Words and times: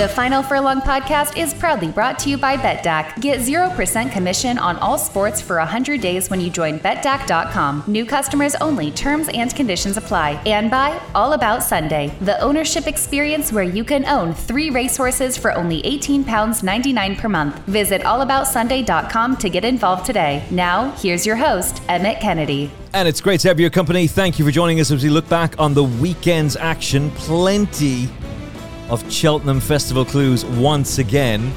The 0.00 0.08
Final 0.08 0.42
Furlong 0.42 0.80
podcast 0.80 1.36
is 1.36 1.52
proudly 1.52 1.88
brought 1.88 2.18
to 2.20 2.30
you 2.30 2.38
by 2.38 2.56
BetDAQ. 2.56 3.20
Get 3.20 3.40
0% 3.40 4.10
commission 4.10 4.56
on 4.56 4.78
all 4.78 4.96
sports 4.96 5.42
for 5.42 5.58
100 5.58 6.00
days 6.00 6.30
when 6.30 6.40
you 6.40 6.48
join 6.48 6.80
BetDAQ.com. 6.80 7.84
New 7.86 8.06
customers 8.06 8.54
only, 8.62 8.92
terms 8.92 9.28
and 9.34 9.54
conditions 9.54 9.98
apply. 9.98 10.40
And 10.46 10.70
by 10.70 10.98
All 11.14 11.34
About 11.34 11.62
Sunday, 11.62 12.16
the 12.22 12.40
ownership 12.40 12.86
experience 12.86 13.52
where 13.52 13.62
you 13.62 13.84
can 13.84 14.06
own 14.06 14.32
three 14.32 14.70
racehorses 14.70 15.36
for 15.36 15.52
only 15.52 15.82
£18.99 15.82 17.18
per 17.18 17.28
month. 17.28 17.58
Visit 17.66 18.00
allaboutsunday.com 18.00 19.36
to 19.36 19.50
get 19.50 19.66
involved 19.66 20.06
today. 20.06 20.42
Now, 20.50 20.92
here's 20.92 21.26
your 21.26 21.36
host, 21.36 21.82
Emmet 21.90 22.20
Kennedy. 22.20 22.70
And 22.94 23.06
it's 23.06 23.20
great 23.20 23.40
to 23.40 23.48
have 23.48 23.60
your 23.60 23.68
company. 23.68 24.06
Thank 24.06 24.38
you 24.38 24.46
for 24.46 24.50
joining 24.50 24.80
us 24.80 24.90
as 24.90 25.04
we 25.04 25.10
look 25.10 25.28
back 25.28 25.60
on 25.60 25.74
the 25.74 25.84
weekend's 25.84 26.56
action. 26.56 27.10
Plenty 27.10 28.08
of 28.90 29.10
Cheltenham 29.10 29.60
Festival 29.60 30.04
clues 30.04 30.44
once 30.44 30.98
again 30.98 31.52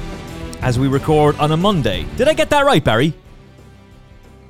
as 0.62 0.78
we 0.78 0.86
record 0.86 1.36
on 1.36 1.50
a 1.50 1.56
Monday. 1.56 2.06
Did 2.16 2.28
I 2.28 2.32
get 2.32 2.48
that 2.50 2.64
right, 2.64 2.82
Barry? 2.82 3.12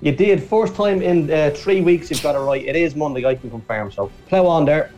You 0.03 0.13
did. 0.13 0.43
First 0.43 0.75
time 0.77 1.01
in 1.01 1.31
uh, 1.31 1.51
three 1.57 1.81
weeks 1.81 2.11
you've 2.11 2.23
got 2.23 2.37
it 2.37 2.41
right. 2.41 2.63
It 2.63 2.77
is 2.77 2.95
Monday, 2.95 3.25
I 3.25 3.35
can 3.35 3.51
confirm. 3.51 3.91
So 3.91 4.13
plow 4.29 4.47
on 4.47 4.67
there. 4.67 4.91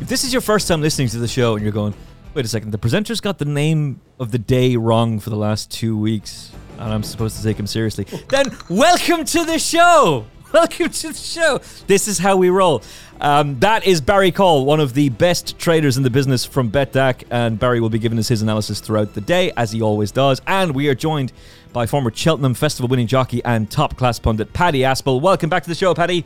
If 0.00 0.08
this 0.08 0.22
is 0.22 0.32
your 0.32 0.42
first 0.42 0.68
time 0.68 0.82
listening 0.82 1.08
to 1.08 1.18
the 1.18 1.28
show 1.28 1.54
and 1.54 1.62
you're 1.62 1.72
going, 1.72 1.94
wait 2.34 2.44
a 2.44 2.48
second, 2.48 2.72
the 2.72 2.78
presenter's 2.78 3.22
got 3.22 3.38
the 3.38 3.46
name 3.46 4.00
of 4.20 4.30
the 4.30 4.38
day 4.38 4.76
wrong 4.76 5.18
for 5.20 5.30
the 5.30 5.36
last 5.36 5.70
two 5.70 5.96
weeks, 5.96 6.52
and 6.78 6.92
I'm 6.92 7.02
supposed 7.02 7.38
to 7.38 7.42
take 7.42 7.58
him 7.58 7.66
seriously, 7.66 8.04
then 8.28 8.46
welcome 8.68 9.24
to 9.24 9.44
the 9.44 9.58
show! 9.58 10.26
Welcome 10.54 10.90
to 10.90 11.08
the 11.08 11.14
show. 11.14 11.60
This 11.88 12.06
is 12.06 12.18
how 12.18 12.36
we 12.36 12.48
roll. 12.48 12.80
Um, 13.20 13.58
that 13.58 13.84
is 13.84 14.00
Barry 14.00 14.30
Caul, 14.30 14.64
one 14.64 14.78
of 14.78 14.94
the 14.94 15.08
best 15.08 15.58
traders 15.58 15.96
in 15.96 16.04
the 16.04 16.10
business 16.10 16.44
from 16.44 16.70
BetDAQ, 16.70 17.24
and 17.28 17.58
Barry 17.58 17.80
will 17.80 17.90
be 17.90 17.98
giving 17.98 18.20
us 18.20 18.28
his 18.28 18.40
analysis 18.40 18.78
throughout 18.78 19.14
the 19.14 19.20
day, 19.20 19.50
as 19.56 19.72
he 19.72 19.82
always 19.82 20.12
does. 20.12 20.40
And 20.46 20.72
we 20.72 20.86
are 20.86 20.94
joined 20.94 21.32
by 21.72 21.86
former 21.86 22.12
Cheltenham 22.14 22.54
Festival 22.54 22.86
winning 22.86 23.08
jockey 23.08 23.44
and 23.44 23.68
top 23.68 23.96
class 23.96 24.20
pundit 24.20 24.52
Paddy 24.52 24.84
Aspell. 24.84 25.20
Welcome 25.20 25.50
back 25.50 25.64
to 25.64 25.68
the 25.68 25.74
show, 25.74 25.92
Paddy. 25.92 26.24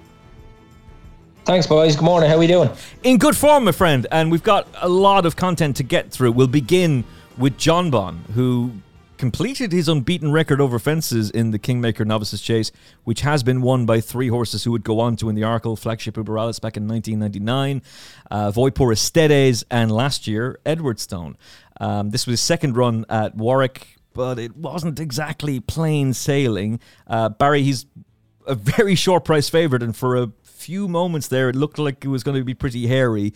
Thanks, 1.47 1.67
boys. 1.67 1.97
Good 1.97 2.05
morning. 2.05 2.29
How 2.29 2.37
are 2.37 2.39
we 2.39 2.49
doing? 2.49 2.69
In 3.05 3.17
good 3.17 3.35
form, 3.35 3.65
my 3.65 3.73
friend. 3.73 4.07
And 4.13 4.31
we've 4.31 4.43
got 4.43 4.69
a 4.83 4.91
lot 4.91 5.25
of 5.25 5.37
content 5.37 5.77
to 5.77 5.83
get 5.83 6.11
through. 6.11 6.33
We'll 6.33 6.49
begin 6.49 7.05
with 7.39 7.57
Jonbon, 7.57 8.19
who 8.35 8.73
completed 9.19 9.73
his 9.73 9.89
unbeaten 9.89 10.33
record 10.33 10.61
over 10.61 10.79
fences 10.79 11.31
in 11.31 11.51
the 11.51 11.59
Kingmaker 11.59 12.05
Novices 12.05 12.41
Chase, 12.41 12.73
which 13.05 13.21
has 13.21 13.43
been 13.43 13.61
won 13.61 13.85
by 13.85 14.01
three 14.01 14.29
horses 14.29 14.65
who 14.65 14.71
would 14.71 14.85
go 14.85 15.01
on 15.01 15.17
to 15.17 15.27
win 15.27 15.35
the 15.35 15.43
Arkle 15.43 15.79
Flagship 15.79 16.15
Uberalles 16.15 16.61
back 16.61 16.77
in 16.77 16.89
1999, 16.89 17.83
uh, 18.31 18.51
Voy 18.51 18.71
Por 18.71 18.93
Ustedes, 18.93 19.65
and 19.71 19.91
last 19.91 20.27
year, 20.27 20.59
Edwardstone. 20.65 21.35
Um, 21.81 22.11
this 22.11 22.27
was 22.27 22.35
his 22.35 22.41
second 22.41 22.77
run 22.77 23.05
at 23.09 23.35
Warwick, 23.35 23.99
but 24.15 24.39
it 24.39 24.57
wasn't 24.57 24.99
exactly 24.99 25.61
plain 25.61 26.15
sailing. 26.15 26.81
Uh, 27.07 27.29
Barry, 27.29 27.63
he's 27.63 27.87
a 28.47 28.55
very 28.55 28.95
short 28.95 29.25
price 29.25 29.49
favourite, 29.49 29.83
and 29.83 29.95
for 29.95 30.17
a 30.17 30.33
few 30.43 30.89
moments 30.89 31.29
there, 31.29 31.49
it 31.49 31.57
looked 31.57 31.79
like 31.79 32.05
it 32.05 32.09
was 32.09 32.23
going 32.23 32.37
to 32.37 32.45
be 32.45 32.55
pretty 32.55 32.87
hairy. 32.87 33.33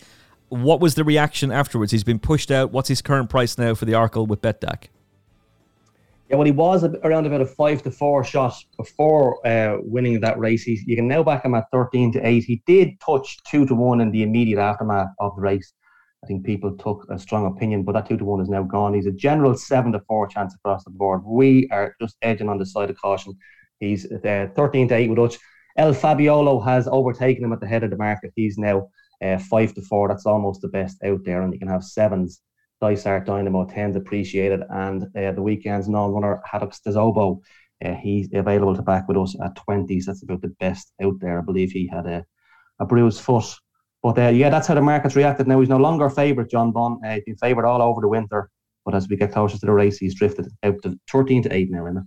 What 0.49 0.79
was 0.79 0.95
the 0.95 1.03
reaction 1.03 1.51
afterwards? 1.51 1.91
He's 1.91 2.03
been 2.03 2.19
pushed 2.19 2.51
out. 2.51 2.71
What's 2.71 2.89
his 2.89 3.01
current 3.01 3.29
price 3.29 3.57
now 3.57 3.75
for 3.75 3.85
the 3.85 3.93
Arkle 3.93 4.27
with 4.27 4.41
BetDAQ? 4.41 4.87
Yeah, 6.33 6.37
well, 6.37 6.45
he 6.47 6.51
was 6.51 6.83
around 6.83 7.27
about 7.27 7.41
a 7.41 7.45
five 7.45 7.83
to 7.83 7.91
four 7.91 8.23
shot 8.23 8.55
before 8.75 9.45
uh, 9.45 9.77
winning 9.83 10.19
that 10.21 10.39
race. 10.39 10.65
You 10.65 10.95
can 10.95 11.07
now 11.07 11.21
back 11.21 11.45
him 11.45 11.53
at 11.53 11.65
13 11.71 12.11
to 12.13 12.27
8. 12.27 12.43
He 12.43 12.63
did 12.65 12.99
touch 12.99 13.37
2 13.51 13.67
to 13.67 13.75
1 13.75 14.01
in 14.01 14.09
the 14.09 14.23
immediate 14.23 14.57
aftermath 14.57 15.09
of 15.19 15.35
the 15.35 15.43
race. 15.43 15.73
I 16.23 16.25
think 16.25 16.43
people 16.43 16.75
took 16.75 17.05
a 17.11 17.19
strong 17.19 17.45
opinion, 17.45 17.83
but 17.83 17.91
that 17.91 18.09
2 18.09 18.17
to 18.17 18.25
1 18.25 18.41
is 18.41 18.49
now 18.49 18.63
gone. 18.63 18.95
He's 18.95 19.05
a 19.05 19.11
general 19.11 19.55
7 19.55 19.91
to 19.91 19.99
4 19.99 20.25
chance 20.25 20.55
across 20.55 20.83
the 20.83 20.89
board. 20.89 21.21
We 21.23 21.69
are 21.71 21.93
just 22.01 22.17
edging 22.23 22.49
on 22.49 22.57
the 22.57 22.65
side 22.65 22.89
of 22.89 22.99
caution. 22.99 23.37
He's 23.79 24.11
uh, 24.11 24.47
13 24.55 24.87
to 24.87 24.95
8 24.95 25.09
with 25.09 25.17
Dutch. 25.17 25.37
El 25.77 25.93
Fabiolo 25.93 26.65
has 26.65 26.87
overtaken 26.87 27.43
him 27.43 27.53
at 27.53 27.59
the 27.59 27.67
head 27.67 27.83
of 27.83 27.91
the 27.91 27.97
market. 27.97 28.33
He's 28.35 28.57
now 28.57 28.89
uh, 29.23 29.37
5 29.37 29.75
to 29.75 29.83
4. 29.83 30.07
That's 30.07 30.25
almost 30.25 30.61
the 30.61 30.69
best 30.69 30.97
out 31.03 31.19
there, 31.25 31.43
and 31.43 31.53
you 31.53 31.59
can 31.59 31.67
have 31.67 31.83
sevens 31.83 32.41
Dysart 32.83 33.25
Dynamo 33.25 33.65
10's 33.65 33.95
Appreciate 33.95 34.51
It, 34.51 34.59
and 34.69 35.03
uh, 35.15 35.31
the 35.31 35.41
weekend's 35.41 35.87
non-runner 35.87 36.41
Haddex 36.45 36.81
Des 36.83 36.99
Obeaux, 36.99 37.41
uh, 37.85 37.93
he's 37.93 38.27
available 38.33 38.75
to 38.75 38.81
back 38.81 39.07
with 39.07 39.15
us 39.15 39.37
at 39.41 39.55
20s. 39.55 40.03
That's 40.03 40.21
about 40.23 40.41
the 40.41 40.53
best 40.59 40.91
out 41.01 41.13
there. 41.21 41.39
I 41.39 41.41
believe 41.41 41.71
he 41.71 41.87
had 41.87 42.05
a, 42.05 42.25
a 42.81 42.85
bruised 42.85 43.21
foot. 43.21 43.45
But 44.01 44.19
uh, 44.19 44.27
yeah, 44.29 44.49
that's 44.49 44.67
how 44.67 44.73
the 44.73 44.81
market's 44.81 45.15
reacted 45.15 45.47
now. 45.47 45.61
He's 45.61 45.69
no 45.69 45.77
longer 45.77 46.09
favourite, 46.09 46.49
Jonbon. 46.49 46.97
Uh, 47.05 47.15
he's 47.15 47.23
been 47.23 47.37
favoured 47.37 47.65
all 47.65 47.81
over 47.81 48.01
the 48.01 48.09
winter. 48.09 48.49
But 48.83 48.95
as 48.95 49.07
we 49.07 49.15
get 49.15 49.31
closer 49.31 49.57
to 49.57 49.65
the 49.65 49.71
race, 49.71 49.97
he's 49.97 50.15
drifted 50.15 50.49
out 50.63 50.83
to 50.83 50.99
13 51.09 51.43
to 51.43 51.53
8 51.53 51.71
now, 51.71 51.85
Emma. 51.85 52.05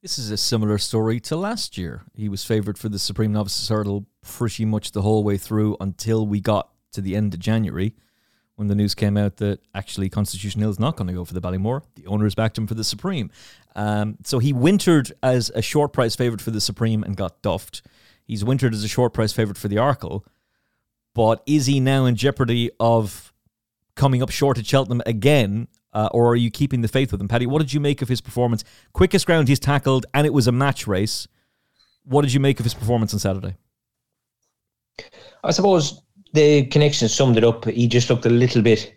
This 0.00 0.18
is 0.18 0.30
a 0.30 0.38
similar 0.38 0.78
story 0.78 1.20
to 1.20 1.36
last 1.36 1.76
year. 1.76 2.04
He 2.14 2.30
was 2.30 2.44
favoured 2.44 2.78
for 2.78 2.88
the 2.88 2.98
Supreme 2.98 3.32
Novices 3.32 3.68
Hurdle 3.68 4.06
pretty 4.22 4.64
much 4.64 4.92
the 4.92 5.02
whole 5.02 5.22
way 5.22 5.36
through 5.36 5.76
until 5.80 6.26
we 6.26 6.40
got 6.40 6.70
to 6.92 7.02
the 7.02 7.14
end 7.14 7.34
of 7.34 7.40
January 7.40 7.94
when 8.56 8.68
the 8.68 8.74
news 8.74 8.94
came 8.94 9.16
out 9.16 9.38
that 9.38 9.60
actually 9.74 10.08
Constitution 10.08 10.60
Hill 10.60 10.70
is 10.70 10.78
not 10.78 10.96
going 10.96 11.08
to 11.08 11.14
go 11.14 11.24
for 11.24 11.34
the 11.34 11.40
Ballymore. 11.40 11.82
The 11.96 12.06
owners 12.06 12.34
backed 12.34 12.56
him 12.56 12.66
for 12.66 12.74
the 12.74 12.84
Supreme. 12.84 13.30
Um, 13.74 14.16
so 14.24 14.38
he 14.38 14.52
wintered 14.52 15.12
as 15.22 15.50
a 15.54 15.62
short 15.62 15.92
price 15.92 16.14
favourite 16.14 16.40
for 16.40 16.50
the 16.52 16.60
Supreme 16.60 17.02
and 17.02 17.16
got 17.16 17.42
duffed. 17.42 17.82
He's 18.24 18.44
wintered 18.44 18.72
as 18.72 18.84
a 18.84 18.88
short 18.88 19.12
price 19.12 19.32
favourite 19.32 19.58
for 19.58 19.68
the 19.68 19.76
Arkle. 19.76 20.24
But 21.14 21.42
is 21.46 21.66
he 21.66 21.80
now 21.80 22.06
in 22.06 22.16
jeopardy 22.16 22.70
of 22.80 23.32
coming 23.94 24.22
up 24.22 24.30
short 24.30 24.58
at 24.58 24.66
Cheltenham 24.66 25.02
again? 25.06 25.68
Uh, 25.92 26.08
or 26.10 26.28
are 26.28 26.36
you 26.36 26.50
keeping 26.50 26.80
the 26.80 26.88
faith 26.88 27.12
with 27.12 27.20
him? 27.20 27.28
Paddy, 27.28 27.46
what 27.46 27.60
did 27.60 27.72
you 27.72 27.78
make 27.78 28.02
of 28.02 28.08
his 28.08 28.20
performance? 28.20 28.64
Quickest 28.92 29.26
ground 29.26 29.46
he's 29.46 29.60
tackled, 29.60 30.06
and 30.12 30.26
it 30.26 30.32
was 30.32 30.48
a 30.48 30.52
match 30.52 30.88
race. 30.88 31.28
What 32.04 32.22
did 32.22 32.32
you 32.32 32.40
make 32.40 32.58
of 32.58 32.64
his 32.64 32.74
performance 32.74 33.12
on 33.14 33.20
Saturday? 33.20 33.56
I 35.44 35.52
suppose 35.52 36.02
the 36.34 36.66
connection 36.66 37.08
summed 37.08 37.36
it 37.38 37.44
up. 37.44 37.64
He 37.64 37.86
just 37.86 38.10
looked 38.10 38.26
a 38.26 38.30
little 38.30 38.60
bit 38.60 38.94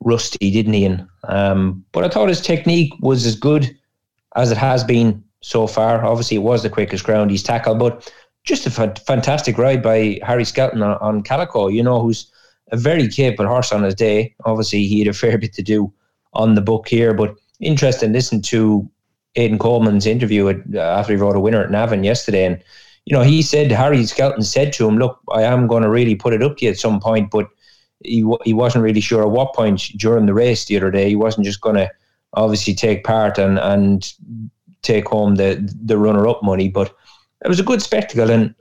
rusty, 0.00 0.50
didn't 0.50 0.72
he? 0.72 0.84
And, 0.84 1.06
um, 1.24 1.84
but 1.92 2.04
I 2.04 2.08
thought 2.08 2.28
his 2.28 2.40
technique 2.40 2.92
was 3.00 3.24
as 3.26 3.36
good 3.36 3.74
as 4.36 4.50
it 4.50 4.58
has 4.58 4.82
been 4.84 5.22
so 5.40 5.66
far. 5.66 6.04
Obviously, 6.04 6.36
it 6.36 6.40
was 6.40 6.62
the 6.62 6.70
quickest 6.70 7.04
ground 7.04 7.30
he's 7.30 7.42
tackled, 7.44 7.78
but 7.78 8.12
just 8.44 8.66
a 8.66 8.82
f- 8.82 9.04
fantastic 9.04 9.56
ride 9.56 9.82
by 9.82 10.18
Harry 10.22 10.44
Skelton 10.44 10.82
on, 10.82 10.98
on 10.98 11.22
Calico, 11.22 11.68
you 11.68 11.82
know, 11.82 12.02
who's 12.02 12.30
a 12.72 12.76
very 12.76 13.08
capable 13.08 13.48
horse 13.48 13.72
on 13.72 13.84
his 13.84 13.94
day. 13.94 14.34
Obviously, 14.44 14.84
he 14.84 14.98
had 14.98 15.08
a 15.08 15.12
fair 15.12 15.38
bit 15.38 15.52
to 15.54 15.62
do 15.62 15.92
on 16.32 16.54
the 16.54 16.60
book 16.60 16.88
here, 16.88 17.14
but 17.14 17.34
interesting. 17.60 18.12
Listen 18.12 18.42
to 18.42 18.88
Aidan 19.36 19.58
Coleman's 19.58 20.06
interview 20.06 20.48
at, 20.48 20.56
uh, 20.74 20.80
after 20.80 21.12
he 21.12 21.20
wrote 21.20 21.36
a 21.36 21.40
winner 21.40 21.62
at 21.62 21.70
Navan 21.70 22.02
yesterday, 22.02 22.46
and 22.46 22.62
you 23.10 23.16
know, 23.16 23.24
he 23.24 23.42
said 23.42 23.72
Harry 23.72 24.06
Skelton 24.06 24.42
said 24.42 24.72
to 24.74 24.86
him, 24.86 24.96
"Look, 24.96 25.18
I 25.32 25.42
am 25.42 25.66
going 25.66 25.82
to 25.82 25.90
really 25.90 26.14
put 26.14 26.32
it 26.32 26.44
up 26.44 26.58
to 26.58 26.64
you 26.64 26.70
at 26.70 26.78
some 26.78 27.00
point," 27.00 27.32
but 27.32 27.48
he 28.04 28.24
he 28.44 28.52
wasn't 28.52 28.84
really 28.84 29.00
sure 29.00 29.22
at 29.22 29.30
what 29.30 29.52
point 29.52 29.82
during 29.96 30.26
the 30.26 30.32
race 30.32 30.64
the 30.64 30.76
other 30.76 30.92
day. 30.92 31.08
He 31.08 31.16
wasn't 31.16 31.44
just 31.44 31.60
going 31.60 31.74
to 31.74 31.90
obviously 32.34 32.72
take 32.72 33.02
part 33.02 33.36
and 33.36 33.58
and 33.58 34.12
take 34.82 35.08
home 35.08 35.34
the 35.34 35.58
the 35.84 35.98
runner 35.98 36.28
up 36.28 36.40
money, 36.44 36.68
but 36.68 36.94
it 37.44 37.48
was 37.48 37.58
a 37.58 37.64
good 37.64 37.82
spectacle. 37.82 38.30
And 38.30 38.54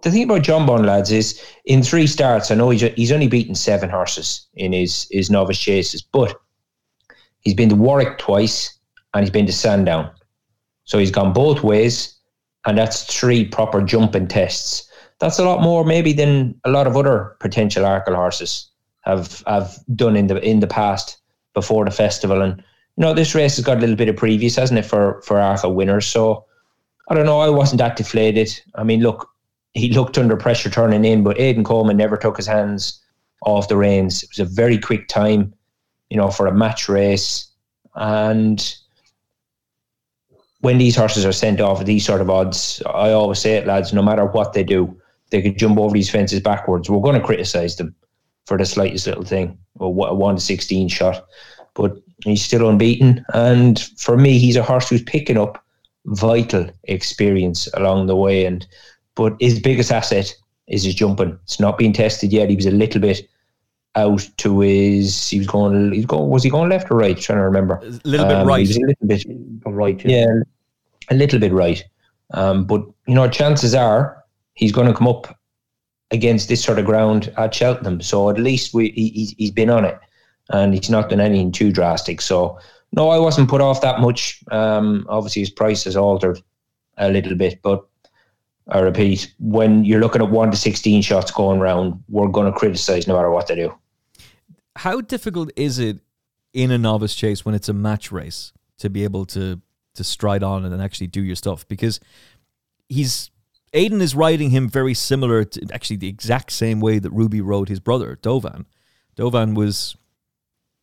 the 0.00 0.10
thing 0.10 0.22
about 0.22 0.40
Jonbon 0.40 0.86
lads 0.86 1.12
is 1.12 1.38
in 1.66 1.82
three 1.82 2.06
starts, 2.06 2.50
I 2.50 2.54
know 2.54 2.70
he's 2.70 2.80
he's 2.80 3.12
only 3.12 3.28
beaten 3.28 3.54
seven 3.54 3.90
horses 3.90 4.46
in 4.54 4.72
his 4.72 5.06
his 5.10 5.28
novice 5.28 5.58
chases, 5.58 6.00
but 6.00 6.34
he's 7.40 7.54
been 7.54 7.68
to 7.68 7.76
Warwick 7.76 8.16
twice 8.16 8.78
and 9.12 9.22
he's 9.22 9.30
been 9.30 9.44
to 9.44 9.52
Sandown, 9.52 10.10
so 10.84 10.98
he's 10.98 11.10
gone 11.10 11.34
both 11.34 11.62
ways 11.62 12.15
and 12.66 12.76
that's 12.76 13.04
three 13.04 13.44
proper 13.44 13.80
jumping 13.80 14.26
tests. 14.26 14.90
That's 15.18 15.38
a 15.38 15.44
lot 15.44 15.62
more 15.62 15.84
maybe 15.84 16.12
than 16.12 16.60
a 16.64 16.70
lot 16.70 16.86
of 16.86 16.96
other 16.96 17.36
potential 17.40 17.84
Arkle 17.84 18.16
horses 18.16 18.68
have 19.02 19.42
have 19.46 19.78
done 19.94 20.16
in 20.16 20.26
the 20.26 20.38
in 20.46 20.60
the 20.60 20.66
past 20.66 21.18
before 21.54 21.84
the 21.84 21.90
festival. 21.90 22.42
And 22.42 22.58
you 22.58 23.02
know, 23.02 23.14
this 23.14 23.34
race 23.34 23.56
has 23.56 23.64
got 23.64 23.78
a 23.78 23.80
little 23.80 23.96
bit 23.96 24.08
of 24.08 24.16
previous, 24.16 24.56
hasn't 24.56 24.78
it, 24.78 24.84
for 24.84 25.22
for 25.22 25.36
Arkle 25.36 25.74
winners? 25.74 26.06
So 26.06 26.44
I 27.08 27.14
don't 27.14 27.24
know. 27.24 27.40
I 27.40 27.48
wasn't 27.48 27.78
that 27.78 27.96
deflated. 27.96 28.60
I 28.74 28.82
mean, 28.82 29.00
look, 29.00 29.28
he 29.72 29.90
looked 29.90 30.18
under 30.18 30.36
pressure 30.36 30.68
turning 30.68 31.04
in, 31.04 31.22
but 31.22 31.38
Aidan 31.38 31.64
Coleman 31.64 31.96
never 31.96 32.16
took 32.16 32.36
his 32.36 32.46
hands 32.46 33.00
off 33.42 33.68
the 33.68 33.76
reins. 33.76 34.22
It 34.22 34.30
was 34.30 34.40
a 34.40 34.44
very 34.44 34.78
quick 34.78 35.06
time, 35.08 35.54
you 36.10 36.16
know, 36.16 36.30
for 36.30 36.46
a 36.46 36.54
match 36.54 36.88
race, 36.88 37.48
and 37.94 38.76
when 40.66 40.78
these 40.78 40.96
horses 40.96 41.24
are 41.24 41.30
sent 41.30 41.60
off 41.60 41.78
at 41.78 41.86
these 41.86 42.04
sort 42.04 42.20
of 42.20 42.28
odds, 42.28 42.82
I 42.86 43.12
always 43.12 43.38
say 43.38 43.54
it, 43.54 43.68
lads, 43.68 43.92
no 43.92 44.02
matter 44.02 44.26
what 44.26 44.52
they 44.52 44.64
do, 44.64 45.00
they 45.30 45.40
could 45.40 45.56
jump 45.56 45.78
over 45.78 45.94
these 45.94 46.10
fences 46.10 46.40
backwards. 46.40 46.90
We're 46.90 47.00
going 47.00 47.20
to 47.20 47.24
criticise 47.24 47.76
them 47.76 47.94
for 48.46 48.58
the 48.58 48.66
slightest 48.66 49.06
little 49.06 49.22
thing, 49.22 49.56
or 49.76 50.08
a 50.08 50.14
1 50.14 50.40
16 50.40 50.88
shot. 50.88 51.24
But 51.74 51.96
he's 52.24 52.44
still 52.44 52.68
unbeaten. 52.68 53.24
And 53.32 53.78
for 53.96 54.16
me, 54.16 54.40
he's 54.40 54.56
a 54.56 54.62
horse 54.64 54.88
who's 54.88 55.04
picking 55.04 55.38
up 55.38 55.64
vital 56.06 56.68
experience 56.82 57.68
along 57.74 58.08
the 58.08 58.16
way. 58.16 58.44
And 58.44 58.66
But 59.14 59.36
his 59.38 59.60
biggest 59.60 59.92
asset 59.92 60.34
is 60.66 60.82
his 60.82 60.96
jumping. 60.96 61.38
It's 61.44 61.60
not 61.60 61.78
been 61.78 61.92
tested 61.92 62.32
yet. 62.32 62.50
He 62.50 62.56
was 62.56 62.66
a 62.66 62.72
little 62.72 63.00
bit 63.00 63.20
out 63.94 64.28
to 64.38 64.60
his. 64.60 65.28
He 65.28 65.38
was 65.38 65.46
going. 65.46 65.92
He's 65.92 66.06
going. 66.06 66.28
Was 66.28 66.42
he 66.42 66.50
going 66.50 66.70
left 66.70 66.90
or 66.90 66.96
right? 66.96 67.16
trying 67.16 67.38
to 67.38 67.44
remember. 67.44 67.76
A 67.76 68.00
little 68.02 68.26
bit 68.26 68.36
um, 68.36 68.48
right. 68.48 68.68
a 68.68 68.80
little 68.80 69.06
bit 69.06 69.24
right. 69.64 70.04
Yeah. 70.04 70.26
yeah, 70.26 70.40
a 71.10 71.14
little 71.14 71.38
bit 71.38 71.52
right. 71.52 71.82
Um, 72.32 72.64
but 72.64 72.82
you 73.06 73.14
know, 73.14 73.28
chances 73.28 73.74
are 73.74 74.24
he's 74.54 74.72
going 74.72 74.88
to 74.88 74.94
come 74.94 75.08
up 75.08 75.38
against 76.10 76.48
this 76.48 76.62
sort 76.62 76.78
of 76.78 76.84
ground 76.84 77.32
at 77.36 77.54
Cheltenham. 77.54 78.00
So 78.00 78.30
at 78.30 78.38
least 78.38 78.74
we 78.74 78.90
he, 78.90 79.34
he's 79.38 79.50
been 79.50 79.70
on 79.70 79.84
it, 79.84 79.98
and 80.50 80.74
he's 80.74 80.90
not 80.90 81.08
done 81.08 81.20
anything 81.20 81.52
too 81.52 81.72
drastic. 81.72 82.20
So 82.20 82.58
no, 82.92 83.10
I 83.10 83.18
wasn't 83.18 83.50
put 83.50 83.60
off 83.60 83.80
that 83.80 84.00
much. 84.00 84.42
Um, 84.50 85.06
obviously 85.08 85.42
his 85.42 85.50
price 85.50 85.84
has 85.84 85.96
altered 85.96 86.40
a 86.96 87.10
little 87.10 87.36
bit, 87.36 87.60
but 87.62 87.86
I 88.68 88.80
repeat, 88.80 89.32
when 89.38 89.84
you're 89.84 90.00
looking 90.00 90.22
at 90.22 90.30
one 90.30 90.50
to 90.50 90.56
sixteen 90.56 91.02
shots 91.02 91.30
going 91.30 91.60
round, 91.60 92.02
we're 92.08 92.28
going 92.28 92.52
to 92.52 92.58
criticise 92.58 93.06
no 93.06 93.14
matter 93.14 93.30
what 93.30 93.46
they 93.46 93.54
do. 93.54 93.72
How 94.76 95.00
difficult 95.00 95.50
is 95.56 95.78
it 95.78 95.98
in 96.52 96.70
a 96.70 96.78
novice 96.78 97.14
chase 97.14 97.44
when 97.44 97.54
it's 97.54 97.68
a 97.68 97.72
match 97.72 98.10
race 98.10 98.52
to 98.78 98.90
be 98.90 99.04
able 99.04 99.24
to 99.26 99.60
to 99.96 100.04
stride 100.04 100.42
on 100.42 100.64
and 100.64 100.80
actually 100.80 101.08
do 101.08 101.22
your 101.22 101.36
stuff? 101.36 101.66
Because 101.68 102.00
he's 102.88 103.30
Aiden 103.72 104.00
is 104.00 104.14
riding 104.14 104.50
him 104.50 104.68
very 104.68 104.94
similar 104.94 105.44
to 105.44 105.66
actually 105.72 105.96
the 105.96 106.08
exact 106.08 106.52
same 106.52 106.80
way 106.80 106.98
that 106.98 107.10
Ruby 107.10 107.40
rode 107.40 107.68
his 107.68 107.80
brother 107.80 108.18
Douvan. 108.22 108.64
Douvan 109.16 109.54
was 109.54 109.96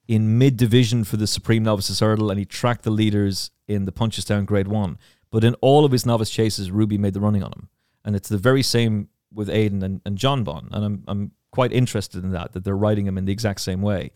in 0.07 0.37
mid 0.37 0.57
division 0.57 1.03
for 1.03 1.17
the 1.17 1.27
Supreme 1.27 1.63
Novices 1.63 1.99
Hurdle 2.01 2.29
and 2.29 2.37
he 2.37 2.45
tracked 2.45 2.83
the 2.83 2.91
leaders 2.91 3.51
in 3.67 3.85
the 3.85 3.91
Punchestown 3.91 4.45
Grade 4.45 4.67
One. 4.67 4.97
But 5.31 5.43
in 5.43 5.55
all 5.61 5.85
of 5.85 5.91
his 5.91 6.05
novice 6.05 6.29
chases, 6.29 6.69
Ruby 6.69 6.97
made 6.97 7.15
the 7.15 7.19
running 7.19 7.41
on 7.41 7.51
him, 7.51 7.69
and 8.05 8.15
it's 8.15 8.29
the 8.29 8.37
very 8.37 8.61
same 8.61 9.09
with 9.33 9.47
Aiden 9.47 9.81
and, 9.81 9.99
and 10.05 10.15
Jonbon. 10.15 10.67
And 10.71 10.85
I'm 10.85 11.03
I'm 11.07 11.31
quite 11.49 11.71
interested 11.71 12.23
in 12.23 12.31
that 12.33 12.53
that 12.53 12.63
they're 12.63 12.77
riding 12.77 13.07
him 13.07 13.17
in 13.17 13.25
the 13.25 13.31
exact 13.31 13.61
same 13.61 13.81
way. 13.81 14.11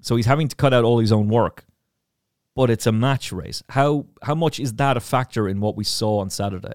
So 0.00 0.16
he's 0.16 0.24
having 0.24 0.48
to 0.48 0.56
cut 0.56 0.72
out 0.72 0.84
all 0.84 0.98
his 0.98 1.12
own 1.12 1.28
work, 1.28 1.66
but 2.56 2.70
it's 2.70 2.86
a 2.86 2.92
match 2.92 3.30
race. 3.30 3.62
How 3.68 4.06
how 4.22 4.34
much 4.34 4.58
is 4.58 4.72
that 4.74 4.96
a 4.96 5.00
factor 5.00 5.48
in 5.48 5.60
what 5.60 5.76
we 5.76 5.84
saw 5.84 6.18
on 6.18 6.30
Saturday? 6.30 6.72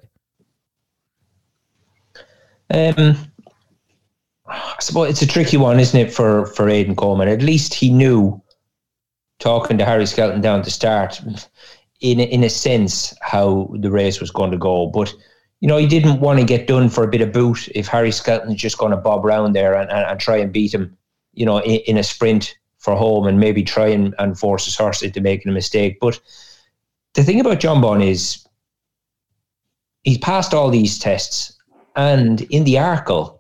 Um, 2.74 3.18
I 4.48 4.78
suppose 4.80 5.10
it's 5.10 5.22
a 5.24 5.28
tricky 5.28 5.58
one, 5.58 5.80
isn't 5.80 6.00
it, 6.00 6.14
for 6.14 6.46
for 6.46 6.70
Aidan 6.70 6.96
Coleman? 6.96 7.28
At 7.28 7.42
least 7.42 7.74
he 7.74 7.90
knew, 7.90 8.42
talking 9.40 9.78
to 9.80 9.86
Harry 9.86 10.06
Skelton 10.06 10.40
down 10.40 10.62
to 10.62 10.70
start, 10.70 11.20
in 12.00 12.20
in 12.20 12.44
a 12.44 12.50
sense 12.50 13.14
how 13.22 13.70
the 13.80 13.92
race 13.92 14.22
was 14.22 14.32
going 14.32 14.52
to 14.52 14.58
go. 14.58 14.86
But 14.86 15.14
you 15.62 15.68
know, 15.68 15.78
he 15.78 15.88
didn't 15.88 16.22
want 16.22 16.40
to 16.40 16.46
get 16.46 16.68
done 16.68 16.90
for 16.90 17.04
a 17.04 17.08
bit 17.08 17.22
of 17.22 17.34
boot 17.34 17.68
if 17.76 17.88
Harry 17.88 18.12
Skelton's 18.12 18.62
just 18.62 18.78
going 18.78 18.92
to 18.92 18.98
bob 18.98 19.26
around 19.26 19.54
there 19.54 19.76
and, 19.76 19.90
and, 19.92 20.06
and 20.06 20.20
try 20.20 20.38
and 20.38 20.52
beat 20.52 20.74
him, 20.74 20.98
you 21.34 21.46
know, 21.46 21.60
in, 21.60 21.82
in, 21.86 21.98
a 21.98 22.04
sprint 22.04 22.58
for 22.82 22.96
home 22.96 23.26
and 23.26 23.40
maybe 23.40 23.64
try 23.64 23.88
and, 23.88 24.14
and 24.20 24.38
force 24.38 24.66
his 24.66 24.76
horse 24.76 25.02
into 25.02 25.22
making 25.22 25.50
a 25.50 25.56
mistake. 25.56 25.98
But 26.02 26.20
the 27.14 27.24
thing 27.24 27.40
about 27.40 27.60
Jonbon 27.60 28.06
is 28.06 28.46
he's 30.04 30.18
passed 30.18 30.54
all 30.54 30.70
these 30.70 31.00
tests 31.00 31.58
and 31.96 32.42
in 32.44 32.64
the 32.64 32.76
Arkle, 32.76 33.40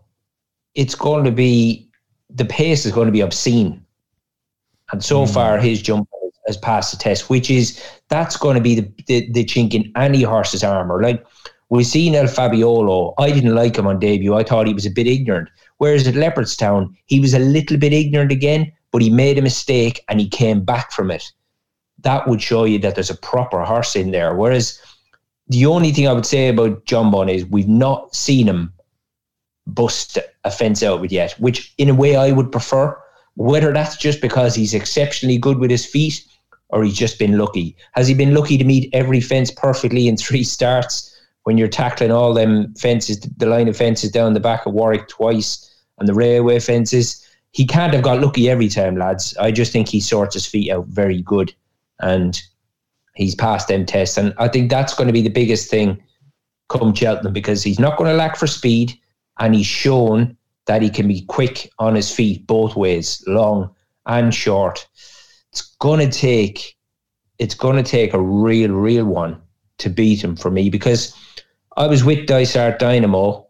it's 0.76 0.96
going 0.96 1.24
to 1.26 1.32
be 1.32 1.90
the 2.30 2.46
pace 2.46 2.86
is 2.86 2.92
going 2.92 3.08
to 3.08 3.12
be 3.12 3.22
obscene. 3.22 3.84
And 4.92 5.04
so 5.04 5.26
mm. 5.26 5.34
far, 5.34 5.58
his 5.58 5.82
jump 5.82 6.08
has 6.48 6.58
passed 6.58 6.92
the 6.92 6.98
test, 6.98 7.30
which 7.30 7.50
is 7.50 7.82
that's 8.10 8.38
going 8.38 8.56
to 8.56 8.62
be 8.62 8.76
the, 8.76 8.92
the, 9.08 9.32
the 9.32 9.46
chink 9.46 9.74
in 9.74 9.92
any 9.96 10.24
horse's 10.24 10.64
armor. 10.64 11.02
Like 11.02 11.26
we've 11.70 11.86
seen 11.86 12.16
El 12.16 12.26
Fabiolo, 12.26 13.14
I 13.18 13.32
didn't 13.32 13.56
like 13.56 13.78
him 13.78 13.88
on 13.88 14.00
debut. 14.00 14.36
I 14.36 14.44
thought 14.44 14.68
he 14.68 14.74
was 14.74 14.86
a 14.86 14.92
bit 14.92 15.08
ignorant. 15.08 15.50
Whereas 15.78 16.08
at 16.08 16.16
Leopardstown, 16.16 16.94
he 17.06 17.20
was 17.20 17.34
a 17.34 17.40
little 17.40 17.78
bit 17.78 17.94
ignorant 17.94 18.32
again, 18.32 18.72
but 18.92 19.02
he 19.02 19.10
made 19.10 19.38
a 19.38 19.42
mistake 19.42 20.04
and 20.10 20.20
he 20.20 20.28
came 20.28 20.64
back 20.64 20.92
from 20.92 21.12
it. 21.12 21.32
That 22.00 22.28
would 22.28 22.42
show 22.42 22.66
you 22.66 22.80
that 22.80 22.96
there's 22.96 23.10
a 23.10 23.16
proper 23.16 23.64
horse 23.64 23.96
in 23.96 24.12
there. 24.12 24.36
Whereas 24.36 24.82
the 25.48 25.66
only 25.66 25.92
thing 25.92 26.08
I 26.08 26.14
would 26.14 26.26
say 26.26 26.50
about 26.50 26.86
Jonbon 26.86 27.34
is 27.34 27.46
we've 27.46 27.68
not 27.68 28.16
seen 28.16 28.48
him 28.48 28.74
bust 29.68 30.18
a 30.44 30.52
fence 30.52 30.84
out 30.84 31.02
with 31.02 31.12
yet, 31.12 31.34
which 31.34 31.74
in 31.78 31.90
a 31.90 31.96
way 31.96 32.16
I 32.16 32.32
would 32.32 32.52
prefer. 32.52 32.98
Whether 33.36 33.72
that's 33.72 33.96
just 33.96 34.22
because 34.22 34.56
he's 34.56 34.74
exceptionally 34.74 35.38
good 35.38 35.58
with 35.58 35.72
his 35.72 35.86
feet 35.86 36.24
or 36.70 36.84
he's 36.84 36.98
just 36.98 37.20
been 37.20 37.38
lucky. 37.38 37.76
Has 37.94 38.08
he 38.08 38.14
been 38.14 38.34
lucky 38.34 38.58
to 38.58 38.64
meet 38.64 38.90
every 38.94 39.22
fence 39.22 39.52
perfectly 39.52 40.08
in 40.08 40.18
three 40.26 40.44
starts 40.44 41.08
when 41.44 41.58
you're 41.58 41.68
tackling 41.68 42.12
all 42.12 42.34
them 42.34 42.74
fences, 42.76 43.20
the 43.20 43.46
line 43.46 43.68
of 43.68 43.78
fences 43.78 44.12
down 44.12 44.34
the 44.34 44.40
back 44.40 44.66
of 44.66 44.74
Warwick 44.74 45.08
twice 45.08 45.70
and 46.00 46.08
the 46.08 46.14
railway 46.14 46.60
fences? 46.60 47.26
He 47.52 47.66
can't 47.66 47.94
have 47.94 48.04
got 48.04 48.22
lucky 48.22 48.50
every 48.50 48.70
time, 48.70 48.96
lads. 48.96 49.36
I 49.38 49.52
just 49.52 49.72
think 49.72 49.90
he 49.90 50.00
sorts 50.00 50.36
his 50.36 50.46
feet 50.46 50.72
out 50.72 50.88
very 50.88 51.22
good. 51.22 51.54
And 52.00 52.42
he's 53.16 53.36
passed 53.36 53.68
them 53.68 53.86
tests. 53.86 54.18
And 54.18 54.34
I 54.38 54.48
think 54.48 54.70
that's 54.70 54.94
going 54.94 55.08
to 55.08 55.14
be 55.14 55.22
the 55.22 55.30
biggest 55.30 55.70
thing 55.70 56.02
come 56.70 56.94
Cheltenham 56.94 57.34
because 57.34 57.64
he's 57.64 57.80
not 57.80 57.98
going 57.98 58.10
to 58.10 58.16
lack 58.16 58.38
for 58.38 58.48
speed 58.48 58.98
and 59.40 59.54
he's 59.54 59.66
shown 59.66 60.38
that 60.66 60.82
he 60.82 60.90
can 60.90 61.08
be 61.08 61.22
quick 61.24 61.70
on 61.80 61.96
his 61.96 62.14
feet 62.14 62.48
both 62.48 62.76
ways, 62.76 63.24
long 63.28 63.74
and 64.06 64.34
short. 64.34 64.88
It's 65.52 65.76
going 65.80 66.00
to 66.00 66.18
take 66.18 66.78
it's 67.40 67.56
going 67.56 67.76
to 67.76 67.84
take 67.84 68.14
a 68.14 68.22
real, 68.22 68.72
real 68.72 69.06
one 69.06 69.42
to 69.80 69.90
beat 69.90 70.24
him 70.24 70.36
for 70.36 70.52
me 70.52 70.70
because 70.70 71.16
I 71.76 71.88
was 71.88 72.04
with 72.04 72.28
Dysart 72.28 72.78
Dynamo 72.78 73.48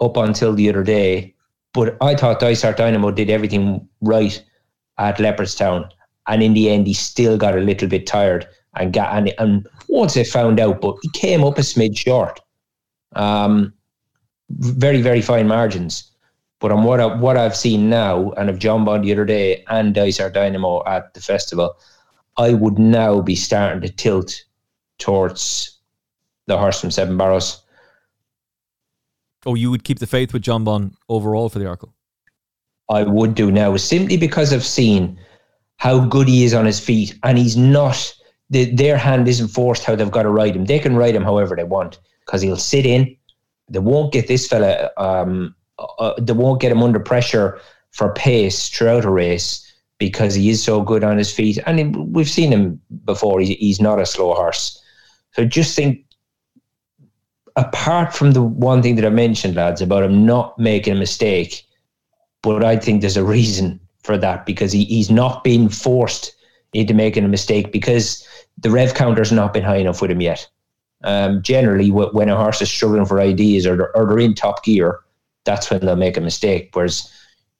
up 0.00 0.16
until 0.16 0.54
the 0.54 0.68
other 0.68 0.84
day, 0.84 1.34
but 1.72 1.96
I 2.00 2.14
thought 2.14 2.40
Dysart 2.40 2.76
Dynamo 2.76 3.10
did 3.10 3.30
everything 3.30 3.88
right 4.00 4.42
at 4.98 5.18
Leopardstown. 5.18 5.88
And 6.28 6.42
in 6.42 6.54
the 6.54 6.70
end, 6.70 6.86
he 6.86 6.94
still 6.94 7.36
got 7.36 7.56
a 7.56 7.60
little 7.60 7.88
bit 7.88 8.06
tired 8.06 8.46
and 8.76 8.92
got 8.92 9.16
and, 9.16 9.34
and 9.38 9.66
once 9.88 10.14
they 10.14 10.24
found 10.24 10.60
out, 10.60 10.80
but 10.80 10.96
he 11.02 11.10
came 11.10 11.44
up 11.44 11.58
a 11.58 11.62
smidge 11.62 11.98
short. 11.98 12.40
Um, 13.14 13.74
very 14.50 15.02
very 15.02 15.20
fine 15.20 15.48
margins. 15.48 16.10
But 16.60 16.70
on 16.70 16.84
what 16.84 17.00
I, 17.00 17.06
what 17.06 17.36
I've 17.36 17.56
seen 17.56 17.90
now, 17.90 18.30
and 18.32 18.48
of 18.48 18.60
Jonbon 18.60 19.02
the 19.02 19.12
other 19.12 19.24
day 19.24 19.64
and 19.68 19.92
Dysart 19.92 20.32
Dynamo 20.32 20.84
at 20.86 21.12
the 21.12 21.20
festival, 21.20 21.74
I 22.36 22.52
would 22.52 22.78
now 22.78 23.20
be 23.20 23.34
starting 23.34 23.82
to 23.82 23.88
tilt 23.88 24.44
towards 24.98 25.76
the 26.46 26.56
horse 26.56 26.80
from 26.80 26.92
Seven 26.92 27.16
Barrows. 27.16 27.61
Oh, 29.44 29.54
you 29.54 29.70
would 29.70 29.84
keep 29.84 29.98
the 29.98 30.06
faith 30.06 30.32
with 30.32 30.42
Jonbon 30.42 30.94
overall 31.08 31.48
for 31.48 31.58
the 31.58 31.64
Arkle? 31.64 31.92
I 32.88 33.02
would 33.02 33.34
do 33.34 33.50
now, 33.50 33.76
simply 33.76 34.16
because 34.16 34.52
I've 34.52 34.64
seen 34.64 35.18
how 35.76 36.06
good 36.06 36.28
he 36.28 36.44
is 36.44 36.54
on 36.54 36.66
his 36.66 36.78
feet, 36.78 37.18
and 37.22 37.38
he's 37.38 37.56
not 37.56 38.14
the, 38.52 38.66
their 38.66 38.98
hand 38.98 39.28
isn't 39.28 39.48
forced 39.48 39.84
how 39.84 39.96
they've 39.96 40.10
got 40.10 40.24
to 40.24 40.28
ride 40.28 40.54
him. 40.54 40.66
They 40.66 40.78
can 40.78 40.94
ride 40.94 41.14
him 41.14 41.24
however 41.24 41.56
they 41.56 41.64
want 41.64 41.98
because 42.26 42.42
he'll 42.42 42.56
sit 42.56 42.84
in. 42.84 43.16
They 43.68 43.78
won't 43.78 44.12
get 44.12 44.28
this 44.28 44.46
fella. 44.46 44.90
Um, 44.98 45.54
uh, 45.78 46.12
they 46.20 46.34
won't 46.34 46.60
get 46.60 46.70
him 46.70 46.82
under 46.82 47.00
pressure 47.00 47.58
for 47.92 48.12
pace 48.12 48.68
throughout 48.68 49.06
a 49.06 49.10
race 49.10 49.66
because 49.98 50.34
he 50.34 50.50
is 50.50 50.62
so 50.62 50.82
good 50.82 51.02
on 51.02 51.16
his 51.16 51.32
feet. 51.32 51.58
And 51.64 52.14
we've 52.14 52.28
seen 52.28 52.52
him 52.52 52.80
before. 53.06 53.40
He, 53.40 53.54
he's 53.54 53.80
not 53.80 53.98
a 53.98 54.04
slow 54.04 54.34
horse. 54.34 54.78
So 55.32 55.46
just 55.46 55.74
think, 55.74 56.04
apart 57.56 58.14
from 58.14 58.32
the 58.32 58.42
one 58.42 58.82
thing 58.82 58.96
that 58.96 59.04
I 59.04 59.10
mentioned, 59.10 59.56
lads, 59.56 59.82
about 59.82 60.04
him 60.04 60.24
not 60.24 60.58
making 60.58 60.94
a 60.94 60.98
mistake, 60.98 61.66
but 62.42 62.64
I 62.64 62.76
think 62.76 63.00
there's 63.00 63.16
a 63.16 63.24
reason 63.24 63.80
for 64.02 64.18
that 64.18 64.46
because 64.46 64.72
he, 64.72 64.84
he's 64.84 65.10
not 65.10 65.44
being 65.44 65.68
forced 65.68 66.34
into 66.72 66.94
making 66.94 67.24
a 67.24 67.28
mistake 67.28 67.72
because 67.72 68.26
the 68.58 68.70
rev 68.70 68.94
counter's 68.94 69.32
not 69.32 69.52
been 69.52 69.62
high 69.62 69.76
enough 69.76 70.00
with 70.00 70.10
him 70.10 70.20
yet. 70.20 70.48
Um, 71.04 71.42
generally, 71.42 71.90
when 71.90 72.28
a 72.28 72.36
horse 72.36 72.62
is 72.62 72.70
struggling 72.70 73.04
for 73.04 73.20
ideas 73.20 73.66
or 73.66 73.76
they're, 73.76 73.96
or 73.96 74.06
they're 74.06 74.20
in 74.20 74.34
top 74.34 74.64
gear, 74.64 75.00
that's 75.44 75.68
when 75.70 75.80
they'll 75.80 75.96
make 75.96 76.16
a 76.16 76.20
mistake. 76.20 76.70
Whereas, 76.72 77.12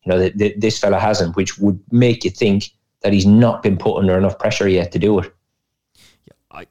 you 0.05 0.11
know, 0.11 0.19
the, 0.19 0.31
the, 0.31 0.55
this 0.57 0.79
fella 0.79 0.99
hasn't, 0.99 1.37
which 1.37 1.59
would 1.59 1.81
make 1.91 2.25
you 2.25 2.31
think 2.31 2.71
that 3.03 3.13
he's 3.13 3.27
not 3.27 3.63
been 3.63 3.77
put 3.77 3.99
under 3.99 4.17
enough 4.17 4.39
pressure 4.39 4.69
yet 4.69 4.93
to 4.93 4.99
do 4.99 5.19
it. 5.19 5.35
Yeah, 6.25 6.35
I, 6.53 6.67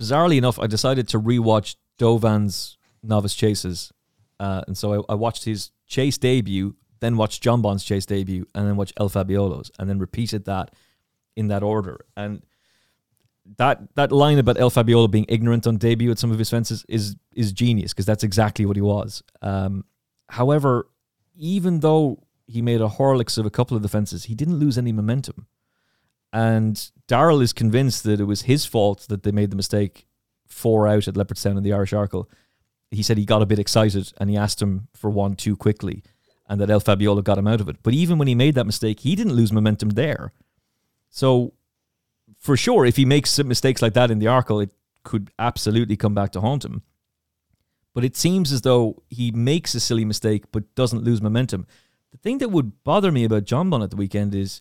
bizarrely 0.00 0.38
enough, 0.38 0.60
I 0.60 0.68
decided 0.68 1.08
to 1.08 1.20
rewatch 1.20 1.74
Douvan's 1.98 2.78
novice 3.02 3.34
chases, 3.34 3.92
uh, 4.40 4.62
and 4.66 4.76
so 4.76 5.04
I, 5.08 5.12
I, 5.12 5.14
watched 5.14 5.44
his 5.44 5.70
chase 5.86 6.18
debut, 6.18 6.76
then 7.00 7.16
watched 7.16 7.42
Jonbon's 7.42 7.84
chase 7.84 8.06
debut, 8.06 8.46
and 8.54 8.66
then 8.66 8.76
watched 8.76 8.94
El 8.98 9.08
Fabiolo's, 9.08 9.70
and 9.78 9.88
then 9.88 9.98
repeated 9.98 10.44
that 10.44 10.74
in 11.36 11.48
that 11.48 11.62
order. 11.62 12.04
And 12.16 12.42
that 13.58 13.94
that 13.94 14.12
line 14.12 14.38
about 14.38 14.58
El 14.58 14.70
Fabiolo 14.70 15.10
being 15.10 15.26
ignorant 15.28 15.66
on 15.66 15.76
debut 15.76 16.10
at 16.10 16.18
some 16.18 16.32
of 16.32 16.38
his 16.38 16.50
fences 16.50 16.84
is 16.88 17.16
is 17.34 17.52
genius 17.52 17.92
because 17.92 18.06
that's 18.06 18.24
exactly 18.24 18.66
what 18.66 18.76
he 18.76 18.82
was. 18.82 19.22
Um, 19.42 19.84
however, 20.28 20.88
even 21.36 21.80
though 21.80 22.24
he 22.46 22.62
made 22.62 22.80
a 22.80 22.88
Horlicks 22.88 23.38
of 23.38 23.46
a 23.46 23.50
couple 23.50 23.76
of 23.76 23.82
the 23.82 23.88
fences, 23.88 24.24
he 24.24 24.34
didn't 24.34 24.58
lose 24.58 24.78
any 24.78 24.92
momentum. 24.92 25.46
And 26.32 26.76
Daryl 27.08 27.42
is 27.42 27.52
convinced 27.52 28.04
that 28.04 28.20
it 28.20 28.24
was 28.24 28.42
his 28.42 28.66
fault 28.66 29.06
that 29.08 29.22
they 29.22 29.32
made 29.32 29.50
the 29.50 29.56
mistake 29.56 30.06
four 30.56 30.88
out 30.88 31.06
at 31.06 31.14
Leopardstown 31.14 31.56
in 31.56 31.62
the 31.62 31.72
Irish 31.72 31.92
Arkle. 31.92 32.26
He 32.90 33.02
said 33.02 33.18
he 33.18 33.24
got 33.24 33.42
a 33.42 33.46
bit 33.46 33.58
excited 33.58 34.12
and 34.18 34.30
he 34.30 34.36
asked 34.36 34.62
him 34.62 34.88
for 34.94 35.10
one 35.10 35.36
too 35.36 35.56
quickly. 35.56 36.02
and 36.48 36.60
that 36.60 36.70
El 36.70 36.80
Fabiolo 36.80 37.22
got 37.22 37.38
him 37.38 37.48
out 37.48 37.60
of 37.60 37.68
it. 37.68 37.76
But 37.82 37.94
even 37.94 38.18
when 38.18 38.28
he 38.28 38.34
made 38.34 38.54
that 38.54 38.66
mistake, 38.66 39.00
he 39.00 39.16
didn't 39.16 39.34
lose 39.34 39.52
momentum 39.52 39.90
there. 39.90 40.32
So, 41.10 41.54
for 42.38 42.56
sure, 42.56 42.86
if 42.86 42.96
he 42.96 43.04
makes 43.04 43.38
mistakes 43.42 43.82
like 43.82 43.94
that 43.94 44.10
in 44.10 44.20
the 44.20 44.26
Arkle, 44.26 44.62
it 44.62 44.70
could 45.02 45.30
absolutely 45.38 45.96
come 45.96 46.14
back 46.14 46.30
to 46.32 46.40
haunt 46.40 46.64
him. 46.64 46.82
But 47.94 48.04
it 48.04 48.16
seems 48.16 48.52
as 48.52 48.60
though 48.60 49.02
he 49.08 49.30
makes 49.32 49.74
a 49.74 49.80
silly 49.80 50.04
mistake 50.04 50.44
but 50.52 50.74
doesn't 50.74 51.02
lose 51.02 51.20
momentum. 51.20 51.66
The 52.12 52.18
thing 52.18 52.38
that 52.38 52.50
would 52.50 52.84
bother 52.84 53.10
me 53.10 53.24
about 53.24 53.44
Jonbon 53.44 53.82
at 53.82 53.90
the 53.90 53.96
weekend 53.96 54.34
is 54.34 54.60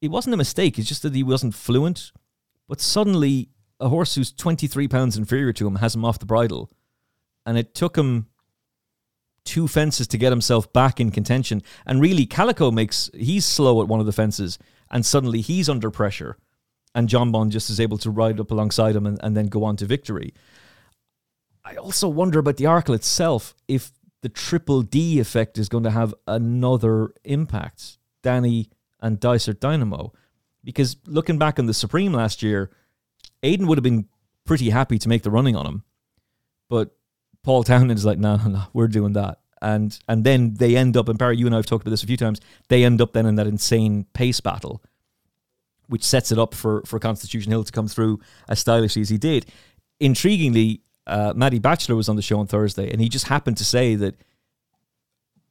it 0.00 0.10
wasn't 0.10 0.34
a 0.34 0.38
mistake, 0.38 0.78
it's 0.78 0.88
just 0.88 1.02
that 1.02 1.14
he 1.14 1.22
wasn't 1.22 1.54
fluent. 1.54 2.12
But 2.68 2.80
suddenly, 2.80 3.50
a 3.80 3.88
horse 3.88 4.14
who's 4.14 4.32
23 4.32 4.88
pounds 4.88 5.16
inferior 5.16 5.52
to 5.52 5.66
him 5.66 5.76
has 5.76 5.94
him 5.94 6.04
off 6.04 6.18
the 6.18 6.26
bridle. 6.26 6.70
And 7.46 7.56
it 7.56 7.74
took 7.74 7.96
him 7.96 8.26
two 9.44 9.66
fences 9.66 10.06
to 10.08 10.18
get 10.18 10.32
himself 10.32 10.72
back 10.72 11.00
in 11.00 11.10
contention. 11.10 11.62
And 11.86 12.00
really, 12.00 12.26
Calico 12.26 12.70
makes, 12.70 13.10
he's 13.14 13.46
slow 13.46 13.80
at 13.80 13.88
one 13.88 14.00
of 14.00 14.06
the 14.06 14.12
fences, 14.12 14.58
and 14.90 15.06
suddenly 15.06 15.40
he's 15.40 15.68
under 15.68 15.90
pressure. 15.90 16.36
And 16.94 17.08
Jonbon 17.08 17.50
just 17.50 17.70
is 17.70 17.80
able 17.80 17.98
to 17.98 18.10
ride 18.10 18.40
up 18.40 18.50
alongside 18.50 18.96
him 18.96 19.06
and, 19.06 19.18
and 19.22 19.36
then 19.36 19.46
go 19.46 19.64
on 19.64 19.76
to 19.76 19.86
victory. 19.86 20.34
I 21.64 21.76
also 21.76 22.08
wonder 22.08 22.38
about 22.38 22.56
the 22.56 22.64
Arkle 22.64 22.94
itself 22.94 23.54
if 23.68 23.92
the 24.22 24.28
triple 24.28 24.82
D 24.82 25.20
effect 25.20 25.58
is 25.58 25.68
going 25.68 25.84
to 25.84 25.90
have 25.90 26.14
another 26.26 27.12
impact. 27.24 27.98
Danny 28.22 28.70
and 29.00 29.20
Dysart 29.20 29.60
Dynamo. 29.60 30.12
Because 30.64 30.96
looking 31.06 31.38
back 31.38 31.58
on 31.58 31.66
the 31.66 31.74
Supreme 31.74 32.12
last 32.12 32.42
year, 32.42 32.70
Aidan 33.42 33.66
would 33.66 33.78
have 33.78 33.82
been 33.82 34.08
pretty 34.44 34.70
happy 34.70 34.98
to 34.98 35.08
make 35.08 35.22
the 35.22 35.30
running 35.30 35.56
on 35.56 35.66
him. 35.66 35.84
But 36.68 36.96
Paul 37.42 37.64
Townend 37.64 37.98
is 37.98 38.04
like, 38.04 38.18
no, 38.18 38.36
no, 38.36 38.48
no, 38.48 38.62
we're 38.72 38.88
doing 38.88 39.12
that. 39.14 39.40
And 39.60 39.98
and 40.08 40.24
then 40.24 40.54
they 40.54 40.76
end 40.76 40.96
up, 40.96 41.08
and 41.08 41.18
Barry, 41.18 41.36
you 41.36 41.46
and 41.46 41.54
I 41.54 41.58
have 41.58 41.66
talked 41.66 41.82
about 41.82 41.90
this 41.90 42.04
a 42.04 42.06
few 42.06 42.16
times, 42.16 42.40
they 42.68 42.84
end 42.84 43.00
up 43.00 43.12
then 43.12 43.26
in 43.26 43.34
that 43.36 43.46
insane 43.46 44.06
pace 44.12 44.40
battle, 44.40 44.82
which 45.88 46.04
sets 46.04 46.30
it 46.30 46.38
up 46.38 46.54
for, 46.54 46.82
for 46.84 46.98
Constitution 46.98 47.50
Hill 47.50 47.64
to 47.64 47.72
come 47.72 47.88
through 47.88 48.20
as 48.48 48.60
stylishly 48.60 49.02
as 49.02 49.08
he 49.08 49.18
did. 49.18 49.46
Intriguingly, 50.00 50.80
uh, 51.06 51.32
Matty 51.34 51.58
Batchelor 51.58 51.96
was 51.96 52.08
on 52.08 52.16
the 52.16 52.22
show 52.22 52.38
on 52.38 52.46
Thursday, 52.46 52.90
and 52.90 53.00
he 53.00 53.08
just 53.08 53.26
happened 53.26 53.56
to 53.56 53.64
say 53.64 53.96
that 53.96 54.14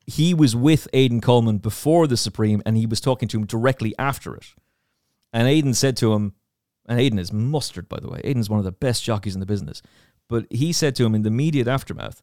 he 0.06 0.34
was 0.34 0.56
with 0.56 0.88
Aidan 0.94 1.20
Coleman 1.20 1.58
before 1.58 2.08
the 2.08 2.16
Supreme, 2.16 2.62
and 2.66 2.78
he 2.78 2.86
was 2.86 3.02
talking 3.02 3.28
to 3.28 3.38
him 3.38 3.46
directly 3.46 3.94
after 4.00 4.36
it. 4.36 4.54
And 5.34 5.48
Aidan 5.50 5.74
said 5.74 5.98
to 5.98 6.14
him, 6.14 6.34
and 6.88 7.00
Aidan 7.00 7.20
is 7.20 7.34
mustard, 7.34 7.90
by 7.90 8.00
the 8.00 8.10
way. 8.10 8.22
Aidan's 8.24 8.50
one 8.50 8.60
of 8.60 8.66
the 8.66 8.72
best 8.72 9.04
jockeys 9.04 9.34
in 9.34 9.40
the 9.40 9.46
business. 9.46 9.82
But 10.30 10.46
he 10.50 10.72
said 10.72 10.96
to 10.96 11.06
him 11.06 11.16
in 11.16 11.24
the 11.24 11.30
immediate 11.30 11.68
aftermath 11.68 12.22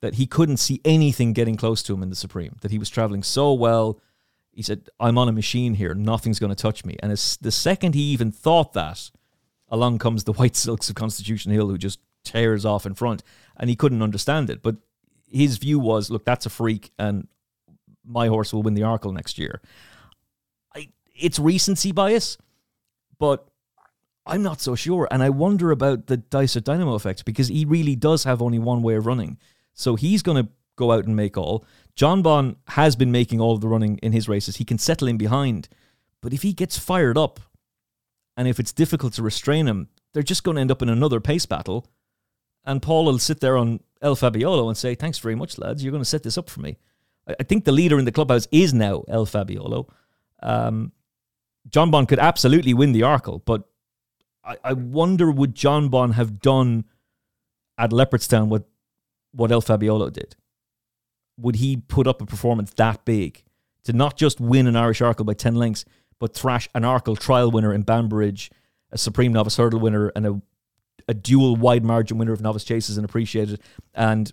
that 0.00 0.14
he 0.14 0.26
couldn't 0.26 0.58
see 0.58 0.80
anything 0.84 1.32
getting 1.32 1.56
close 1.56 1.82
to 1.84 1.94
him 1.94 2.02
in 2.02 2.10
the 2.10 2.16
Supreme, 2.16 2.56
that 2.60 2.70
he 2.70 2.78
was 2.78 2.90
traveling 2.90 3.22
so 3.22 3.52
well. 3.52 4.00
He 4.52 4.62
said, 4.62 4.88
I'm 5.00 5.18
on 5.18 5.28
a 5.28 5.32
machine 5.32 5.74
here. 5.74 5.94
Nothing's 5.94 6.38
going 6.38 6.54
to 6.54 6.62
touch 6.62 6.84
me. 6.84 6.96
And 7.00 7.10
as 7.10 7.38
the 7.40 7.50
second 7.50 7.94
he 7.94 8.02
even 8.02 8.30
thought 8.30 8.72
that, 8.74 9.10
along 9.68 9.98
comes 9.98 10.24
the 10.24 10.32
White 10.34 10.56
Silks 10.56 10.88
of 10.88 10.94
Constitution 10.94 11.52
Hill, 11.52 11.68
who 11.68 11.78
just 11.78 12.00
tears 12.24 12.64
off 12.64 12.86
in 12.86 12.94
front. 12.94 13.22
And 13.56 13.70
he 13.70 13.76
couldn't 13.76 14.02
understand 14.02 14.50
it. 14.50 14.62
But 14.62 14.76
his 15.26 15.56
view 15.56 15.78
was, 15.78 16.10
look, 16.10 16.24
that's 16.24 16.46
a 16.46 16.50
freak, 16.50 16.92
and 16.98 17.26
my 18.04 18.28
horse 18.28 18.52
will 18.52 18.62
win 18.62 18.74
the 18.74 18.82
Arkle 18.82 19.12
next 19.12 19.38
year. 19.38 19.60
I, 20.74 20.88
it's 21.14 21.38
recency 21.38 21.92
bias, 21.92 22.38
but 23.18 23.48
I'm 24.26 24.42
not 24.42 24.60
so 24.60 24.74
sure. 24.74 25.06
And 25.10 25.22
I 25.22 25.30
wonder 25.30 25.70
about 25.70 26.06
the 26.06 26.16
Dysart 26.16 26.64
Dynamo 26.64 26.94
effect 26.94 27.24
because 27.24 27.48
he 27.48 27.64
really 27.64 27.96
does 27.96 28.24
have 28.24 28.40
only 28.40 28.58
one 28.58 28.82
way 28.82 28.94
of 28.94 29.06
running. 29.06 29.38
So 29.74 29.96
he's 29.96 30.22
going 30.22 30.44
to 30.44 30.50
go 30.76 30.92
out 30.92 31.04
and 31.04 31.14
make 31.14 31.36
all. 31.36 31.64
Jonbon 31.96 32.56
has 32.68 32.96
been 32.96 33.12
making 33.12 33.40
all 33.40 33.54
of 33.54 33.60
the 33.60 33.68
running 33.68 33.98
in 33.98 34.12
his 34.12 34.28
races. 34.28 34.56
He 34.56 34.64
can 34.64 34.78
settle 34.78 35.08
in 35.08 35.18
behind. 35.18 35.68
But 36.20 36.32
if 36.32 36.42
he 36.42 36.52
gets 36.52 36.78
fired 36.78 37.18
up 37.18 37.40
and 38.36 38.48
if 38.48 38.58
it's 38.58 38.72
difficult 38.72 39.12
to 39.14 39.22
restrain 39.22 39.66
him, 39.66 39.88
they're 40.12 40.22
just 40.22 40.44
going 40.44 40.54
to 40.56 40.60
end 40.60 40.70
up 40.70 40.82
in 40.82 40.88
another 40.88 41.20
pace 41.20 41.46
battle. 41.46 41.86
And 42.64 42.80
Paul 42.80 43.04
will 43.04 43.18
sit 43.18 43.40
there 43.40 43.56
on 43.56 43.80
El 44.00 44.16
Fabiolo 44.16 44.68
and 44.68 44.76
say, 44.76 44.94
Thanks 44.94 45.18
very 45.18 45.34
much, 45.34 45.58
lads. 45.58 45.84
You're 45.84 45.92
going 45.92 46.02
to 46.02 46.08
set 46.08 46.22
this 46.22 46.38
up 46.38 46.48
for 46.48 46.60
me. 46.60 46.78
I, 47.26 47.42
think 47.42 47.64
the 47.64 47.72
leader 47.72 47.98
in 47.98 48.04
the 48.04 48.12
clubhouse 48.12 48.48
is 48.50 48.72
now 48.72 49.04
El 49.08 49.26
Fabiolo. 49.26 49.88
Um, 50.42 50.92
Jonbon 51.68 52.06
could 52.06 52.18
absolutely 52.18 52.74
win 52.74 52.92
the 52.92 53.00
Arkle, 53.00 53.42
but 53.44 53.64
I, 54.44 54.56
I 54.62 54.72
wonder 54.72 55.30
would 55.30 55.54
Jonbon 55.54 56.14
have 56.14 56.40
done 56.40 56.84
at 57.78 57.90
Leopardstown 57.90 58.48
what 58.48 58.64
what 59.32 59.50
El 59.50 59.62
Fabiolo 59.62 60.12
did? 60.12 60.36
Would 61.38 61.56
he 61.56 61.76
put 61.76 62.06
up 62.06 62.22
a 62.22 62.26
performance 62.26 62.72
that 62.74 63.04
big 63.04 63.42
to 63.84 63.92
not 63.92 64.16
just 64.16 64.40
win 64.40 64.66
an 64.66 64.76
Irish 64.76 65.00
Arkle 65.00 65.26
by 65.26 65.34
ten 65.34 65.56
lengths, 65.56 65.84
but 66.20 66.34
thrash 66.34 66.68
an 66.74 66.82
Arkle 66.82 67.18
trial 67.18 67.50
winner 67.50 67.72
in 67.72 67.82
Banbridge, 67.82 68.50
a 68.92 68.98
Supreme 68.98 69.32
Novice 69.32 69.56
Hurdle 69.56 69.80
winner, 69.80 70.12
and 70.14 70.26
a 70.26 70.42
a 71.08 71.14
dual 71.14 71.56
wide 71.56 71.84
margin 71.84 72.16
winner 72.16 72.32
of 72.32 72.40
Novice 72.40 72.64
Chases 72.64 72.96
and 72.96 73.04
Appreciate 73.04 73.50
It, 73.50 73.60
and 73.94 74.32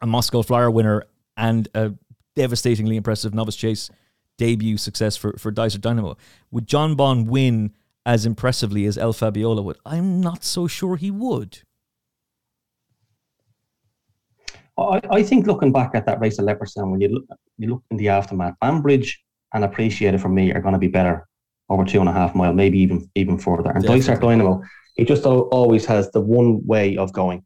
a 0.00 0.06
Moscow 0.06 0.42
Flyer 0.42 0.70
winner, 0.70 1.04
and 1.36 1.68
a 1.74 1.92
devastatingly 2.36 2.96
impressive 2.96 3.34
Novice 3.34 3.56
Chase 3.56 3.90
debut 4.38 4.78
success 4.78 5.16
for 5.16 5.34
for 5.38 5.50
Dysart 5.50 5.82
Dynamo. 5.82 6.16
Would 6.50 6.66
Jonbon 6.66 7.26
win 7.26 7.72
as 8.04 8.26
impressively 8.26 8.86
as 8.86 8.98
El 8.98 9.12
Fabiolo 9.12 9.62
would? 9.62 9.78
I'm 9.84 10.20
not 10.20 10.44
so 10.44 10.66
sure 10.66 10.96
he 10.96 11.10
would. 11.10 11.60
I, 14.78 15.00
I 15.10 15.22
think 15.22 15.46
looking 15.46 15.72
back 15.72 15.94
at 15.94 16.06
that 16.06 16.20
race 16.20 16.38
at 16.38 16.44
Leopardstown, 16.44 16.90
when 16.90 17.00
you 17.00 17.08
look, 17.08 17.24
you 17.58 17.68
look 17.68 17.82
in 17.90 17.96
the 17.96 18.08
aftermath, 18.08 18.54
Banbridge 18.60 19.22
and 19.52 19.64
Appreciate 19.64 20.14
It 20.14 20.20
for 20.20 20.28
me 20.28 20.52
are 20.52 20.60
going 20.60 20.72
to 20.72 20.78
be 20.78 20.88
better 20.88 21.26
over 21.68 21.84
two 21.84 22.00
and 22.00 22.08
a 22.08 22.12
half 22.12 22.34
mile, 22.34 22.52
maybe 22.52 22.78
even 22.78 23.08
even 23.14 23.38
further. 23.38 23.70
And 23.70 23.84
Dysart 23.84 24.20
Dynamo, 24.20 24.62
he 24.96 25.04
just 25.04 25.24
always 25.24 25.84
has 25.86 26.10
the 26.10 26.20
one 26.20 26.66
way 26.66 26.96
of 26.96 27.12
going. 27.12 27.44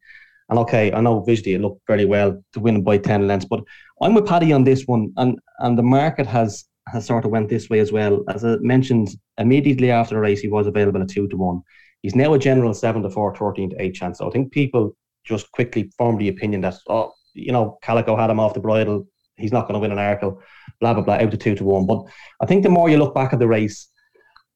And 0.48 0.58
okay, 0.60 0.92
I 0.92 1.00
know 1.00 1.20
visually 1.20 1.54
it 1.54 1.60
looked 1.60 1.80
very 1.86 2.04
well 2.04 2.42
to 2.52 2.60
win 2.60 2.82
by 2.82 2.98
ten 2.98 3.26
lengths, 3.26 3.46
but 3.46 3.64
I'm 4.00 4.14
with 4.14 4.26
Paddy 4.26 4.52
on 4.52 4.64
this 4.64 4.86
one, 4.86 5.12
and 5.16 5.38
and 5.58 5.78
the 5.78 5.82
market 5.82 6.26
has 6.26 6.64
has 6.88 7.06
sort 7.06 7.24
of 7.24 7.30
went 7.30 7.48
this 7.48 7.70
way 7.70 7.78
as 7.78 7.92
well. 7.92 8.24
As 8.28 8.44
I 8.44 8.56
mentioned, 8.60 9.08
immediately 9.38 9.90
after 9.90 10.14
the 10.14 10.20
race, 10.20 10.40
he 10.40 10.48
was 10.48 10.66
available 10.66 11.02
at 11.02 11.08
two 11.08 11.28
to 11.28 11.36
one. 11.36 11.62
He's 12.02 12.14
now 12.14 12.34
a 12.34 12.38
general 12.38 12.74
seven 12.74 13.02
to 13.02 13.10
four, 13.10 13.34
13 13.34 13.70
to 13.70 13.82
eight 13.82 13.94
chance. 13.94 14.18
So 14.18 14.28
I 14.28 14.30
think 14.30 14.52
people 14.52 14.94
just 15.24 15.50
quickly 15.52 15.90
formed 15.96 16.20
the 16.20 16.28
opinion 16.28 16.60
that, 16.60 16.74
oh, 16.88 17.12
you 17.32 17.52
know, 17.52 17.78
Calico 17.82 18.16
had 18.16 18.30
him 18.30 18.40
off 18.40 18.54
the 18.54 18.60
bridle. 18.60 19.06
He's 19.36 19.52
not 19.52 19.62
going 19.62 19.74
to 19.74 19.80
win 19.80 19.90
an 19.90 19.98
Arkle, 19.98 20.38
blah, 20.80 20.94
blah, 20.94 21.02
blah, 21.02 21.14
out 21.14 21.30
to 21.30 21.36
two 21.36 21.54
to 21.54 21.64
one. 21.64 21.86
But 21.86 22.04
I 22.40 22.46
think 22.46 22.62
the 22.62 22.68
more 22.68 22.88
you 22.88 22.98
look 22.98 23.14
back 23.14 23.32
at 23.32 23.38
the 23.38 23.48
race, 23.48 23.88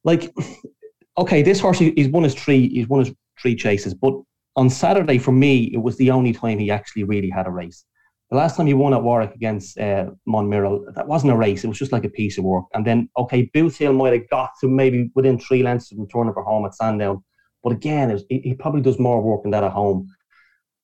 like, 0.05 0.31
okay, 1.19 1.43
this 1.43 1.59
horse, 1.59 1.79
he's 1.79 2.09
won 2.09 2.23
his 2.23 2.35
three, 2.35 2.69
he's 2.69 2.89
won 2.89 3.05
his 3.05 3.15
three 3.41 3.57
chases. 3.57 3.95
But 3.95 4.15
on 4.55 4.69
Saturday, 4.69 5.19
for 5.19 5.33
me, 5.33 5.71
it 5.73 5.79
was 5.79 5.97
the 5.97 6.11
only 6.11 6.33
time 6.33 6.59
he 6.59 6.71
actually 6.71 7.05
really 7.05 7.31
had 7.31 7.47
a 7.47 7.51
race. 7.51 7.85
The 8.31 8.37
last 8.37 8.57
time 8.57 8.67
he 8.67 8.75
won 8.75 8.93
at 8.93 9.03
Warwick 9.03 9.35
against 9.35 9.79
uh, 9.79 10.11
Monmiral, 10.29 10.95
that 10.95 11.09
wasn't 11.09 11.33
a 11.33 11.37
race. 11.37 11.65
It 11.65 11.69
was 11.69 11.79
just 11.79 11.93
like 11.93 12.05
a 12.05 12.11
piece 12.11 12.37
of 12.37 12.45
work. 12.45 12.67
And 12.75 12.87
then, 12.87 13.09
okay, 13.17 13.51
Boothill 13.55 13.95
might 13.95 14.13
have 14.13 14.29
got 14.29 14.51
to 14.61 14.69
maybe 14.69 15.11
within 15.15 15.39
three 15.39 15.63
lengths 15.63 15.91
of 15.93 15.99
turning 16.13 16.35
for 16.35 16.43
home 16.43 16.67
at 16.67 16.75
Sandown. 16.75 17.25
But 17.63 17.73
again, 17.73 18.13
was, 18.13 18.25
he, 18.29 18.41
he, 18.41 18.55
probably 18.55 18.83
does 18.83 18.99
more 18.99 19.23
work 19.23 19.43
than 19.43 19.53
that 19.53 19.65
at 19.65 19.73
home. 19.73 20.09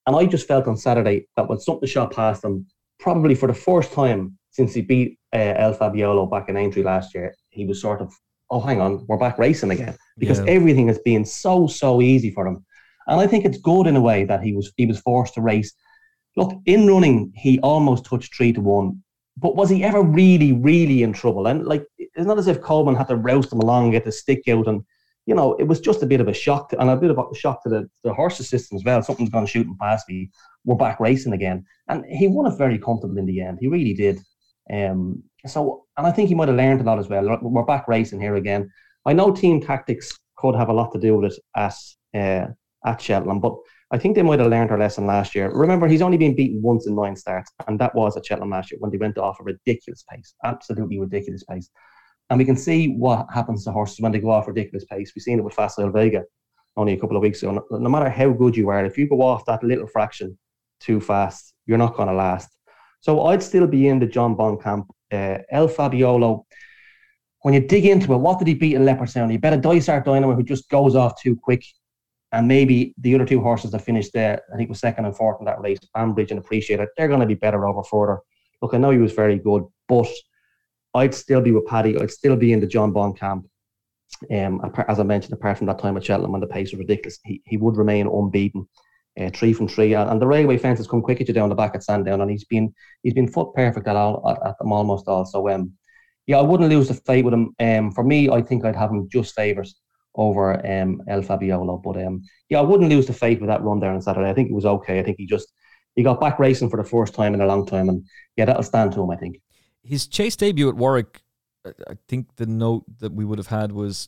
And 0.07 0.15
I 0.15 0.25
just 0.25 0.47
felt 0.47 0.67
on 0.67 0.75
Saturday 0.75 1.27
that 1.35 1.47
when 1.47 1.59
something 1.59 1.87
shot 1.87 2.13
past 2.13 2.43
him, 2.43 2.65
probably 2.99 3.35
for 3.35 3.47
the 3.47 3.53
first 3.53 3.93
time 3.93 4.37
since 4.49 4.73
he 4.73 4.81
beat 4.81 5.19
uh, 5.33 5.53
El 5.57 5.75
Fabiolo 5.75 6.29
back 6.29 6.49
in 6.49 6.57
Aintree 6.57 6.83
last 6.83 7.13
year, 7.13 7.35
he 7.49 7.65
was 7.65 7.79
sort 7.79 8.01
of, 8.01 8.11
oh, 8.49 8.59
hang 8.59 8.81
on, 8.81 9.05
we're 9.07 9.17
back 9.17 9.37
racing 9.37 9.71
again. 9.71 9.95
Because 10.17 10.39
yeah. 10.39 10.45
everything 10.47 10.87
has 10.87 10.99
been 10.99 11.25
so, 11.25 11.67
so 11.67 12.01
easy 12.01 12.31
for 12.31 12.47
him. 12.47 12.65
And 13.07 13.19
I 13.19 13.27
think 13.27 13.45
it's 13.45 13.59
good 13.59 13.85
in 13.85 13.95
a 13.95 14.01
way 14.01 14.25
that 14.25 14.41
he 14.41 14.53
was 14.53 14.71
he 14.77 14.87
was 14.87 14.99
forced 14.99 15.35
to 15.35 15.41
race 15.41 15.71
look, 16.35 16.53
in 16.65 16.87
running, 16.87 17.31
he 17.35 17.59
almost 17.59 18.05
touched 18.05 18.35
three 18.35 18.53
to 18.53 18.61
one. 18.61 19.01
But 19.37 19.55
was 19.55 19.69
he 19.69 19.83
ever 19.83 20.01
really, 20.01 20.53
really 20.53 21.03
in 21.03 21.11
trouble? 21.11 21.47
And 21.47 21.65
like, 21.65 21.85
it's 21.97 22.25
not 22.25 22.37
as 22.37 22.47
if 22.47 22.61
Coleman 22.61 22.95
had 22.95 23.09
to 23.09 23.17
roust 23.17 23.51
him 23.51 23.59
along, 23.59 23.83
and 23.83 23.91
get 23.91 24.05
the 24.05 24.11
stick 24.11 24.47
out, 24.47 24.67
and 24.67 24.81
you 25.25 25.35
know, 25.35 25.53
it 25.55 25.63
was 25.63 25.79
just 25.79 26.03
a 26.03 26.05
bit 26.05 26.21
of 26.21 26.27
a 26.27 26.33
shock 26.33 26.69
to, 26.69 26.79
and 26.79 26.89
a 26.89 26.95
bit 26.95 27.09
of 27.09 27.17
a 27.17 27.35
shock 27.35 27.63
to 27.63 27.69
the, 27.69 27.89
the 28.03 28.13
horse 28.13 28.37
system 28.37 28.75
as 28.77 28.83
well. 28.83 29.01
Something's 29.01 29.31
gone 29.31 29.47
shooting 29.47 29.75
past 29.81 30.07
me. 30.07 30.29
We're 30.63 30.75
back 30.75 30.99
racing 30.99 31.33
again, 31.33 31.65
and 31.89 32.05
he 32.05 32.27
won 32.27 32.51
it 32.51 32.57
very 32.57 32.77
comfortable 32.77 33.17
in 33.17 33.25
the 33.25 33.41
end. 33.41 33.57
He 33.59 33.67
really 33.67 33.93
did. 33.93 34.19
Um, 34.71 35.23
so, 35.45 35.85
and 35.97 36.07
I 36.07 36.11
think 36.11 36.29
he 36.29 36.35
might 36.35 36.47
have 36.47 36.57
learned 36.57 36.81
a 36.81 36.83
lot 36.83 36.99
as 36.99 37.09
well. 37.09 37.37
We're 37.41 37.63
back 37.63 37.87
racing 37.87 38.21
here 38.21 38.35
again. 38.35 38.71
I 39.05 39.13
know 39.13 39.31
team 39.31 39.61
tactics 39.61 40.17
could 40.37 40.55
have 40.55 40.69
a 40.69 40.73
lot 40.73 40.91
to 40.93 40.99
do 40.99 41.17
with 41.17 41.33
it 41.33 41.39
at 41.55 41.75
uh, 42.13 42.47
at 42.85 43.01
Cheltenham, 43.01 43.39
but 43.39 43.55
I 43.91 43.97
think 43.97 44.15
they 44.15 44.23
might 44.23 44.39
have 44.39 44.49
learned 44.49 44.71
their 44.71 44.79
lesson 44.79 45.05
last 45.05 45.35
year. 45.35 45.51
Remember, 45.51 45.87
he's 45.87 46.01
only 46.01 46.17
been 46.17 46.35
beaten 46.35 46.61
once 46.61 46.87
in 46.87 46.95
nine 46.95 47.15
starts, 47.15 47.51
and 47.67 47.79
that 47.79 47.93
was 47.93 48.17
at 48.17 48.25
Cheltenham 48.25 48.49
last 48.49 48.71
year 48.71 48.79
when 48.79 48.91
they 48.91 48.97
went 48.97 49.17
off 49.17 49.39
a 49.39 49.43
ridiculous 49.43 50.03
pace, 50.09 50.33
absolutely 50.43 50.99
ridiculous 50.99 51.43
pace. 51.43 51.69
And 52.29 52.39
we 52.39 52.45
can 52.45 52.57
see 52.57 52.95
what 52.95 53.27
happens 53.31 53.63
to 53.65 53.71
horses 53.71 53.99
when 53.99 54.11
they 54.11 54.19
go 54.19 54.31
off 54.31 54.47
ridiculous 54.47 54.85
pace. 54.85 55.13
We've 55.15 55.21
seen 55.21 55.37
it 55.37 55.43
with 55.43 55.53
Facile 55.53 55.91
Vega 55.91 56.23
only 56.75 56.93
a 56.93 56.99
couple 56.99 57.15
of 57.15 57.21
weeks 57.21 57.43
ago. 57.43 57.63
No, 57.69 57.89
matter 57.89 58.09
how 58.09 58.31
good 58.31 58.57
you 58.57 58.69
are, 58.69 58.83
if 58.83 58.97
you 58.97 59.07
go 59.07 59.21
off 59.21 59.45
that 59.45 59.63
little 59.63 59.87
fraction 59.87 60.37
too 60.79 60.99
fast, 60.99 61.53
you're 61.65 61.77
not 61.77 61.95
going 61.95 62.09
to 62.09 62.13
last. 62.13 62.49
So 63.01 63.25
I'd 63.27 63.43
still 63.43 63.67
be 63.67 63.87
in 63.87 63.99
the 63.99 64.07
Jonbon 64.07 64.61
camp 64.61 64.87
uh, 65.11 65.37
El 65.51 65.67
Fabiolo. 65.67 66.43
When 67.41 67.53
you 67.53 67.59
dig 67.59 67.85
into 67.85 68.13
it, 68.13 68.17
what 68.17 68.39
did 68.39 68.47
he 68.47 68.55
beat 68.55 68.75
in 68.75 68.81
Leopardstown? 68.81 69.31
You 69.31 69.37
bet 69.37 69.53
a 69.53 69.57
Dysart 69.57 70.05
Dynamo 70.05 70.33
who 70.33 70.43
just 70.43 70.67
goes 70.69 70.95
off 70.95 71.21
too 71.21 71.35
quick. 71.35 71.63
And 72.35 72.49
maybe 72.49 72.93
the 72.97 73.15
other 73.15 73.25
two 73.25 73.39
horses 73.39 73.71
that 73.71 73.79
finished 73.79 74.11
there, 74.11 74.41
I 74.53 74.57
think 74.57 74.67
was 74.67 74.79
second 74.79 75.05
and 75.05 75.15
fourth 75.15 75.39
in 75.39 75.45
that 75.45 75.61
race, 75.61 75.79
Banbridge 75.93 76.31
and 76.31 76.39
Appreciate 76.39 76.81
It, 76.81 76.89
they're 76.97 77.07
going 77.07 77.21
to 77.21 77.25
be 77.25 77.33
better 77.33 77.65
over 77.65 77.81
further. 77.81 78.19
Look, 78.61 78.73
I 78.73 78.77
know 78.77 78.91
he 78.91 78.97
was 78.97 79.13
very 79.13 79.39
good, 79.39 79.63
but 79.87 80.09
I'd 80.93 81.15
still 81.15 81.39
be 81.39 81.51
with 81.51 81.65
Paddy. 81.65 81.97
I'd 81.97 82.11
still 82.11 82.35
be 82.35 82.51
in 82.51 82.59
the 82.59 82.67
Jonbon 82.67 83.17
camp. 83.17 83.47
Um, 84.29 84.69
as 84.89 84.99
I 84.99 85.03
mentioned, 85.03 85.33
apart 85.33 85.57
from 85.57 85.67
that 85.67 85.79
time 85.79 85.95
at 85.95 86.03
Cheltenham 86.03 86.33
when 86.33 86.41
the 86.41 86.47
pace 86.47 86.73
was 86.73 86.79
ridiculous, 86.79 87.19
he, 87.23 87.41
he 87.45 87.55
would 87.55 87.77
remain 87.77 88.05
unbeaten, 88.05 88.67
uh, 89.17 89.29
three 89.33 89.53
from 89.53 89.69
three. 89.69 89.93
And, 89.93 90.09
and, 90.09 90.21
the 90.21 90.27
railway 90.27 90.57
fence 90.57 90.79
has 90.79 90.87
come 90.87 91.01
quick 91.01 91.21
at 91.21 91.29
you 91.29 91.33
down 91.33 91.47
the 91.47 91.55
back 91.55 91.73
at 91.73 91.83
Sandown, 91.83 92.19
and 92.19 92.29
he's 92.29 92.43
been 92.43 92.73
he's 93.01 93.13
been 93.13 93.31
foot 93.31 93.53
perfect 93.55 93.87
at 93.87 93.95
all 93.95 94.29
at, 94.29 94.45
at 94.45 94.57
them 94.59 94.73
almost 94.73 95.07
all. 95.07 95.25
So 95.25 95.49
um, 95.49 95.71
yeah, 96.27 96.37
I 96.37 96.41
wouldn't 96.41 96.69
lose 96.69 96.89
the 96.89 96.95
fight 96.95 97.23
with 97.23 97.33
him. 97.33 97.55
Um, 97.59 97.91
for 97.91 98.03
me, 98.03 98.29
I 98.29 98.41
think 98.41 98.65
I'd 98.65 98.75
have 98.75 98.91
him 98.91 99.07
just 99.09 99.35
favours 99.35 99.79
over 100.15 100.65
um 100.65 101.01
El 101.07 101.21
Fabiolo. 101.21 101.81
But 101.81 102.03
um, 102.05 102.23
yeah, 102.49 102.59
I 102.59 102.63
wouldn't 102.63 102.89
lose 102.89 103.07
the 103.07 103.13
faith 103.13 103.39
with 103.39 103.49
that 103.49 103.63
run 103.63 103.79
there 103.79 103.91
on 103.91 104.01
Saturday. 104.01 104.29
I 104.29 104.33
think 104.33 104.49
it 104.49 104.55
was 104.55 104.65
okay. 104.65 104.99
I 104.99 105.03
think 105.03 105.17
he 105.17 105.25
just 105.25 105.51
he 105.95 106.03
got 106.03 106.19
back 106.19 106.39
racing 106.39 106.69
for 106.69 106.77
the 106.77 106.89
first 106.89 107.13
time 107.13 107.33
in 107.33 107.41
a 107.41 107.45
long 107.45 107.65
time, 107.65 107.89
and 107.89 108.05
yeah, 108.35 108.45
that'll 108.45 108.63
stand 108.63 108.91
to 108.93 109.01
him. 109.01 109.11
I 109.11 109.15
think 109.15 109.39
his 109.83 110.07
chase 110.07 110.35
debut 110.35 110.69
at 110.69 110.75
Warwick. 110.75 111.21
I 111.65 111.97
think 112.07 112.35
the 112.35 112.45
note 112.45 112.83
that 112.99 113.13
we 113.13 113.25
would 113.25 113.39
have 113.39 113.47
had 113.47 113.71
was 113.71 114.07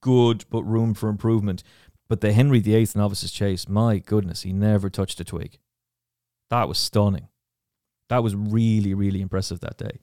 good, 0.00 0.44
but 0.50 0.64
room 0.64 0.92
for 0.92 1.08
improvement. 1.08 1.62
But 2.08 2.20
the 2.20 2.32
Henry 2.32 2.60
VIII 2.60 2.88
novices 2.94 3.32
chase, 3.32 3.68
my 3.68 3.98
goodness, 3.98 4.42
he 4.42 4.52
never 4.52 4.90
touched 4.90 5.20
a 5.20 5.24
twig. 5.24 5.58
That 6.50 6.68
was 6.68 6.78
stunning. 6.78 7.28
That 8.08 8.22
was 8.22 8.34
really, 8.34 8.94
really 8.94 9.20
impressive 9.20 9.60
that 9.60 9.78
day. 9.78 9.98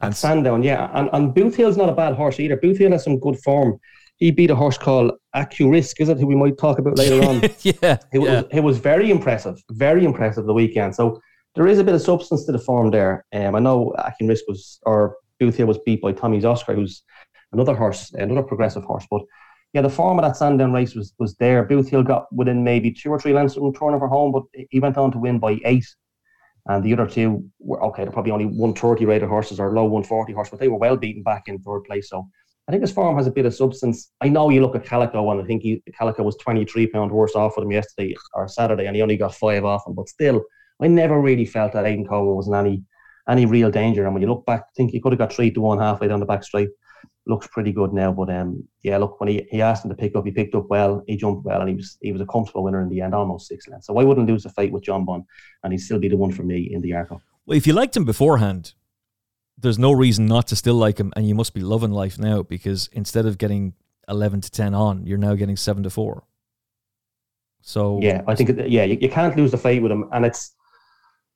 And 0.00 0.12
At 0.12 0.16
Sandown, 0.16 0.62
yeah. 0.62 0.90
And, 0.94 1.10
and 1.12 1.34
Boothill's 1.34 1.76
not 1.76 1.88
a 1.88 1.94
bad 1.94 2.14
horse 2.14 2.40
either. 2.40 2.56
Boothill 2.56 2.92
has 2.92 3.04
some 3.04 3.18
good 3.18 3.38
form. 3.40 3.78
He 4.18 4.30
beat 4.30 4.50
a 4.50 4.54
horse 4.54 4.78
called 4.78 5.12
Accurisk, 5.34 6.00
is 6.00 6.08
it, 6.08 6.18
who 6.18 6.26
we 6.26 6.34
might 6.34 6.58
talk 6.58 6.78
about 6.78 6.98
later 6.98 7.22
on? 7.28 7.40
yeah. 7.62 7.98
It 8.12 8.18
was, 8.18 8.30
yeah. 8.30 8.42
it 8.50 8.62
was 8.62 8.78
very 8.78 9.10
impressive, 9.10 9.62
very 9.72 10.04
impressive 10.04 10.44
the 10.44 10.54
weekend. 10.54 10.94
So 10.94 11.20
there 11.54 11.66
is 11.66 11.78
a 11.78 11.84
bit 11.84 11.94
of 11.94 12.02
substance 12.02 12.44
to 12.46 12.52
the 12.52 12.58
form 12.58 12.90
there. 12.90 13.24
Um, 13.32 13.54
I 13.54 13.58
know 13.60 13.94
Accurisk 13.98 14.42
was, 14.46 14.78
or 14.82 15.16
Boothill 15.40 15.66
was 15.66 15.78
beat 15.86 16.02
by 16.02 16.12
Tommy's 16.12 16.44
Oscar, 16.44 16.74
who's 16.74 17.02
another 17.52 17.74
horse, 17.74 18.12
another 18.12 18.42
progressive 18.42 18.84
horse. 18.84 19.06
But 19.10 19.22
yeah, 19.72 19.82
the 19.82 19.90
form 19.90 20.18
of 20.18 20.24
that 20.24 20.36
Sandown 20.36 20.72
race 20.72 20.94
was 20.94 21.14
was 21.18 21.34
there. 21.36 21.64
Boothill 21.64 22.02
got 22.02 22.26
within 22.32 22.64
maybe 22.64 22.90
two 22.90 23.10
or 23.10 23.18
three 23.18 23.32
lengths 23.34 23.54
from 23.54 23.72
Turnover 23.74 24.08
home, 24.08 24.32
but 24.32 24.44
he 24.70 24.80
went 24.80 24.96
on 24.96 25.12
to 25.12 25.18
win 25.18 25.38
by 25.38 25.58
eight. 25.64 25.86
And 26.66 26.84
the 26.84 26.92
other 26.92 27.06
two 27.06 27.44
were 27.58 27.82
okay, 27.84 28.02
they're 28.02 28.12
probably 28.12 28.32
only 28.32 28.44
130 28.46 29.06
rated 29.06 29.28
horses 29.28 29.58
or 29.60 29.72
low 29.72 29.84
140 29.84 30.32
horse, 30.32 30.50
but 30.50 30.60
they 30.60 30.68
were 30.68 30.78
well 30.78 30.96
beaten 30.96 31.22
back 31.22 31.44
in 31.48 31.58
third 31.58 31.84
place. 31.84 32.10
So 32.10 32.28
I 32.68 32.70
think 32.70 32.82
his 32.82 32.92
form 32.92 33.16
has 33.16 33.26
a 33.26 33.30
bit 33.30 33.46
of 33.46 33.54
substance. 33.54 34.12
I 34.20 34.28
know 34.28 34.50
you 34.50 34.60
look 34.60 34.76
at 34.76 34.84
Calico, 34.84 35.30
and 35.30 35.40
I 35.40 35.44
think 35.44 35.62
he, 35.62 35.82
Calico 35.96 36.22
was 36.22 36.36
23 36.36 36.86
pound 36.88 37.10
worse 37.10 37.34
off 37.34 37.56
with 37.56 37.64
him 37.64 37.72
yesterday 37.72 38.14
or 38.34 38.46
Saturday, 38.46 38.86
and 38.86 38.94
he 38.94 39.02
only 39.02 39.16
got 39.16 39.34
five 39.34 39.64
off 39.64 39.86
him. 39.86 39.94
But 39.94 40.08
still, 40.08 40.44
I 40.80 40.86
never 40.86 41.20
really 41.20 41.46
felt 41.46 41.72
that 41.72 41.86
Aidan 41.86 42.06
Coleman 42.06 42.36
was 42.36 42.46
in 42.46 42.54
any 42.54 42.82
any 43.28 43.46
real 43.46 43.70
danger. 43.70 44.04
And 44.04 44.14
when 44.14 44.22
you 44.22 44.28
look 44.28 44.46
back, 44.46 44.60
I 44.60 44.72
think 44.76 44.90
he 44.90 45.00
could 45.00 45.12
have 45.12 45.18
got 45.18 45.32
three 45.32 45.50
to 45.50 45.60
one 45.60 45.78
halfway 45.78 46.08
down 46.08 46.20
the 46.20 46.26
back 46.26 46.44
straight 46.44 46.70
looks 47.28 47.46
pretty 47.46 47.72
good 47.72 47.92
now. 47.92 48.10
But 48.10 48.30
um, 48.30 48.66
yeah, 48.82 48.96
look, 48.96 49.20
when 49.20 49.28
he, 49.28 49.46
he 49.50 49.62
asked 49.62 49.84
him 49.84 49.90
to 49.90 49.96
pick 49.96 50.16
up, 50.16 50.24
he 50.24 50.32
picked 50.32 50.54
up 50.54 50.66
well, 50.68 51.04
he 51.06 51.16
jumped 51.16 51.44
well, 51.44 51.60
and 51.60 51.68
he 51.68 51.76
was 51.76 51.98
he 52.00 52.10
was 52.10 52.20
a 52.20 52.26
comfortable 52.26 52.64
winner 52.64 52.80
in 52.80 52.88
the 52.88 53.00
end, 53.00 53.14
almost 53.14 53.46
six 53.46 53.68
lengths. 53.68 53.86
So 53.86 53.96
I 53.98 54.04
wouldn't 54.04 54.28
lose 54.28 54.44
a 54.46 54.50
fight 54.50 54.72
with 54.72 54.82
Jonbon, 54.82 55.24
and 55.62 55.72
he'd 55.72 55.78
still 55.78 55.98
be 55.98 56.08
the 56.08 56.16
one 56.16 56.32
for 56.32 56.42
me 56.42 56.70
in 56.72 56.80
the 56.80 56.90
Arkle. 56.90 57.20
Well, 57.46 57.56
if 57.56 57.66
you 57.66 57.72
liked 57.72 57.96
him 57.96 58.04
beforehand, 58.04 58.74
there's 59.60 59.78
no 59.78 59.92
reason 59.92 60.26
not 60.26 60.46
to 60.48 60.56
still 60.56 60.74
like 60.74 60.98
him, 60.98 61.12
and 61.16 61.28
you 61.28 61.34
must 61.34 61.54
be 61.54 61.60
loving 61.60 61.90
life 61.90 62.18
now 62.18 62.42
because 62.42 62.88
instead 62.92 63.26
of 63.26 63.38
getting 63.38 63.74
eleven 64.08 64.40
to 64.40 64.50
ten 64.50 64.74
on, 64.74 65.06
you're 65.06 65.18
now 65.18 65.34
getting 65.34 65.56
seven 65.56 65.82
to 65.82 65.90
four. 65.90 66.24
So 67.62 68.00
yeah, 68.00 68.22
I 68.26 68.34
think 68.34 68.50
yeah, 68.66 68.84
you, 68.84 68.98
you 69.00 69.08
can't 69.08 69.36
lose 69.36 69.50
the 69.50 69.58
fight 69.58 69.82
with 69.82 69.92
him, 69.92 70.08
and 70.12 70.24
it's 70.24 70.54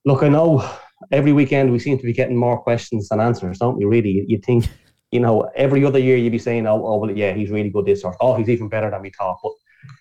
look, 0.04 0.22
I 0.22 0.28
know 0.28 0.68
every 1.10 1.32
weekend 1.32 1.72
we 1.72 1.78
seem 1.78 1.98
to 1.98 2.04
be 2.04 2.12
getting 2.12 2.36
more 2.36 2.60
questions 2.60 3.08
than 3.08 3.20
answers, 3.20 3.58
don't 3.58 3.76
we? 3.76 3.84
Really, 3.84 4.24
you 4.28 4.38
think 4.38 4.66
you 5.12 5.20
know, 5.20 5.42
every 5.54 5.84
other 5.84 5.98
year 5.98 6.16
you'd 6.16 6.32
be 6.32 6.38
saying, 6.38 6.66
oh, 6.66 6.84
oh, 6.84 6.96
well, 6.96 7.10
yeah, 7.10 7.34
he's 7.34 7.50
really 7.50 7.68
good 7.68 7.84
this 7.84 8.02
or 8.02 8.16
oh, 8.20 8.34
he's 8.34 8.48
even 8.48 8.68
better 8.68 8.90
than 8.90 9.02
we 9.02 9.10
thought. 9.10 9.38
But 9.42 9.52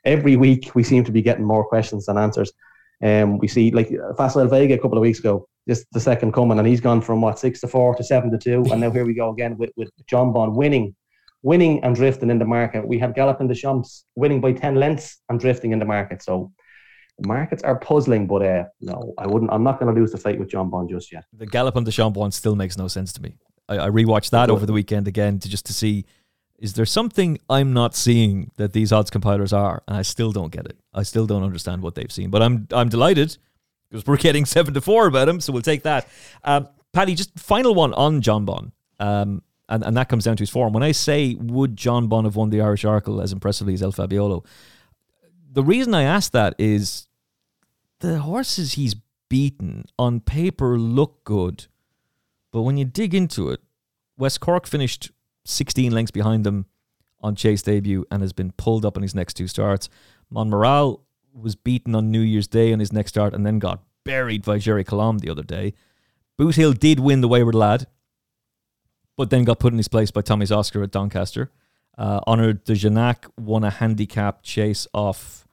every 0.06 0.38
week 0.38 0.72
we 0.74 0.84
seem 0.84 1.04
to 1.04 1.12
be 1.12 1.22
getting 1.22 1.46
more 1.46 1.68
questions 1.68 2.06
than 2.06 2.18
answers. 2.18 2.52
Um, 3.04 3.38
we 3.38 3.48
see 3.48 3.72
like 3.72 3.92
Facile 4.16 4.48
Vega 4.48 4.76
a 4.76 4.78
couple 4.78 4.98
of 4.98 5.02
weeks 5.02 5.20
ago, 5.20 5.48
just 5.68 5.86
the 5.92 6.00
second 6.00 6.34
coming, 6.34 6.60
and 6.60 6.68
he's 6.68 6.82
gone 6.82 7.02
from 7.02 7.22
what 7.22 7.40
six 7.40 7.62
to 7.62 7.68
four 7.68 7.96
to 7.96 8.04
seven 8.04 8.32
to 8.32 8.38
two, 8.38 8.66
and 8.72 8.82
now 8.82 8.92
here 8.92 9.06
we 9.06 9.14
go 9.14 9.30
again 9.30 9.58
with 9.58 9.72
with 9.76 9.92
Jonbon 10.12 10.56
winning, 10.56 10.96
winning 11.44 11.84
and 11.84 11.96
drifting 11.96 12.30
in 12.30 12.40
the 12.40 12.46
market. 12.46 12.88
We 12.88 13.00
have 13.00 13.12
Galopin 13.14 13.48
Des 13.48 13.56
Champs 13.56 14.06
winning 14.16 14.42
by 14.42 14.54
ten 14.54 14.76
lengths 14.76 15.18
and 15.30 15.40
drifting 15.40 15.72
in 15.72 15.80
the 15.80 15.86
market. 15.86 16.24
So 16.24 16.52
markets 17.26 17.64
are 17.64 17.78
puzzling, 17.78 18.28
but 18.28 18.42
uh, 18.44 18.64
no, 18.80 19.14
I 19.18 19.28
wouldn't. 19.28 19.52
I'm 19.52 19.64
not 19.64 19.80
going 19.80 19.94
to 19.94 20.00
lose 20.00 20.12
the 20.12 20.18
fight 20.18 20.40
with 20.40 20.50
Jonbon 20.50 20.90
just 20.90 21.12
yet. 21.12 21.26
The 21.34 21.48
Galopin 21.48 21.86
Des 21.86 21.92
Champs 21.92 22.18
one 22.18 22.32
still 22.32 22.56
makes 22.56 22.78
no 22.78 22.88
sense 22.88 23.14
to 23.14 23.22
me. 23.22 23.36
I, 23.70 23.78
I 23.78 23.90
rewatched 23.90 24.32
that 24.32 24.50
over 24.50 24.66
the 24.66 24.74
weekend 24.74 25.08
again 25.08 25.40
to 25.40 25.50
just 25.50 25.66
to 25.68 25.74
see 25.74 26.06
is 26.62 26.74
there 26.74 26.86
something 26.86 27.40
I'm 27.50 27.74
not 27.74 27.96
seeing 27.96 28.52
that 28.58 28.72
these 28.72 28.94
odds 28.94 29.10
compilers 29.10 29.52
are, 29.52 29.82
and 29.88 29.98
I 29.98 30.04
still 30.04 30.32
don't 30.32 30.52
get 30.52 30.68
it. 30.68 30.78
I 30.94 31.02
still 31.02 31.26
don't 31.26 31.44
understand 31.44 31.82
what 31.82 31.96
they've 31.96 32.12
seen, 32.12 32.30
but 32.30 32.42
I'm 32.42 32.68
I'm 32.72 32.90
delighted 32.90 33.38
because 33.92 34.08
we're 34.08 34.18
getting 34.18 34.46
seven 34.56 34.74
to 34.74 34.82
four 34.82 35.06
about 35.06 35.30
him, 35.30 35.40
so 35.40 35.54
we'll 35.54 35.62
take 35.62 35.84
that. 35.84 36.08
Um, 36.44 36.70
Paddy, 36.94 37.14
just 37.14 37.38
final 37.38 37.76
one 37.76 37.94
on 37.94 38.22
Jonbon, 38.22 38.72
um, 39.00 39.44
and 39.70 39.84
and 39.84 39.96
that 39.98 40.10
comes 40.10 40.24
down 40.24 40.38
to 40.38 40.42
his 40.42 40.50
form. 40.50 40.74
When 40.74 40.84
I 40.84 40.94
say 40.94 41.36
would 41.36 41.76
Jonbon 41.76 42.24
have 42.24 42.36
won 42.36 42.50
the 42.50 42.62
Irish 42.62 42.84
Arkle 42.84 43.22
as 43.22 43.32
impressively 43.32 43.74
as 43.74 43.84
El 43.84 43.92
Fabiolo, 43.92 44.46
the 45.52 45.64
reason 45.64 45.94
I 45.94 46.04
ask 46.04 46.32
that 46.32 46.56
is 46.58 47.08
the 48.00 48.20
horses 48.20 48.74
he's 48.74 48.96
beaten 49.30 49.86
on 50.00 50.20
paper 50.20 50.78
look 50.78 51.24
good 51.24 51.68
but 52.52 52.62
when 52.62 52.78
you 52.78 52.86
dig 52.86 53.14
into 53.16 53.50
it, 53.50 53.62
West 54.18 54.40
Cork 54.40 54.68
finished 54.68 55.12
16 55.46 55.92
lengths 55.92 56.12
behind 56.12 56.44
them 56.44 56.66
on 57.22 57.36
Chase 57.36 57.62
debut 57.62 58.06
and 58.12 58.22
has 58.22 58.34
been 58.34 58.52
pulled 58.52 58.86
up 58.86 58.98
in 58.98 59.04
his 59.04 59.16
next 59.16 59.36
two 59.36 59.48
starts. 59.48 59.90
Monmiral 60.34 61.02
was 61.34 61.56
beaten 61.56 61.96
on 61.96 62.12
New 62.12 62.22
Year's 62.22 62.48
Day 62.48 62.74
on 62.74 62.80
his 62.80 62.94
next 62.94 63.12
start 63.12 63.34
and 63.34 63.46
then 63.46 63.60
got 63.60 63.84
buried 64.04 64.44
by 64.44 64.58
Gerri 64.58 64.86
Colombe 64.86 65.20
the 65.20 65.30
other 65.30 65.44
day. 65.44 65.74
Boot 66.38 66.56
Boothill 66.56 66.78
did 66.78 67.00
win 67.00 67.22
the 67.22 67.28
Wayward 67.28 67.56
Lad, 67.56 67.88
but 69.18 69.30
then 69.30 69.44
got 69.44 69.60
put 69.60 69.74
in 69.74 69.78
his 69.78 69.88
place 69.88 70.12
by 70.12 70.22
Tommy's 70.22 70.52
Oscar 70.52 70.84
at 70.84 70.92
Doncaster. 70.92 71.52
Uh, 71.98 72.20
Honor 72.26 72.54
de 72.54 72.74
Genac 72.74 73.30
won 73.38 73.64
a 73.64 73.70
handicap 73.70 74.42
chase 74.44 74.88
off, 74.94 75.46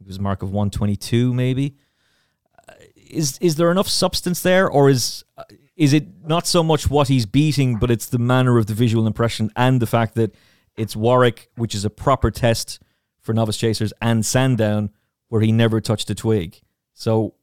it 0.00 0.06
was 0.06 0.16
a 0.16 0.22
mark 0.22 0.42
of 0.42 0.50
122 0.50 1.32
maybe. 1.32 1.76
Uh, 2.68 2.72
is 2.96 3.38
is 3.38 3.56
there 3.56 3.70
enough 3.70 3.88
substance 3.88 4.42
there, 4.42 4.68
or 4.68 4.88
is 4.88 5.24
is 5.76 5.92
it 5.92 6.06
not 6.24 6.46
so 6.46 6.62
much 6.62 6.88
what 6.88 7.08
he's 7.08 7.26
beating, 7.26 7.76
but 7.76 7.90
it's 7.90 8.06
the 8.06 8.18
manner 8.18 8.58
of 8.58 8.66
the 8.66 8.74
visual 8.74 9.06
impression 9.06 9.50
and 9.56 9.80
the 9.80 9.86
fact 9.86 10.14
that 10.14 10.34
it's 10.76 10.96
Warwick, 10.96 11.50
which 11.56 11.74
is 11.74 11.84
a 11.84 11.90
proper 11.90 12.30
test 12.30 12.80
for 13.20 13.32
novice 13.32 13.56
chasers, 13.56 13.92
and 14.00 14.24
Sandown, 14.24 14.90
where 15.34 15.42
he 15.42 15.50
never 15.50 15.80
touched 15.80 16.08
a 16.10 16.14
twig. 16.14 16.60
So 16.92 17.34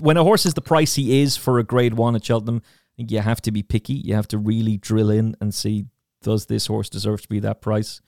when 0.00 0.16
a 0.16 0.24
horse 0.24 0.44
is 0.44 0.54
the 0.54 0.60
price 0.60 0.96
he 0.96 1.22
is 1.22 1.36
for 1.36 1.60
a 1.60 1.62
grade 1.62 1.94
one 1.94 2.16
at 2.16 2.24
Cheltenham, 2.24 2.60
I 2.64 2.90
think 2.96 3.12
you 3.12 3.20
have 3.20 3.40
to 3.42 3.52
be 3.52 3.62
picky. 3.62 3.92
You 3.92 4.16
have 4.16 4.26
to 4.26 4.38
really 4.38 4.76
drill 4.76 5.10
in 5.10 5.36
and 5.40 5.54
see 5.54 5.84
does 6.22 6.46
this 6.46 6.66
horse 6.66 6.88
deserve 6.88 7.22
to 7.22 7.28
be 7.28 7.38
that 7.38 7.60
price? 7.60 8.00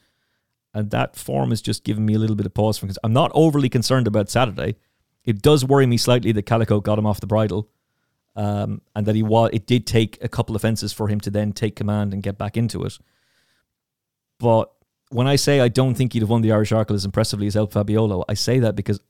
And 0.74 0.90
that 0.90 1.14
form 1.14 1.50
has 1.50 1.62
just 1.62 1.84
given 1.84 2.04
me 2.04 2.14
a 2.14 2.18
little 2.18 2.34
bit 2.34 2.44
of 2.46 2.52
pause 2.52 2.80
because 2.80 2.98
I'm 3.04 3.12
not 3.12 3.30
overly 3.32 3.68
concerned 3.68 4.08
about 4.08 4.28
Saturday. 4.28 4.74
It 5.24 5.40
does 5.40 5.64
worry 5.64 5.86
me 5.86 5.96
slightly 5.96 6.32
that 6.32 6.42
Calico 6.42 6.80
got 6.80 6.98
him 6.98 7.06
off 7.06 7.20
the 7.20 7.28
bridle 7.28 7.68
um, 8.34 8.82
and 8.96 9.06
that 9.06 9.14
he 9.14 9.22
was. 9.22 9.50
It 9.52 9.68
did 9.68 9.86
take 9.86 10.18
a 10.20 10.28
couple 10.28 10.56
of 10.56 10.62
fences 10.62 10.92
for 10.92 11.06
him 11.06 11.20
to 11.20 11.30
then 11.30 11.52
take 11.52 11.76
command 11.76 12.12
and 12.12 12.24
get 12.24 12.38
back 12.38 12.56
into 12.56 12.82
it. 12.82 12.98
But 14.40 14.72
when 15.12 15.26
I 15.26 15.36
say 15.36 15.60
I 15.60 15.68
don't 15.68 15.94
think 15.94 16.12
he'd 16.12 16.22
have 16.22 16.30
won 16.30 16.42
the 16.42 16.52
Irish 16.52 16.70
Arkle 16.70 16.94
as 16.94 17.04
impressively 17.04 17.46
as 17.46 17.56
El 17.56 17.68
Fabiolo, 17.68 18.24
I 18.28 18.34
say 18.34 18.58
that 18.60 18.74
because 18.74 19.00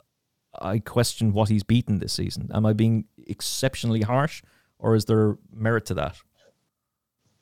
I 0.60 0.78
question 0.78 1.32
what 1.32 1.48
he's 1.48 1.62
beaten 1.62 1.98
this 1.98 2.12
season. 2.12 2.50
Am 2.52 2.66
I 2.66 2.72
being 2.72 3.06
exceptionally 3.26 4.02
harsh, 4.02 4.42
or 4.78 4.94
is 4.94 5.04
there 5.06 5.38
merit 5.52 5.86
to 5.86 5.94
that? 5.94 6.16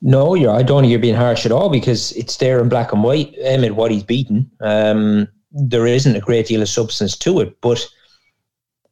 No, 0.01 0.33
you're. 0.35 0.51
I 0.51 0.63
don't 0.63 0.81
think 0.81 0.91
you're 0.91 0.99
being 0.99 1.15
harsh 1.15 1.45
at 1.45 1.51
all 1.51 1.69
because 1.69 2.11
it's 2.13 2.37
there 2.37 2.59
in 2.59 2.69
black 2.69 2.91
and 2.93 3.03
white. 3.03 3.35
Emmet, 3.41 3.75
what 3.75 3.91
he's 3.91 4.03
beaten. 4.03 4.49
Um, 4.61 5.27
there 5.51 5.85
isn't 5.85 6.15
a 6.15 6.21
great 6.21 6.47
deal 6.47 6.61
of 6.61 6.69
substance 6.69 7.17
to 7.17 7.39
it, 7.41 7.59
but 7.61 7.85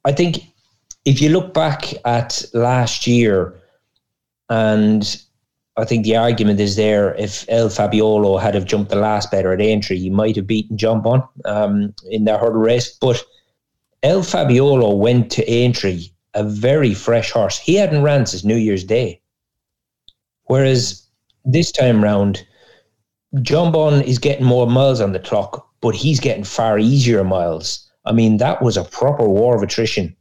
I 0.04 0.12
think 0.12 0.44
if 1.04 1.20
you 1.20 1.30
look 1.30 1.54
back 1.54 1.92
at 2.04 2.44
last 2.54 3.06
year, 3.06 3.54
and 4.50 5.22
I 5.80 5.86
think 5.86 6.04
the 6.04 6.16
argument 6.16 6.60
is 6.60 6.76
there, 6.76 7.14
if 7.14 7.46
El 7.48 7.68
Fabiolo 7.68 8.38
had 8.40 8.54
have 8.54 8.66
jumped 8.66 8.90
the 8.90 8.96
last 8.96 9.30
better 9.30 9.52
at 9.52 9.62
Aintree, 9.62 9.98
he 9.98 10.10
might 10.10 10.36
have 10.36 10.46
beaten 10.46 10.76
Jonbon 10.76 11.26
um, 11.46 11.94
in 12.10 12.24
that 12.24 12.38
hurdle 12.38 12.60
race. 12.60 12.98
But 13.00 13.24
El 14.02 14.20
Fabiolo 14.20 14.98
went 14.98 15.32
to 15.32 15.50
Aintree 15.50 16.10
a 16.34 16.44
very 16.44 16.92
fresh 16.92 17.30
horse. 17.30 17.58
He 17.58 17.76
hadn't 17.76 18.02
ran 18.02 18.26
since 18.26 18.44
New 18.44 18.56
Year's 18.56 18.84
Day. 18.84 19.22
Whereas 20.44 21.06
this 21.46 21.72
time 21.72 22.04
round, 22.04 22.46
Jonbon 23.36 24.02
is 24.02 24.18
getting 24.18 24.44
more 24.44 24.66
miles 24.66 25.00
on 25.00 25.12
the 25.12 25.18
clock, 25.18 25.66
but 25.80 25.94
he's 25.94 26.20
getting 26.20 26.44
far 26.44 26.78
easier 26.78 27.24
miles. 27.24 27.90
I 28.04 28.12
mean, 28.12 28.36
that 28.36 28.60
was 28.60 28.76
a 28.76 28.84
proper 28.84 29.26
war 29.26 29.56
of 29.56 29.62
attrition 29.62 30.14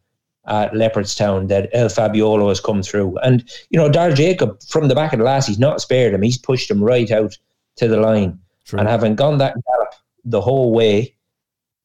at 0.47 0.73
Leopardstown 0.73 1.47
that 1.49 1.69
El 1.73 1.88
Fabiolo 1.88 2.49
has 2.49 2.60
come 2.60 2.82
through. 2.82 3.17
And, 3.19 3.49
you 3.69 3.80
know, 3.80 3.89
Daryl 3.89 4.15
Jacob, 4.15 4.62
from 4.63 4.88
the 4.88 4.95
back 4.95 5.13
of 5.13 5.19
the 5.19 5.25
last, 5.25 5.47
he's 5.47 5.60
not 5.60 5.82
spared 5.82 6.13
him. 6.13 6.21
He's 6.21 6.38
pushed 6.38 6.69
him 6.69 6.84
right 6.84 7.10
out 7.12 7.38
to 7.78 7.88
the 7.88 7.99
line. 7.99 8.39
True. 8.65 8.80
And 8.80 8.88
having 8.88 9.15
gone 9.15 9.38
that 9.39 9.54
gallop 9.54 9.93
the 10.25 10.41
whole 10.41 10.71
way, 10.71 11.15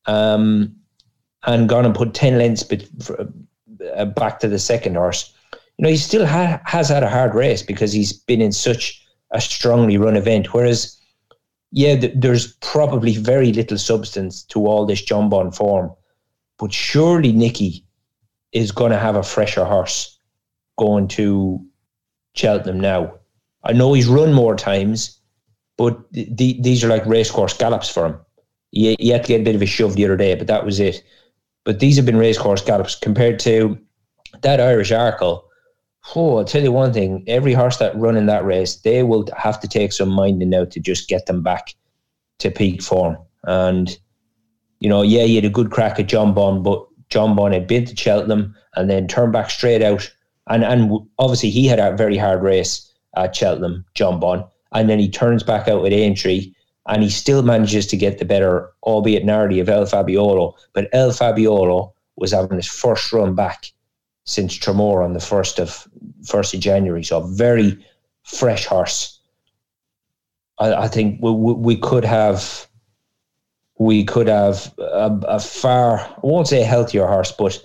um, 0.06 0.74
and 1.46 1.68
gone 1.68 1.84
and 1.84 1.94
put 1.94 2.14
10 2.14 2.38
lengths 2.38 2.62
for, 3.02 3.28
uh, 3.96 4.04
back 4.06 4.38
to 4.40 4.48
the 4.48 4.58
second 4.58 4.96
horse, 4.96 5.32
you 5.76 5.84
know, 5.84 5.90
he 5.90 5.96
still 5.96 6.26
ha- 6.26 6.60
has 6.64 6.88
had 6.88 7.02
a 7.02 7.10
hard 7.10 7.34
race 7.34 7.62
because 7.62 7.92
he's 7.92 8.12
been 8.12 8.40
in 8.40 8.52
such 8.52 9.04
a 9.32 9.40
strongly 9.40 9.98
run 9.98 10.16
event. 10.16 10.54
Whereas, 10.54 10.98
yeah, 11.72 11.96
th- 11.96 12.14
there's 12.16 12.54
probably 12.54 13.16
very 13.16 13.52
little 13.52 13.78
substance 13.78 14.42
to 14.44 14.66
all 14.66 14.86
this 14.86 15.04
Jonbon 15.04 15.54
form, 15.54 15.92
but 16.58 16.72
surely 16.72 17.32
Nicky 17.32 17.84
is 18.54 18.70
going 18.72 18.92
to 18.92 18.98
have 18.98 19.16
a 19.16 19.22
fresher 19.22 19.64
horse 19.64 20.18
going 20.78 21.08
to 21.08 21.60
Cheltenham 22.34 22.80
now. 22.80 23.14
I 23.64 23.72
know 23.72 23.92
he's 23.92 24.06
run 24.06 24.32
more 24.32 24.56
times, 24.56 25.18
but 25.76 26.12
th- 26.12 26.36
th- 26.36 26.62
these 26.62 26.84
are 26.84 26.88
like 26.88 27.04
racecourse 27.04 27.56
gallops 27.56 27.88
for 27.88 28.06
him. 28.06 28.18
He, 28.70 28.96
he 28.98 29.08
had 29.08 29.24
to 29.24 29.28
get 29.28 29.40
a 29.40 29.44
bit 29.44 29.54
of 29.54 29.62
a 29.62 29.66
shove 29.66 29.96
the 29.96 30.04
other 30.04 30.16
day, 30.16 30.34
but 30.34 30.46
that 30.46 30.64
was 30.64 30.80
it. 30.80 31.02
But 31.64 31.80
these 31.80 31.96
have 31.96 32.06
been 32.06 32.16
racecourse 32.16 32.62
gallops 32.62 32.94
compared 32.94 33.38
to 33.40 33.78
that 34.42 34.60
Irish 34.60 34.90
Arkle. 34.90 35.42
Oh, 36.14 36.38
I'll 36.38 36.44
tell 36.44 36.62
you 36.62 36.72
one 36.72 36.92
thing: 36.92 37.24
every 37.26 37.54
horse 37.54 37.78
that 37.78 37.96
run 37.96 38.16
in 38.16 38.26
that 38.26 38.44
race, 38.44 38.76
they 38.76 39.02
will 39.02 39.26
have 39.36 39.58
to 39.60 39.68
take 39.68 39.92
some 39.92 40.10
minding 40.10 40.50
now 40.50 40.66
to 40.66 40.80
just 40.80 41.08
get 41.08 41.26
them 41.26 41.42
back 41.42 41.74
to 42.40 42.50
peak 42.50 42.82
form. 42.82 43.16
And 43.44 43.96
you 44.80 44.88
know, 44.88 45.02
yeah, 45.02 45.22
he 45.22 45.36
had 45.36 45.46
a 45.46 45.50
good 45.50 45.70
crack 45.70 45.98
at 45.98 46.08
Jonbon, 46.08 46.62
but 46.62 46.86
Had 47.12 47.66
been 47.66 47.84
to 47.84 47.96
Cheltenham 47.96 48.54
and 48.74 48.90
then 48.90 49.06
turned 49.06 49.32
back 49.32 49.50
straight 49.50 49.82
out. 49.82 50.10
And 50.48 50.64
and 50.64 50.90
obviously 51.18 51.50
he 51.50 51.66
had 51.66 51.78
a 51.78 51.96
very 51.96 52.16
hard 52.16 52.42
race 52.42 52.92
at 53.16 53.34
Cheltenham, 53.34 53.84
Jonbon, 53.94 54.48
and 54.72 54.90
then 54.90 54.98
he 54.98 55.08
turns 55.08 55.42
back 55.42 55.68
out 55.68 55.82
with 55.82 55.92
Aintree 55.92 56.52
and 56.86 57.02
he 57.02 57.10
still 57.10 57.42
manages 57.42 57.86
to 57.86 57.96
get 57.96 58.18
the 58.18 58.24
better, 58.24 58.70
albeit 58.82 59.24
narrowly, 59.24 59.60
of 59.60 59.68
El 59.68 59.86
Fabiolo. 59.86 60.54
But 60.72 60.88
El 60.92 61.10
Fabiolo 61.10 61.92
was 62.16 62.32
having 62.32 62.56
his 62.56 62.68
first 62.68 63.12
run 63.12 63.34
back 63.34 63.72
since 64.24 64.58
Tramore 64.58 65.04
on 65.04 65.12
the 65.12 65.20
first 65.20 65.58
of 65.58 65.86
first 66.24 66.54
of 66.54 66.60
January. 66.60 67.02
So 67.02 67.18
a 67.18 67.26
very 67.26 67.84
fresh 68.22 68.66
horse. 68.66 69.18
I, 70.58 70.74
I 70.74 70.88
think 70.88 71.20
we, 71.22 71.32
we 71.32 71.76
could 71.76 72.04
have 72.04 72.66
we 73.78 74.04
could 74.04 74.28
have 74.28 74.72
a, 74.78 75.18
a, 75.26 75.40
far 75.40 75.98
I 75.98 76.20
won't 76.22 76.48
say 76.48 76.62
healthier 76.62 77.06
horse, 77.06 77.32
but 77.32 77.62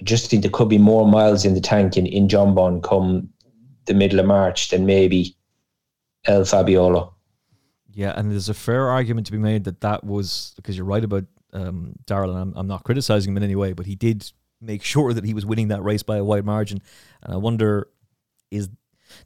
I 0.00 0.04
just 0.04 0.30
think 0.30 0.42
there 0.42 0.50
could 0.50 0.68
be 0.68 0.78
more 0.78 1.06
miles 1.06 1.44
in 1.44 1.54
the 1.54 1.60
tank 1.60 1.96
in, 1.96 2.06
in 2.06 2.28
Jonbon 2.28 2.82
come 2.82 3.28
the 3.86 3.94
middle 3.94 4.20
of 4.20 4.26
March 4.26 4.70
than 4.70 4.86
maybe 4.86 5.36
El 6.26 6.42
Fabiolo. 6.42 7.12
Yeah, 7.92 8.12
and 8.16 8.30
there's 8.30 8.48
a 8.48 8.54
fair 8.54 8.88
argument 8.88 9.26
to 9.26 9.32
be 9.32 9.38
made 9.38 9.64
that 9.64 9.80
that 9.80 10.04
was 10.04 10.52
because 10.56 10.76
you're 10.76 10.86
right 10.86 11.04
about 11.04 11.24
um, 11.52 11.94
Daryl, 12.06 12.30
and 12.30 12.38
I'm, 12.38 12.52
I'm 12.56 12.66
not 12.66 12.84
criticizing 12.84 13.32
him 13.32 13.36
in 13.36 13.42
any 13.42 13.56
way, 13.56 13.72
but 13.72 13.86
he 13.86 13.94
did 13.94 14.30
make 14.60 14.82
sure 14.84 15.12
that 15.12 15.24
he 15.24 15.34
was 15.34 15.46
winning 15.46 15.68
that 15.68 15.82
race 15.82 16.02
by 16.02 16.18
a 16.18 16.24
wide 16.24 16.44
margin. 16.44 16.80
And 17.22 17.32
I 17.32 17.36
wonder, 17.36 17.88
is 18.50 18.68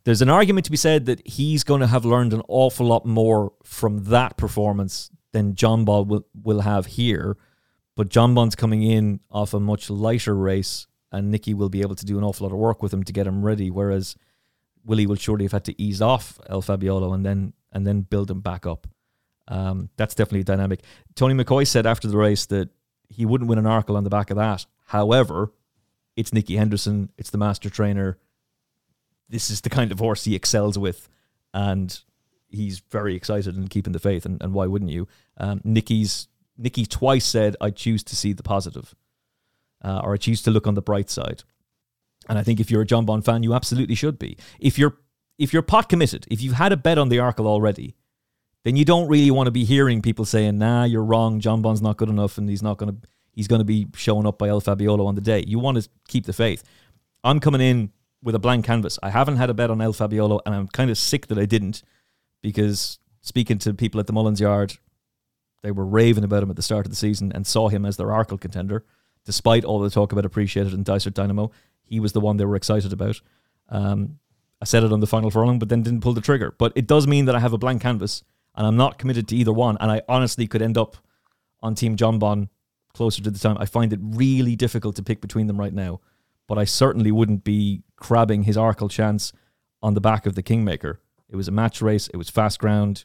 there's 0.05 0.23
an 0.23 0.31
argument 0.31 0.65
to 0.65 0.71
be 0.71 0.77
said 0.77 1.07
that 1.07 1.27
he's 1.27 1.65
going 1.65 1.81
to 1.81 1.87
have 1.87 2.05
learned 2.05 2.33
an 2.33 2.43
awful 2.49 2.87
lot 2.87 3.05
more 3.05 3.53
from 3.63 4.05
that 4.05 4.37
performance 4.37 5.11
than 5.35 5.55
Jonbon 5.55 6.07
will, 6.07 6.27
will 6.43 6.61
have 6.61 6.87
here. 6.87 7.37
But 7.97 8.09
Jonbon's 8.09 8.55
coming 8.55 8.83
in 8.83 9.21
off 9.31 9.53
a 9.53 9.61
much 9.61 9.91
lighter 9.91 10.35
race, 10.35 10.87
and 11.13 11.31
Nicky 11.31 11.53
will 11.53 11.69
be 11.69 11.83
able 11.83 11.97
to 11.97 12.07
do 12.07 12.17
an 12.17 12.25
awful 12.25 12.47
lot 12.47 12.55
of 12.55 12.59
work 12.59 12.83
with 12.83 12.95
him 12.95 13.05
to 13.05 13.13
get 13.13 13.27
him 13.27 13.45
ready. 13.45 13.71
Whereas 13.71 14.17
Willie 14.85 15.07
will 15.07 15.17
surely 15.17 15.45
have 15.45 15.53
had 15.53 15.65
to 15.67 15.81
ease 15.81 16.01
off 16.01 16.41
El 16.49 16.63
Fabiolo 16.63 17.15
and 17.15 17.27
then 17.27 17.53
and 17.73 17.87
then 17.87 18.03
build 18.03 18.31
him 18.31 18.41
back 18.41 18.65
up. 18.65 18.87
Um, 19.49 19.91
that's 19.97 20.15
definitely 20.15 20.41
a 20.41 20.45
dynamic. 20.45 20.81
Tony 21.15 21.35
McCoy 21.35 21.67
said 21.67 21.87
after 21.87 22.09
the 22.09 22.17
race 22.17 22.47
that 22.47 22.71
he 23.09 23.27
wouldn't 23.27 23.51
win 23.51 23.59
an 23.59 23.65
Arkle 23.65 23.97
on 23.97 24.05
the 24.05 24.11
back 24.11 24.31
of 24.31 24.37
that. 24.37 24.65
However, 24.87 25.53
it's 26.17 26.33
Nicky 26.33 26.57
Henderson, 26.57 27.11
it's 27.19 27.31
the 27.31 27.39
master 27.39 27.69
trainer. 27.69 28.19
This 29.29 29.51
is 29.51 29.61
the 29.61 29.71
kind 29.71 29.91
of 29.91 29.99
horse 29.99 30.25
he 30.25 30.35
excels 30.35 30.79
with, 30.79 31.09
and 31.53 32.01
he's 32.49 32.79
very 32.79 33.17
excited 33.17 33.57
and 33.57 33.69
keeping 33.69 33.93
the 33.93 33.99
faith. 33.99 34.25
And, 34.25 34.43
and 34.43 34.55
why 34.55 34.67
wouldn't 34.67 34.91
you? 34.91 35.09
Um, 35.37 35.61
Nicky's 35.65 36.29
Nicky 36.57 36.87
twice 36.87 37.25
said, 37.25 37.57
"I 37.61 37.71
choose 37.71 38.03
to 38.05 38.17
see 38.17 38.33
the 38.33 38.43
positive, 38.43 38.95
uh, 39.83 40.01
or 40.05 40.15
I 40.15 40.17
choose 40.17 40.43
to 40.43 40.51
look 40.51 40.67
on 40.67 40.75
the 40.75 40.83
bright 40.83 41.11
side." 41.11 41.43
And 42.29 42.39
I 42.39 42.43
think 42.43 42.61
if 42.61 42.71
you're 42.71 42.83
a 42.83 42.87
Jonbon 42.87 43.25
fan, 43.25 43.43
you 43.43 43.55
absolutely 43.55 43.95
should 43.95 44.19
be. 44.19 44.37
If 44.61 44.79
you're 44.79 44.99
if 45.39 45.53
you're 45.53 45.63
pot 45.63 45.89
committed, 45.89 46.27
if 46.31 46.41
you've 46.41 46.55
had 46.55 46.73
a 46.73 46.77
bet 46.77 46.99
on 46.99 47.09
the 47.09 47.17
Arkle 47.17 47.47
already, 47.47 47.97
then 48.63 48.77
you 48.77 48.85
don't 48.85 49.09
really 49.09 49.31
want 49.31 49.47
to 49.47 49.51
be 49.51 49.65
hearing 49.65 50.01
people 50.01 50.25
saying, 50.25 50.59
"Nah, 50.59 50.85
you're 50.85 51.05
wrong. 51.05 51.41
Jonbon's 51.41 51.83
not 51.83 51.97
good 51.97 52.09
enough, 52.09 52.39
and 52.39 52.49
he's 52.49 52.63
not 52.63 52.79
going 52.79 52.95
to 52.95 53.09
he's 53.33 53.49
going 53.49 53.61
to 53.61 53.65
be 53.65 53.89
showing 53.95 54.27
up 54.27 54.39
by 54.39 54.49
El 54.49 54.61
Fabiolo 54.61 55.07
on 55.07 55.17
the 55.17 55.21
day." 55.21 55.45
You 55.47 55.59
want 55.59 55.83
to 55.83 55.89
keep 56.09 56.27
the 56.27 56.33
faith. 56.33 56.63
I'm 57.25 57.41
coming 57.41 57.61
in 57.61 57.91
with 58.23 58.35
a 58.35 58.39
blank 58.39 58.65
canvas. 58.65 58.99
I 59.03 59.11
haven't 59.11 59.37
had 59.37 59.51
a 59.51 59.55
bet 59.55 59.71
on 59.71 59.81
El 59.81 59.93
Fabiolo, 59.93 60.41
and 60.47 60.55
I'm 60.55 60.69
kind 60.69 60.91
of 60.91 60.97
sick 60.97 61.27
that 61.27 61.39
I 61.39 61.47
didn't, 61.47 61.83
because 62.43 62.99
speaking 63.21 63.59
to 63.59 63.75
people 63.75 64.01
at 64.01 64.07
the 64.07 64.13
Mullins 64.13 64.41
Yard, 64.41 64.79
they 65.65 65.73
were 65.73 65.87
raving 65.87 66.25
about 66.25 66.43
him 66.43 66.51
at 66.51 66.57
the 66.57 66.63
start 66.63 66.85
of 66.85 66.91
the 66.91 66.97
season 66.97 67.33
and 67.33 67.47
saw 67.47 67.69
him 67.69 67.87
as 67.87 67.97
their 67.97 68.09
Arkle 68.09 68.39
contender, 68.39 68.85
despite 69.25 69.65
all 69.65 69.81
the 69.81 69.89
talk 69.89 70.13
about 70.13 70.27
Appreciate 70.27 70.67
It 70.67 70.75
and 70.75 70.85
Dysart 70.85 71.15
Dynamo. 71.15 71.51
He 71.87 72.01
was 72.01 72.13
the 72.13 72.21
one 72.21 72.37
they 72.37 72.45
were 72.45 72.55
excited 72.55 72.93
about. 72.93 73.23
Um, 73.71 74.19
I 74.61 74.67
said 74.67 74.85
it 74.85 74.93
on 74.93 75.01
the 75.01 75.07
final 75.07 75.31
furlong, 75.31 75.59
but 75.59 75.71
then 75.71 75.83
didn't 75.83 76.03
pull 76.03 76.13
the 76.13 76.21
trigger. 76.21 76.55
But 76.59 76.73
it 76.77 76.87
does 76.87 77.07
mean 77.07 77.25
that 77.25 77.35
I 77.35 77.41
have 77.41 77.55
a 77.55 77.59
blank 77.59 77.81
canvas 77.81 78.23
and 78.55 78.67
I'm 78.67 78.77
not 78.77 78.99
committed 78.99 79.27
to 79.29 79.37
either 79.37 79.55
one. 79.55 79.79
And 79.81 79.91
I 79.91 80.03
honestly 80.07 80.47
could 80.47 80.61
end 80.61 80.77
up 80.77 80.99
on 81.63 81.75
Team 81.75 81.97
Jonbon 81.97 82.49
closer 82.93 83.23
to 83.23 83.31
the 83.31 83.39
time. 83.39 83.57
I 83.59 83.65
find 83.65 83.91
it 83.93 84.01
really 84.03 84.57
difficult 84.57 84.97
to 84.97 85.03
pick 85.03 85.23
between 85.23 85.47
them 85.47 85.59
right 85.59 85.73
now. 85.73 86.01
But 86.47 86.59
I 86.59 86.65
certainly 86.65 87.11
wouldn't 87.11 87.43
be 87.43 87.85
crabbing 87.97 88.43
his 88.43 88.59
Arkle 88.59 88.91
chance 88.91 89.33
on 89.83 89.95
the 89.95 90.01
back 90.01 90.27
of 90.27 90.35
the 90.35 90.43
Kingmaker. 90.43 91.01
It 91.31 91.37
was 91.37 91.49
a 91.49 91.53
match 91.53 91.81
race, 91.81 92.09
it 92.09 92.19
was 92.19 92.29
fast 92.29 92.59
ground. 92.59 93.05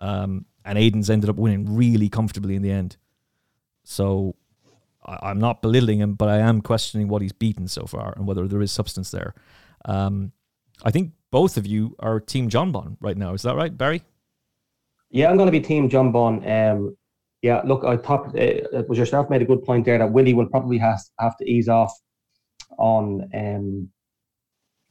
Um, 0.00 0.46
and 0.64 0.78
Aiden's 0.78 1.10
ended 1.10 1.30
up 1.30 1.36
winning 1.36 1.74
really 1.74 2.08
comfortably 2.08 2.54
in 2.54 2.62
the 2.62 2.70
end. 2.70 2.96
So 3.84 4.36
I, 5.04 5.30
am 5.30 5.38
not 5.38 5.62
belittling 5.62 6.00
him, 6.00 6.14
but 6.14 6.28
I 6.28 6.38
am 6.38 6.60
questioning 6.60 7.08
what 7.08 7.22
he's 7.22 7.32
beaten 7.32 7.68
so 7.68 7.86
far 7.86 8.12
and 8.16 8.26
whether 8.26 8.46
there 8.46 8.60
is 8.60 8.72
substance 8.72 9.10
there. 9.10 9.34
Um, 9.84 10.32
I 10.84 10.90
think 10.90 11.12
both 11.30 11.56
of 11.56 11.66
you 11.66 11.96
are 11.98 12.20
Team 12.20 12.48
Jonbon 12.48 12.96
right 13.00 13.16
now. 13.16 13.34
Is 13.34 13.42
that 13.42 13.56
right, 13.56 13.76
Barry? 13.76 14.02
Yeah, 15.10 15.30
I'm 15.30 15.36
going 15.36 15.46
to 15.46 15.52
be 15.52 15.60
Team 15.60 15.88
Jonbon. 15.88 16.46
Um, 16.48 16.96
yeah, 17.42 17.62
look, 17.64 17.84
I 17.84 17.96
thought 17.96 18.28
uh, 18.28 18.32
it 18.38 18.88
was 18.88 18.98
yourself 18.98 19.30
made 19.30 19.42
a 19.42 19.46
good 19.46 19.64
point 19.64 19.84
there 19.84 19.98
that 19.98 20.12
Willie 20.12 20.34
will 20.34 20.48
probably 20.48 20.78
has 20.78 21.10
have 21.18 21.36
to 21.38 21.50
ease 21.50 21.68
off 21.68 21.92
on 22.78 23.28
um, 23.34 23.88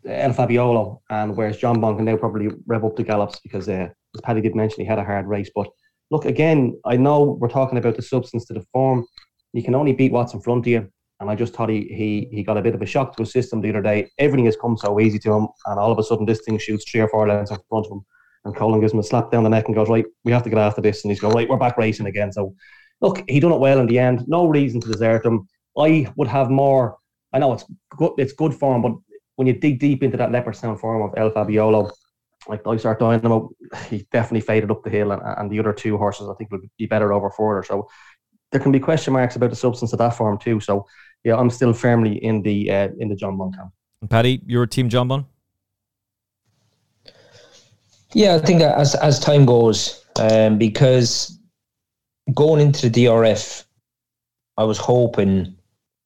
El 0.05 0.33
Fabiolo, 0.33 1.01
and 1.09 1.35
whereas 1.35 1.57
Jonbon 1.57 1.97
can 1.97 2.05
now 2.05 2.17
probably 2.17 2.49
rev 2.65 2.85
up 2.85 2.95
the 2.95 3.03
gallops 3.03 3.39
because, 3.39 3.69
uh, 3.69 3.89
as 4.15 4.21
Paddy 4.21 4.41
did 4.41 4.55
mention, 4.55 4.81
he 4.81 4.87
had 4.87 4.99
a 4.99 5.03
hard 5.03 5.27
race. 5.27 5.49
But 5.53 5.67
look, 6.11 6.25
again, 6.25 6.79
I 6.85 6.97
know 6.97 7.37
we're 7.39 7.49
talking 7.49 7.77
about 7.77 7.95
the 7.95 8.01
substance 8.01 8.45
to 8.45 8.53
the 8.53 8.65
form. 8.71 9.05
You 9.53 9.63
can 9.63 9.75
only 9.75 9.93
beat 9.93 10.11
what's 10.11 10.33
in 10.33 10.41
front 10.41 10.65
of 10.65 10.67
you. 10.67 10.89
And 11.19 11.29
I 11.29 11.35
just 11.35 11.53
thought 11.53 11.69
he, 11.69 11.81
he 11.83 12.29
he 12.31 12.43
got 12.43 12.57
a 12.57 12.61
bit 12.61 12.75
of 12.75 12.81
a 12.81 12.85
shock 12.85 13.17
to 13.17 13.23
his 13.23 13.33
system 13.33 13.59
the 13.59 13.69
other 13.69 13.81
day. 13.81 14.09
Everything 14.19 14.45
has 14.45 14.55
come 14.55 14.77
so 14.77 15.01
easy 15.01 15.19
to 15.19 15.33
him, 15.33 15.47
and 15.65 15.77
all 15.77 15.91
of 15.91 15.99
a 15.99 16.03
sudden 16.03 16.25
this 16.25 16.41
thing 16.45 16.57
shoots 16.57 16.89
three 16.89 17.01
or 17.01 17.09
four 17.09 17.27
lengths 17.27 17.51
in 17.51 17.57
front 17.67 17.87
of 17.87 17.91
him. 17.91 18.01
And 18.45 18.55
Colin 18.55 18.79
gives 18.79 18.93
him 18.93 18.99
a 18.99 19.03
slap 19.03 19.29
down 19.29 19.43
the 19.43 19.49
neck 19.49 19.65
and 19.65 19.75
goes, 19.75 19.89
Right, 19.89 20.05
we 20.23 20.31
have 20.31 20.43
to 20.43 20.49
get 20.49 20.57
after 20.57 20.79
this. 20.79 21.03
And 21.03 21.11
he's 21.11 21.19
going, 21.19 21.35
Right, 21.35 21.49
we're 21.49 21.57
back 21.57 21.77
racing 21.77 22.05
again. 22.05 22.31
So 22.31 22.55
look, 23.01 23.21
he 23.27 23.41
done 23.41 23.51
it 23.51 23.59
well 23.59 23.79
in 23.79 23.87
the 23.87 23.99
end. 23.99 24.23
No 24.27 24.47
reason 24.47 24.79
to 24.79 24.87
desert 24.87 25.25
him. 25.25 25.45
I 25.77 26.11
would 26.15 26.29
have 26.29 26.49
more 26.49 26.97
I 27.33 27.39
know 27.39 27.53
it's 27.53 27.65
good 27.97 28.11
it's 28.17 28.33
good 28.33 28.53
for 28.53 28.75
him, 28.75 28.81
but 28.81 28.93
when 29.35 29.47
you 29.47 29.53
dig 29.53 29.79
deep 29.79 30.03
into 30.03 30.17
that 30.17 30.31
Leopardstown 30.31 30.79
form 30.79 31.01
of 31.01 31.17
El 31.17 31.31
Fabiolo, 31.31 31.91
like 32.49 32.63
Dysart 32.63 32.99
Dynamo, 32.99 33.51
he 33.87 34.05
definitely 34.11 34.41
faded 34.41 34.71
up 34.71 34.83
the 34.83 34.89
hill, 34.89 35.11
and, 35.11 35.21
and 35.23 35.51
the 35.51 35.59
other 35.59 35.71
two 35.71 35.97
horses 35.97 36.27
I 36.29 36.33
think 36.33 36.51
would 36.51 36.69
be 36.77 36.87
better 36.87 37.13
over 37.13 37.29
further. 37.29 37.63
So 37.63 37.87
there 38.51 38.59
can 38.59 38.71
be 38.71 38.79
question 38.79 39.13
marks 39.13 39.35
about 39.35 39.51
the 39.51 39.55
substance 39.55 39.93
of 39.93 39.99
that 39.99 40.15
form 40.15 40.37
too. 40.39 40.59
So 40.59 40.87
yeah, 41.23 41.35
I'm 41.35 41.49
still 41.49 41.73
firmly 41.73 42.23
in 42.23 42.41
the 42.41 42.69
uh, 42.71 42.89
in 42.97 43.09
the 43.09 43.15
Jonbon 43.15 43.55
camp. 43.55 43.71
And 44.01 44.09
Paddy, 44.09 44.41
you're 44.45 44.63
a 44.63 44.67
team 44.67 44.89
Jonbon. 44.89 45.25
Yeah, 48.13 48.35
I 48.35 48.39
think 48.39 48.61
as 48.61 48.95
as 48.95 49.19
time 49.19 49.45
goes, 49.45 50.03
um, 50.19 50.57
because 50.57 51.39
going 52.33 52.61
into 52.61 52.89
the 52.89 53.05
DRF, 53.05 53.65
I 54.57 54.63
was 54.63 54.79
hoping 54.79 55.55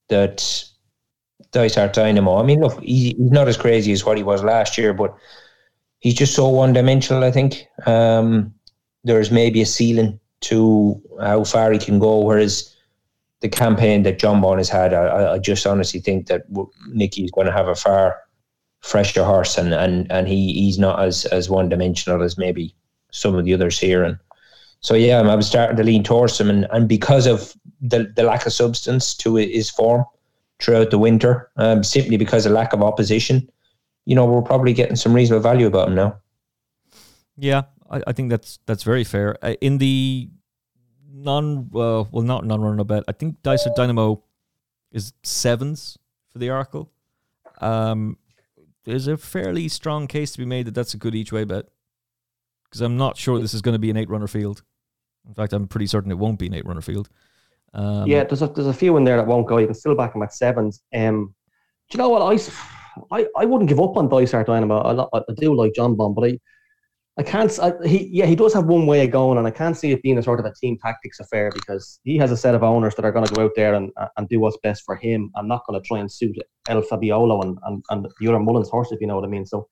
that 0.09 0.65
Dysart 1.51 1.93
Dynamo. 1.93 2.37
I 2.37 2.43
mean, 2.43 2.59
look, 2.59 2.81
he, 2.81 3.13
he's 3.17 3.31
not 3.31 3.47
as 3.47 3.55
crazy 3.55 3.93
as 3.93 4.03
what 4.03 4.17
he 4.17 4.23
was 4.23 4.43
last 4.43 4.77
year, 4.77 4.93
but 4.93 5.15
he's 6.03 6.13
just 6.13 6.35
so 6.35 6.47
one 6.49 6.73
dimensional. 6.73 7.23
I 7.23 7.31
think 7.31 7.65
um, 7.85 8.53
there's 9.05 9.31
maybe 9.31 9.61
a 9.61 9.65
ceiling 9.65 10.19
to 10.41 11.01
how 11.21 11.45
far 11.45 11.71
he 11.71 11.79
can 11.79 11.97
go, 11.97 12.19
whereas 12.19 12.75
the 13.39 13.47
campaign 13.47 14.03
that 14.03 14.19
Jonbon 14.19 14.57
has 14.57 14.69
had, 14.69 14.93
I, 14.93 15.33
I 15.33 15.39
just 15.39 15.65
honestly 15.65 16.01
think 16.01 16.27
that 16.27 16.43
Nicky 16.89 17.23
is 17.23 17.31
going 17.31 17.47
to 17.47 17.53
have 17.53 17.69
a 17.69 17.75
far 17.75 18.17
fresher 18.81 19.23
horse, 19.23 19.57
and 19.57 19.73
and 19.73 20.11
and 20.11 20.27
he 20.27 20.53
he's 20.53 20.77
not 20.77 20.99
as 21.01 21.25
as 21.25 21.49
one 21.49 21.69
dimensional 21.69 22.21
as 22.21 22.37
maybe 22.37 22.75
some 23.11 23.35
of 23.35 23.45
the 23.45 23.53
others 23.53 23.79
here, 23.79 24.03
and 24.03 24.17
so 24.81 24.95
yeah, 24.95 25.19
I'm, 25.19 25.29
I'm 25.29 25.41
starting 25.41 25.77
to 25.77 25.83
lean 25.83 26.03
towards 26.03 26.39
him, 26.39 26.49
and 26.49 26.67
and 26.71 26.87
because 26.87 27.25
of 27.27 27.53
the 27.81 28.11
the 28.15 28.23
lack 28.23 28.45
of 28.45 28.51
substance 28.51 29.15
to 29.15 29.35
his 29.35 29.69
form 29.69 30.03
throughout 30.59 30.91
the 30.91 30.99
winter, 30.99 31.49
um, 31.55 31.83
simply 31.83 32.17
because 32.17 32.45
of 32.45 32.51
lack 32.51 32.73
of 32.73 32.83
opposition, 32.83 33.49
you 34.05 34.15
know, 34.15 34.25
we're 34.25 34.41
probably 34.41 34.73
getting 34.73 34.95
some 34.95 35.13
reasonable 35.13 35.43
value 35.43 35.67
about 35.67 35.87
him 35.87 35.95
now. 35.95 36.17
Yeah, 37.37 37.63
I, 37.89 38.01
I 38.07 38.11
think 38.13 38.29
that's 38.29 38.59
that's 38.65 38.83
very 38.83 39.03
fair. 39.03 39.37
Uh, 39.41 39.55
in 39.61 39.77
the 39.77 40.29
non, 41.11 41.69
uh, 41.73 42.03
well, 42.11 42.23
not 42.23 42.45
non-runner 42.45 42.83
bet, 42.83 43.03
I 43.07 43.11
think 43.13 43.41
Dysart 43.43 43.75
Dynamo 43.75 44.23
is 44.91 45.13
sevens 45.23 45.97
for 46.29 46.39
the 46.39 46.47
Arkle. 46.47 46.89
Um, 47.59 48.17
there's 48.85 49.07
a 49.07 49.17
fairly 49.17 49.67
strong 49.69 50.07
case 50.07 50.33
to 50.33 50.37
be 50.37 50.45
made 50.45 50.67
that 50.67 50.75
that's 50.75 50.93
a 50.93 50.97
good 50.97 51.15
each 51.15 51.31
way 51.31 51.45
bet 51.45 51.65
because 52.65 52.81
I'm 52.81 52.97
not 52.97 53.17
sure 53.17 53.39
this 53.39 53.53
is 53.53 53.61
going 53.61 53.73
to 53.73 53.79
be 53.79 53.89
an 53.89 53.97
eight 53.97 54.09
runner 54.09 54.27
field. 54.27 54.63
In 55.27 55.33
fact, 55.33 55.53
I'm 55.53 55.67
pretty 55.67 55.87
certain 55.87 56.11
it 56.11 56.17
won't 56.17 56.39
be 56.39 56.47
an 56.47 56.53
eight 56.53 56.65
runner 56.65 56.81
field. 56.81 57.09
Um, 57.73 58.07
yeah, 58.07 58.23
there's 58.23 58.41
a, 58.41 58.47
there's 58.47 58.67
a 58.67 58.73
few 58.73 58.97
in 58.97 59.03
there 59.03 59.17
that 59.17 59.25
won't 59.25 59.47
go. 59.47 59.57
You 59.57 59.67
can 59.67 59.75
still 59.75 59.95
back 59.95 60.13
them 60.13 60.21
at 60.21 60.33
sevens. 60.33 60.81
Um, 60.93 61.33
do 61.89 61.97
you 61.97 62.03
know 62.03 62.09
what? 62.09 62.21
I, 62.21 62.37
I, 63.11 63.27
I 63.37 63.45
wouldn't 63.45 63.69
give 63.69 63.79
up 63.79 63.97
on 63.97 64.09
Dysart 64.09 64.47
Dynamo. 64.47 65.07
I, 65.13 65.17
I 65.17 65.33
do 65.37 65.55
like 65.55 65.73
John 65.73 65.95
Jonbon, 65.95 66.15
but 66.15 66.25
I, 66.25 66.39
I 67.17 67.23
can't. 67.23 67.59
I, 67.59 67.73
he 67.87 68.09
yeah, 68.11 68.25
he 68.25 68.35
does 68.35 68.53
have 68.53 68.65
one 68.65 68.87
way 68.87 69.05
of 69.05 69.11
going, 69.11 69.37
and 69.37 69.45
I 69.45 69.51
can't 69.51 69.77
see 69.77 69.91
it 69.91 70.01
being 70.01 70.17
a 70.17 70.23
sort 70.23 70.39
of 70.39 70.45
a 70.45 70.53
team 70.59 70.77
tactics 70.81 71.19
affair 71.19 71.51
because 71.53 71.99
he 72.03 72.17
has 72.17 72.31
a 72.31 72.37
set 72.37 72.55
of 72.55 72.63
owners 72.63 72.95
that 72.95 73.05
are 73.05 73.11
going 73.11 73.25
to 73.25 73.33
go 73.33 73.43
out 73.43 73.51
there 73.55 73.75
and, 73.75 73.91
and 74.17 74.27
do 74.29 74.39
what's 74.39 74.57
best 74.63 74.83
for 74.85 74.95
him. 74.95 75.31
I'm 75.35 75.47
not 75.47 75.63
going 75.67 75.79
to 75.79 75.87
try 75.87 75.99
and 75.99 76.11
suit 76.11 76.35
El 76.67 76.81
Fabiolo 76.81 77.43
and, 77.43 77.57
and, 77.65 77.83
and 77.89 78.07
the 78.19 78.27
other 78.27 78.39
Mullins 78.39 78.69
horse, 78.69 78.91
if 78.91 78.99
you 78.99 79.07
know 79.07 79.15
what 79.15 79.25
I 79.25 79.27
mean. 79.27 79.45
So, 79.45 79.67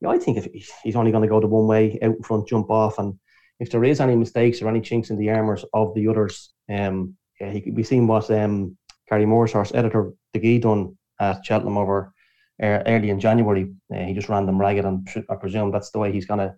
yeah, 0.00 0.08
I 0.08 0.18
think 0.18 0.38
if 0.38 0.70
he's 0.82 0.96
only 0.96 1.10
going 1.10 1.22
to 1.22 1.28
go 1.28 1.40
the 1.40 1.46
one 1.46 1.66
way 1.66 1.98
out 2.02 2.16
in 2.16 2.22
front, 2.22 2.48
jump 2.48 2.70
off, 2.70 2.98
and 2.98 3.14
if 3.58 3.70
there 3.70 3.84
is 3.84 4.00
any 4.00 4.16
mistakes 4.16 4.62
or 4.62 4.68
any 4.68 4.80
chinks 4.80 5.10
in 5.10 5.18
the 5.18 5.28
armors 5.28 5.66
of 5.74 5.94
the 5.94 6.08
others, 6.08 6.54
um, 6.70 7.14
yeah, 7.38 7.50
he, 7.50 7.70
we've 7.70 7.86
seen 7.86 8.06
what 8.06 8.30
um, 8.30 8.76
Gary 9.08 9.26
Moore's 9.26 9.52
horse 9.52 9.72
Editeur 9.72 10.14
Du 10.32 10.40
Gite, 10.40 10.62
done 10.62 10.96
at 11.20 11.44
Cheltenham 11.44 11.76
over 11.76 12.14
early 12.60 13.10
in 13.10 13.20
January. 13.20 13.70
Uh, 13.94 13.98
he 13.98 14.14
just 14.14 14.28
ran 14.28 14.46
them 14.46 14.60
ragged, 14.60 14.84
and 14.84 15.08
I 15.28 15.36
presume 15.36 15.70
that's 15.70 15.90
the 15.90 15.98
way 15.98 16.12
he's 16.12 16.26
gonna 16.26 16.54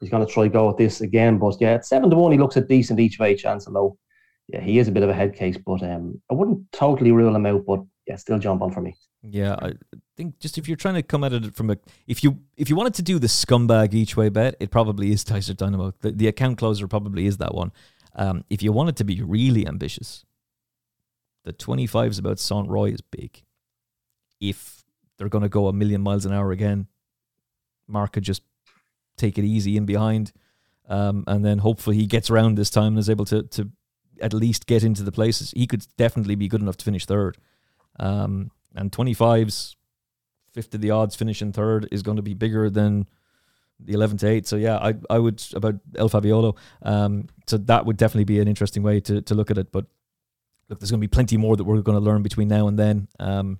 he's 0.00 0.10
gonna 0.10 0.26
try 0.26 0.48
go 0.48 0.70
at 0.70 0.76
this 0.76 1.00
again. 1.00 1.38
But 1.38 1.56
yeah, 1.60 1.72
at 1.72 1.86
seven 1.86 2.10
to 2.10 2.16
one, 2.16 2.32
he 2.32 2.38
looks 2.38 2.56
a 2.56 2.60
decent 2.60 3.00
each 3.00 3.18
way 3.18 3.34
chance. 3.34 3.66
Although 3.66 3.96
yeah, 4.48 4.60
he 4.60 4.78
is 4.78 4.88
a 4.88 4.92
bit 4.92 5.02
of 5.02 5.08
a 5.08 5.14
head 5.14 5.34
case, 5.34 5.56
but 5.56 5.82
um, 5.82 6.20
I 6.30 6.34
wouldn't 6.34 6.70
totally 6.72 7.12
rule 7.12 7.34
him 7.34 7.46
out. 7.46 7.64
But 7.66 7.80
yeah, 8.06 8.16
still 8.16 8.38
Jonbon 8.38 8.72
for 8.72 8.80
me. 8.80 8.94
Yeah, 9.22 9.54
I 9.60 9.74
think 10.16 10.38
just 10.40 10.58
if 10.58 10.66
you're 10.66 10.76
trying 10.76 10.94
to 10.94 11.02
come 11.02 11.22
at 11.22 11.32
it 11.32 11.54
from 11.54 11.70
a 11.70 11.76
if 12.06 12.24
you 12.24 12.40
if 12.56 12.68
you 12.68 12.76
wanted 12.76 12.94
to 12.94 13.02
do 13.02 13.18
the 13.18 13.28
scumbag 13.28 13.94
each 13.94 14.16
way 14.16 14.28
bet, 14.28 14.56
it 14.60 14.70
probably 14.70 15.12
is 15.12 15.24
Dysart 15.24 15.56
Dynamo. 15.56 15.92
The, 16.00 16.10
the 16.10 16.28
account 16.28 16.58
closer 16.58 16.88
probably 16.88 17.26
is 17.26 17.38
that 17.38 17.54
one. 17.54 17.72
Um, 18.14 18.44
if 18.50 18.62
you 18.62 18.72
wanted 18.72 18.96
to 18.96 19.04
be 19.04 19.22
really 19.22 19.66
ambitious, 19.66 20.24
the 21.44 21.52
25s 21.52 22.18
about 22.18 22.38
Saint 22.38 22.68
Roi 22.68 22.90
is 22.90 23.00
big. 23.00 23.42
If 24.40 24.81
they're 25.22 25.28
going 25.28 25.42
to 25.42 25.48
go 25.48 25.68
a 25.68 25.72
million 25.72 26.00
miles 26.00 26.26
an 26.26 26.32
hour 26.32 26.50
again, 26.50 26.88
Mark 27.86 28.14
could 28.14 28.24
just 28.24 28.42
take 29.16 29.38
it 29.38 29.44
easy 29.44 29.76
in 29.76 29.86
behind, 29.86 30.32
um, 30.88 31.22
and 31.28 31.44
then 31.44 31.58
hopefully 31.58 31.94
he 31.94 32.06
gets 32.06 32.28
around 32.28 32.58
this 32.58 32.70
time 32.70 32.94
and 32.94 32.98
is 32.98 33.08
able 33.08 33.24
to 33.26 33.44
to 33.44 33.70
at 34.20 34.32
least 34.32 34.66
get 34.66 34.82
into 34.82 35.04
the 35.04 35.12
places. 35.12 35.52
He 35.52 35.68
could 35.68 35.86
definitely 35.96 36.34
be 36.34 36.48
good 36.48 36.60
enough 36.60 36.76
to 36.78 36.84
finish 36.84 37.06
third. 37.06 37.38
Um, 38.00 38.50
and 38.74 38.90
25s, 38.90 39.76
fifth 40.52 40.74
of 40.74 40.80
the 40.80 40.90
odds 40.90 41.14
finishing 41.14 41.52
third 41.52 41.86
is 41.92 42.02
going 42.02 42.16
to 42.16 42.22
be 42.22 42.34
bigger 42.34 42.68
than 42.68 43.06
the 43.78 43.92
11 43.92 44.18
to 44.18 44.28
8. 44.28 44.46
So, 44.46 44.56
yeah, 44.56 44.78
I, 44.78 44.94
I 45.08 45.18
would 45.20 45.40
about 45.54 45.76
El 45.96 46.08
Fabiolo. 46.08 46.56
Um, 46.82 47.28
so, 47.46 47.58
that 47.58 47.86
would 47.86 47.96
definitely 47.96 48.24
be 48.24 48.40
an 48.40 48.48
interesting 48.48 48.82
way 48.82 48.98
to, 49.00 49.22
to 49.22 49.34
look 49.34 49.52
at 49.52 49.58
it. 49.58 49.70
But 49.70 49.86
look, 50.68 50.80
there's 50.80 50.90
going 50.90 51.00
to 51.00 51.06
be 51.06 51.14
plenty 51.14 51.36
more 51.36 51.56
that 51.56 51.64
we're 51.64 51.80
going 51.82 51.98
to 51.98 52.04
learn 52.04 52.22
between 52.22 52.48
now 52.48 52.66
and 52.66 52.78
then. 52.78 53.08
Um, 53.20 53.58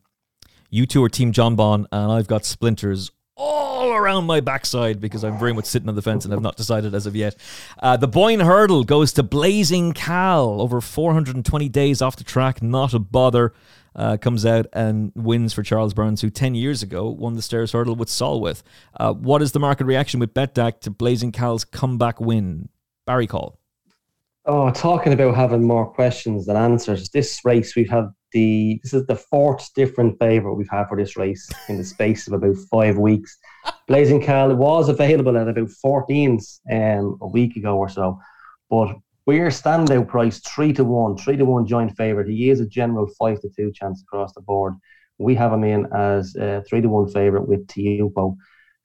you 0.73 0.87
two 0.87 1.05
are 1.05 1.09
Team 1.09 1.33
Jonbon, 1.33 1.85
and 1.93 2.11
I've 2.11 2.27
got 2.27 2.45
splinters 2.47 3.11
all 3.37 3.93
around 3.93 4.25
my 4.25 4.41
backside 4.41 5.01
because 5.01 5.23
I'm 5.23 5.39
very 5.39 5.53
much 5.53 5.67
sitting 5.67 5.89
on 5.89 5.95
the 5.95 6.03
fence 6.03 6.25
and 6.25 6.33
I've 6.33 6.41
not 6.41 6.57
decided 6.57 6.95
as 6.95 7.07
of 7.07 7.15
yet. 7.15 7.37
Uh, 7.81 7.97
the 7.97 8.09
Boyne 8.09 8.41
Hurdle 8.41 8.83
goes 8.83 9.13
to 9.15 9.23
Blazing 9.23 9.93
Khal 9.93 10.61
over 10.61 10.81
420 10.81 11.69
days 11.69 12.01
off 12.01 12.17
the 12.17 12.25
track, 12.25 12.63
not 12.63 12.95
a 12.95 12.99
bother 12.99 13.53
uh, 13.95 14.17
comes 14.17 14.47
out 14.47 14.67
and 14.73 15.13
wins 15.15 15.53
for 15.53 15.63
Charles 15.63 15.93
Byrnes, 15.93 16.23
who 16.23 16.31
10 16.31 16.55
years 16.55 16.83
ago 16.83 17.07
won 17.09 17.35
the 17.35 17.43
Stayers 17.43 17.73
Hurdle 17.73 17.95
with 17.95 18.09
Solwhit. 18.09 18.63
Uh, 18.99 19.13
what 19.13 19.43
is 19.43 19.53
the 19.53 19.61
market 19.61 19.85
reaction 19.85 20.21
with 20.21 20.33
Betdaq 20.33 20.81
to 20.81 20.91
Blazing 20.91 21.33
Khal's 21.33 21.65
comeback 21.65 22.19
win? 22.19 22.71
Barry 23.07 23.27
Caul. 23.27 23.59
Oh, 24.45 24.71
talking 24.73 25.13
about 25.13 25.37
having 25.37 25.63
more 25.63 25.87
questions 25.87 26.47
than 26.47 26.57
answers. 26.57 27.09
This 27.11 27.39
race, 27.45 27.77
we've 27.77 27.89
had 27.89 28.09
the 28.33 28.81
this 28.83 28.93
is 28.93 29.07
the 29.07 29.15
fourth 29.15 29.73
different 29.75 30.19
favourite 30.19 30.57
we've 30.57 30.69
had 30.69 30.89
for 30.89 30.97
this 30.97 31.17
race 31.17 31.49
in 31.69 31.79
the 31.79 31.85
space 31.85 32.27
of 32.27 32.33
about 32.33 32.57
five 32.69 32.99
weeks. 32.99 33.39
Blazing 33.87 34.21
Khal 34.21 34.57
was 34.57 34.89
available 34.89 35.37
at 35.39 35.47
about 35.47 35.69
14s 35.85 36.59
um, 36.73 37.19
a 37.21 37.29
week 37.29 37.55
ago 37.55 37.77
or 37.77 37.89
so, 37.89 38.19
but 38.69 38.97
we're 39.27 39.47
standout 39.47 40.09
price 40.09 40.41
three 40.41 40.73
to 40.73 40.83
one, 40.83 41.17
three 41.17 41.37
to 41.37 41.45
one 41.45 41.65
joint 41.65 41.97
favourite. 41.97 42.29
He 42.29 42.51
is 42.51 42.59
a 42.59 42.67
general 42.67 43.09
five 43.17 43.41
to 43.43 43.49
two 43.49 43.71
chance 43.73 44.03
across 44.03 44.33
the 44.33 44.41
board. 44.41 44.75
We 45.19 45.37
have 45.37 45.53
him 45.53 45.63
in 45.63 45.87
as 45.95 46.35
a 46.35 46.65
three 46.69 46.81
to 46.81 46.89
one 46.89 47.09
favourite 47.09 47.47
with 47.47 47.69
Teahupoo, 47.69 48.37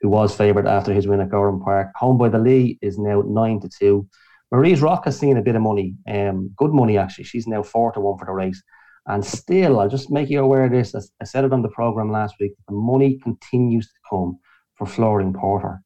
who 0.02 0.10
was 0.10 0.36
favourite 0.36 0.68
after 0.68 0.94
his 0.94 1.08
win 1.08 1.22
at 1.22 1.30
Gowran 1.30 1.64
Park. 1.64 1.94
Home 1.96 2.20
by 2.20 2.30
the 2.30 2.38
Lee 2.38 2.78
is 2.84 3.00
now 3.00 3.24
nine 3.26 3.60
to 3.62 3.70
two. 3.70 4.08
Marie's 4.52 4.82
Rock 4.82 5.06
has 5.06 5.20
seen 5.20 5.38
a 5.38 5.42
bit 5.42 5.56
of 5.56 5.62
money, 5.62 5.96
um, 6.08 6.52
good 6.56 6.72
money 6.72 6.98
actually. 6.98 7.26
She's 7.26 7.48
now 7.48 7.64
four 7.64 7.92
to 7.92 8.00
one 8.00 8.18
for 8.18 8.26
the 8.26 8.32
race. 8.32 8.62
And 9.08 9.24
still, 9.24 9.80
I'll 9.80 9.90
just 9.90 10.12
make 10.12 10.30
you 10.30 10.42
aware 10.42 10.66
of 10.66 10.72
this. 10.72 10.94
I 11.22 11.24
said 11.24 11.46
it 11.46 11.54
on 11.54 11.62
the 11.62 11.70
programme 11.70 12.12
last 12.12 12.36
week. 12.40 12.52
The 12.68 12.76
money 12.76 13.18
continues 13.24 13.88
to 13.88 14.00
come 14.10 14.38
for 14.76 14.86
Flooring 14.86 15.34
Porter. 15.34 15.82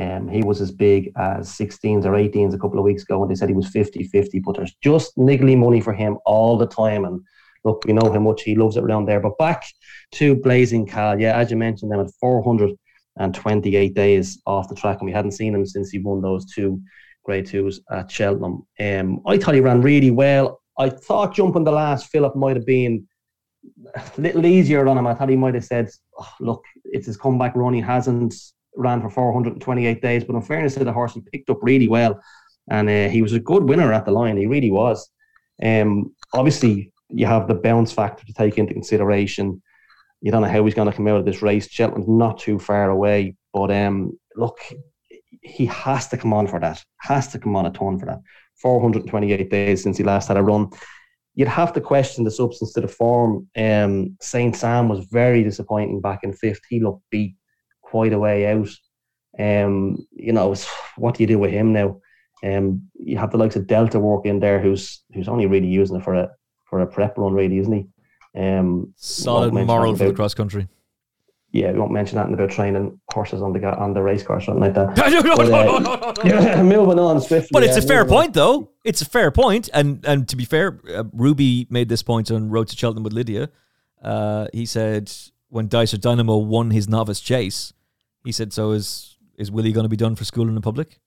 Um, 0.00 0.28
he 0.28 0.42
was 0.42 0.60
as 0.60 0.72
big 0.72 1.12
as 1.16 1.50
16s 1.50 2.04
or 2.04 2.12
18s 2.12 2.54
a 2.54 2.58
couple 2.58 2.78
of 2.78 2.84
weeks 2.84 3.02
ago, 3.02 3.22
and 3.22 3.30
they 3.30 3.34
said 3.34 3.48
he 3.48 3.54
was 3.54 3.68
50 3.68 4.04
50. 4.08 4.40
But 4.40 4.56
there's 4.56 4.74
just 4.82 5.16
niggly 5.16 5.56
money 5.56 5.80
for 5.80 5.92
him 5.92 6.18
all 6.24 6.56
the 6.56 6.66
time. 6.66 7.04
And 7.04 7.20
look, 7.64 7.84
we 7.86 7.92
know 7.92 8.10
how 8.10 8.18
much 8.18 8.42
he 8.42 8.56
loves 8.56 8.76
it 8.76 8.82
around 8.82 9.06
there. 9.06 9.20
But 9.20 9.38
back 9.38 9.66
to 10.12 10.34
Blazing 10.34 10.86
Khal. 10.86 11.20
Yeah, 11.20 11.36
as 11.36 11.50
you 11.50 11.58
mentioned, 11.58 11.92
them 11.92 12.00
at 12.00 12.10
428 12.18 13.94
days 13.94 14.40
off 14.46 14.68
the 14.70 14.74
track, 14.74 14.98
and 15.00 15.06
we 15.06 15.12
hadn't 15.12 15.32
seen 15.32 15.54
him 15.54 15.66
since 15.66 15.90
he 15.90 15.98
won 15.98 16.22
those 16.22 16.46
two 16.50 16.80
grade 17.24 17.46
twos 17.46 17.80
at 17.90 18.10
Cheltenham. 18.10 18.66
Um, 18.78 19.20
I 19.26 19.38
thought 19.38 19.54
he 19.54 19.60
ran 19.60 19.80
really 19.80 20.10
well. 20.10 20.60
I 20.78 20.90
thought 20.90 21.34
jumping 21.34 21.64
the 21.64 21.72
last 21.72 22.10
Philip 22.10 22.36
might 22.36 22.56
have 22.56 22.66
been 22.66 23.06
a 23.94 24.02
little 24.20 24.46
easier 24.46 24.86
on 24.86 24.98
him. 24.98 25.06
I 25.06 25.14
thought 25.14 25.28
he 25.28 25.36
might 25.36 25.54
have 25.54 25.64
said, 25.64 25.90
oh, 26.18 26.32
look, 26.40 26.64
it's 26.84 27.06
his 27.06 27.16
comeback 27.16 27.54
run. 27.56 27.74
He 27.74 27.80
hasn't 27.80 28.34
ran 28.76 29.00
for 29.00 29.10
428 29.10 30.02
days. 30.02 30.24
But 30.24 30.36
in 30.36 30.42
fairness 30.42 30.74
to 30.74 30.84
the 30.84 30.92
horse, 30.92 31.14
he 31.14 31.20
picked 31.20 31.50
up 31.50 31.58
really 31.62 31.88
well, 31.88 32.20
and 32.70 32.88
uh, 32.88 33.08
he 33.08 33.22
was 33.22 33.32
a 33.32 33.40
good 33.40 33.64
winner 33.64 33.92
at 33.92 34.04
the 34.04 34.10
line. 34.10 34.36
He 34.36 34.46
really 34.46 34.70
was. 34.70 35.08
Um, 35.62 36.14
obviously, 36.32 36.92
you 37.08 37.26
have 37.26 37.48
the 37.48 37.54
bounce 37.54 37.92
factor 37.92 38.24
to 38.26 38.32
take 38.32 38.58
into 38.58 38.74
consideration. 38.74 39.62
You 40.20 40.32
don't 40.32 40.42
know 40.42 40.48
how 40.48 40.64
he's 40.64 40.74
going 40.74 40.90
to 40.90 40.96
come 40.96 41.06
out 41.06 41.18
of 41.18 41.24
this 41.24 41.42
race. 41.42 41.68
Cheltenham's 41.68 42.08
not 42.08 42.38
too 42.38 42.58
far 42.58 42.90
away, 42.90 43.36
but 43.52 43.70
um, 43.70 44.18
look, 44.36 44.58
he 45.44 45.66
has 45.66 46.08
to 46.08 46.16
come 46.16 46.32
on 46.32 46.46
for 46.46 46.58
that. 46.58 46.82
Has 47.00 47.28
to 47.28 47.38
come 47.38 47.54
on 47.54 47.66
a 47.66 47.70
ton 47.70 47.98
for 47.98 48.06
that. 48.06 48.20
428 48.56 49.50
days 49.50 49.82
since 49.82 49.98
he 49.98 50.04
last 50.04 50.28
had 50.28 50.36
a 50.36 50.42
run. 50.42 50.70
You'd 51.34 51.48
have 51.48 51.72
to 51.74 51.80
question 51.80 52.24
the 52.24 52.30
substance 52.30 52.72
to 52.72 52.80
the 52.80 52.88
form. 52.88 53.48
Um, 53.56 54.16
Saint 54.20 54.56
Sam 54.56 54.88
was 54.88 55.06
very 55.06 55.42
disappointing 55.42 56.00
back 56.00 56.20
in 56.22 56.32
fifth. 56.32 56.60
He 56.68 56.80
looked 56.80 57.02
beat 57.10 57.36
quite 57.82 58.12
a 58.12 58.18
way 58.18 58.46
out. 58.46 58.68
Um, 59.38 60.06
you 60.12 60.32
know, 60.32 60.54
what 60.96 61.14
do 61.14 61.22
you 61.22 61.26
do 61.26 61.38
with 61.38 61.50
him 61.50 61.72
now? 61.72 62.00
Um, 62.42 62.88
you 62.94 63.18
have 63.18 63.30
the 63.30 63.38
likes 63.38 63.56
of 63.56 63.66
Delta 63.66 63.98
work 63.98 64.26
in 64.26 64.38
there, 64.38 64.60
who's 64.60 65.02
who's 65.12 65.28
only 65.28 65.46
really 65.46 65.66
using 65.66 65.96
it 65.96 66.04
for 66.04 66.14
a 66.14 66.30
for 66.64 66.80
a 66.80 66.86
prep 66.86 67.18
run, 67.18 67.32
really, 67.32 67.58
isn't 67.58 67.72
he? 67.72 67.86
Um, 68.40 68.92
Solid 68.96 69.52
moral 69.52 69.96
for 69.96 70.08
the 70.08 70.14
cross 70.14 70.34
country. 70.34 70.68
Yeah, 71.54 71.70
we 71.70 71.78
won't 71.78 71.92
mention 71.92 72.16
that 72.16 72.26
in 72.26 72.34
about 72.34 72.50
training 72.50 73.00
horses 73.12 73.40
on 73.40 73.52
the 73.52 73.64
on 73.64 73.94
the 73.94 74.02
race 74.02 74.24
course, 74.24 74.46
something 74.46 74.60
like 74.60 74.74
that. 74.74 74.96
No, 74.96 75.22
but, 75.36 75.52
uh, 75.52 76.14
yeah, 76.24 76.60
moving 76.64 76.98
on 76.98 77.20
swiftly. 77.20 77.50
But 77.52 77.62
it's 77.62 77.76
yeah, 77.76 77.84
a 77.84 77.86
fair 77.86 78.04
point, 78.04 78.30
on. 78.30 78.32
though. 78.32 78.70
It's 78.82 79.00
a 79.02 79.04
fair 79.04 79.30
point, 79.30 79.70
and 79.72 80.04
and 80.04 80.28
to 80.30 80.34
be 80.34 80.44
fair, 80.44 80.80
uh, 80.92 81.04
Ruby 81.12 81.68
made 81.70 81.88
this 81.88 82.02
point 82.02 82.32
on 82.32 82.50
Road 82.50 82.66
to 82.68 82.76
Cheltenham 82.76 83.04
with 83.04 83.12
Lydia. 83.12 83.50
Uh, 84.02 84.48
he 84.52 84.66
said 84.66 85.12
when 85.48 85.68
Dysart 85.68 86.00
Dynamo 86.00 86.38
won 86.38 86.72
his 86.72 86.88
novice 86.88 87.20
chase, 87.20 87.72
he 88.24 88.32
said 88.32 88.52
so 88.52 88.72
his 88.72 89.16
is 89.38 89.52
Willie 89.52 89.70
going 89.70 89.84
to 89.84 89.88
be 89.88 89.96
done 89.96 90.16
for 90.16 90.24
school 90.24 90.48
in 90.48 90.56
the 90.56 90.60
public? 90.60 90.98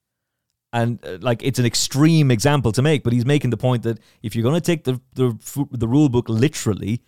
And 0.72 0.98
uh, 1.04 1.18
like 1.20 1.42
it's 1.42 1.58
an 1.58 1.66
extreme 1.66 2.30
example 2.30 2.72
to 2.72 2.80
make, 2.80 3.04
but 3.04 3.12
he's 3.12 3.26
making 3.26 3.50
the 3.50 3.58
point 3.58 3.82
that 3.82 3.98
if 4.22 4.34
you're 4.34 4.44
going 4.44 4.54
to 4.54 4.62
take 4.62 4.84
the 4.84 4.98
the 5.12 5.66
the 5.72 5.86
rule 5.86 6.08
book 6.08 6.26
literally, 6.30 7.02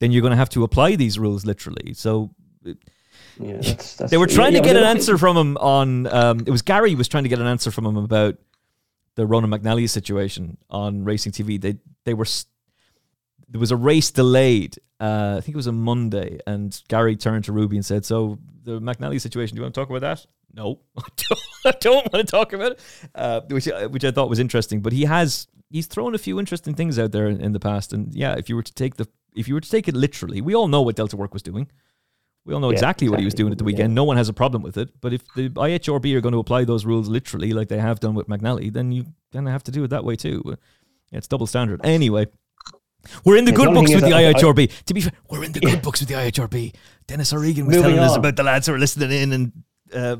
then 0.00 0.12
you're 0.12 0.22
going 0.22 0.30
to 0.30 0.38
have 0.38 0.48
to 0.50 0.64
apply 0.64 0.96
these 0.96 1.18
rules 1.18 1.44
literally. 1.44 1.92
So. 1.92 2.30
Yeah, 3.38 3.56
that's, 3.56 3.96
that's 3.96 4.10
they 4.10 4.16
were 4.16 4.26
trying 4.26 4.52
Yeah, 4.54 4.60
to 4.60 4.66
yeah, 4.66 4.74
get 4.74 4.82
an 4.82 4.88
answer 4.88 5.18
from 5.18 5.36
him 5.36 5.56
on. 5.58 6.06
Um, 6.06 6.40
it 6.46 6.50
was 6.50 6.62
Gary 6.62 6.94
was 6.94 7.08
trying 7.08 7.24
to 7.24 7.28
get 7.28 7.38
an 7.38 7.46
answer 7.46 7.70
from 7.70 7.86
him 7.86 7.96
about 7.96 8.36
the 9.14 9.26
Ronan 9.26 9.50
McNally 9.50 9.88
situation 9.88 10.58
on 10.70 11.04
Racing 11.04 11.32
TV. 11.32 11.60
They 11.60 11.76
they 12.04 12.14
were 12.14 12.26
there 13.48 13.60
was 13.60 13.70
a 13.70 13.76
race 13.76 14.10
delayed. 14.10 14.76
Uh, 14.98 15.34
I 15.38 15.40
think 15.40 15.54
it 15.54 15.56
was 15.56 15.66
a 15.66 15.72
Monday, 15.72 16.40
and 16.46 16.80
Gary 16.88 17.16
turned 17.16 17.44
to 17.44 17.52
Ruby 17.52 17.76
and 17.76 17.84
said, 17.84 18.04
"So 18.04 18.38
the 18.64 18.80
McNally 18.80 19.20
situation. 19.20 19.54
Do 19.54 19.60
you 19.60 19.62
want 19.64 19.74
to 19.74 19.80
talk 19.80 19.90
about 19.90 20.00
that?" 20.00 20.26
No, 20.54 20.80
I 20.98 21.02
don't, 21.16 21.40
I 21.66 21.70
don't 21.78 22.12
want 22.12 22.26
to 22.26 22.30
talk 22.30 22.52
about 22.54 22.72
it. 22.72 22.80
Uh, 23.14 23.40
which 23.50 23.68
which 23.90 24.04
I 24.04 24.10
thought 24.10 24.30
was 24.30 24.38
interesting. 24.38 24.80
But 24.80 24.92
he 24.94 25.04
has 25.04 25.46
he's 25.70 25.86
thrown 25.86 26.14
a 26.14 26.18
few 26.18 26.38
interesting 26.38 26.74
things 26.74 26.98
out 26.98 27.12
there 27.12 27.28
in, 27.28 27.40
in 27.40 27.52
the 27.52 27.60
past. 27.60 27.92
And 27.92 28.14
yeah, 28.14 28.34
if 28.36 28.48
you 28.48 28.56
were 28.56 28.62
to 28.62 28.74
take 28.74 28.96
the 28.96 29.06
if 29.34 29.48
you 29.48 29.54
were 29.54 29.60
to 29.60 29.70
take 29.70 29.88
it 29.88 29.94
literally, 29.94 30.40
we 30.40 30.54
all 30.54 30.68
know 30.68 30.80
what 30.82 30.96
Delta 30.96 31.16
Work 31.16 31.34
was 31.34 31.42
doing. 31.42 31.68
We 32.46 32.54
all 32.54 32.60
know 32.60 32.70
Yeah, 32.70 32.74
exactly, 32.74 33.08
what 33.08 33.18
he 33.18 33.24
was 33.24 33.34
doing 33.34 33.50
at 33.52 33.58
the 33.58 33.64
weekend. 33.64 33.92
No 33.94 34.04
one 34.04 34.16
has 34.16 34.28
a 34.28 34.32
problem 34.32 34.62
with 34.62 34.76
it. 34.78 34.88
But 35.00 35.12
if 35.12 35.22
the 35.34 35.48
IHRB 35.50 36.14
are 36.14 36.20
going 36.20 36.32
to 36.32 36.38
apply 36.38 36.64
those 36.64 36.86
rules 36.86 37.08
literally, 37.08 37.52
like 37.52 37.66
they 37.68 37.78
have 37.78 37.98
done 37.98 38.14
with 38.14 38.28
McNally, 38.28 38.72
then 38.72 38.92
you 38.92 39.04
kind 39.32 39.48
of 39.48 39.52
have 39.52 39.64
to 39.64 39.72
do 39.72 39.82
it 39.82 39.88
that 39.88 40.04
way 40.04 40.14
too. 40.14 40.42
Yeah, 41.10 41.18
it's 41.18 41.26
double 41.26 41.48
standard. 41.48 41.80
Anyway, 41.84 42.26
we're 43.24 43.36
in 43.36 43.44
the 43.46 43.50
Yeah, 43.50 43.56
good 43.56 43.74
books 43.74 43.92
with 43.92 44.04
the 44.04 44.10
that 44.10 44.16
I- 44.16 44.32
IHRB. 44.32 44.84
to 44.86 44.94
be 44.94 45.00
fair, 45.00 45.12
we're 45.28 45.42
in 45.44 45.52
the 45.52 45.60
good 45.60 45.82
books 45.82 45.98
with 46.00 46.08
the 46.08 46.14
IHRB. 46.14 46.72
Dennis 47.08 47.32
O'Regan 47.32 47.66
was 47.66 47.76
telling 47.76 47.98
us 47.98 48.16
about 48.16 48.36
the 48.36 48.44
lads 48.44 48.66
who 48.66 48.72
were 48.74 48.78
listening 48.78 49.10
in 49.10 49.32
and 49.32 49.52
uh, 49.92 50.16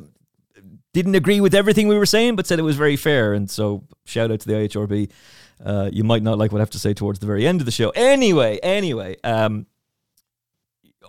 didn't 0.93 1.15
agree 1.15 1.41
with 1.41 1.55
everything 1.55 1.87
we 1.87 1.97
were 1.97 2.07
saying, 2.07 2.35
but 2.35 2.47
said 2.49 2.59
it 2.59 2.63
was 2.63 2.77
very 2.77 2.97
fair. 2.97 3.35
And 3.35 3.49
so, 3.49 3.85
shout 4.05 4.33
out 4.33 4.41
to 4.41 4.47
the 4.49 4.55
IHRB. 4.55 5.11
Uh, 5.65 5.91
you 5.93 6.03
might 6.05 6.23
not 6.25 6.39
like 6.39 6.51
what 6.53 6.59
I 6.59 6.63
have 6.63 6.71
to 6.71 6.79
say 6.79 6.93
towards 6.93 7.19
the 7.21 7.27
very 7.27 7.47
end 7.47 7.61
of 7.61 7.67
the 7.67 7.71
show. 7.73 7.91
Anyway, 7.91 8.59
anyway, 8.63 9.17
um, 9.25 9.67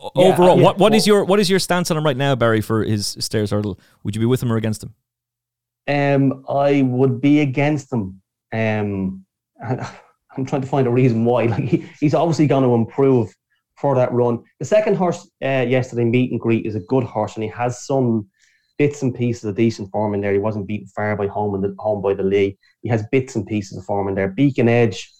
o- 0.01 0.11
Yeah, 0.15 0.33
overall, 0.33 0.57
yeah, 0.57 0.63
what, 0.63 0.77
what 0.77 0.93
is 0.95 1.07
well- 1.07 1.17
your 1.17 1.25
what 1.25 1.39
is 1.39 1.49
your 1.49 1.59
stance 1.59 1.91
on 1.91 1.97
him 1.97 2.05
right 2.05 2.17
now, 2.17 2.35
Barry, 2.35 2.61
for 2.61 2.83
his 2.83 3.15
Stayers 3.19 3.51
Hurdle? 3.51 3.79
Would 4.03 4.15
you 4.15 4.19
be 4.19 4.25
with 4.25 4.41
him 4.43 4.51
or 4.51 4.57
against 4.57 4.83
him? 4.83 4.93
Um, 5.87 6.43
I 6.49 6.81
would 6.81 7.21
be 7.21 7.39
against 7.39 7.91
him. 7.91 8.21
Um, 8.53 9.25
I'm 9.63 10.45
trying 10.45 10.61
to 10.61 10.67
find 10.67 10.85
a 10.87 10.91
reason 10.91 11.25
why. 11.25 11.45
Like 11.47 11.63
he, 11.63 11.85
he's 11.99 12.13
obviously 12.13 12.47
going 12.47 12.63
to 12.63 12.73
improve 12.75 13.33
for 13.77 13.95
that 13.95 14.11
run. 14.11 14.43
The 14.59 14.65
second 14.65 14.95
horse 14.95 15.29
uh, 15.43 15.65
yesterday, 15.67 16.03
meet 16.03 16.31
and 16.31 16.39
greet, 16.39 16.65
is 16.65 16.75
a 16.75 16.79
good 16.81 17.03
horse, 17.03 17.35
and 17.35 17.43
he 17.43 17.49
has 17.49 17.85
some 17.85 18.27
bits 18.77 19.01
and 19.01 19.15
pieces 19.15 19.43
of 19.45 19.55
decent 19.55 19.89
form 19.91 20.13
in 20.13 20.21
there. 20.21 20.33
He 20.33 20.39
wasn't 20.39 20.67
beaten 20.67 20.87
far 20.95 21.15
by 21.15 21.27
home 21.27 21.55
in 21.55 21.61
the 21.61 21.75
home 21.79 22.01
by 22.01 22.13
the 22.13 22.23
Lee. 22.23 22.57
He 22.81 22.89
has 22.89 23.05
bits 23.11 23.35
and 23.35 23.45
pieces 23.45 23.77
of 23.77 23.85
form 23.85 24.07
in 24.07 24.15
there. 24.15 24.27
Beacon 24.29 24.67
Edge, 24.69 25.11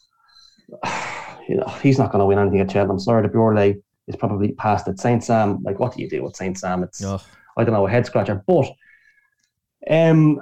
you 1.50 1.56
know, 1.56 1.68
he's 1.82 1.98
not 1.98 2.12
going 2.12 2.20
to 2.20 2.26
win 2.26 2.40
anything 2.40 2.60
at 2.62 2.70
Cheltenham. 2.72 3.00
Sire 3.00 3.22
Du 3.22 3.30
Berlais 3.30 3.82
is 4.08 4.16
probably 4.16 4.52
past 4.54 4.88
it. 4.88 5.00
Saint 5.00 5.24
Sam, 5.24 5.62
like 5.64 5.80
what 5.80 5.96
do 5.96 6.02
you 6.02 6.10
do 6.10 6.24
with 6.24 6.36
Saint 6.36 6.58
Sam? 6.58 6.84
It's 6.84 7.02
Oh, 7.04 7.22
I 7.58 7.64
don't 7.64 7.74
know, 7.74 7.88
a 7.88 7.90
head 7.90 8.06
scratcher. 8.06 8.44
But 8.48 8.68
um, 9.90 10.42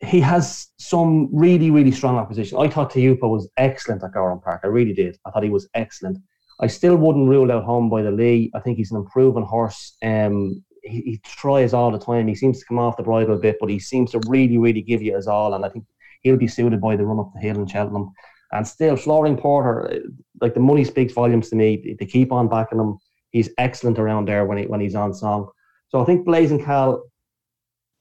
he 0.00 0.20
has 0.20 0.68
some 0.78 1.28
really, 1.32 1.70
really 1.70 1.92
strong 1.92 2.16
opposition. 2.16 2.58
I 2.58 2.68
thought 2.68 2.92
Teahupoo 2.92 3.28
was 3.30 3.48
excellent 3.56 4.02
at 4.02 4.12
Gowran 4.12 4.42
Park. 4.42 4.60
I 4.64 4.68
really 4.68 4.92
did. 4.92 5.18
I 5.24 5.30
thought 5.30 5.42
he 5.44 5.50
was 5.50 5.68
excellent. 5.74 6.18
I 6.60 6.66
still 6.66 6.96
wouldn't 6.96 7.28
rule 7.28 7.52
out 7.52 7.64
home 7.64 7.90
by 7.90 8.02
the 8.02 8.10
Lee. 8.10 8.50
I 8.54 8.60
think 8.60 8.78
he's 8.78 8.90
an 8.90 8.98
improving 8.98 9.44
horse. 9.44 9.96
Um, 10.02 10.64
he, 10.82 11.00
he 11.02 11.20
tries 11.24 11.74
all 11.74 11.90
the 11.90 11.98
time. 11.98 12.28
He 12.28 12.34
seems 12.34 12.60
to 12.60 12.66
come 12.66 12.78
off 12.78 12.96
the 12.96 13.02
bridle 13.02 13.34
a 13.34 13.38
bit, 13.38 13.56
but 13.60 13.68
he 13.68 13.78
seems 13.78 14.12
to 14.12 14.20
really, 14.26 14.56
really 14.56 14.82
give 14.82 15.02
you 15.02 15.14
his 15.14 15.26
all. 15.26 15.54
And 15.54 15.64
I 15.64 15.68
think 15.68 15.84
he'll 16.22 16.36
be 16.36 16.48
suited 16.48 16.80
by 16.80 16.96
the 16.96 17.04
run 17.04 17.18
up 17.18 17.32
the 17.34 17.40
hill 17.40 17.58
in 17.58 17.66
Cheltenham. 17.66 18.12
And 18.52 18.66
still, 18.66 18.96
Flooring 18.96 19.36
Porter, 19.36 19.90
uh, 19.90 19.98
like 20.40 20.54
the 20.54 20.60
money 20.60 20.84
speaks 20.84 21.12
volumes 21.12 21.50
to 21.50 21.56
me. 21.56 21.96
They 21.98 22.06
keep 22.06 22.32
on 22.32 22.48
backing 22.48 22.78
him. 22.78 22.98
He's 23.36 23.50
excellent 23.58 23.98
around 23.98 24.26
there 24.28 24.46
when 24.46 24.56
he, 24.56 24.64
when 24.64 24.80
he's 24.80 24.94
on 24.94 25.12
song. 25.12 25.50
So 25.90 26.00
I 26.00 26.06
think 26.06 26.24
Blazing 26.24 26.64
Khal, 26.64 27.02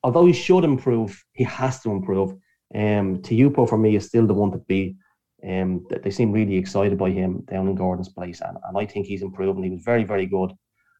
although 0.02 0.26
he 0.26 0.32
should 0.32 0.64
improve, 0.64 1.22
he 1.34 1.44
has 1.44 1.82
to 1.82 1.92
improve. 1.92 2.32
Um, 2.74 3.18
Teahupoo 3.22 3.68
for 3.68 3.78
me 3.78 3.98
is 3.98 4.06
still 4.06 4.26
the 4.28 4.34
one 4.34 4.52
to 4.52 4.60
be. 4.60 4.96
Um, 5.46 5.86
th- 5.90 6.02
they 6.04 6.10
seem 6.10 6.32
really 6.32 6.56
excited 6.56 6.98
by 6.98 7.10
him 7.10 7.44
down 7.52 7.68
in 7.68 7.76
Gordon's 7.76 8.08
place, 8.08 8.40
and, 8.40 8.58
and 8.66 8.78
I 8.78 8.86
think 8.86 9.08
he's 9.08 9.24
improving. 9.24 9.64
He 9.66 9.72
was 9.72 9.82
very, 9.84 10.06
very 10.06 10.26
good 10.26 10.54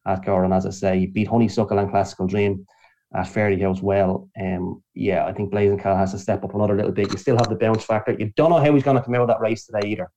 at 0.06 0.22
Gowran, 0.22 0.54
as 0.54 0.66
I 0.66 0.70
say. 0.70 0.98
He 0.98 1.06
beat 1.06 1.28
Honeysuckle 1.28 1.78
and 1.78 1.90
Classical 1.90 2.26
Dream 2.26 2.66
at 3.14 3.26
Fairyhouse 3.26 3.80
well. 3.80 4.28
Um, 4.38 4.82
yeah, 4.92 5.24
I 5.24 5.32
think 5.32 5.50
Blazing 5.50 5.78
Khal 5.78 5.96
has 5.96 6.12
to 6.12 6.18
step 6.18 6.44
up 6.44 6.54
another 6.54 6.76
little 6.76 6.92
bit. 6.92 7.10
You 7.10 7.16
still 7.16 7.38
have 7.38 7.48
the 7.48 7.56
bounce 7.56 7.84
factor. 7.84 8.12
You 8.12 8.30
don't 8.36 8.50
know 8.50 8.60
how 8.60 8.74
he's 8.74 8.84
going 8.84 8.98
to 8.98 9.02
come 9.02 9.14
out 9.14 9.22
of 9.22 9.28
that 9.28 9.40
race 9.40 9.64
today 9.64 9.88
either. 9.88 10.10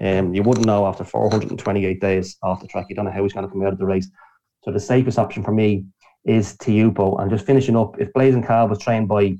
Um, 0.00 0.34
you 0.34 0.42
wouldn't 0.42 0.66
know 0.66 0.86
after 0.86 1.04
428 1.04 2.00
days 2.00 2.36
off 2.42 2.60
the 2.60 2.68
track. 2.68 2.86
You 2.88 2.94
don't 2.94 3.04
know 3.04 3.10
how 3.10 3.22
he's 3.22 3.32
going 3.32 3.46
to 3.46 3.52
come 3.52 3.64
out 3.64 3.72
of 3.72 3.78
the 3.78 3.86
race. 3.86 4.08
So 4.64 4.70
the 4.70 4.80
safest 4.80 5.18
option 5.18 5.42
for 5.42 5.52
me 5.52 5.86
is 6.24 6.56
Teahupoo. 6.56 7.20
And 7.20 7.30
just 7.30 7.46
finishing 7.46 7.76
up, 7.76 8.00
if 8.00 8.12
Blazing 8.12 8.42
Khal 8.42 8.68
was 8.68 8.78
trained 8.78 9.08
by 9.08 9.36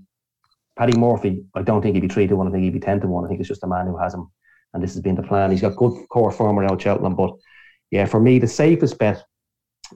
Paddy 0.77 0.99
Murphy, 0.99 1.45
I 1.55 1.63
don't 1.63 1.83
think 1.83 1.95
he'd 1.95 2.01
be 2.01 2.09
3 2.09 2.27
to 2.27 2.37
1. 2.37 2.49
I 2.49 2.51
think 2.51 2.65
he'd 2.65 2.73
be 2.73 2.81
10 2.81 3.01
to 3.01 3.07
1. 3.07 3.25
I 3.25 3.29
think 3.29 3.41
it's 3.41 3.49
just 3.49 3.65
a 3.65 3.69
man 3.69 3.87
who 3.87 3.97
has 3.99 4.15
him. 4.15 4.31
And 4.75 4.83
this 4.83 4.95
has 4.95 5.03
been 5.03 5.15
the 5.15 5.23
plan. 5.23 5.51
He's 5.51 5.61
got 5.61 5.77
good 5.77 6.09
core 6.09 6.33
form 6.33 6.59
around 6.59 6.81
Cheltenham. 6.81 7.15
But 7.15 7.33
yeah, 7.91 8.07
for 8.07 8.21
me, 8.21 8.39
the 8.39 8.49
safest 8.49 8.99
bet 8.99 9.25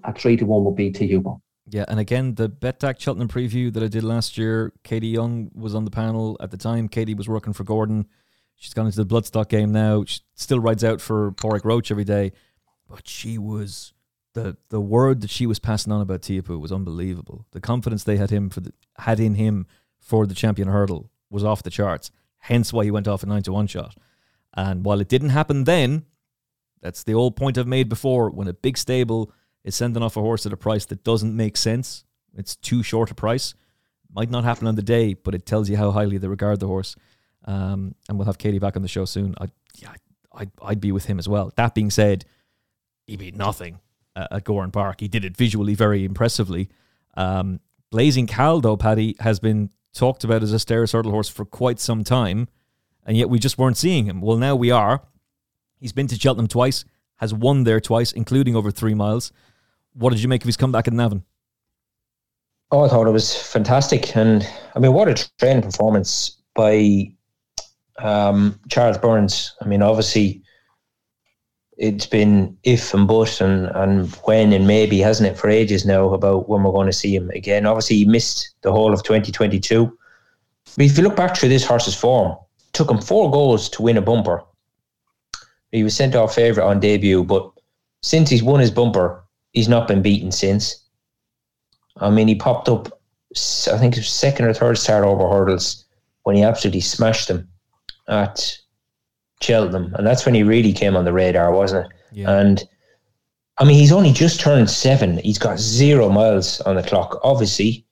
at 0.05 0.19
3 0.19 0.37
to 0.39 0.45
1 0.45 0.65
would 0.65 0.77
be 0.77 0.93
Teahupoo. 0.93 1.41
Yeah, 1.69 1.85
and 1.89 2.01
again, 2.01 2.35
the 2.35 2.49
Betdaq 2.49 2.99
Cheltenham 2.99 3.29
preview 3.29 3.73
that 3.73 3.83
I 3.83 3.89
did 3.89 4.03
last 4.03 4.37
year, 4.37 4.73
Katie 4.83 5.07
Young 5.09 5.51
was 5.55 5.75
on 5.75 5.85
the 5.85 5.91
panel 5.91 6.37
at 6.41 6.51
the 6.51 6.57
time. 6.57 6.89
Katie 6.89 7.15
was 7.15 7.29
working 7.29 7.53
for 7.53 7.65
Gordon. 7.65 8.07
She's 8.63 8.75
gone 8.75 8.87
into 8.87 9.03
the 9.03 9.13
Bloodstock 9.13 9.49
game 9.49 9.73
now. 9.73 10.05
She 10.05 10.21
still 10.37 10.61
rides 10.61 10.85
out 10.85 11.01
for 11.01 11.33
Pádraig 11.33 11.65
Roche 11.65 11.91
every 11.91 12.05
day, 12.05 12.31
but 12.89 13.09
she 13.09 13.37
was 13.37 13.93
the 14.35 14.57
the 14.69 14.81
word 14.81 15.21
that 15.23 15.31
she 15.31 15.49
was 15.49 15.59
passing 15.59 15.93
on 15.93 16.01
about 16.01 16.21
Teahupoo 16.23 16.61
was 16.61 16.71
unbelievable. 16.71 17.45
The 17.51 17.61
confidence 17.61 18.05
they 18.05 18.19
had 18.19 18.31
him 18.31 18.51
for 18.51 18.61
the, 18.61 18.73
had 18.99 19.19
in 19.19 19.35
him 19.35 19.67
for 19.99 20.29
the 20.29 20.35
champion 20.35 20.69
hurdle 20.69 21.11
was 21.29 21.43
off 21.43 21.65
the 21.65 21.71
charts. 21.71 22.13
Hence 22.39 22.73
why 22.73 22.85
he 22.85 22.93
went 22.93 23.09
off 23.09 23.25
a 23.25 23.27
nine 23.27 23.43
to 23.43 23.53
one 23.53 23.67
shot. 23.67 23.97
And 24.55 24.85
while 24.85 25.01
it 25.01 25.09
didn't 25.09 25.31
happen 25.31 25.65
then, 25.65 26.05
that's 26.81 27.03
the 27.03 27.15
old 27.15 27.35
point 27.35 27.59
I've 27.59 27.67
made 27.67 27.89
before. 27.89 28.31
When 28.31 28.47
a 28.47 28.53
big 28.53 28.79
stable 28.79 29.33
is 29.65 29.75
sending 29.75 30.05
off 30.05 30.17
a 30.17 30.21
horse 30.21 30.47
at 30.47 30.53
a 30.53 30.57
price 30.57 30.85
that 30.87 31.03
doesn't 31.03 31.35
make 31.35 31.57
sense, 31.57 32.05
it's 32.33 32.55
too 32.55 32.85
short 32.85 33.11
a 33.11 33.15
price. 33.17 33.55
Might 34.15 34.31
not 34.31 34.45
happen 34.45 34.69
on 34.69 34.77
the 34.77 34.83
day, 34.83 35.15
but 35.15 35.35
it 35.35 35.47
tells 35.47 35.69
you 35.69 35.77
how 35.77 35.91
highly 35.91 36.17
they 36.17 36.29
regard 36.29 36.61
the 36.61 36.69
horse. 36.69 36.95
Um, 37.45 37.95
and 38.09 38.19
we'll 38.19 38.27
have 38.27 38.39
Katie 38.39 38.59
back 38.59 38.77
on 38.77 38.83
the 38.83 38.89
show 38.89 39.05
soon. 39.05 39.35
I, 39.41 39.49
yeah, 39.77 39.93
I'd, 40.33 40.51
I'd 40.63 40.81
be 40.81 40.93
with 40.93 41.07
him 41.07 41.19
as 41.19 41.29
well. 41.29 41.53
That 41.57 41.75
being 41.75 41.91
said, 41.91 42.25
he 43.07 43.17
beat 43.17 43.37
nothing 43.37 43.81
uh, 44.15 44.29
at 44.31 44.45
Gowran 44.45 44.73
Park. 44.73 45.01
He 45.01 45.09
did 45.09 45.25
it 45.25 45.37
visually 45.37 45.75
very 45.75 46.05
impressively. 46.05 46.69
Um, 47.17 47.61
Blazing 47.91 48.27
Khal, 48.27 48.63
though, 48.63 48.77
Paddy, 48.77 49.17
has 49.21 49.39
been 49.39 49.71
talked 49.93 50.25
about 50.25 50.43
as 50.43 50.53
a 50.53 50.59
Stayers 50.59 50.93
Hurdle 50.93 51.11
horse 51.11 51.29
for 51.29 51.45
quite 51.45 51.79
some 51.79 52.05
time, 52.05 52.49
and 53.05 53.17
yet 53.17 53.29
we 53.29 53.39
just 53.39 53.59
weren't 53.59 53.77
seeing 53.77 54.07
him. 54.07 54.21
Well, 54.21 54.39
now 54.39 54.57
we 54.57 54.71
are. 54.71 55.03
He's 55.79 55.93
been 55.93 56.07
to 56.07 56.19
Cheltenham 56.19 56.49
twice, 56.49 56.85
has 57.17 57.35
won 57.35 57.65
there 57.65 57.81
twice, 57.81 58.13
including 58.13 58.57
over 58.57 58.71
three 58.71 58.95
miles. 58.95 59.33
What 59.93 60.11
did 60.11 60.23
you 60.23 60.29
make 60.29 60.43
of 60.43 60.47
his 60.47 60.57
comeback 60.57 60.89
in 60.89 60.97
Navan? 60.97 61.25
Oh, 62.71 62.85
I 62.85 62.89
thought 62.89 63.07
it 63.07 63.11
was 63.11 63.37
fantastic, 63.37 64.17
and 64.17 64.49
I 64.75 64.79
mean, 64.79 64.95
what 64.95 65.09
a 65.09 65.29
training 65.39 65.63
performance 65.63 66.39
by 66.55 67.13
um, 68.03 68.59
Charles 68.69 68.99
Byrnes. 68.99 69.55
I 69.61 69.67
mean, 69.67 69.83
obviously, 69.83 70.43
it's 71.79 72.07
been 72.07 72.57
if 72.65 72.93
and 72.93 73.09
but 73.09 73.41
and 73.41 73.67
and 73.75 74.11
when 74.25 74.53
and 74.53 74.67
maybe, 74.67 74.99
hasn't 74.99 75.29
it, 75.29 75.39
for 75.39 75.49
ages 75.49 75.87
now 75.87 76.13
about 76.13 76.49
when 76.49 76.63
we're 76.63 76.73
going 76.73 76.87
to 76.87 76.93
see 76.93 77.15
him 77.15 77.31
again. 77.31 77.67
Obviously, 77.67 77.97
he 77.97 78.05
missed 78.05 78.51
the 78.63 78.73
whole 78.73 78.93
of 78.93 79.03
2022. 79.03 79.87
But 80.77 80.85
if 80.85 80.97
you 80.97 81.05
look 81.05 81.17
back 81.17 81.37
through 81.37 81.49
this 81.49 81.65
horse's 81.65 81.95
form, 81.95 82.37
took 82.73 82.91
him 82.91 83.01
four 83.01 83.31
goals 83.31 83.69
to 83.71 83.83
win 83.83 83.97
a 83.97 84.03
bumper. 84.03 84.43
He 85.71 85.83
was 85.83 85.97
sent 85.97 86.15
off 86.15 86.35
favourite 86.35 86.67
on 86.67 86.81
debut, 86.81 87.25
but 87.25 87.51
since 88.03 88.29
he's 88.29 88.43
won 88.43 88.61
his 88.61 88.71
bumper, 88.71 89.25
he's 89.53 89.69
not 89.69 89.89
been 89.89 90.03
beaten 90.03 90.31
since. 90.31 90.79
I 91.97 92.11
mean, 92.11 92.29
he 92.29 92.35
popped 92.35 92.69
up, 92.69 92.89
I 93.71 93.79
think, 93.79 93.95
second 93.97 94.47
or 94.47 94.55
third 94.55 94.79
start 94.79 95.05
over 95.05 95.29
hurdles 95.29 95.85
when 96.23 96.37
he 96.37 96.43
absolutely 96.43 96.81
smashed 96.81 97.29
them 97.29 97.49
at 98.09 98.59
Cheltenham, 99.41 99.95
and 99.95 100.07
that's 100.07 100.25
when 100.25 100.35
he 100.35 100.43
really 100.43 100.73
came 100.73 100.97
on 100.97 101.05
the 101.05 101.13
radar, 101.13 101.53
wasn't 101.53 101.87
it? 101.87 101.93
Yeah. 102.13 102.31
And 102.31 102.63
I 103.59 103.65
mean, 103.65 103.77
he's 103.77 103.93
only 103.93 104.13
just 104.13 104.41
turned 104.41 104.71
seven. 104.71 105.19
He's 105.19 105.39
got 105.39 105.59
zero 105.59 106.09
miles 106.09 106.61
on 106.63 106.77
the 106.77 106.83
clock. 106.83 107.21
Obviously, 107.23 107.87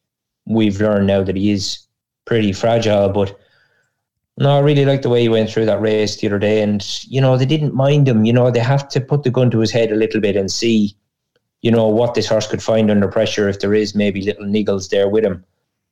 we've 0.46 0.80
learned 0.80 1.06
now 1.06 1.22
that 1.22 1.36
he 1.36 1.50
is 1.50 1.86
pretty 2.24 2.52
fragile, 2.52 3.08
but 3.08 3.38
no, 4.38 4.56
I 4.56 4.60
really 4.60 4.86
like 4.86 5.02
the 5.02 5.10
way 5.10 5.20
he 5.20 5.28
went 5.28 5.50
through 5.50 5.66
that 5.66 5.82
race 5.82 6.16
the 6.16 6.26
other 6.28 6.38
day. 6.38 6.62
And, 6.62 6.82
you 7.04 7.20
know, 7.20 7.36
they 7.36 7.44
didn't 7.44 7.74
mind 7.74 8.08
him. 8.08 8.24
You 8.24 8.32
know, 8.32 8.50
they 8.50 8.60
have 8.60 8.88
to 8.88 9.00
put 9.00 9.22
the 9.22 9.30
gun 9.30 9.50
to 9.50 9.58
his 9.58 9.70
head 9.70 9.92
a 9.92 9.96
little 9.96 10.20
bit 10.20 10.34
and 10.34 10.50
see, 10.50 10.96
you 11.60 11.70
know, 11.70 11.86
what 11.86 12.14
this 12.14 12.26
horse 12.26 12.46
could 12.46 12.62
find 12.62 12.90
under 12.90 13.06
pressure 13.06 13.48
if 13.50 13.60
there 13.60 13.74
is 13.74 13.94
maybe 13.94 14.22
little 14.22 14.46
niggles 14.46 14.88
there 14.88 15.10
with 15.10 15.24
him. 15.24 15.44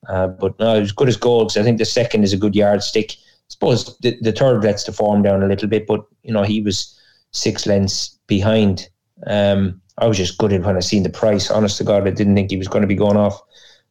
Uh, 0.09 0.29
but 0.29 0.59
no, 0.59 0.81
as 0.81 0.93
good 0.93 1.09
as 1.09 1.17
goals. 1.17 1.59
I 1.59 1.63
think 1.63 1.77
the 1.77 1.85
second 1.85 2.25
is 2.25 2.33
a 2.33 2.39
good 2.39 2.55
yardstick. 2.55 3.17
I 3.49 3.53
suppose 3.53 3.97
the, 3.99 4.19
the 4.21 4.33
third 4.33 4.63
lets 4.63 4.85
the 4.85 4.93
form 4.93 5.23
down 5.23 5.43
a 5.43 5.47
little 5.47 5.69
bit, 5.69 5.87
but 5.87 6.05
you 6.23 6.33
know 6.33 6.43
he 6.43 6.61
was 6.61 6.99
six 7.31 7.67
lengths 7.67 8.19
behind. 8.27 8.89
Um, 9.27 9.81
I 9.99 10.07
was 10.07 10.17
just 10.17 10.39
gutted 10.39 10.65
when 10.65 10.77
I 10.77 10.81
seen 10.81 11.03
the 11.03 11.11
price. 11.11 11.51
Honest 11.51 11.79
to 11.79 11.85
God, 11.85 12.07
I 12.07 12.11
didn't 12.11 12.35
think 12.35 12.51
he 12.51 12.57
was 12.57 12.69
going 12.69 12.83
to 12.83 12.89
be 12.89 12.95
going 12.95 13.17
off 13.17 13.41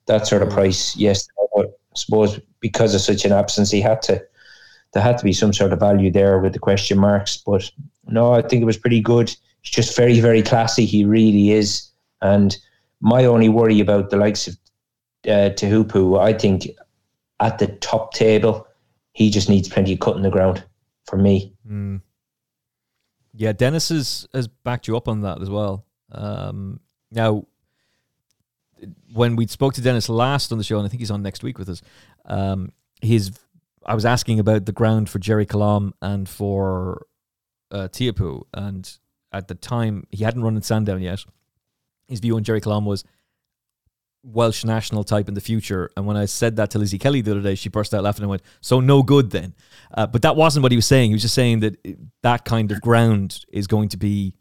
that 0.05 0.27
sort 0.27 0.43
of 0.43 0.49
price. 0.49 0.95
Yes, 0.95 1.27
but 1.55 1.65
I 1.65 1.95
suppose 1.95 2.39
because 2.59 2.93
of 2.93 3.01
such 3.01 3.25
an 3.25 3.31
absence, 3.31 3.71
he 3.71 3.81
had 3.81 4.01
to. 4.03 4.23
There 4.93 5.03
had 5.03 5.17
to 5.17 5.23
be 5.23 5.33
some 5.33 5.51
sort 5.51 5.73
of 5.73 5.79
value 5.79 6.09
there 6.09 6.39
with 6.39 6.53
the 6.53 6.59
question 6.59 6.97
marks. 6.97 7.37
But 7.37 7.69
no, 8.07 8.31
I 8.33 8.41
think 8.41 8.61
it 8.61 8.65
was 8.65 8.77
pretty 8.77 9.01
good. 9.01 9.35
He's 9.61 9.71
just 9.71 9.95
very, 9.97 10.19
very 10.21 10.41
classy. 10.41 10.85
He 10.85 11.03
really 11.03 11.51
is. 11.51 11.89
And 12.21 12.57
my 13.01 13.25
only 13.25 13.49
worry 13.49 13.79
about 13.79 14.09
the 14.09 14.17
likes 14.17 14.47
of 14.47 14.57
uh, 15.25 15.51
Teahupoo, 15.53 16.19
I 16.19 16.33
think 16.33 16.67
at 17.39 17.59
the 17.59 17.67
top 17.67 18.13
table, 18.13 18.66
he 19.17 19.31
just 19.31 19.49
needs 19.49 19.67
plenty 19.67 19.93
of 19.93 19.99
cut 19.99 20.15
in 20.15 20.21
the 20.21 20.29
ground 20.29 20.63
for 21.05 21.17
me. 21.17 21.51
Mm. 21.67 22.01
Yeah, 23.33 23.51
Dennis 23.51 23.89
has, 23.89 24.27
has 24.31 24.47
backed 24.47 24.87
you 24.87 24.95
up 24.95 25.07
on 25.07 25.21
that 25.21 25.41
as 25.41 25.49
well. 25.49 25.87
Um, 26.11 26.81
now, 27.09 27.47
when 29.11 29.35
we 29.35 29.47
spoke 29.47 29.73
to 29.73 29.81
Dennis 29.81 30.07
last 30.07 30.51
on 30.51 30.59
the 30.59 30.63
show, 30.63 30.77
and 30.77 30.85
I 30.85 30.89
think 30.89 30.99
he's 30.99 31.09
on 31.09 31.23
next 31.23 31.41
week 31.41 31.57
with 31.57 31.67
us, 31.67 31.81
um, 32.25 32.71
his 33.01 33.31
I 33.87 33.95
was 33.95 34.05
asking 34.05 34.39
about 34.39 34.67
the 34.67 34.71
ground 34.71 35.09
for 35.09 35.17
Gerri 35.17 35.47
Colombe 35.47 35.93
and 35.99 36.29
for 36.29 37.07
uh, 37.71 37.87
Teahupoo, 37.87 38.43
and 38.53 38.99
at 39.31 39.47
the 39.47 39.55
time 39.55 40.05
he 40.11 40.25
hadn't 40.25 40.43
run 40.43 40.55
in 40.55 40.61
Sandown 40.61 41.01
yet. 41.01 41.25
His 42.07 42.19
view 42.19 42.35
on 42.35 42.43
Gerri 42.43 42.61
Colombe 42.61 42.85
was 42.85 43.03
Welsh 44.23 44.65
national 44.65 45.03
type 45.03 45.27
in 45.27 45.33
the 45.33 45.41
future. 45.41 45.89
And 45.95 46.05
when 46.05 46.17
I 46.17 46.25
said 46.25 46.55
that 46.57 46.71
to 46.71 46.79
Lizzie 46.79 46.97
Kelly 46.97 47.21
the 47.21 47.31
other 47.31 47.41
day, 47.41 47.55
she 47.55 47.69
burst 47.69 47.93
out 47.93 48.03
laughing 48.03 48.23
and 48.23 48.29
went, 48.29 48.41
"So 48.61 48.79
no 48.79 49.03
good 49.03 49.31
then." 49.31 49.53
Uh, 49.93 50.07
but 50.07 50.21
that 50.23 50.35
wasn't 50.35 50.63
what 50.63 50.71
he 50.71 50.75
was 50.75 50.85
saying. 50.85 51.11
He 51.11 51.15
was 51.15 51.21
just 51.21 51.35
saying 51.35 51.61
that 51.61 51.77
that 52.23 52.43
kind 52.43 52.71
of 52.71 52.81
ground 52.81 53.45
is 53.49 53.67
going 53.67 53.89
to 53.89 53.97
be 53.97 54.33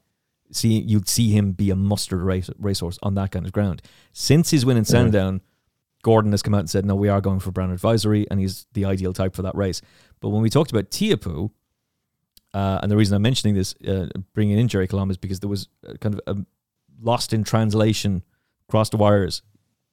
see 0.52 0.80
you'd 0.80 1.08
see 1.08 1.30
him 1.30 1.52
be 1.52 1.70
a 1.70 1.76
mustard 1.76 2.20
race 2.20 2.50
racehorse 2.58 2.98
on 3.02 3.14
that 3.14 3.30
kind 3.30 3.46
of 3.46 3.52
ground. 3.52 3.82
Since 4.12 4.50
his 4.50 4.64
win 4.64 4.76
in 4.76 4.84
Sandown, 4.84 5.40
Gordon 6.02 6.32
has 6.32 6.42
come 6.42 6.54
out 6.54 6.60
and 6.60 6.70
said, 6.70 6.84
"No, 6.84 6.94
we 6.94 7.08
are 7.08 7.20
going 7.20 7.40
for 7.40 7.50
Brown 7.50 7.70
Advisory, 7.70 8.26
and 8.30 8.40
he's 8.40 8.66
the 8.72 8.84
ideal 8.84 9.12
type 9.12 9.34
for 9.34 9.42
that 9.42 9.54
race." 9.54 9.82
But 10.20 10.30
when 10.30 10.42
we 10.42 10.50
talked 10.50 10.70
about 10.70 10.90
Teahupoo, 10.90 11.50
uh, 12.54 12.78
and 12.82 12.90
the 12.90 12.96
reason 12.96 13.14
I'm 13.14 13.22
mentioning 13.22 13.54
this, 13.54 13.74
uh, 13.86 14.08
bringing 14.32 14.58
in 14.58 14.68
Gerri 14.68 14.88
Colombe, 14.88 15.10
is 15.10 15.18
because 15.18 15.40
there 15.40 15.50
was 15.50 15.68
kind 16.00 16.14
of 16.14 16.20
a 16.26 16.44
lost 17.00 17.32
in 17.32 17.44
translation 17.44 18.22
across 18.68 18.88
the 18.88 18.96
wires. 18.96 19.42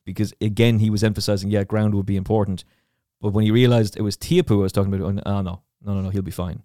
Because 0.05 0.33
again, 0.41 0.79
he 0.79 0.89
was 0.89 1.03
emphasizing, 1.03 1.49
yeah, 1.49 1.63
ground 1.63 1.95
would 1.95 2.05
be 2.05 2.17
important. 2.17 2.63
But 3.21 3.33
when 3.33 3.45
he 3.45 3.51
realized 3.51 3.95
it 3.95 4.01
was 4.01 4.17
Teahupoo 4.17 4.59
I 4.59 4.63
was 4.63 4.71
talking 4.71 4.93
about, 4.93 5.05
oh, 5.25 5.41
no, 5.41 5.63
no, 5.81 5.93
no, 5.93 6.01
no, 6.01 6.09
he'll 6.09 6.21
be 6.21 6.31
fine. 6.31 6.63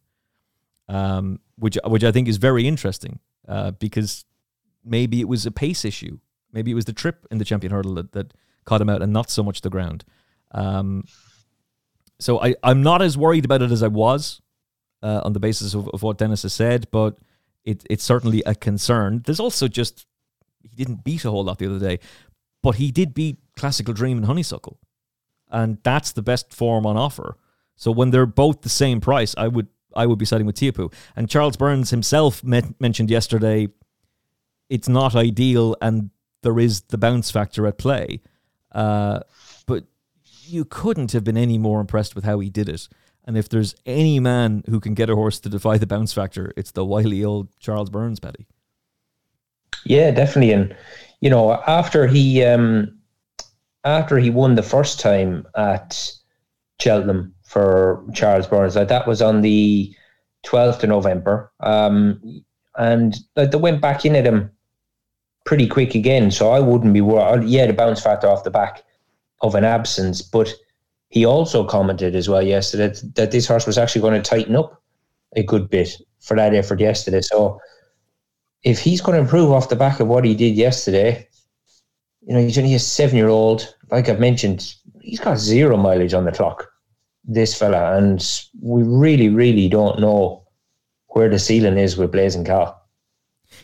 Um, 0.88 1.40
which, 1.56 1.78
which 1.84 2.02
I 2.02 2.12
think 2.12 2.28
is 2.28 2.38
very 2.38 2.66
interesting 2.66 3.20
uh, 3.46 3.72
because 3.72 4.24
maybe 4.84 5.20
it 5.20 5.28
was 5.28 5.46
a 5.46 5.50
pace 5.50 5.84
issue. 5.84 6.18
Maybe 6.52 6.70
it 6.70 6.74
was 6.74 6.86
the 6.86 6.92
trip 6.92 7.26
in 7.30 7.38
the 7.38 7.44
champion 7.44 7.72
hurdle 7.72 7.94
that, 7.94 8.12
that 8.12 8.34
caught 8.64 8.80
him 8.80 8.88
out 8.88 9.02
and 9.02 9.12
not 9.12 9.30
so 9.30 9.42
much 9.42 9.60
the 9.60 9.70
ground. 9.70 10.04
Um, 10.52 11.04
so 12.18 12.40
I, 12.40 12.54
I'm 12.62 12.82
not 12.82 13.02
as 13.02 13.16
worried 13.16 13.44
about 13.44 13.62
it 13.62 13.70
as 13.70 13.82
I 13.82 13.88
was 13.88 14.40
uh, 15.02 15.20
on 15.24 15.32
the 15.32 15.40
basis 15.40 15.74
of, 15.74 15.88
of 15.88 16.02
what 16.02 16.18
Dennis 16.18 16.42
has 16.42 16.54
said, 16.54 16.90
but 16.90 17.18
it, 17.64 17.84
it's 17.88 18.04
certainly 18.04 18.42
a 18.46 18.54
concern. 18.54 19.22
There's 19.24 19.40
also 19.40 19.68
just, 19.68 20.06
he 20.62 20.74
didn't 20.74 21.04
beat 21.04 21.24
a 21.24 21.30
whole 21.30 21.44
lot 21.44 21.58
the 21.58 21.66
other 21.66 21.78
day, 21.78 22.00
but 22.62 22.76
he 22.76 22.90
did 22.90 23.14
beat 23.14 23.38
Classical 23.56 23.94
Dream 23.94 24.18
and 24.18 24.26
Honeysuckle. 24.26 24.78
And 25.50 25.78
that's 25.82 26.12
the 26.12 26.22
best 26.22 26.52
form 26.52 26.86
on 26.86 26.96
offer. 26.96 27.36
So 27.76 27.90
when 27.90 28.10
they're 28.10 28.26
both 28.26 28.62
the 28.62 28.68
same 28.68 29.00
price, 29.00 29.34
I 29.38 29.48
would 29.48 29.68
I 29.96 30.06
would 30.06 30.18
be 30.18 30.26
siding 30.26 30.46
with 30.46 30.56
Teahupoo. 30.56 30.92
And 31.16 31.28
Charles 31.30 31.56
Byrnes 31.56 31.90
himself 31.90 32.44
met, 32.44 32.78
mentioned 32.80 33.10
yesterday 33.10 33.68
it's 34.68 34.88
not 34.88 35.16
ideal 35.16 35.76
and 35.80 36.10
there 36.42 36.58
is 36.58 36.82
the 36.82 36.98
bounce 36.98 37.30
factor 37.30 37.66
at 37.66 37.78
play. 37.78 38.20
Uh, 38.70 39.20
but 39.66 39.84
you 40.44 40.64
couldn't 40.64 41.12
have 41.12 41.24
been 41.24 41.36
any 41.36 41.58
more 41.58 41.80
impressed 41.80 42.14
with 42.14 42.24
how 42.24 42.38
he 42.38 42.50
did 42.50 42.68
it. 42.68 42.88
And 43.24 43.36
if 43.36 43.48
there's 43.48 43.74
any 43.86 44.20
man 44.20 44.62
who 44.68 44.80
can 44.80 44.94
get 44.94 45.10
a 45.10 45.14
horse 45.14 45.40
to 45.40 45.48
defy 45.48 45.78
the 45.78 45.86
bounce 45.86 46.12
factor, 46.12 46.52
it's 46.56 46.70
the 46.70 46.84
wily 46.84 47.24
old 47.24 47.48
Charles 47.58 47.90
Byrnes, 47.90 48.20
Paddy. 48.20 48.46
Yeah, 49.84 50.10
definitely. 50.10 50.52
And 50.52 50.76
you 51.20 51.30
know, 51.30 51.52
after 51.66 52.06
he 52.06 52.44
um, 52.44 52.98
after 53.84 54.18
he 54.18 54.30
won 54.30 54.54
the 54.54 54.62
first 54.62 55.00
time 55.00 55.46
at 55.56 56.12
Cheltenham 56.80 57.34
for 57.44 58.04
Charles 58.14 58.46
Byrnes, 58.46 58.76
like 58.76 58.88
that 58.88 59.06
was 59.06 59.22
on 59.22 59.40
the 59.40 59.94
twelfth 60.42 60.82
of 60.82 60.88
November, 60.88 61.52
um, 61.60 62.42
and 62.76 63.16
like 63.36 63.50
they 63.50 63.58
went 63.58 63.80
back 63.80 64.04
in 64.04 64.16
at 64.16 64.26
him 64.26 64.50
pretty 65.44 65.66
quick 65.66 65.94
again. 65.94 66.30
So 66.30 66.50
I 66.50 66.60
wouldn't 66.60 66.94
be 66.94 67.00
worried. 67.00 67.48
Yeah, 67.48 67.66
the 67.66 67.72
bounce 67.72 68.02
factor 68.02 68.28
off 68.28 68.44
the 68.44 68.50
back 68.50 68.84
of 69.40 69.54
an 69.54 69.64
absence, 69.64 70.22
but 70.22 70.52
he 71.08 71.24
also 71.24 71.64
commented 71.64 72.14
as 72.14 72.28
well 72.28 72.42
yesterday 72.42 72.88
that, 72.88 73.14
that 73.14 73.30
this 73.30 73.46
horse 73.46 73.66
was 73.66 73.78
actually 73.78 74.02
going 74.02 74.20
to 74.22 74.30
tighten 74.30 74.56
up 74.56 74.82
a 75.36 75.42
good 75.42 75.70
bit 75.70 75.90
for 76.20 76.36
that 76.36 76.54
effort 76.54 76.80
yesterday. 76.80 77.22
So 77.22 77.60
if 78.62 78.80
he's 78.80 79.00
going 79.00 79.16
to 79.16 79.22
improve 79.22 79.50
off 79.50 79.68
the 79.68 79.76
back 79.76 80.00
of 80.00 80.08
what 80.08 80.24
he 80.24 80.34
did 80.34 80.56
yesterday, 80.56 81.28
you 82.22 82.34
know, 82.34 82.40
he's 82.40 82.58
only 82.58 82.74
a 82.74 82.78
seven 82.78 83.16
year 83.16 83.28
old. 83.28 83.74
Like 83.90 84.08
I've 84.08 84.20
mentioned, 84.20 84.74
he's 85.00 85.20
got 85.20 85.38
zero 85.38 85.76
mileage 85.76 86.14
on 86.14 86.24
the 86.24 86.32
clock, 86.32 86.68
this 87.24 87.56
fella. 87.56 87.96
And 87.96 88.24
we 88.60 88.82
really, 88.82 89.28
really 89.28 89.68
don't 89.68 90.00
know 90.00 90.46
where 91.08 91.28
the 91.28 91.38
ceiling 91.38 91.78
is 91.78 91.96
with 91.96 92.12
Blazing 92.12 92.44
Khal. 92.44 92.74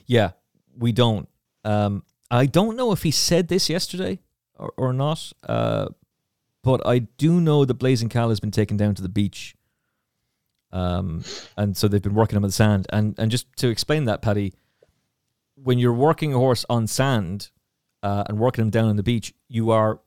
Yeah, 0.07 0.30
we 0.78 0.92
don't. 0.92 1.28
Um, 1.64 2.05
I 2.30 2.47
don't 2.47 2.76
know 2.76 2.92
if 2.92 3.03
he 3.03 3.11
said 3.11 3.49
this 3.49 3.68
yesterday 3.68 4.20
or, 4.57 4.72
or 4.76 4.92
not, 4.92 5.32
uh, 5.47 5.88
but 6.62 6.86
I 6.86 7.01
do 7.01 7.40
know 7.40 7.64
that 7.64 7.74
Blazing 7.74 8.09
Khal 8.09 8.30
has 8.30 8.40
been 8.40 8.51
taken 8.51 8.76
down 8.76 8.95
to 8.95 9.03
the 9.03 9.09
beach. 9.09 9.55
Um, 10.72 11.22
and 11.57 11.76
so 11.76 11.86
they've 11.86 12.03
been 12.03 12.14
working 12.14 12.36
him 12.36 12.45
on 12.45 12.49
the 12.49 12.53
sand. 12.53 12.86
And 12.90 13.14
and 13.18 13.30
just 13.30 13.55
to 13.59 13.68
explain 13.68 14.07
that, 14.07 14.22
Paddy, 14.22 14.55
when 15.65 15.79
you're 15.79 15.95
working 15.95 16.35
a 16.35 16.39
horse 16.39 16.65
on 16.69 16.87
sand 16.87 17.51
uh, 18.03 18.25
and 18.29 18.39
working 18.39 18.62
them 18.62 18.71
down 18.71 18.89
on 18.89 18.97
the 18.97 19.03
beach, 19.03 19.35
you 19.49 19.71
are 19.71 20.01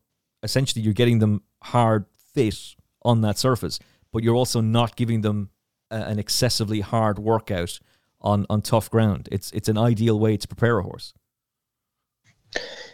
essentially 0.44 0.82
you're 0.82 0.94
getting 0.94 1.20
them 1.20 1.42
hard 1.64 2.06
fit 2.34 2.76
on 3.02 3.22
that 3.22 3.38
surface, 3.38 3.80
but 4.14 4.24
you're 4.24 4.36
also 4.36 4.62
not 4.62 4.96
giving 4.96 5.22
them 5.22 5.50
a, 5.90 5.96
an 5.96 6.20
excessively 6.20 6.82
hard 6.82 7.18
workout 7.20 7.80
on 8.22 8.46
on 8.50 8.62
tough 8.62 8.90
ground. 8.90 9.28
It's 9.32 9.52
it's 9.52 9.68
an 9.68 9.78
ideal 9.78 10.20
way 10.20 10.38
to 10.38 10.48
prepare 10.48 10.78
a 10.78 10.84
horse. 10.84 11.14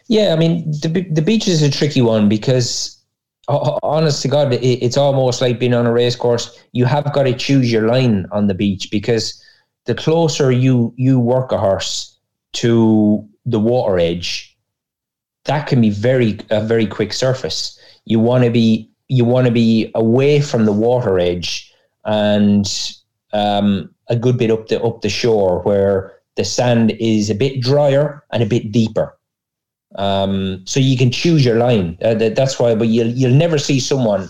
Yeah, 0.08 0.34
I 0.34 0.38
mean 0.38 0.72
the 0.72 1.06
the 1.12 1.22
beach 1.22 1.48
is 1.48 1.62
a 1.62 1.70
tricky 1.70 2.02
one 2.02 2.30
because 2.30 3.04
honest 3.48 4.22
to 4.22 4.30
God, 4.30 4.54
it's 4.54 4.96
almost 4.96 5.42
like 5.42 5.60
being 5.60 5.74
on 5.74 5.86
a 5.86 5.92
race 5.92 6.16
course. 6.16 6.64
You 6.72 6.86
have 6.86 7.12
got 7.14 7.24
to 7.24 7.34
choose 7.34 7.72
your 7.72 7.88
line 7.88 8.26
on 8.32 8.48
the 8.48 8.54
beach 8.54 8.90
because 8.90 9.44
the 9.86 9.96
closer 9.96 10.52
you 10.52 10.94
you 10.98 11.20
work 11.20 11.52
a 11.52 11.58
horse, 11.58 12.13
to 12.54 13.28
the 13.46 13.60
water 13.60 14.00
edge, 14.00 14.56
that 15.46 15.68
can 15.68 15.82
be 15.82 15.90
very 15.90 16.40
a 16.50 16.62
very 16.62 16.88
quick 16.88 17.14
surface. 17.14 17.80
You 18.06 18.20
want 18.20 18.44
to 18.44 18.50
be 18.50 18.90
you 19.10 19.26
want 19.26 19.48
to 19.48 19.52
be 19.52 19.92
away 19.96 20.42
from 20.42 20.66
the 20.66 20.72
water 20.72 21.20
edge 21.20 21.72
and 22.06 22.66
um, 23.34 23.94
a 24.08 24.16
good 24.16 24.38
bit 24.38 24.52
up 24.52 24.68
the 24.68 24.82
up 24.82 25.02
the 25.02 25.10
shore 25.10 25.62
where 25.62 26.14
the 26.36 26.46
sand 26.46 26.92
is 27.00 27.30
a 27.30 27.36
bit 27.36 27.62
drier 27.62 28.24
and 28.32 28.42
a 28.42 28.48
bit 28.48 28.72
deeper. 28.72 29.18
Um, 29.96 30.64
so 30.66 30.80
you 30.80 30.98
can 30.98 31.12
choose 31.12 31.46
your 31.46 31.58
line. 31.58 31.98
Uh, 32.02 32.16
that, 32.16 32.36
that's 32.36 32.58
why, 32.58 32.74
but 32.74 32.88
you'll 32.88 33.08
you'll 33.08 33.32
never 33.32 33.58
see 33.58 33.80
someone 33.80 34.30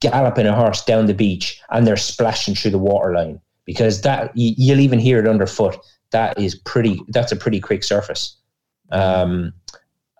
galloping 0.00 0.46
a 0.46 0.54
horse 0.54 0.84
down 0.84 1.06
the 1.06 1.14
beach 1.14 1.60
and 1.70 1.86
they're 1.86 1.96
splashing 1.96 2.54
through 2.54 2.70
the 2.70 2.78
water 2.78 3.12
line 3.12 3.40
because 3.66 4.00
that 4.00 4.34
you, 4.36 4.54
you'll 4.56 4.80
even 4.80 4.98
hear 4.98 5.18
it 5.18 5.28
underfoot 5.28 5.76
that 6.10 6.38
is 6.38 6.54
pretty. 6.54 7.00
That's 7.08 7.32
a 7.32 7.36
pretty 7.36 7.60
quick 7.60 7.84
surface. 7.84 8.36
Um, 8.90 9.52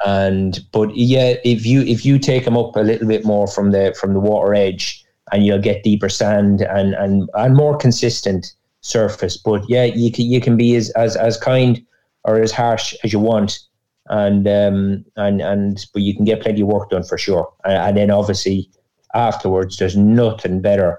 and 0.05 0.61
but 0.72 0.97
yeah, 0.97 1.34
if 1.45 1.66
you 1.66 1.82
if 1.82 2.05
you 2.05 2.18
take 2.18 2.45
them 2.45 2.57
up 2.57 2.76
a 2.76 2.80
little 2.80 3.09
bit 3.09 3.24
more 3.24 3.47
from 3.47 3.70
the 3.70 3.95
from 4.01 4.14
the 4.14 4.20
water 4.20 4.55
edge, 4.55 5.05
and 5.32 5.45
you'll 5.45 5.59
get 5.59 5.82
deeper 5.82 6.09
sand 6.09 6.62
and 6.62 6.95
and 6.95 7.28
and 7.34 7.55
more 7.55 7.76
consistent 7.76 8.53
surface. 8.80 9.36
But 9.36 9.62
yeah, 9.68 9.84
you 9.84 10.11
can 10.11 10.26
you 10.26 10.41
can 10.41 10.57
be 10.57 10.74
as 10.76 10.91
as 10.91 11.16
as 11.16 11.36
kind 11.36 11.84
or 12.24 12.41
as 12.41 12.53
harsh 12.53 12.95
as 13.05 13.12
you 13.12 13.18
want, 13.18 13.59
and 14.07 14.47
um 14.49 15.05
and 15.16 15.41
and 15.41 15.86
but 15.93 16.03
you 16.03 16.14
can 16.14 16.24
get 16.24 16.43
plenty 16.43 16.62
of 16.62 16.68
work 16.68 16.91
done 16.91 17.05
for 17.05 17.18
sure. 17.18 17.53
And, 17.64 17.74
and 17.74 17.97
then 17.97 18.11
obviously 18.11 18.70
afterwards, 19.14 19.76
there's 19.76 19.97
nothing 19.97 20.62
better 20.62 20.99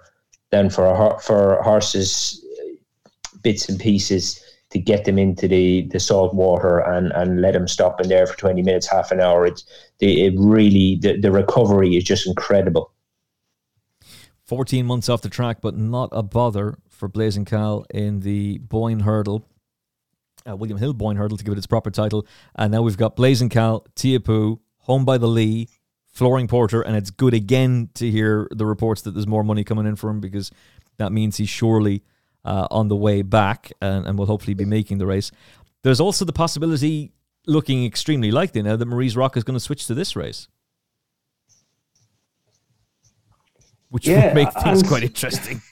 than 0.51 0.69
for 0.69 0.85
a 0.85 1.19
for 1.19 1.61
horses 1.63 2.43
bits 3.41 3.67
and 3.67 3.79
pieces 3.79 4.39
to 4.71 4.79
get 4.79 5.05
them 5.05 5.19
into 5.19 5.47
the, 5.47 5.83
the 5.91 5.99
salt 5.99 6.33
water 6.33 6.79
and, 6.79 7.11
and 7.11 7.41
let 7.41 7.53
them 7.53 7.67
stop 7.67 7.99
in 8.01 8.07
there 8.07 8.25
for 8.25 8.37
20 8.37 8.61
minutes, 8.63 8.87
half 8.87 9.11
an 9.11 9.19
hour. 9.19 9.49
The, 9.99 10.25
it 10.25 10.33
really, 10.37 10.97
the, 11.01 11.19
the 11.19 11.31
recovery 11.31 11.95
is 11.95 12.03
just 12.03 12.25
incredible. 12.25 12.91
14 14.45 14.85
months 14.85 15.09
off 15.09 15.21
the 15.21 15.29
track, 15.29 15.57
but 15.61 15.77
not 15.77 16.09
a 16.11 16.23
bother 16.23 16.77
for 16.89 17.07
Blazing 17.07 17.45
Khal 17.45 17.85
in 17.93 18.21
the 18.21 18.57
Boyne 18.59 19.01
Hurdle. 19.01 19.45
Uh, 20.49 20.55
William 20.55 20.77
Hill 20.77 20.93
Boyne 20.93 21.17
Hurdle 21.17 21.37
to 21.37 21.43
give 21.43 21.53
it 21.53 21.57
its 21.57 21.67
proper 21.67 21.91
title. 21.91 22.25
And 22.55 22.71
now 22.71 22.81
we've 22.81 22.97
got 22.97 23.15
Blazing 23.15 23.49
Khal, 23.49 23.85
Teahupoo, 23.95 24.59
Home 24.85 25.05
by 25.05 25.17
the 25.17 25.27
Lee, 25.27 25.69
Flooring 26.07 26.47
Porter, 26.47 26.81
and 26.81 26.95
it's 26.95 27.11
good 27.11 27.33
again 27.33 27.89
to 27.93 28.09
hear 28.09 28.47
the 28.51 28.65
reports 28.65 29.01
that 29.03 29.11
there's 29.11 29.27
more 29.27 29.43
money 29.43 29.63
coming 29.63 29.85
in 29.85 29.95
for 29.95 30.09
him 30.09 30.19
because 30.19 30.51
that 30.97 31.11
means 31.11 31.37
he's 31.37 31.49
surely 31.49 32.03
uh, 32.45 32.67
on 32.71 32.87
the 32.87 32.95
way 32.95 33.21
back 33.21 33.71
and, 33.81 34.05
and 34.05 34.17
will 34.17 34.25
hopefully 34.25 34.53
be 34.53 34.65
making 34.65 34.97
the 34.97 35.05
race. 35.05 35.31
There's 35.83 35.99
also 35.99 36.25
the 36.25 36.33
possibility, 36.33 37.11
looking 37.47 37.85
extremely 37.85 38.31
likely 38.31 38.61
now, 38.61 38.75
that 38.75 38.85
Marie's 38.85 39.15
Rock 39.15 39.37
is 39.37 39.43
going 39.43 39.55
to 39.55 39.59
switch 39.59 39.87
to 39.87 39.93
this 39.93 40.15
race. 40.15 40.47
Which 43.89 44.07
yeah, 44.07 44.27
would 44.27 44.35
make 44.35 44.53
things 44.53 44.83
quite 44.83 45.03
interesting. 45.03 45.61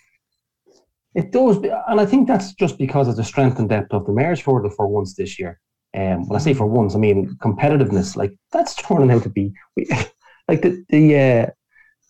It 1.16 1.32
does, 1.32 1.58
and 1.58 2.00
I 2.00 2.06
think 2.06 2.28
that's 2.28 2.54
just 2.54 2.78
because 2.78 3.08
of 3.08 3.16
the 3.16 3.24
strength 3.24 3.58
and 3.58 3.68
depth 3.68 3.94
of 3.94 4.06
the 4.06 4.14
mares 4.14 4.44
the 4.44 4.74
for 4.76 4.88
once 4.88 5.16
this 5.16 5.40
year. 5.40 5.60
Um, 5.98 6.28
when 6.28 6.40
I 6.40 6.40
say 6.40 6.54
for 6.54 6.68
once, 6.68 6.94
I 6.96 7.00
mean 7.00 7.36
competitiveness. 7.42 8.16
Like 8.16 8.34
that's 8.52 8.76
turning 8.76 9.10
out 9.10 9.24
to 9.24 9.30
be 9.30 9.52
like 10.48 10.62
the 10.62 10.86
the 10.90 11.18
uh, 11.18 11.46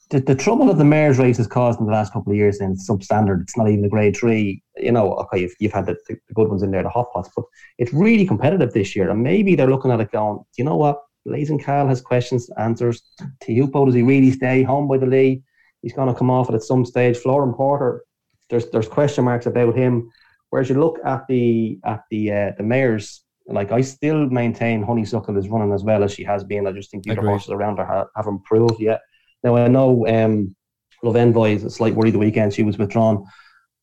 the, 0.09 0.19
the 0.19 0.35
trouble 0.35 0.65
that 0.67 0.77
the 0.77 0.85
mayor's 0.85 1.19
race 1.19 1.37
has 1.37 1.47
caused 1.47 1.79
in 1.79 1.85
the 1.85 1.91
last 1.91 2.11
couple 2.13 2.31
of 2.31 2.37
years 2.37 2.59
and 2.59 2.73
it's 2.73 2.89
substandard. 2.89 3.41
It's 3.41 3.55
not 3.55 3.69
even 3.69 3.85
a 3.85 3.89
grade 3.89 4.17
three. 4.17 4.61
You 4.77 4.91
know, 4.91 5.13
okay, 5.13 5.41
you've, 5.41 5.55
you've 5.59 5.71
had 5.71 5.85
the, 5.85 5.97
the, 6.07 6.17
good 6.33 6.49
ones 6.49 6.63
in 6.63 6.71
there, 6.71 6.83
the 6.83 6.89
hot 6.89 7.11
pots, 7.13 7.29
but 7.35 7.45
it's 7.77 7.93
really 7.93 8.25
competitive 8.25 8.73
this 8.73 8.95
year. 8.95 9.09
And 9.09 9.21
maybe 9.21 9.55
they're 9.55 9.69
looking 9.69 9.91
at 9.91 10.01
it 10.01 10.11
going, 10.11 10.39
you 10.57 10.63
know 10.63 10.77
what? 10.77 10.99
Blazing 11.25 11.59
Khal 11.59 11.87
has 11.87 12.01
questions, 12.01 12.49
answers. 12.57 13.03
Teahupoo, 13.43 13.85
does 13.85 13.95
he 13.95 14.01
really 14.01 14.31
stay 14.31 14.63
home 14.63 14.87
by 14.87 14.97
the 14.97 15.05
Lee? 15.05 15.43
He's 15.81 15.93
going 15.93 16.11
to 16.11 16.17
come 16.17 16.31
off 16.31 16.49
it 16.49 16.55
at 16.55 16.63
some 16.63 16.85
stage. 16.85 17.17
Flooring 17.17 17.53
Porter, 17.53 18.03
there's 18.49 18.69
there's 18.69 18.87
question 18.87 19.25
marks 19.25 19.45
about 19.45 19.75
him. 19.75 20.09
Whereas 20.49 20.69
you 20.69 20.79
look 20.79 20.97
at 21.05 21.27
the 21.27 21.79
at 21.85 22.03
the 22.09 22.31
uh, 22.31 22.51
the 22.57 22.63
mares, 22.63 23.23
like 23.45 23.71
I 23.71 23.81
still 23.81 24.25
maintain 24.27 24.81
Honeysuckle 24.81 25.37
is 25.37 25.49
running 25.49 25.73
as 25.73 25.83
well 25.83 26.03
as 26.03 26.13
she 26.13 26.23
has 26.23 26.43
been. 26.43 26.67
I 26.67 26.71
just 26.71 26.89
think 26.89 27.03
the 27.03 27.11
other 27.11 27.27
horses 27.27 27.49
around 27.49 27.77
her 27.77 27.85
have, 27.85 28.07
have 28.15 28.27
improved 28.27 28.79
yet. 28.79 29.01
Now 29.43 29.55
I 29.55 29.67
know 29.67 30.07
um, 30.07 30.55
Love 31.03 31.15
Envoy 31.15 31.55
is 31.55 31.63
a 31.63 31.69
slight 31.69 31.95
worry 31.95 32.11
the 32.11 32.17
weekend 32.17 32.53
she 32.53 32.63
was 32.63 32.77
withdrawn, 32.77 33.25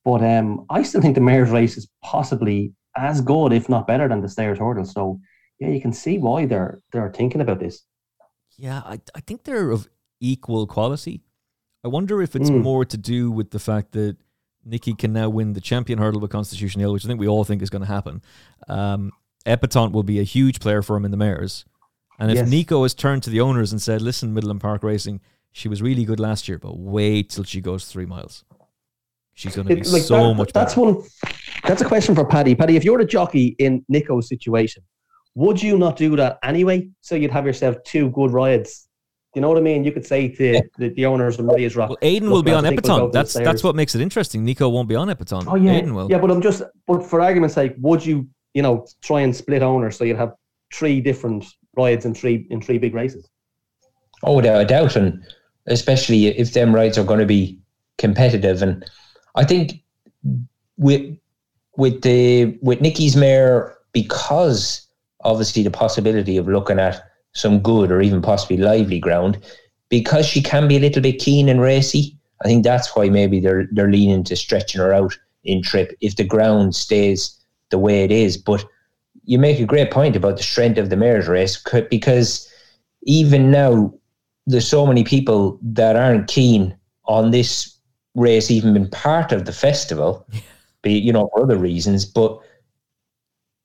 but 0.05 0.23
um, 0.23 0.67
I 0.71 0.83
still 0.83 1.01
think 1.01 1.15
the 1.15 1.21
mare's 1.21 1.51
race 1.51 1.77
is 1.77 1.89
possibly 2.03 2.73
as 2.97 3.21
good, 3.21 3.53
if 3.53 3.69
not 3.69 3.87
better, 3.87 4.09
than 4.09 4.21
the 4.21 4.29
Stayers 4.29 4.59
Hurdle. 4.59 4.85
So 4.85 5.21
yeah, 5.59 5.69
you 5.69 5.81
can 5.81 5.93
see 5.93 6.19
why 6.19 6.47
they're 6.47 6.81
they're 6.93 7.13
thinking 7.13 7.41
about 7.41 7.61
this. 7.61 7.83
Yeah, 8.57 8.83
I 8.85 9.01
I 9.15 9.21
think 9.21 9.45
they're 9.45 9.71
of 9.71 9.89
equal 10.21 10.67
quality. 10.67 11.23
I 11.85 11.89
wonder 11.89 12.21
if 12.21 12.35
it's 12.35 12.51
mm. 12.51 12.63
more 12.63 12.85
to 12.85 12.97
do 12.97 13.31
with 13.31 13.51
the 13.51 13.59
fact 13.59 13.93
that 13.93 14.17
Nicky 14.65 14.95
can 14.95 15.13
now 15.13 15.29
win 15.29 15.53
the 15.53 15.61
champion 15.61 15.99
hurdle 15.99 16.21
with 16.21 16.33
Constitution 16.33 16.81
Hill, 16.81 16.93
which 16.93 17.05
I 17.05 17.09
think 17.09 17.21
we 17.21 17.29
all 17.29 17.45
think 17.45 17.63
is 17.63 17.71
going 17.71 17.83
to 17.83 17.89
happen. 17.89 18.23
Um, 18.67 19.13
Epatante 19.47 19.93
will 19.93 20.03
be 20.03 20.19
a 20.19 20.25
huge 20.25 20.59
player 20.59 20.83
for 20.83 20.97
him 20.97 21.05
in 21.05 21.13
the 21.13 21.17
mares. 21.17 21.65
And 22.19 22.31
if 22.31 22.37
yes. 22.37 22.49
Nico 22.49 22.83
has 22.83 22.95
turned 22.95 23.23
to 23.25 23.31
the 23.31 23.41
owners 23.41 23.71
and 23.71 23.81
said, 23.81 24.03
listen, 24.03 24.35
Middleham 24.35 24.59
Park 24.59 24.83
Racing, 24.83 25.21
she 25.57 25.69
was 25.69 25.81
really 25.81 26.05
good 26.05 26.21
last 26.21 26.49
year, 26.49 26.59
but 26.59 26.77
wait 26.77 27.31
till 27.31 27.43
she 27.43 27.63
goes 27.63 27.87
three 27.87 28.05
miles. 28.05 28.45
She's 29.33 29.57
going 29.57 29.67
to 29.67 29.75
be 29.75 29.83
like 29.89 30.03
so 30.03 30.29
that, 30.29 30.35
much. 30.35 30.53
That's 30.53 30.75
better. 30.75 30.93
one. 30.93 31.03
That's 31.65 31.81
a 31.81 31.87
question 31.87 32.15
for 32.15 32.27
Paddy. 32.27 32.55
Paddy, 32.55 32.77
if 32.77 32.85
you're 32.85 33.01
a 33.01 33.07
jockey 33.07 33.57
in 33.59 33.83
Nico's 33.89 34.29
situation, 34.29 34.83
would 35.35 35.63
you 35.63 35.79
not 35.79 35.97
do 35.97 36.15
that 36.17 36.39
anyway? 36.43 36.91
So 37.01 37.15
you'd 37.15 37.31
have 37.31 37.47
yourself 37.47 37.77
two 37.85 38.11
good 38.11 38.33
rides. 38.33 38.87
Do 39.33 39.39
you 39.39 39.41
know 39.41 39.49
what 39.49 39.57
I 39.57 39.63
mean? 39.63 39.83
You 39.83 39.93
could 39.93 40.05
say 40.05 40.29
to 40.29 40.53
yeah. 40.53 40.61
the, 40.77 40.91
the, 40.91 41.07
owners 41.07 41.39
of 41.39 41.47
Marie's 41.47 41.75
Rock. 41.75 41.89
Well, 41.89 41.99
Aidan 42.03 42.31
will 42.31 42.43
be 42.43 42.53
on 42.53 42.65
Epatante. 42.65 43.11
That's 43.13 43.33
that's 43.33 43.65
what 43.65 43.75
makes 43.75 43.95
it 43.95 44.03
interesting. 44.03 44.45
Nico 44.45 44.69
won't 44.69 44.91
be 44.91 44.95
on 44.95 45.09
Epatante. 45.09 45.47
Oh 45.49 45.55
yeah, 45.55 45.73
Aidan 45.73 45.95
will. 45.95 46.11
Yeah, 46.11 46.19
but 46.19 46.31
I'm 46.31 46.43
just. 46.43 46.63
But 46.87 47.03
for 47.03 47.23
argument's 47.23 47.55
sake, 47.55 47.75
would 47.79 48.05
you, 48.05 48.29
you 48.53 48.61
know, 48.61 48.87
try 49.01 49.23
and 49.23 49.35
split 49.35 49.63
owners 49.63 49.97
so 49.97 50.05
you'd 50.05 50.19
have 50.19 50.35
three 50.75 51.01
different 51.01 51.47
rides 51.77 52.05
in 52.05 52.13
three 52.15 52.47
in 52.51 52.61
three 52.61 52.77
big 52.77 52.95
races? 52.95 53.27
Oh, 54.23 54.35
without 54.35 54.61
a 54.61 54.65
doubt, 54.65 54.97
and 54.97 55.23
especially 55.67 56.27
if 56.27 56.53
them 56.53 56.75
rides 56.75 56.99
are 56.99 57.05
going 57.05 57.21
to 57.21 57.27
be 57.27 57.59
competitive. 57.99 58.63
And 58.63 58.85
I 59.35 59.45
think 59.45 59.83
with 60.77 61.17
with 61.77 62.03
the 62.03 62.59
with 62.63 62.81
Nicky's 62.81 63.17
mare, 63.17 63.77
because 63.93 64.87
obviously 65.25 65.63
the 65.63 65.71
possibility 65.71 66.37
of 66.37 66.49
looking 66.49 66.79
at 66.79 67.03
some 67.33 67.61
good 67.61 67.91
or 67.91 68.01
even 68.01 68.23
possibly 68.23 68.57
lively 68.57 68.99
ground, 68.99 69.39
because 69.89 70.27
she 70.27 70.43
can 70.43 70.69
be 70.69 70.77
a 70.77 70.81
little 70.81 71.03
bit 71.03 71.19
keen 71.19 71.49
and 71.49 71.61
racy. 71.61 72.17
I 72.43 72.49
think 72.49 72.65
that's 72.65 72.95
why 72.95 73.09
maybe 73.09 73.41
they're 73.41 73.69
they're 73.73 73.91
leaning 73.91 74.25
to 74.25 74.37
stretching 74.37 74.81
her 74.81 74.93
out 74.93 75.19
in 75.45 75.63
trip 75.63 75.97
if 76.01 76.17
the 76.17 76.25
ground 76.25 76.75
stays 76.75 77.37
the 77.71 77.79
way 77.79 78.05
it 78.05 78.13
is. 78.13 78.37
But 78.37 78.65
you 79.25 79.39
make 79.39 79.59
a 79.59 79.67
great 79.67 79.91
point 79.91 80.17
about 80.17 80.37
the 80.37 80.43
strength 80.43 80.79
of 80.79 80.91
the 80.91 80.97
mare's 80.97 81.29
race 81.29 81.63
because 81.91 82.49
even 83.03 83.51
now 83.51 83.93
there's 84.47 84.69
so 84.69 84.87
many 84.87 85.05
people 85.05 85.59
that 85.63 85.97
aren't 85.97 86.29
keen 86.29 86.77
on 87.07 87.31
this 87.31 87.77
race 88.15 88.51
even 88.51 88.75
being 88.75 88.91
part 88.91 89.33
of 89.33 89.45
the 89.45 89.53
festival, 89.53 90.27
be 90.83 90.93
you 90.93 91.13
know 91.13 91.29
for 91.33 91.43
other 91.43 91.59
reasons, 91.59 92.05
but 92.05 92.39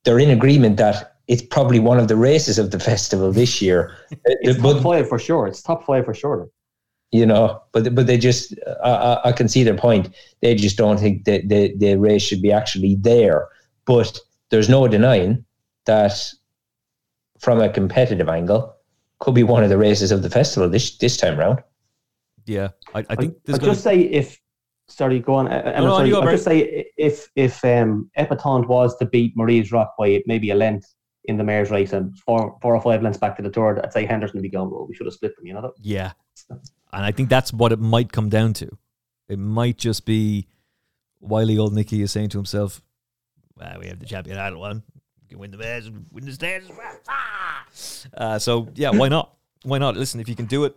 they're 0.04 0.20
in 0.20 0.30
agreement 0.30 0.78
that 0.78 1.16
it's 1.28 1.42
probably 1.42 1.80
one 1.80 2.00
of 2.00 2.08
the 2.08 2.16
races 2.16 2.58
of 2.58 2.72
the 2.72 2.80
festival 2.80 3.32
this 3.32 3.62
year. 3.62 3.96
it's 4.26 4.60
but, 4.60 4.74
top 4.74 4.84
five 4.84 5.08
for 5.08 5.20
sure. 5.20 5.48
It's 5.48 5.62
top 5.62 5.86
five 5.86 6.06
for 6.06 6.14
sure. 6.14 6.50
You 7.12 7.26
know, 7.26 7.62
but 7.74 7.94
but 7.94 8.08
they 8.08 8.18
just 8.18 8.56
I, 8.84 9.20
I 9.26 9.32
can 9.34 9.48
see 9.50 9.64
their 9.64 9.78
point. 9.78 10.10
They 10.42 10.56
just 10.56 10.78
don't 10.78 10.98
think 10.98 11.26
that 11.26 11.50
the 11.50 11.76
the 11.78 11.96
race 11.96 12.22
should 12.22 12.42
be 12.42 12.52
actually 12.52 12.96
there. 12.96 13.50
But 13.86 14.18
there's 14.50 14.70
no 14.70 14.88
denying 14.88 15.44
that 15.86 16.14
from 17.40 17.60
a 17.60 17.70
competitive 17.70 18.30
angle, 18.30 18.76
could 19.22 19.36
be 19.36 19.44
one 19.44 19.64
of 19.64 19.70
the 19.70 19.78
races 19.78 20.12
of 20.12 20.24
the 20.24 20.30
festival 20.30 20.68
this 20.68 20.98
this 20.98 21.16
time 21.16 21.38
round. 21.40 21.60
Yeah, 22.46 22.70
I, 22.94 23.06
I 23.10 23.16
think. 23.16 23.36
I'll 23.48 23.60
just 23.60 23.84
say 23.84 24.02
if. 24.02 24.38
Sorry, 24.90 25.20
go 25.20 25.36
on. 25.36 25.48
Uh, 25.48 25.80
no, 25.80 25.96
sorry, 25.96 26.14
I'll 26.14 26.24
just 26.24 26.44
say 26.44 26.86
if 26.98 27.30
if 27.38 27.64
um, 27.64 28.12
Epatante 28.18 28.68
was 28.68 28.98
to 28.98 29.06
beat 29.06 29.38
Marie's 29.38 29.72
Rock 29.72 29.94
by 29.98 30.22
maybe 30.26 30.50
a 30.50 30.56
length 30.56 30.94
in 31.26 31.38
the 31.38 31.46
mare's 31.46 31.72
race 31.72 31.94
and 31.94 32.18
four 32.20 32.58
four 32.62 32.76
or 32.76 32.82
five 32.82 33.02
lengths 33.02 33.20
back 33.20 33.38
to 33.38 33.42
the 33.42 33.50
third, 33.50 33.80
I'd 33.80 33.94
say 33.94 34.06
Henderson 34.06 34.40
would 34.40 34.44
be 34.44 34.50
going. 34.50 34.70
Well, 34.70 34.86
we 34.88 34.96
should 34.96 35.06
have 35.06 35.14
split 35.14 35.34
them. 35.38 35.46
You 35.46 35.54
know 35.54 35.62
that? 35.62 35.72
Yeah, 35.80 36.12
and 36.50 36.60
I 36.92 37.12
think 37.12 37.30
that's 37.30 37.54
what 37.54 37.72
it 37.72 37.80
might 37.80 38.12
come 38.12 38.28
down 38.28 38.52
to. 38.54 38.78
It 39.30 39.40
might 39.40 39.78
just 39.78 40.06
be 40.06 40.48
wily 41.22 41.58
old 41.58 41.74
Nicky 41.74 42.02
is 42.02 42.12
saying 42.12 42.30
to 42.30 42.38
himself, 42.38 42.82
well, 43.56 43.78
we 43.80 43.88
have 43.88 44.00
the 44.00 44.06
champion 44.06 44.38
idol 44.38 44.60
one 44.60 44.84
can 45.32 45.40
win 45.40 45.52
the 45.52 45.58
bears 45.58 45.88
and 45.88 46.06
win 46.12 46.26
the 46.26 46.34
stairs. 46.34 46.66
Ah! 47.10 47.66
Uh, 48.14 48.40
so 48.40 48.68
yeah, 48.76 48.92
why 48.92 49.08
not? 49.08 49.34
Why 49.64 49.78
not? 49.78 49.96
Listen, 49.96 50.20
if 50.20 50.30
you 50.30 50.36
can 50.36 50.46
do 50.46 50.66
it, 50.66 50.76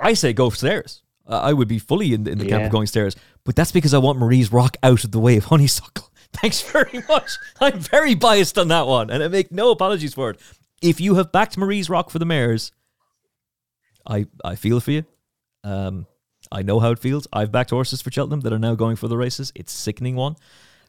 I 0.00 0.12
say 0.12 0.32
go 0.32 0.50
stairs. 0.50 1.02
Uh, 1.26 1.40
I 1.42 1.52
would 1.52 1.68
be 1.68 1.78
fully 1.78 2.12
in 2.12 2.24
the, 2.24 2.32
in 2.32 2.38
the 2.38 2.44
yeah. 2.44 2.50
camp 2.50 2.64
of 2.64 2.70
going 2.70 2.86
stairs, 2.86 3.16
but 3.44 3.56
that's 3.56 3.72
because 3.72 3.94
I 3.94 3.98
want 3.98 4.18
Marie's 4.18 4.52
rock 4.52 4.76
out 4.82 5.04
of 5.04 5.12
the 5.12 5.20
way 5.20 5.36
of 5.36 5.46
honeysuckle. 5.46 6.10
Thanks 6.32 6.60
very 6.60 7.02
much. 7.08 7.30
I'm 7.60 7.78
very 7.78 8.14
biased 8.14 8.58
on 8.58 8.68
that 8.68 8.86
one, 8.86 9.10
and 9.10 9.22
I 9.22 9.28
make 9.28 9.52
no 9.52 9.70
apologies 9.70 10.14
for 10.14 10.30
it. 10.30 10.40
If 10.82 11.00
you 11.00 11.14
have 11.14 11.32
backed 11.32 11.56
Marie's 11.56 11.88
rock 11.88 12.10
for 12.10 12.18
the 12.18 12.26
mares, 12.26 12.72
I 14.06 14.26
I 14.44 14.56
feel 14.56 14.80
for 14.80 14.90
you. 14.90 15.04
Um, 15.64 16.06
I 16.50 16.62
know 16.62 16.80
how 16.80 16.90
it 16.90 16.98
feels. 16.98 17.28
I've 17.32 17.52
backed 17.52 17.70
horses 17.70 18.02
for 18.02 18.10
Cheltenham 18.10 18.40
that 18.40 18.52
are 18.52 18.58
now 18.58 18.74
going 18.74 18.96
for 18.96 19.08
the 19.08 19.16
races. 19.16 19.52
It's 19.54 19.72
sickening 19.72 20.16
one. 20.16 20.36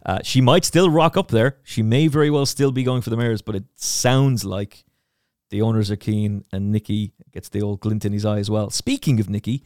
Uh, 0.06 0.20
she 0.24 0.42
might 0.42 0.66
still 0.66 0.90
rock 0.90 1.16
up 1.16 1.30
there. 1.30 1.58
She 1.64 1.82
may 1.82 2.08
very 2.08 2.30
well 2.30 2.46
still 2.46 2.72
be 2.72 2.84
going 2.84 3.02
for 3.02 3.10
the 3.10 3.18
mares, 3.18 3.42
but 3.42 3.56
it 3.56 3.64
sounds 3.76 4.44
like 4.44 4.84
the 5.50 5.62
owners 5.62 5.90
are 5.92 5.96
keen, 5.96 6.44
and 6.52 6.72
Nicky 6.72 7.14
gets 7.32 7.50
the 7.50 7.62
old 7.62 7.80
glint 7.80 8.04
in 8.06 8.12
his 8.12 8.26
eye 8.26 8.40
as 8.40 8.50
well. 8.50 8.70
Speaking 8.70 9.20
of 9.20 9.30
Nicky, 9.30 9.64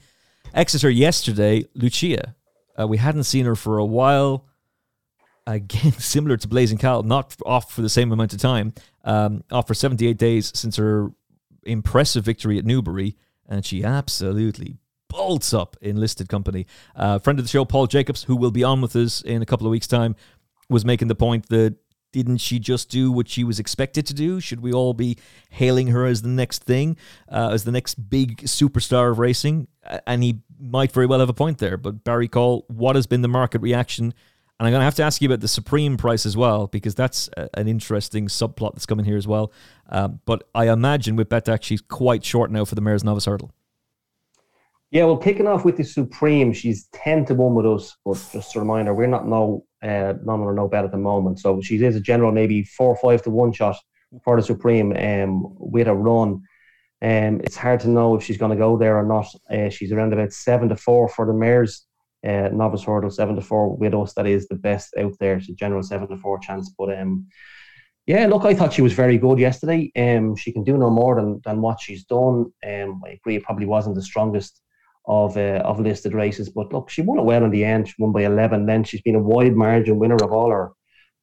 Exeter 0.53 0.89
yesterday, 0.89 1.65
Luccia. 1.75 2.35
Uh, 2.79 2.87
we 2.87 2.97
hadn't 2.97 3.23
seen 3.23 3.45
her 3.45 3.55
for 3.55 3.77
a 3.77 3.85
while. 3.85 4.45
Again, 5.45 5.91
similar 5.99 6.37
to 6.37 6.47
Blazing 6.47 6.77
Khal, 6.77 7.03
not 7.03 7.35
off 7.45 7.71
for 7.71 7.81
the 7.81 7.89
same 7.89 8.11
amount 8.11 8.33
of 8.33 8.39
time. 8.39 8.73
Um, 9.03 9.43
off 9.51 9.67
for 9.67 9.73
78 9.73 10.17
days 10.17 10.51
since 10.55 10.75
her 10.75 11.11
impressive 11.63 12.23
victory 12.23 12.57
at 12.57 12.65
Newbury, 12.65 13.15
and 13.47 13.65
she 13.65 13.83
absolutely 13.83 14.77
bolts 15.09 15.53
up 15.53 15.77
in 15.81 15.97
listed 15.97 16.29
company. 16.29 16.65
Uh, 16.95 17.19
friend 17.19 17.39
of 17.39 17.45
the 17.45 17.49
show, 17.49 17.65
Paul 17.65 17.87
Jacobs, 17.87 18.23
who 18.23 18.35
will 18.35 18.51
be 18.51 18.63
on 18.63 18.81
with 18.81 18.95
us 18.95 19.21
in 19.21 19.41
a 19.41 19.45
couple 19.45 19.67
of 19.67 19.71
weeks' 19.71 19.87
time, 19.87 20.15
was 20.69 20.83
making 20.83 21.07
the 21.07 21.15
point 21.15 21.49
that 21.49 21.75
didn't 22.13 22.37
she 22.37 22.57
just 22.57 22.89
do 22.89 23.11
what 23.11 23.27
she 23.27 23.43
was 23.43 23.59
expected 23.59 24.05
to 24.07 24.13
do? 24.13 24.39
Should 24.39 24.61
we 24.61 24.71
all 24.71 24.93
be 24.93 25.17
hailing 25.49 25.87
her 25.87 26.05
as 26.05 26.21
the 26.21 26.29
next 26.29 26.63
thing, 26.63 26.97
uh, 27.29 27.49
as 27.51 27.63
the 27.63 27.71
next 27.71 28.09
big 28.09 28.37
superstar 28.43 29.11
of 29.11 29.19
racing? 29.19 29.67
And 30.07 30.23
he 30.23 30.41
might 30.59 30.91
very 30.91 31.05
well 31.05 31.19
have 31.19 31.29
a 31.29 31.33
point 31.33 31.57
there. 31.57 31.77
But 31.77 32.03
Barry 32.03 32.27
Caul, 32.27 32.65
what 32.69 32.95
has 32.95 33.07
been 33.07 33.21
the 33.21 33.27
market 33.27 33.61
reaction 33.61 34.13
And 34.59 34.65
I'm 34.65 34.71
going 34.71 34.81
to 34.81 34.85
have 34.85 34.95
to 34.95 35.03
ask 35.03 35.21
you 35.21 35.27
about 35.27 35.41
the 35.41 35.47
Supreme 35.47 35.97
price 35.97 36.25
as 36.25 36.35
well, 36.35 36.65
because 36.67 36.95
that's 36.95 37.29
a, 37.37 37.47
an 37.53 37.67
interesting 37.67 38.27
subplot 38.27 38.73
that's 38.73 38.87
coming 38.87 39.05
here 39.05 39.17
as 39.17 39.27
well. 39.27 39.51
Um, 39.89 40.19
but 40.25 40.47
I 40.55 40.69
imagine 40.69 41.15
with 41.15 41.29
Betdaq, 41.29 41.61
she's 41.61 41.81
quite 41.81 42.25
short 42.25 42.49
now 42.49 42.65
for 42.65 42.73
the 42.73 42.81
Mares 42.81 43.03
Novice 43.03 43.25
Hurdle. 43.25 43.51
Yeah, 44.91 45.03
well, 45.03 45.17
kicking 45.17 45.47
off 45.47 45.65
with 45.65 45.77
the 45.77 45.83
Supreme, 45.83 46.53
she's 46.53 46.87
10 46.93 47.25
to 47.25 47.33
1 47.33 47.55
with 47.55 47.65
us. 47.65 47.95
But 48.05 48.23
just 48.31 48.55
a 48.55 48.59
reminder, 48.59 48.93
we're 48.93 49.07
not 49.07 49.27
no, 49.27 49.65
uh, 49.83 50.13
none 50.23 50.39
or 50.39 50.53
no 50.53 50.67
bet 50.67 50.85
at 50.85 50.91
the 50.91 50.97
moment. 50.97 51.39
So 51.39 51.61
she 51.61 51.83
is 51.83 51.95
a 51.95 52.01
general, 52.01 52.31
maybe 52.31 52.63
4 52.63 52.87
or 52.87 52.95
5 52.95 53.23
to 53.23 53.29
1 53.29 53.53
shot 53.53 53.75
for 54.23 54.37
the 54.37 54.45
Supreme 54.45 54.95
um, 54.95 55.43
with 55.59 55.87
a 55.87 55.93
run. 55.93 56.41
Um, 57.01 57.41
it's 57.43 57.57
hard 57.57 57.81
to 57.81 57.89
know 57.89 58.15
if 58.15 58.23
she's 58.23 58.37
going 58.37 58.51
to 58.51 58.57
go 58.57 58.77
there 58.77 58.97
or 58.97 59.05
not. 59.05 59.27
Uh, 59.51 59.69
she's 59.69 59.91
around 59.91 60.13
about 60.13 60.31
7 60.31 60.69
to 60.69 60.75
4 60.75 61.09
for 61.09 61.25
the 61.25 61.33
Mares 61.33 61.87
uh, 62.25 62.49
novice 62.51 62.83
hurdle 62.83 63.09
seven 63.09 63.35
to 63.35 63.41
four 63.41 63.75
with 63.75 63.93
us. 63.93 64.13
That 64.13 64.27
is 64.27 64.47
the 64.47 64.55
best 64.55 64.93
out 64.97 65.13
there. 65.19 65.37
It's 65.37 65.49
a 65.49 65.53
general 65.53 65.83
seven 65.83 66.07
to 66.09 66.17
four 66.17 66.39
chance. 66.39 66.73
But 66.77 66.97
um, 66.97 67.27
yeah, 68.05 68.25
look, 68.27 68.45
I 68.45 68.53
thought 68.53 68.73
she 68.73 68.81
was 68.81 68.93
very 68.93 69.17
good 69.17 69.39
yesterday. 69.39 69.91
Um, 69.95 70.35
she 70.35 70.51
can 70.51 70.63
do 70.63 70.77
no 70.77 70.89
more 70.89 71.15
than 71.15 71.41
than 71.45 71.61
what 71.61 71.79
she's 71.79 72.05
done. 72.05 72.51
Um, 72.65 73.01
I 73.05 73.11
agree, 73.11 73.35
it 73.35 73.43
probably 73.43 73.65
wasn't 73.65 73.95
the 73.95 74.01
strongest 74.01 74.61
of 75.07 75.37
uh, 75.37 75.61
of 75.63 75.79
listed 75.79 76.13
races, 76.13 76.49
but 76.49 76.73
look, 76.73 76.89
she 76.89 77.01
won 77.01 77.19
it 77.19 77.23
well 77.23 77.45
in 77.45 77.51
the 77.51 77.63
end. 77.63 77.87
She 77.87 77.95
won 77.97 78.11
by 78.11 78.23
eleven. 78.23 78.65
Then 78.65 78.83
she's 78.83 79.01
been 79.01 79.15
a 79.15 79.19
wide 79.19 79.55
margin 79.55 79.99
winner 79.99 80.17
of 80.21 80.33
all 80.33 80.51
her 80.51 80.71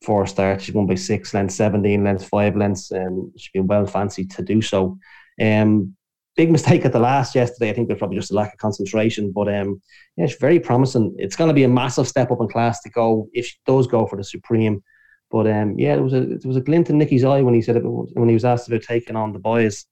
four 0.02 0.26
starts. 0.26 0.64
She 0.64 0.72
won 0.72 0.86
by 0.86 0.94
six 0.94 1.34
lengths, 1.34 1.54
seventeen 1.54 2.04
lengths, 2.04 2.24
five 2.24 2.56
lengths. 2.56 2.90
Um, 2.92 3.32
she's 3.36 3.52
been 3.52 3.66
well 3.66 3.86
fancied 3.86 4.30
to 4.32 4.42
do 4.42 4.62
so. 4.62 4.98
Um, 5.40 5.94
big 6.36 6.50
mistake 6.50 6.84
at 6.84 6.92
the 6.92 6.98
last 6.98 7.34
yesterday. 7.34 7.70
I 7.70 7.74
think 7.74 7.88
there's 7.88 7.98
probably 7.98 8.16
just 8.16 8.32
a 8.32 8.34
lack 8.34 8.52
of 8.52 8.58
concentration. 8.58 9.32
But 9.32 9.48
um, 9.48 9.82
yeah, 10.16 10.24
it's 10.24 10.36
very 10.36 10.60
promising. 10.60 11.14
It's 11.18 11.36
going 11.36 11.48
to 11.48 11.54
be 11.54 11.64
a 11.64 11.68
massive 11.68 12.08
step 12.08 12.30
up 12.30 12.40
in 12.40 12.48
class 12.48 12.80
to 12.82 12.90
go 12.90 13.28
if 13.32 13.46
she 13.46 13.56
does 13.66 13.86
go 13.86 14.06
for 14.06 14.16
the 14.16 14.24
supreme. 14.24 14.82
But 15.30 15.46
um, 15.46 15.78
yeah, 15.78 15.94
there 15.94 16.04
was 16.04 16.14
a 16.14 16.20
there 16.20 16.48
was 16.48 16.56
a 16.56 16.62
glint 16.62 16.90
in 16.90 16.98
Nicky's 16.98 17.24
eye 17.24 17.42
when 17.42 17.54
he 17.54 17.62
said 17.62 17.76
it 17.76 17.82
when 17.84 18.28
he 18.28 18.34
was 18.34 18.44
asked 18.44 18.68
about 18.68 18.82
taking 18.82 19.16
on 19.16 19.32
the 19.32 19.38
boys. 19.38 19.84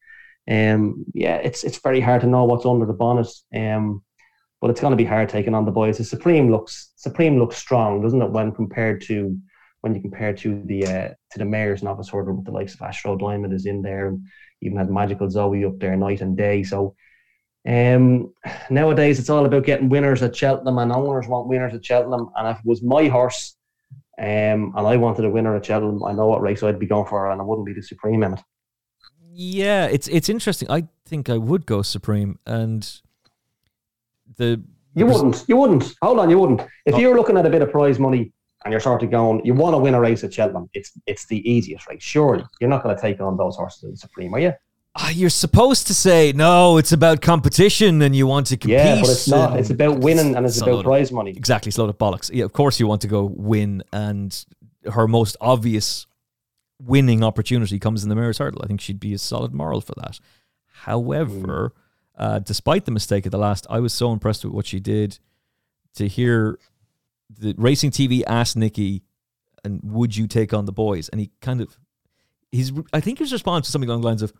Um, 0.51 1.05
yeah, 1.15 1.37
it's 1.37 1.65
it's 1.65 1.79
very 1.79 2.01
hard 2.01 2.23
to 2.23 2.27
know 2.27 2.45
what's 2.45 2.67
under 2.67 2.87
the 2.87 2.93
bonnet. 2.93 3.29
Um, 3.55 4.03
but 4.61 4.71
it's 4.71 4.81
going 4.81 4.93
to 4.93 4.97
be 4.97 5.05
hard 5.05 5.29
taking 5.29 5.55
on 5.55 5.65
the 5.65 5.73
boys. 5.73 5.99
The 5.99 6.05
Supreme 6.05 6.51
looks 6.51 6.93
Supreme 6.97 7.39
looks 7.39 7.57
strong, 7.57 8.01
doesn't 8.01 8.23
it? 8.23 8.31
When 8.31 8.53
compared 8.53 9.03
to 9.03 9.37
when 9.81 9.95
you 9.95 10.01
compare 10.01 10.33
to 10.33 10.63
the 10.67 10.87
uh, 10.87 11.09
to 11.33 11.39
the 11.39 11.45
Mares 11.45 11.83
novice 11.83 12.09
hurdle 12.09 12.35
with 12.35 12.45
the 12.45 12.53
likes 12.53 12.75
of 12.75 12.81
Ashroe 12.83 13.19
Diamond 13.19 13.53
is 13.53 13.67
in 13.67 13.83
there, 13.83 14.07
and 14.09 14.25
even 14.63 14.79
had 14.79 14.89
Magical 14.89 15.29
Zoe 15.29 15.65
up 15.65 15.79
there 15.81 15.97
night 15.97 16.21
and 16.21 16.37
day. 16.37 16.63
So 16.63 16.95
um, 17.69 18.33
nowadays 18.71 19.19
it's 19.19 19.31
all 19.31 19.45
about 19.45 19.67
getting 19.67 19.89
winners 19.89 20.23
at 20.23 20.37
Cheltenham, 20.37 20.79
and 20.79 20.93
owners 20.93 21.27
want 21.27 21.49
winners 21.49 21.75
at 21.75 21.85
Cheltenham. 21.85 22.31
And 22.37 22.49
if 22.49 22.59
it 22.59 22.65
was 22.65 22.85
my 22.85 23.09
horse, 23.09 23.57
um, 24.21 24.73
and 24.77 24.87
I 24.87 24.97
wanted 24.97 25.25
a 25.25 25.31
winner 25.31 25.57
at 25.57 25.67
Cheltenham, 25.67 26.05
I 26.05 26.13
know 26.13 26.29
what 26.29 26.41
race 26.41 26.63
I'd 26.63 26.79
be 26.79 26.87
going 26.87 27.09
for, 27.09 27.31
and 27.31 27.41
I 27.41 27.45
wouldn't 27.45 27.67
be 27.67 27.73
the 27.75 27.83
Supreme 27.83 28.23
Emmet. 28.23 28.41
Yeah, 29.35 29.87
it's 29.87 30.09
it's 30.09 30.29
interesting. 30.29 30.71
I 30.71 30.89
think 31.07 31.31
I 31.31 31.39
would 31.39 31.65
go 31.65 31.83
Supreme, 31.83 32.39
and 32.47 32.87
the 34.37 34.63
you 34.95 35.07
wouldn't, 35.07 35.45
you 35.49 35.57
wouldn't. 35.57 35.95
Hold 36.03 36.19
on, 36.19 36.29
you 36.29 36.39
wouldn't. 36.39 36.61
If 36.85 36.95
oh. 36.95 36.99
you're 36.99 37.17
looking 37.17 37.39
at 37.39 37.47
a 37.47 37.51
bit 37.51 37.63
of 37.63 37.71
prize 37.71 37.99
money 37.99 38.33
and 38.65 38.73
you're 38.73 38.81
sort 38.81 39.03
of 39.03 39.11
going, 39.11 39.45
you 39.45 39.55
want 39.55 39.73
to 39.75 39.79
win 39.79 39.95
a 39.95 40.01
race 40.01 40.23
at 40.23 40.35
Cheltenham, 40.35 40.69
it's 40.75 40.93
it's 41.07 41.25
the 41.27 41.51
easiest 41.51 41.89
race. 41.89 42.03
Surely 42.03 42.45
you're 42.61 42.69
not 42.69 42.83
going 42.83 42.95
to 42.95 43.01
take 43.01 43.21
on 43.21 43.39
those 43.39 43.57
horses 43.57 43.85
in 43.85 43.91
the 43.93 43.97
Supreme, 43.97 44.35
are 44.35 44.39
you? 44.39 44.53
Uh, 44.95 45.09
you're 45.11 45.31
supposed 45.31 45.87
to 45.87 45.95
say 45.95 46.33
no. 46.33 46.77
It's 46.77 46.93
about 46.93 47.23
competition, 47.23 48.03
and 48.03 48.15
you 48.15 48.27
want 48.27 48.49
to 48.49 48.59
compete. 48.59 48.77
Yeah, 48.77 49.01
but 49.01 49.09
it's 49.09 49.29
not. 49.29 49.59
It's 49.59 49.71
about 49.71 50.01
winning, 50.01 50.37
and 50.37 50.45
it's, 50.45 50.59
it's 50.59 50.67
about 50.67 50.85
prize 50.85 51.11
money. 51.11 51.31
Exactly, 51.31 51.71
it's 51.71 51.79
a 51.79 51.81
load 51.81 51.89
of 51.89 51.97
bollocks. 51.97 52.31
Yeah, 52.31 52.45
of 52.45 52.53
course 52.53 52.79
you 52.79 52.87
want 52.87 53.01
to 53.01 53.09
go 53.09 53.25
win, 53.25 53.83
and 53.95 54.45
her 54.93 55.09
most 55.09 55.39
obvious 55.41 56.07
winning 56.85 57.23
opportunity 57.23 57.79
comes 57.79 58.03
in 58.03 58.09
the 58.09 58.15
Mares 58.15 58.39
Hurdle. 58.39 58.63
I 58.63 58.67
think 58.67 58.81
she'd 58.81 59.01
be 59.01 59.15
a 59.15 59.19
solid 59.19 59.53
moral 59.55 59.81
for 59.81 59.95
that. 59.97 60.19
However, 60.67 61.73
mm. 61.75 62.23
uh, 62.23 62.39
despite 62.41 62.85
the 62.85 62.91
mistake 62.91 63.27
at 63.27 63.33
the 63.33 63.39
last, 63.39 63.67
I 63.71 63.81
was 63.81 63.93
so 63.93 64.13
impressed 64.13 64.45
with 64.45 64.53
what 64.53 64.67
she 64.67 64.81
did. 64.81 65.19
To 65.97 66.09
hear 66.09 66.59
the 67.29 67.55
racing 67.59 67.91
TV 67.91 68.23
asked 68.27 68.57
Nicky, 68.57 69.03
"And 69.63 69.81
would 69.85 70.17
you 70.17 70.27
take 70.27 70.55
on 70.55 70.65
the 70.65 70.73
boys?" 70.73 71.11
And 71.11 71.21
he 71.21 71.31
kind 71.43 71.61
of, 71.61 71.79
he's, 72.51 72.73
I 72.95 73.01
think 73.01 73.19
his 73.19 73.33
response 73.33 73.67
to 73.67 73.73
something 73.73 73.91
along 73.91 74.01
the 74.01 74.07
lines 74.07 74.23
of, 74.23 74.33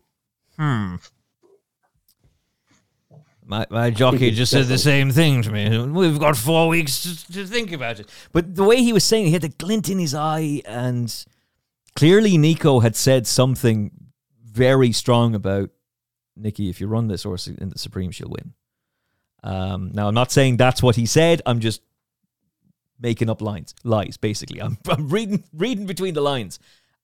"Hmm." 0.59 0.97
My, 3.45 3.67
my 3.71 3.91
jockey 3.91 4.31
just 4.43 4.53
said 4.53 4.67
the 4.67 4.79
same 4.79 5.11
thing 5.11 5.43
to 5.43 5.51
me. 5.51 5.87
We've 5.87 6.19
got 6.19 6.37
four 6.37 6.69
weeks 6.69 7.03
to, 7.03 7.33
to 7.33 7.47
think 7.47 7.73
about 7.73 8.01
it. 8.01 8.09
But 8.33 8.55
the 8.55 8.65
way 8.65 8.83
he 8.83 8.93
was 8.93 9.05
saying, 9.05 9.25
it, 9.25 9.27
he 9.27 9.33
had 9.33 9.43
the 9.43 9.49
glint 9.49 9.89
in 9.91 9.99
his 9.99 10.15
eye, 10.15 10.63
and 10.65 11.25
clearly 11.97 12.39
Nico 12.39 12.81
had 12.81 12.97
said 12.97 13.27
something 13.27 13.91
very 14.45 14.93
strong 14.93 15.35
about 15.35 15.71
Nicky. 16.37 16.69
If 16.69 16.81
you 16.81 16.87
run 16.87 17.09
this 17.09 17.23
horse 17.23 17.47
in 17.47 17.69
the 17.71 17.79
Supreme, 17.79 18.11
she'll 18.11 18.29
win. 18.29 18.55
Um, 19.43 19.91
now, 19.93 20.09
I'm 20.09 20.15
not 20.15 20.31
saying 20.31 20.57
that's 20.57 20.83
what 20.83 20.97
he 20.97 21.07
said. 21.07 21.43
I'm 21.47 21.61
just 21.61 21.83
making 23.01 23.29
up 23.29 23.43
lines, 23.43 23.75
lies. 23.83 24.17
Basically, 24.17 24.61
I'm, 24.61 24.79
I'm 24.89 25.09
reading 25.09 25.45
reading 25.53 25.87
between 25.87 26.15
the 26.15 26.21
lines. 26.21 26.59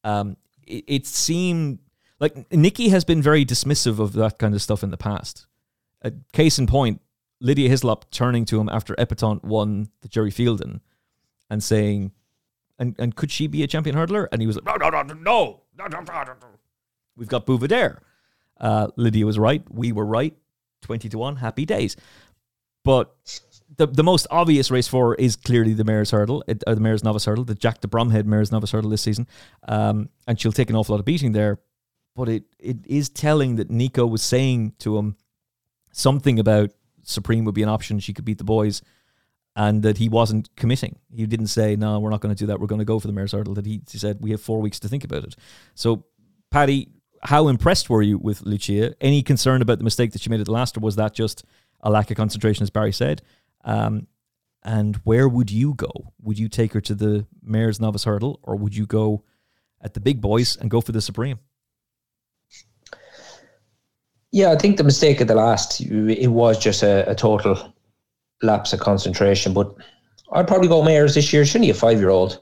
Um, 0.04 0.36
it, 0.66 0.84
it 0.86 1.06
seemed 1.06 1.80
like 2.20 2.50
Nicky 2.52 2.88
has 2.88 3.04
been 3.04 3.22
very 3.22 3.44
dismissive 3.44 3.98
of 3.98 4.12
that 4.14 4.38
kind 4.38 4.54
of 4.54 4.62
stuff 4.62 4.82
in 4.82 4.90
the 4.90 4.96
past. 4.96 5.46
A 6.02 6.12
case 6.32 6.58
in 6.58 6.66
point, 6.66 7.00
Lydia 7.40 7.68
Hislop 7.68 8.10
turning 8.10 8.44
to 8.46 8.60
him 8.60 8.68
after 8.68 8.94
Epatante 8.94 9.44
won 9.44 9.88
the 10.02 10.08
Gerry 10.08 10.30
Feilden 10.30 10.80
and 11.50 11.62
saying, 11.62 12.12
and, 12.78 12.94
and 12.98 13.16
could 13.16 13.30
she 13.30 13.46
be 13.46 13.62
a 13.62 13.66
champion 13.66 13.96
hurdler? 13.96 14.28
And 14.32 14.40
he 14.40 14.46
was 14.46 14.56
like, 14.56 14.64
no, 14.64 14.76
no, 14.76 15.02
no, 15.02 15.02
no, 15.02 15.62
no, 15.78 15.86
no, 15.86 16.00
no. 16.00 16.34
We've 17.16 17.28
got 17.28 17.46
Buveur 17.46 17.68
D'Air. 17.68 18.02
Uh, 18.60 18.88
Lydia 18.96 19.26
was 19.26 19.38
right. 19.38 19.62
We 19.70 19.92
were 19.92 20.04
right. 20.04 20.36
20 20.82 21.08
to 21.08 21.18
1, 21.18 21.36
happy 21.36 21.66
days. 21.66 21.96
But 22.84 23.14
the, 23.76 23.86
the 23.86 24.04
most 24.04 24.26
obvious 24.30 24.70
race 24.70 24.88
for 24.88 25.14
is 25.16 25.36
clearly 25.36 25.74
the 25.74 25.84
mayor's 25.84 26.10
hurdle, 26.10 26.44
or 26.48 26.54
uh, 26.66 26.74
the 26.74 26.80
mayor's 26.80 27.04
novice 27.04 27.24
hurdle, 27.24 27.44
the 27.44 27.54
Jack 27.54 27.80
de 27.80 27.88
Bromhead 27.88 28.24
mayor's 28.24 28.52
novice 28.52 28.70
hurdle 28.70 28.90
this 28.90 29.02
season. 29.02 29.26
Um, 29.66 30.08
and 30.26 30.40
she'll 30.40 30.52
take 30.52 30.70
an 30.70 30.76
awful 30.76 30.94
lot 30.94 31.00
of 31.00 31.04
beating 31.04 31.32
there. 31.32 31.58
But 32.14 32.28
it, 32.28 32.44
it 32.58 32.78
is 32.86 33.08
telling 33.08 33.56
that 33.56 33.70
Nico 33.70 34.06
was 34.06 34.22
saying 34.22 34.74
to 34.78 34.96
him 34.98 35.16
something 35.92 36.38
about 36.38 36.70
Supreme 37.02 37.44
would 37.44 37.54
be 37.54 37.62
an 37.62 37.68
option. 37.68 38.00
She 38.00 38.12
could 38.12 38.24
beat 38.24 38.38
the 38.38 38.44
boys. 38.44 38.82
And 39.60 39.82
that 39.82 39.98
he 39.98 40.08
wasn't 40.08 40.54
committing. 40.54 41.00
He 41.12 41.26
didn't 41.26 41.48
say, 41.48 41.74
no, 41.74 41.98
we're 41.98 42.10
not 42.10 42.20
going 42.20 42.32
to 42.32 42.38
do 42.38 42.46
that. 42.46 42.60
We're 42.60 42.68
going 42.68 42.78
to 42.78 42.84
go 42.84 43.00
for 43.00 43.08
the 43.08 43.12
Mares 43.12 43.32
Hurdle. 43.32 43.54
That 43.54 43.66
he, 43.66 43.82
he 43.90 43.98
said, 43.98 44.18
we 44.20 44.30
have 44.30 44.40
four 44.40 44.60
weeks 44.60 44.78
to 44.78 44.88
think 44.88 45.02
about 45.02 45.24
it. 45.24 45.34
So, 45.74 46.04
Paddy, 46.52 46.90
how 47.24 47.48
impressed 47.48 47.90
were 47.90 48.00
you 48.00 48.18
with 48.18 48.42
Luccia? 48.42 48.94
Any 49.00 49.20
concern 49.20 49.60
about 49.60 49.78
the 49.78 49.84
mistake 49.84 50.12
that 50.12 50.22
she 50.22 50.30
made 50.30 50.38
at 50.38 50.46
the 50.46 50.52
last, 50.52 50.76
or 50.76 50.80
was 50.80 50.94
that 50.94 51.12
just 51.12 51.44
a 51.80 51.90
lack 51.90 52.08
of 52.08 52.16
concentration, 52.16 52.62
as 52.62 52.70
Barry 52.70 52.92
said? 52.92 53.20
Um, 53.64 54.06
and 54.62 54.94
where 55.02 55.28
would 55.28 55.50
you 55.50 55.74
go? 55.74 55.90
Would 56.22 56.38
you 56.38 56.48
take 56.48 56.72
her 56.74 56.80
to 56.82 56.94
the 56.94 57.26
Mares 57.42 57.80
Novice 57.80 58.04
Hurdle, 58.04 58.38
or 58.44 58.54
would 58.54 58.76
you 58.76 58.86
go 58.86 59.24
at 59.80 59.94
the 59.94 60.00
big 60.00 60.20
boys 60.20 60.56
and 60.56 60.70
go 60.70 60.80
for 60.80 60.92
the 60.92 61.00
Supreme? 61.00 61.40
Yeah, 64.30 64.52
I 64.52 64.56
think 64.56 64.76
the 64.76 64.84
mistake 64.84 65.20
at 65.20 65.26
the 65.26 65.34
last 65.34 65.80
it 65.80 66.28
was 66.28 66.58
just 66.58 66.84
a, 66.84 67.10
a 67.10 67.14
total 67.16 67.74
lapse 68.42 68.72
of 68.72 68.80
concentration. 68.80 69.52
But 69.52 69.74
I'd 70.32 70.48
probably 70.48 70.68
go 70.68 70.82
Mares 70.82 71.14
this 71.14 71.32
year. 71.32 71.44
She's 71.44 71.56
only 71.56 71.70
a 71.70 71.74
five 71.74 71.98
year 71.98 72.10
old. 72.10 72.40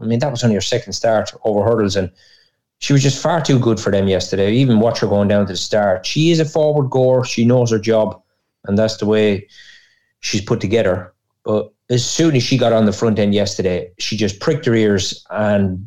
I 0.00 0.04
mean, 0.04 0.18
that 0.18 0.30
was 0.30 0.44
only 0.44 0.54
her 0.54 0.60
second 0.60 0.92
start 0.92 1.32
over 1.44 1.64
hurdles, 1.64 1.96
and 1.96 2.10
she 2.78 2.92
was 2.92 3.02
just 3.02 3.22
far 3.22 3.40
too 3.40 3.58
good 3.58 3.80
for 3.80 3.90
them 3.90 4.08
yesterday. 4.08 4.52
Even 4.52 4.80
watch 4.80 5.00
her 5.00 5.06
going 5.06 5.28
down 5.28 5.46
to 5.46 5.52
the 5.52 5.56
start. 5.56 6.04
She 6.04 6.30
is 6.30 6.40
a 6.40 6.44
forward 6.44 6.90
goer. 6.90 7.24
She 7.24 7.44
knows 7.44 7.70
her 7.70 7.78
job, 7.78 8.20
and 8.64 8.76
that's 8.76 8.98
the 8.98 9.06
way 9.06 9.48
she's 10.20 10.42
put 10.42 10.60
together. 10.60 11.14
But 11.44 11.72
as 11.88 12.04
soon 12.04 12.34
as 12.34 12.42
she 12.42 12.58
got 12.58 12.72
on 12.72 12.84
the 12.84 12.92
front 12.92 13.18
end 13.18 13.34
yesterday, 13.34 13.90
she 13.98 14.16
just 14.16 14.40
pricked 14.40 14.66
her 14.66 14.74
ears 14.74 15.24
and 15.30 15.86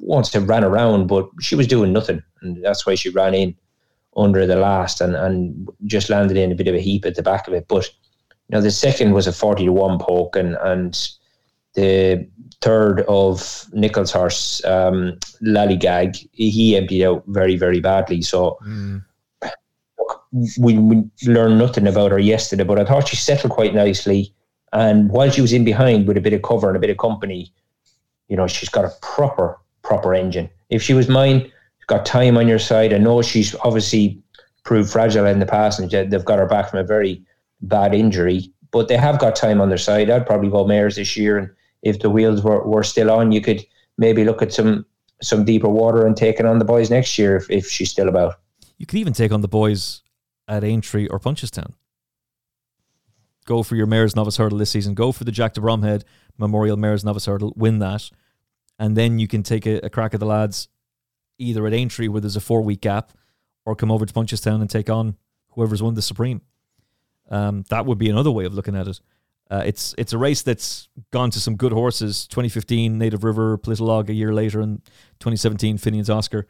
wants 0.00 0.30
to 0.30 0.40
ran 0.40 0.64
around, 0.64 1.08
but 1.08 1.28
she 1.40 1.54
was 1.54 1.66
doing 1.66 1.92
nothing. 1.92 2.22
And 2.40 2.64
that's 2.64 2.86
why 2.86 2.94
she 2.94 3.10
ran 3.10 3.34
in 3.34 3.56
under 4.16 4.46
the 4.46 4.56
last 4.56 5.00
and, 5.00 5.14
and 5.16 5.68
just 5.84 6.10
landed 6.10 6.36
in 6.36 6.52
a 6.52 6.54
bit 6.54 6.68
of 6.68 6.74
a 6.74 6.80
heap 6.80 7.04
at 7.04 7.16
the 7.16 7.22
back 7.22 7.48
of 7.48 7.54
it. 7.54 7.66
But 7.68 7.90
you 8.48 8.56
know, 8.56 8.60
the 8.60 8.70
second 8.70 9.12
was 9.12 9.26
a 9.26 9.32
40 9.32 9.66
to 9.66 9.72
1 9.72 9.98
poke, 9.98 10.36
and, 10.36 10.56
and 10.62 11.08
the 11.74 12.26
third 12.60 13.02
of 13.02 13.66
Nicholls' 13.72 14.12
horse, 14.12 14.64
um, 14.64 15.18
Lallygag, 15.42 16.28
he 16.32 16.76
emptied 16.76 17.04
out 17.04 17.24
very, 17.26 17.56
very 17.56 17.80
badly. 17.80 18.22
So 18.22 18.58
mm 18.66 19.02
we, 20.58 20.78
we 20.78 21.04
learned 21.26 21.58
nothing 21.58 21.86
about 21.86 22.10
her 22.10 22.18
yesterday, 22.18 22.64
but 22.64 22.78
I 22.78 22.84
thought 22.84 23.08
she 23.08 23.16
settled 23.16 23.52
quite 23.52 23.74
nicely. 23.74 24.34
And 24.72 25.10
while 25.10 25.30
she 25.30 25.40
was 25.40 25.52
in 25.52 25.64
behind 25.64 26.06
with 26.06 26.16
a 26.16 26.20
bit 26.20 26.32
of 26.32 26.42
cover 26.42 26.68
and 26.68 26.76
a 26.76 26.80
bit 26.80 26.90
of 26.90 26.98
company, 26.98 27.52
you 28.28 28.36
know, 28.36 28.46
she's 28.46 28.68
got 28.68 28.84
a 28.84 28.92
proper, 29.00 29.58
proper 29.82 30.14
engine. 30.14 30.50
If 30.68 30.82
she 30.82 30.94
was 30.94 31.08
mine, 31.08 31.50
got 31.86 32.04
time 32.04 32.36
on 32.36 32.46
your 32.46 32.58
side. 32.58 32.92
I 32.92 32.98
know 32.98 33.22
she's 33.22 33.54
obviously 33.56 34.22
proved 34.64 34.90
fragile 34.90 35.24
in 35.24 35.38
the 35.38 35.46
past 35.46 35.80
and 35.80 35.90
they've 35.90 36.24
got 36.24 36.38
her 36.38 36.46
back 36.46 36.70
from 36.70 36.80
a 36.80 36.84
very 36.84 37.24
bad 37.60 37.94
injury, 37.94 38.52
but 38.70 38.88
they 38.88 38.96
have 38.96 39.18
got 39.18 39.36
time 39.36 39.60
on 39.60 39.68
their 39.68 39.78
side. 39.78 40.10
I'd 40.10 40.26
probably 40.26 40.50
go 40.50 40.66
Mares 40.66 40.96
this 40.96 41.16
year. 41.16 41.38
And 41.38 41.50
if 41.82 42.00
the 42.00 42.10
wheels 42.10 42.42
were, 42.42 42.62
were 42.64 42.82
still 42.82 43.10
on, 43.10 43.32
you 43.32 43.40
could 43.40 43.64
maybe 43.96 44.24
look 44.24 44.42
at 44.42 44.52
some 44.52 44.84
some 45.20 45.44
deeper 45.44 45.68
water 45.68 46.06
and 46.06 46.16
taking 46.16 46.46
on 46.46 46.60
the 46.60 46.64
boys 46.64 46.90
next 46.90 47.18
year 47.18 47.36
if, 47.36 47.50
if 47.50 47.68
she's 47.68 47.90
still 47.90 48.08
about. 48.08 48.36
You 48.78 48.86
could 48.86 49.00
even 49.00 49.12
take 49.12 49.32
on 49.32 49.40
the 49.40 49.48
boys 49.48 50.02
at 50.46 50.62
Aintree 50.62 51.08
or 51.08 51.18
Punchestown. 51.18 51.72
Go 53.44 53.64
for 53.64 53.74
your 53.74 53.86
Mayor's 53.86 54.14
Novice 54.14 54.36
Hurdle 54.36 54.58
this 54.58 54.70
season. 54.70 54.94
Go 54.94 55.10
for 55.10 55.24
the 55.24 55.32
Jack 55.32 55.54
de 55.54 55.60
Bromhead 55.60 56.04
Memorial 56.36 56.76
Mayor's 56.76 57.04
Novice 57.04 57.26
Hurdle. 57.26 57.52
Win 57.56 57.80
that. 57.80 58.10
And 58.78 58.96
then 58.96 59.18
you 59.18 59.26
can 59.26 59.42
take 59.42 59.66
a, 59.66 59.80
a 59.86 59.90
crack 59.90 60.14
at 60.14 60.20
the 60.20 60.26
lads 60.26 60.68
either 61.38 61.66
at 61.66 61.72
Aintree 61.72 62.08
where 62.08 62.20
there's 62.20 62.36
a 62.36 62.40
four 62.40 62.62
week 62.62 62.82
gap 62.82 63.12
or 63.64 63.74
come 63.74 63.90
over 63.90 64.06
to 64.06 64.14
Punchestown 64.14 64.60
and 64.60 64.70
take 64.70 64.88
on 64.88 65.16
whoever's 65.50 65.82
won 65.82 65.94
the 65.94 66.02
Supreme. 66.02 66.42
Um, 67.28 67.64
that 67.68 67.86
would 67.86 67.98
be 67.98 68.10
another 68.10 68.30
way 68.30 68.44
of 68.44 68.54
looking 68.54 68.76
at 68.76 68.88
it. 68.88 69.00
Uh, 69.50 69.62
it's 69.64 69.94
it's 69.96 70.12
a 70.12 70.18
race 70.18 70.42
that's 70.42 70.88
gone 71.10 71.30
to 71.30 71.40
some 71.40 71.56
good 71.56 71.72
horses. 71.72 72.26
2015 72.26 72.98
Native 72.98 73.24
River, 73.24 73.56
Politologue 73.56 74.10
a 74.10 74.14
year 74.14 74.34
later, 74.34 74.60
and 74.60 74.82
2017 75.20 75.78
Finian's 75.78 76.10
Oscar. 76.10 76.46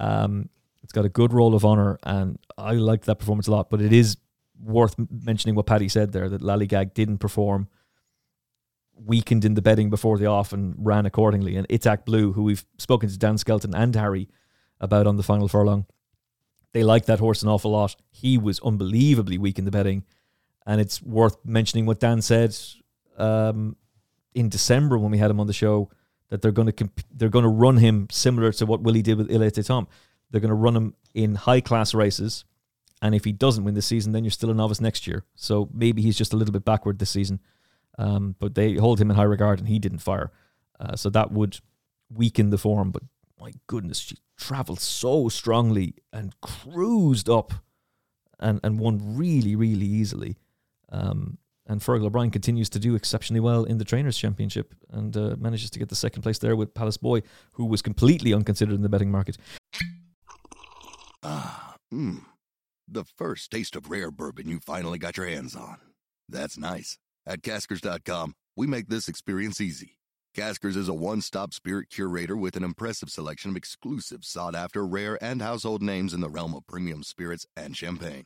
Um, 0.00 0.48
it's 0.82 0.92
got 0.92 1.04
a 1.04 1.10
good 1.10 1.32
roll 1.32 1.54
of 1.54 1.64
honour, 1.64 1.98
and 2.04 2.38
I 2.56 2.72
like 2.72 3.04
that 3.04 3.18
performance 3.18 3.48
a 3.48 3.50
lot. 3.50 3.68
But 3.68 3.82
it 3.82 3.92
is 3.92 4.16
worth 4.62 4.94
mentioning 5.10 5.54
what 5.54 5.66
Paddy 5.66 5.88
said 5.88 6.12
there 6.12 6.28
that 6.28 6.40
Lallygag 6.40 6.94
didn't 6.94 7.18
perform, 7.18 7.68
weakened 8.94 9.44
in 9.44 9.54
the 9.54 9.62
betting 9.62 9.90
before 9.90 10.16
the 10.16 10.26
off, 10.26 10.52
and 10.54 10.74
ran 10.78 11.04
accordingly. 11.04 11.56
And 11.56 11.68
Itak 11.68 12.06
Blue, 12.06 12.32
who 12.32 12.44
we've 12.44 12.64
spoken 12.78 13.10
to 13.10 13.18
Dan 13.18 13.36
Skelton 13.36 13.74
and 13.74 13.94
Harry 13.94 14.28
about 14.80 15.06
on 15.06 15.16
the 15.16 15.22
final 15.22 15.48
furlong, 15.48 15.84
they 16.72 16.82
like 16.82 17.04
that 17.06 17.18
horse 17.18 17.42
an 17.42 17.48
awful 17.50 17.72
lot. 17.72 17.96
He 18.10 18.38
was 18.38 18.58
unbelievably 18.60 19.36
weak 19.36 19.58
in 19.58 19.66
the 19.66 19.70
betting 19.70 20.04
and 20.68 20.82
it's 20.82 21.02
worth 21.02 21.38
mentioning 21.44 21.86
what 21.86 21.98
Dan 21.98 22.20
said 22.20 22.54
um, 23.16 23.74
in 24.34 24.50
December 24.50 24.98
when 24.98 25.10
we 25.10 25.16
had 25.18 25.30
him 25.30 25.40
on 25.40 25.46
the 25.46 25.52
show 25.54 25.90
that 26.28 26.42
they're 26.42 26.52
going 26.52 26.66
to 26.66 26.72
comp- 26.72 27.00
they're 27.10 27.30
going 27.30 27.44
to 27.44 27.48
run 27.48 27.78
him 27.78 28.06
similar 28.10 28.52
to 28.52 28.66
what 28.66 28.82
Willie 28.82 29.02
did 29.02 29.16
with 29.16 29.30
Il 29.30 29.40
Etait 29.40 29.66
Temps. 29.66 29.90
They're 30.30 30.42
going 30.42 30.50
to 30.50 30.54
run 30.54 30.76
him 30.76 30.94
in 31.14 31.34
high 31.36 31.62
class 31.62 31.94
races, 31.94 32.44
and 33.00 33.14
if 33.14 33.24
he 33.24 33.32
doesn't 33.32 33.64
win 33.64 33.74
this 33.74 33.86
season, 33.86 34.12
then 34.12 34.24
you're 34.24 34.30
still 34.30 34.50
a 34.50 34.54
novice 34.54 34.80
next 34.80 35.06
year. 35.06 35.24
So 35.34 35.70
maybe 35.72 36.02
he's 36.02 36.18
just 36.18 36.34
a 36.34 36.36
little 36.36 36.52
bit 36.52 36.66
backward 36.66 36.98
this 36.98 37.10
season. 37.10 37.40
Um, 37.96 38.36
but 38.38 38.54
they 38.54 38.74
hold 38.74 39.00
him 39.00 39.10
in 39.10 39.16
high 39.16 39.22
regard, 39.22 39.58
and 39.58 39.68
he 39.68 39.78
didn't 39.78 39.98
fire. 39.98 40.30
Uh, 40.78 40.96
so 40.96 41.08
that 41.10 41.32
would 41.32 41.58
weaken 42.12 42.50
the 42.50 42.58
form. 42.58 42.90
But 42.90 43.04
my 43.40 43.52
goodness, 43.66 44.00
she 44.00 44.18
travelled 44.36 44.80
so 44.80 45.30
strongly 45.30 45.94
and 46.12 46.38
cruised 46.42 47.30
up, 47.30 47.54
and 48.38 48.60
and 48.62 48.78
won 48.78 49.16
really 49.16 49.56
really 49.56 49.86
easily. 49.86 50.36
Um, 50.90 51.38
and 51.66 51.80
Fergal 51.82 52.06
O'Brien 52.06 52.30
continues 52.30 52.70
to 52.70 52.78
do 52.78 52.94
exceptionally 52.94 53.40
well 53.40 53.64
in 53.64 53.76
the 53.76 53.84
Trainers' 53.84 54.16
Championship 54.16 54.74
and 54.90 55.14
uh, 55.16 55.36
manages 55.38 55.70
to 55.70 55.78
get 55.78 55.90
the 55.90 55.94
second 55.94 56.22
place 56.22 56.38
there 56.38 56.56
with 56.56 56.72
Palace 56.72 56.96
Boy, 56.96 57.22
who 57.52 57.66
was 57.66 57.82
completely 57.82 58.32
unconsidered 58.32 58.74
in 58.74 58.82
the 58.82 58.88
betting 58.88 59.10
market. 59.10 59.36
Ah, 61.22 61.76
mmm. 61.92 62.22
The 62.90 63.04
first 63.04 63.50
taste 63.50 63.76
of 63.76 63.90
rare 63.90 64.10
bourbon 64.10 64.48
you 64.48 64.60
finally 64.60 64.98
got 64.98 65.18
your 65.18 65.26
hands 65.26 65.54
on. 65.54 65.76
That's 66.26 66.56
nice. 66.56 66.96
At 67.26 67.42
Caskers.com, 67.42 68.34
we 68.56 68.66
make 68.66 68.88
this 68.88 69.08
experience 69.08 69.60
easy. 69.60 69.98
Caskers 70.34 70.76
is 70.76 70.88
a 70.88 70.94
one 70.94 71.20
stop 71.20 71.52
spirit 71.52 71.90
curator 71.90 72.36
with 72.36 72.56
an 72.56 72.64
impressive 72.64 73.10
selection 73.10 73.50
of 73.50 73.56
exclusive, 73.56 74.24
sought 74.24 74.54
after, 74.54 74.86
rare, 74.86 75.22
and 75.22 75.42
household 75.42 75.82
names 75.82 76.14
in 76.14 76.20
the 76.20 76.30
realm 76.30 76.54
of 76.54 76.66
premium 76.66 77.02
spirits 77.02 77.44
and 77.56 77.76
champagne. 77.76 78.24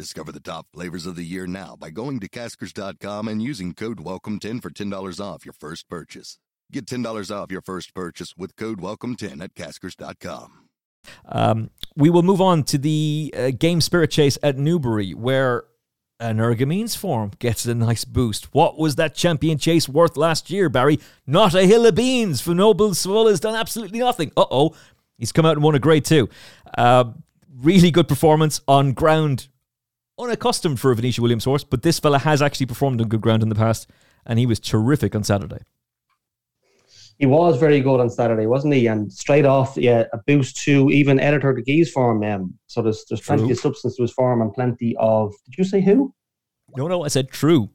Discover 0.00 0.32
the 0.32 0.40
top 0.40 0.66
flavors 0.72 1.04
of 1.04 1.14
the 1.14 1.22
year 1.22 1.46
now 1.46 1.76
by 1.78 1.90
going 1.90 2.20
to 2.20 2.28
caskers.com 2.30 3.28
and 3.28 3.42
using 3.42 3.74
code 3.74 3.98
WELCOME10 3.98 4.62
for 4.62 4.70
$10 4.70 5.20
off 5.20 5.44
your 5.44 5.52
first 5.52 5.90
purchase. 5.90 6.38
Get 6.72 6.86
$10 6.86 7.30
off 7.30 7.52
your 7.52 7.60
first 7.60 7.92
purchase 7.92 8.34
with 8.34 8.56
code 8.56 8.80
WELCOME10 8.80 9.44
at 9.44 9.54
caskers.com. 9.54 10.52
Um, 11.26 11.68
we 11.94 12.08
will 12.08 12.22
move 12.22 12.40
on 12.40 12.62
to 12.62 12.78
the 12.78 13.34
uh, 13.36 13.50
game 13.50 13.82
Spirit 13.82 14.10
Chase 14.10 14.38
at 14.42 14.56
Newbury, 14.56 15.12
where 15.12 15.64
Energumene's 16.18 16.96
form 16.96 17.32
gets 17.38 17.66
a 17.66 17.74
nice 17.74 18.06
boost. 18.06 18.54
What 18.54 18.78
was 18.78 18.96
that 18.96 19.14
champion 19.14 19.58
chase 19.58 19.86
worth 19.86 20.16
last 20.16 20.48
year, 20.48 20.70
Barry? 20.70 20.98
Not 21.26 21.54
a 21.54 21.66
hill 21.66 21.84
of 21.84 21.94
beans. 21.94 22.40
Funambule 22.40 22.92
Sivola 22.92 23.28
has 23.28 23.40
done 23.40 23.54
absolutely 23.54 23.98
nothing. 23.98 24.32
Uh 24.34 24.46
oh. 24.50 24.74
He's 25.18 25.32
come 25.32 25.44
out 25.44 25.58
and 25.58 25.62
won 25.62 25.74
a 25.74 25.78
grade 25.78 26.06
two. 26.06 26.30
Uh, 26.78 27.12
really 27.60 27.90
good 27.90 28.08
performance 28.08 28.62
on 28.66 28.94
ground 28.94 29.48
unaccustomed 30.22 30.80
for 30.80 30.90
a 30.90 30.96
Venetia 30.96 31.22
Williams 31.22 31.44
horse, 31.44 31.64
but 31.64 31.82
this 31.82 31.98
fella 31.98 32.18
has 32.18 32.42
actually 32.42 32.66
performed 32.66 33.00
on 33.00 33.08
good 33.08 33.20
ground 33.20 33.42
in 33.42 33.48
the 33.48 33.54
past, 33.54 33.88
and 34.26 34.38
he 34.38 34.46
was 34.46 34.60
terrific 34.60 35.14
on 35.14 35.24
Saturday. 35.24 35.60
He 37.18 37.26
was 37.26 37.58
very 37.58 37.80
good 37.80 38.00
on 38.00 38.08
Saturday, 38.08 38.46
wasn't 38.46 38.72
he? 38.72 38.86
And 38.86 39.12
straight 39.12 39.44
off, 39.44 39.76
yeah, 39.76 40.04
a 40.14 40.18
boost 40.26 40.56
to 40.64 40.90
even 40.90 41.18
Editeur 41.18 41.54
Du 41.54 41.62
Gite's 41.62 41.90
form. 41.90 42.22
Um, 42.24 42.54
so 42.66 42.80
there's 42.80 43.04
there's 43.10 43.20
plenty 43.20 43.42
true. 43.42 43.52
of 43.52 43.58
substance 43.58 43.96
to 43.96 44.02
his 44.02 44.12
form 44.12 44.40
and 44.40 44.52
plenty 44.54 44.96
of. 44.98 45.34
Did 45.44 45.58
you 45.58 45.64
say 45.64 45.82
who? 45.82 46.14
No, 46.76 46.88
no, 46.88 47.04
I 47.04 47.08
said 47.08 47.30
true. 47.30 47.68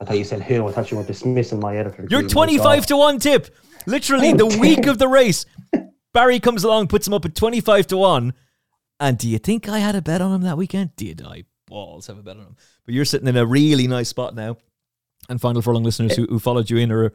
I 0.00 0.04
thought 0.04 0.18
you 0.18 0.24
said 0.24 0.42
who. 0.42 0.68
I 0.68 0.72
thought 0.72 0.90
you 0.90 0.96
were 0.96 1.04
dismissing 1.04 1.58
my 1.58 1.76
editor. 1.76 2.06
You're 2.08 2.28
25 2.28 2.86
to 2.86 2.96
1 2.96 3.18
tip. 3.18 3.54
Literally, 3.86 4.32
the 4.32 4.46
week 4.46 4.86
of 4.86 4.98
the 4.98 5.08
race. 5.08 5.46
Barry 6.12 6.40
comes 6.40 6.64
along, 6.64 6.88
puts 6.88 7.06
him 7.06 7.14
up 7.14 7.24
at 7.24 7.34
25 7.34 7.88
to 7.88 7.96
1. 7.96 8.32
And 8.98 9.18
do 9.18 9.28
you 9.28 9.38
think 9.38 9.68
I 9.68 9.78
had 9.78 9.94
a 9.94 10.02
bet 10.02 10.20
on 10.20 10.32
him 10.32 10.42
that 10.42 10.56
weekend? 10.56 10.96
Did 10.96 11.22
I? 11.24 11.44
Balls 11.70 12.06
have 12.08 12.18
a 12.18 12.22
bet 12.22 12.36
on 12.36 12.42
him. 12.42 12.56
But 12.84 12.94
you're 12.94 13.04
sitting 13.04 13.28
in 13.28 13.36
a 13.36 13.46
really 13.46 13.86
nice 13.86 14.08
spot 14.08 14.34
now. 14.34 14.58
And 15.28 15.40
Final 15.40 15.62
Furlong 15.62 15.84
listeners 15.84 16.16
who, 16.16 16.26
who 16.26 16.38
followed 16.38 16.68
you 16.70 16.76
in 16.76 16.90
are, 16.90 17.12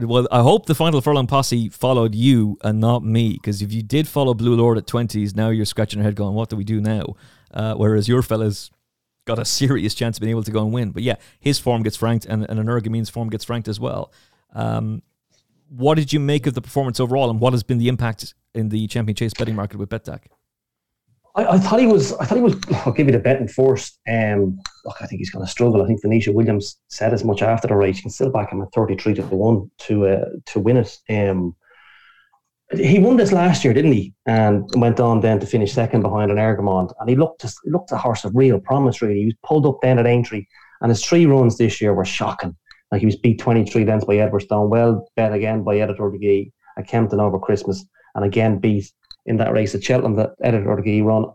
well, 0.00 0.28
I 0.30 0.40
hope 0.40 0.66
the 0.66 0.74
Final 0.74 1.00
Furlong 1.00 1.26
posse 1.26 1.68
followed 1.68 2.14
you 2.14 2.58
and 2.62 2.80
not 2.80 3.04
me. 3.04 3.32
Because 3.32 3.60
if 3.60 3.72
you 3.72 3.82
did 3.82 4.06
follow 4.06 4.34
Blue 4.34 4.54
Lord 4.54 4.78
at 4.78 4.86
20s, 4.86 5.34
now 5.34 5.50
you're 5.50 5.64
scratching 5.64 5.98
your 5.98 6.04
head 6.04 6.14
going, 6.14 6.34
what 6.34 6.48
do 6.48 6.56
we 6.56 6.64
do 6.64 6.80
now? 6.80 7.16
Uh, 7.52 7.74
whereas 7.74 8.08
your 8.08 8.22
fellas 8.22 8.70
got 9.26 9.38
a 9.38 9.44
serious 9.44 9.94
chance 9.94 10.16
of 10.16 10.20
being 10.20 10.30
able 10.30 10.44
to 10.44 10.50
go 10.50 10.62
and 10.62 10.72
win. 10.72 10.90
But 10.90 11.02
yeah, 11.02 11.16
his 11.38 11.58
form 11.58 11.82
gets 11.82 11.96
franked 11.96 12.24
and, 12.24 12.48
and 12.48 12.58
Energumene's 12.60 13.10
form 13.10 13.28
gets 13.28 13.44
franked 13.44 13.68
as 13.68 13.80
well. 13.80 14.12
Um, 14.54 15.02
what 15.68 15.94
did 15.94 16.12
you 16.12 16.20
make 16.20 16.46
of 16.46 16.54
the 16.54 16.60
performance 16.60 16.98
overall, 16.98 17.30
and 17.30 17.40
what 17.40 17.52
has 17.52 17.62
been 17.62 17.78
the 17.78 17.88
impact 17.88 18.34
in 18.54 18.68
the 18.68 18.88
champion 18.88 19.14
chase 19.14 19.32
betting 19.32 19.54
market 19.54 19.78
with 19.78 19.88
Betdaq? 19.88 20.22
I, 21.36 21.46
I, 21.46 21.58
thought 21.58 21.80
he 21.80 21.86
was. 21.86 22.12
I 22.14 22.24
thought 22.24 22.36
he 22.36 22.42
was. 22.42 22.56
I'll 22.86 22.92
give 22.92 23.06
you 23.06 23.12
the 23.12 23.18
betting 23.18 23.48
first. 23.48 23.98
Um, 24.08 24.58
look, 24.84 24.96
I 25.00 25.06
think 25.06 25.20
he's 25.20 25.30
going 25.30 25.44
to 25.44 25.50
struggle. 25.50 25.82
I 25.82 25.86
think 25.86 26.02
Venetia 26.02 26.32
Williams 26.32 26.78
said 26.88 27.12
as 27.12 27.24
much 27.24 27.42
after 27.42 27.68
the 27.68 27.76
race. 27.76 27.96
You 27.96 28.02
can 28.02 28.10
still 28.10 28.30
back 28.30 28.52
him 28.52 28.62
at 28.62 28.72
thirty-three 28.74 29.14
to 29.14 29.22
one 29.22 29.70
to 29.78 30.06
uh, 30.06 30.24
to 30.46 30.60
win 30.60 30.78
it. 30.78 30.96
Um, 31.08 31.54
he 32.72 33.00
won 33.00 33.16
this 33.16 33.32
last 33.32 33.64
year, 33.64 33.74
didn't 33.74 33.92
he? 33.92 34.14
And 34.26 34.64
went 34.76 35.00
on 35.00 35.20
then 35.20 35.40
to 35.40 35.46
finish 35.46 35.72
second 35.72 36.02
behind 36.02 36.30
Energumene. 36.30 36.92
And 37.00 37.10
he 37.10 37.16
looked 37.16 37.40
just 37.40 37.58
looked 37.64 37.92
a 37.92 37.96
horse 37.96 38.24
of 38.24 38.34
real 38.34 38.60
promise. 38.60 39.02
Really, 39.02 39.20
he 39.20 39.24
was 39.26 39.34
pulled 39.44 39.66
up 39.66 39.78
then 39.82 39.98
at 39.98 40.06
Aintree, 40.06 40.46
and 40.80 40.90
his 40.90 41.04
three 41.04 41.26
runs 41.26 41.58
this 41.58 41.80
year 41.80 41.94
were 41.94 42.04
shocking. 42.04 42.56
Like 42.90 43.00
he 43.00 43.06
was 43.06 43.16
beat 43.16 43.38
twenty-three 43.38 43.84
lengths 43.84 44.04
by 44.04 44.16
Edwardstone, 44.16 44.68
well 44.68 45.08
bet 45.16 45.32
again 45.32 45.62
by 45.62 45.76
Editeur 45.76 46.12
Du 46.12 46.18
Gite 46.18 46.52
at 46.76 46.88
Kempton 46.88 47.20
over 47.20 47.38
Christmas, 47.38 47.84
and 48.14 48.24
again 48.24 48.58
beat 48.58 48.90
in 49.30 49.36
that 49.38 49.52
race 49.52 49.74
at 49.74 49.84
Cheltenham 49.84 50.16
that 50.16 50.36
Du 50.42 50.82
Gite 50.82 51.04
run. 51.04 51.26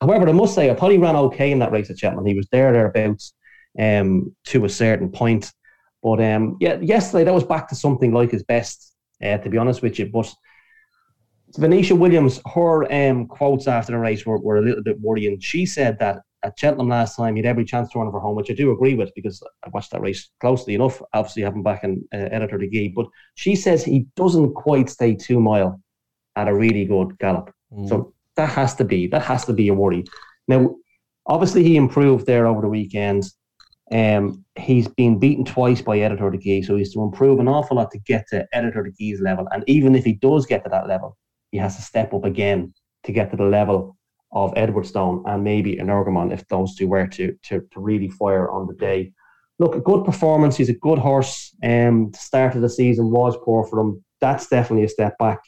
However, 0.00 0.28
I 0.28 0.32
must 0.32 0.54
say, 0.54 0.68
I 0.68 0.90
he 0.90 0.98
ran 0.98 1.16
okay 1.16 1.52
in 1.52 1.60
that 1.60 1.72
race 1.72 1.88
at 1.88 1.98
Cheltenham. 1.98 2.26
He 2.26 2.34
was 2.34 2.48
there, 2.50 2.72
thereabouts, 2.72 3.32
um, 3.78 4.34
to 4.46 4.64
a 4.64 4.68
certain 4.68 5.08
point. 5.08 5.52
But 6.02 6.20
um, 6.20 6.58
yeah, 6.60 6.78
yesterday 6.80 7.24
that 7.24 7.32
was 7.32 7.44
back 7.44 7.68
to 7.68 7.74
something 7.74 8.12
like 8.12 8.32
his 8.32 8.42
best, 8.42 8.94
uh, 9.22 9.38
to 9.38 9.48
be 9.48 9.56
honest 9.56 9.82
with 9.82 9.98
you. 9.98 10.06
But 10.06 10.34
Venetia 11.56 11.94
Williams, 11.94 12.40
her 12.54 12.92
um, 12.92 13.26
quotes 13.26 13.68
after 13.68 13.92
the 13.92 13.98
race 13.98 14.26
were, 14.26 14.38
were 14.38 14.58
a 14.58 14.62
little 14.62 14.82
bit 14.82 15.00
worrying. 15.00 15.38
She 15.40 15.64
said 15.64 15.98
that 16.00 16.22
at 16.42 16.58
Cheltenham 16.58 16.88
last 16.88 17.16
time, 17.16 17.36
he 17.36 17.42
had 17.42 17.48
every 17.48 17.64
chance 17.64 17.88
to 17.90 17.98
run 18.00 18.10
for 18.10 18.20
home, 18.20 18.34
which 18.34 18.50
I 18.50 18.54
do 18.54 18.72
agree 18.72 18.94
with 18.94 19.12
because 19.14 19.42
I 19.64 19.68
watched 19.70 19.92
that 19.92 20.02
race 20.02 20.28
closely 20.40 20.74
enough. 20.74 21.00
Obviously, 21.14 21.44
having 21.44 21.62
back 21.62 21.84
in 21.84 22.04
uh, 22.12 22.16
editor 22.16 22.60
but 22.94 23.06
she 23.36 23.54
says 23.54 23.84
he 23.84 24.06
doesn't 24.16 24.54
quite 24.54 24.90
stay 24.90 25.14
two 25.14 25.40
mile 25.40 25.80
at 26.36 26.48
a 26.48 26.54
really 26.54 26.84
good 26.84 27.18
gallop. 27.18 27.52
Mm. 27.72 27.88
So 27.88 28.14
that 28.36 28.48
has 28.50 28.74
to 28.76 28.84
be 28.84 29.06
that 29.08 29.22
has 29.22 29.44
to 29.46 29.52
be 29.52 29.68
a 29.68 29.74
worry. 29.74 30.04
Now, 30.48 30.76
obviously, 31.26 31.62
he 31.62 31.76
improved 31.76 32.26
there 32.26 32.46
over 32.46 32.60
the 32.60 32.68
weekend. 32.68 33.24
Um, 33.92 34.44
he's 34.56 34.88
been 34.88 35.18
beaten 35.18 35.44
twice 35.44 35.82
by 35.82 35.98
Editeur 35.98 36.32
Du 36.32 36.38
Gite, 36.38 36.66
so 36.66 36.76
he's 36.76 36.94
to 36.94 37.02
improve 37.02 37.38
an 37.38 37.48
awful 37.48 37.76
lot 37.76 37.90
to 37.92 37.98
get 37.98 38.26
to 38.28 38.46
Editeur 38.54 38.84
Du 38.84 38.92
Gite's 38.92 39.20
level. 39.20 39.46
And 39.52 39.62
even 39.66 39.94
if 39.94 40.04
he 40.04 40.14
does 40.14 40.46
get 40.46 40.64
to 40.64 40.70
that 40.70 40.88
level, 40.88 41.16
he 41.50 41.58
has 41.58 41.76
to 41.76 41.82
step 41.82 42.14
up 42.14 42.24
again 42.24 42.72
to 43.04 43.12
get 43.12 43.30
to 43.30 43.36
the 43.36 43.44
level 43.44 43.96
of 44.32 44.52
Edwardstone 44.54 45.22
and 45.26 45.44
maybe 45.44 45.76
Energumene 45.76 46.32
if 46.32 46.46
those 46.48 46.74
two 46.74 46.88
were 46.88 47.06
to, 47.06 47.36
to 47.44 47.60
to 47.70 47.80
really 47.80 48.08
fire 48.08 48.50
on 48.50 48.66
the 48.66 48.74
day. 48.74 49.12
Look, 49.60 49.76
a 49.76 49.80
good 49.80 50.04
performance. 50.04 50.56
He's 50.56 50.70
a 50.70 50.74
good 50.74 50.98
horse. 50.98 51.54
Um, 51.62 52.10
the 52.10 52.18
start 52.18 52.56
of 52.56 52.62
the 52.62 52.68
season 52.68 53.12
was 53.12 53.36
poor 53.44 53.64
for 53.64 53.78
him. 53.78 54.04
That's 54.20 54.48
definitely 54.48 54.84
a 54.84 54.88
step 54.88 55.16
back 55.18 55.40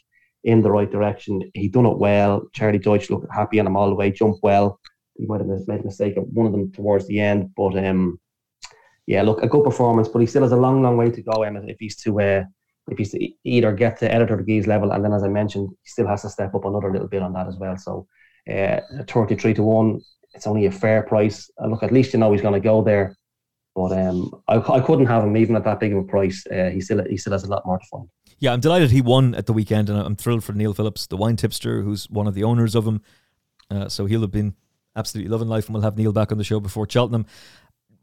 in 0.46 0.62
the 0.62 0.70
right 0.70 0.90
direction. 0.90 1.42
He 1.54 1.68
done 1.68 1.86
it 1.86 1.98
well. 1.98 2.48
Charlie 2.54 2.78
Deutsch 2.78 3.10
looked 3.10 3.26
happy 3.34 3.60
on 3.60 3.66
him 3.66 3.76
all 3.76 3.88
the 3.88 3.96
way, 3.96 4.12
jumped 4.12 4.42
well. 4.42 4.80
He 5.18 5.26
might 5.26 5.40
have 5.40 5.48
made 5.48 5.80
a 5.80 5.84
mistake 5.84 6.16
at 6.16 6.26
one 6.28 6.46
of 6.46 6.52
them 6.52 6.72
towards 6.72 7.06
the 7.08 7.20
end, 7.20 7.50
but 7.56 7.76
um, 7.76 8.20
yeah, 9.06 9.22
look, 9.22 9.42
a 9.42 9.48
good 9.48 9.64
performance, 9.64 10.08
but 10.08 10.20
he 10.20 10.26
still 10.26 10.42
has 10.42 10.52
a 10.52 10.56
long, 10.56 10.82
long 10.82 10.96
way 10.96 11.10
to 11.10 11.22
go, 11.22 11.42
Emmet, 11.42 11.68
if 11.68 11.76
he's 11.80 11.96
to 12.02 12.20
uh, 12.20 12.44
if 12.88 12.98
he's 12.98 13.10
to 13.10 13.28
either 13.44 13.72
get 13.72 13.98
to 13.98 14.12
editor 14.12 14.40
Gee's 14.40 14.68
level, 14.68 14.92
and 14.92 15.04
then 15.04 15.12
as 15.12 15.24
I 15.24 15.28
mentioned, 15.28 15.68
he 15.82 15.88
still 15.88 16.06
has 16.06 16.22
to 16.22 16.28
step 16.28 16.54
up 16.54 16.64
another 16.64 16.92
little 16.92 17.08
bit 17.08 17.22
on 17.22 17.32
that 17.32 17.48
as 17.48 17.56
well. 17.56 17.76
So, 17.76 18.06
uh, 18.48 18.80
33 19.08 19.54
to 19.54 19.62
one, 19.64 20.00
it's 20.32 20.46
only 20.46 20.66
a 20.66 20.70
fair 20.70 21.02
price. 21.02 21.50
And 21.58 21.72
look, 21.72 21.82
at 21.82 21.92
least 21.92 22.12
you 22.12 22.20
know 22.20 22.30
he's 22.30 22.42
going 22.42 22.54
to 22.54 22.60
go 22.60 22.82
there. 22.82 23.16
But 23.74 23.92
um, 23.92 24.30
I, 24.46 24.58
I 24.58 24.80
couldn't 24.80 25.06
have 25.06 25.24
him 25.24 25.36
even 25.36 25.56
at 25.56 25.64
that 25.64 25.80
big 25.80 25.92
of 25.92 25.98
a 25.98 26.04
price. 26.04 26.46
Uh, 26.46 26.70
he 26.70 26.80
still 26.80 27.02
he 27.04 27.16
still 27.16 27.32
has 27.32 27.44
a 27.44 27.50
lot 27.50 27.66
more 27.66 27.78
to 27.78 27.86
find. 27.90 28.08
Yeah, 28.38 28.52
I'm 28.52 28.60
delighted 28.60 28.90
he 28.90 29.00
won 29.00 29.34
at 29.34 29.46
the 29.46 29.52
weekend, 29.52 29.88
and 29.88 29.98
I'm 29.98 30.16
thrilled 30.16 30.44
for 30.44 30.52
Neil 30.52 30.74
Phillips, 30.74 31.06
the 31.06 31.16
wine 31.16 31.36
tipster, 31.36 31.82
who's 31.82 32.08
one 32.10 32.26
of 32.26 32.34
the 32.34 32.44
owners 32.44 32.74
of 32.74 32.86
him. 32.86 33.00
Uh, 33.70 33.88
so 33.88 34.06
he'll 34.06 34.20
have 34.20 34.30
been 34.30 34.54
absolutely 34.94 35.30
loving 35.30 35.48
life, 35.48 35.66
and 35.66 35.74
we'll 35.74 35.82
have 35.82 35.96
Neil 35.96 36.12
back 36.12 36.32
on 36.32 36.38
the 36.38 36.44
show 36.44 36.60
before 36.60 36.86
Cheltenham. 36.88 37.26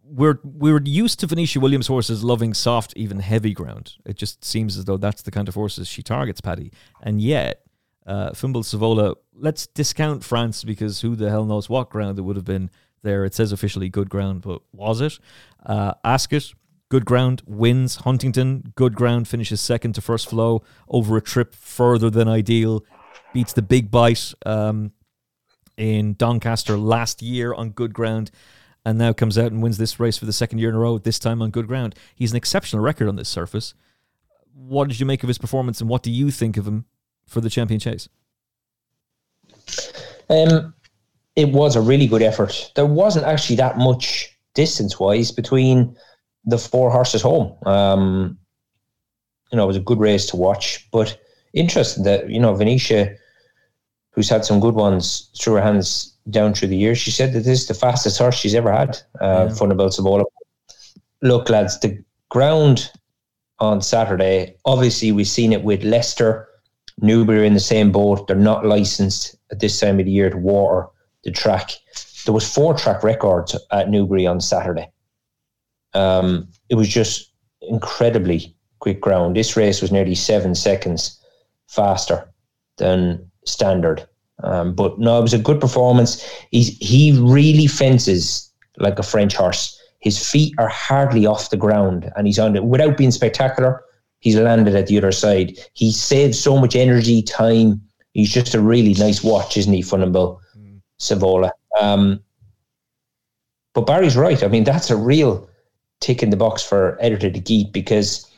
We're 0.06 0.40
we're 0.44 0.82
used 0.84 1.20
to 1.22 1.28
Venetia 1.28 1.60
Williams 1.60 1.88
horses 1.88 2.24
loving 2.24 2.54
soft, 2.54 2.94
even 2.96 3.20
heavy 3.20 3.54
ground. 3.54 3.94
It 4.06 4.18
just 4.18 4.44
seems 4.44 4.78
as 4.78 4.86
though 4.86 4.98
that's 4.98 5.22
the 5.22 5.32
kind 5.32 5.48
of 5.48 5.56
horses 5.56 5.88
she 5.88 6.04
targets, 6.04 6.42
Paddy. 6.42 6.72
And 7.02 7.22
yet, 7.22 7.62
uh, 8.06 8.32
Sivola, 8.32 9.16
let's 9.34 9.68
discount 9.68 10.24
France 10.24 10.64
because 10.64 11.02
who 11.02 11.16
the 11.16 11.30
hell 11.30 11.46
knows 11.46 11.70
what 11.70 11.90
ground 11.90 12.20
it 12.20 12.24
would 12.24 12.36
have 12.36 12.46
been 12.46 12.70
there. 13.02 13.24
It 13.24 13.34
says 13.34 13.52
officially 13.52 13.90
good 13.90 14.10
ground, 14.10 14.42
but 14.42 14.62
was 14.74 15.00
it? 15.00 15.20
Uh, 15.66 15.94
Ascot, 16.04 16.54
good 16.94 17.06
ground, 17.06 17.42
wins. 17.48 17.96
Huntingdon, 17.96 18.72
good 18.76 18.94
ground, 18.94 19.28
finishes 19.28 19.60
second 19.60 19.94
to 19.94 20.00
first 20.00 20.30
flow 20.30 20.62
over 20.88 21.18
a 21.18 21.22
trip 21.22 21.56
further 21.56 22.08
than 22.08 22.28
ideal, 22.28 22.86
beats 23.34 23.52
the 23.52 23.64
big 23.64 23.90
bite 23.90 24.32
um, 24.46 24.92
in 25.76 26.14
Doncaster 26.14 26.78
last 26.78 27.24
year 27.24 27.52
on 27.52 27.72
good 27.72 27.96
ground, 27.96 28.30
and 28.86 29.00
now 29.00 29.12
comes 29.12 29.40
out 29.40 29.52
and 29.52 29.64
wins 29.64 29.80
this 29.80 30.00
race 30.00 30.20
for 30.20 30.26
the 30.26 30.32
second 30.34 30.60
year 30.60 30.70
in 30.70 30.76
a 30.76 30.78
row, 30.78 31.00
this 31.00 31.18
time 31.18 31.42
on 31.42 31.50
good 31.50 31.66
ground. 31.66 31.96
He's 32.14 32.30
an 32.30 32.38
exceptional 32.38 32.84
record 32.84 33.08
on 33.08 33.16
this 33.16 33.28
surface. 33.28 33.74
What 34.54 34.88
did 34.88 35.00
you 35.00 35.08
make 35.08 35.24
of 35.24 35.30
his 35.30 35.40
performance, 35.40 35.82
and 35.82 35.90
what 35.90 36.04
do 36.04 36.12
you 36.12 36.30
think 36.30 36.58
of 36.58 36.68
him 36.68 36.86
for 37.26 37.42
the 37.42 37.50
champion 37.50 37.80
chase? 37.80 38.08
Um, 40.30 40.76
it 41.36 41.50
was 41.50 41.76
a 41.76 41.82
really 41.82 42.06
good 42.06 42.22
effort. 42.22 42.72
There 42.76 42.86
wasn't 42.86 43.26
actually 43.26 43.56
that 43.56 43.80
much 43.80 44.38
distance 44.54 45.00
wise 45.00 45.32
between 45.32 45.98
the 46.46 46.58
four 46.58 46.92
horses 46.92 47.22
home. 47.22 47.56
Um, 47.66 48.38
you 49.52 49.58
know, 49.58 49.64
it 49.64 49.68
was 49.68 49.78
a 49.78 49.82
good 49.82 50.00
race 50.00 50.26
to 50.28 50.36
watch, 50.36 50.88
but 50.92 51.18
interesting 51.54 52.04
that, 52.04 52.30
you 52.30 52.40
know, 52.40 52.54
Venetia, 52.56 53.16
who's 54.12 54.30
had 54.30 54.46
some 54.46 54.60
good 54.60 54.76
ones 54.76 55.30
through 55.40 55.56
her 55.56 55.62
hands 55.62 56.16
down 56.30 56.54
through 56.54 56.70
the 56.70 56.78
years, 56.78 56.98
she 56.98 57.12
said 57.12 57.34
that 57.34 57.42
this 57.42 57.62
is 57.62 57.68
the 57.68 57.74
fastest 57.74 58.18
horse 58.18 58.36
she's 58.36 58.56
ever 58.56 58.72
had, 58.72 58.98
uh, 59.22 59.48
yeah. 59.48 59.56
Funambule 59.56 59.96
Sivola. 59.96 60.24
Look, 61.22 61.50
lads, 61.50 61.80
the 61.80 62.04
ground 62.30 62.92
on 63.60 63.82
Saturday, 63.82 64.56
obviously, 64.66 65.12
we've 65.12 65.28
seen 65.28 65.54
it 65.54 65.64
with 65.64 65.84
Leicester, 65.84 66.48
Newbury 67.02 67.40
are 67.40 67.44
in 67.44 67.54
the 67.54 67.60
same 67.60 67.92
boat. 67.92 68.28
They're 68.28 68.36
not 68.36 68.66
licensed 68.66 69.36
at 69.52 69.60
this 69.60 69.80
time 69.80 70.00
of 70.00 70.06
the 70.06 70.12
year 70.12 70.30
to 70.30 70.38
water 70.38 70.88
the 71.24 71.32
track. 71.32 71.72
There 72.26 72.34
was 72.34 72.52
four 72.52 72.74
track 72.74 73.04
records 73.04 73.56
at 73.72 73.90
Newbury 73.90 74.28
on 74.28 74.40
Saturday. 74.42 74.90
Um, 75.94 76.48
it 76.70 76.76
was 76.76 76.88
just 76.88 77.32
incredibly 77.62 78.56
quick 78.80 79.00
ground. 79.02 79.36
This 79.36 79.56
race 79.56 79.82
was 79.82 79.92
nearly 79.92 80.16
seven 80.16 80.56
seconds 80.56 81.20
faster 81.68 82.30
than 82.78 83.30
standard. 83.46 84.08
Um, 84.44 84.74
but 84.74 85.00
no, 85.00 85.20
it 85.20 85.22
was 85.22 85.34
a 85.34 85.40
good 85.40 85.62
performance. 85.62 86.22
He's 86.52 86.78
he 86.80 87.18
really 87.20 87.68
fences 87.68 88.52
like 88.78 89.00
a 89.00 89.04
French 89.04 89.36
horse. 89.36 89.80
His 90.00 90.30
feet 90.30 90.54
are 90.58 90.68
hardly 90.68 91.26
off 91.26 91.50
the 91.50 91.58
ground, 91.58 92.12
and 92.16 92.28
he's 92.28 92.40
on 92.40 92.56
it 92.56 92.66
without 92.66 92.98
being 92.98 93.12
spectacular. 93.12 93.84
He's 94.20 94.36
landed 94.36 94.76
at 94.76 94.88
the 94.88 94.98
other 94.98 95.12
side. 95.12 95.58
He 95.74 95.92
saves 95.92 96.40
so 96.40 96.58
much 96.58 96.76
energy, 96.76 97.22
time. 97.22 97.82
He's 98.14 98.32
just 98.32 98.54
a 98.54 98.62
really 98.62 98.94
nice 98.96 99.24
watch, 99.24 99.58
isn't 99.58 99.74
he, 99.74 99.82
Funambule? 99.82 100.40
Sivola. 101.00 101.52
Um, 101.80 102.22
but 103.74 103.86
Barry's 103.86 104.16
right. 104.16 104.44
I 104.44 104.48
mean, 104.48 104.64
that's 104.64 104.90
a 104.90 104.96
real 104.96 105.50
tick 106.04 106.22
in 106.22 106.30
the 106.30 106.38
box 106.38 106.62
for 106.62 106.98
Editeur 107.02 107.32
Du 107.32 107.40
Gite 107.40 107.72
because 107.72 108.30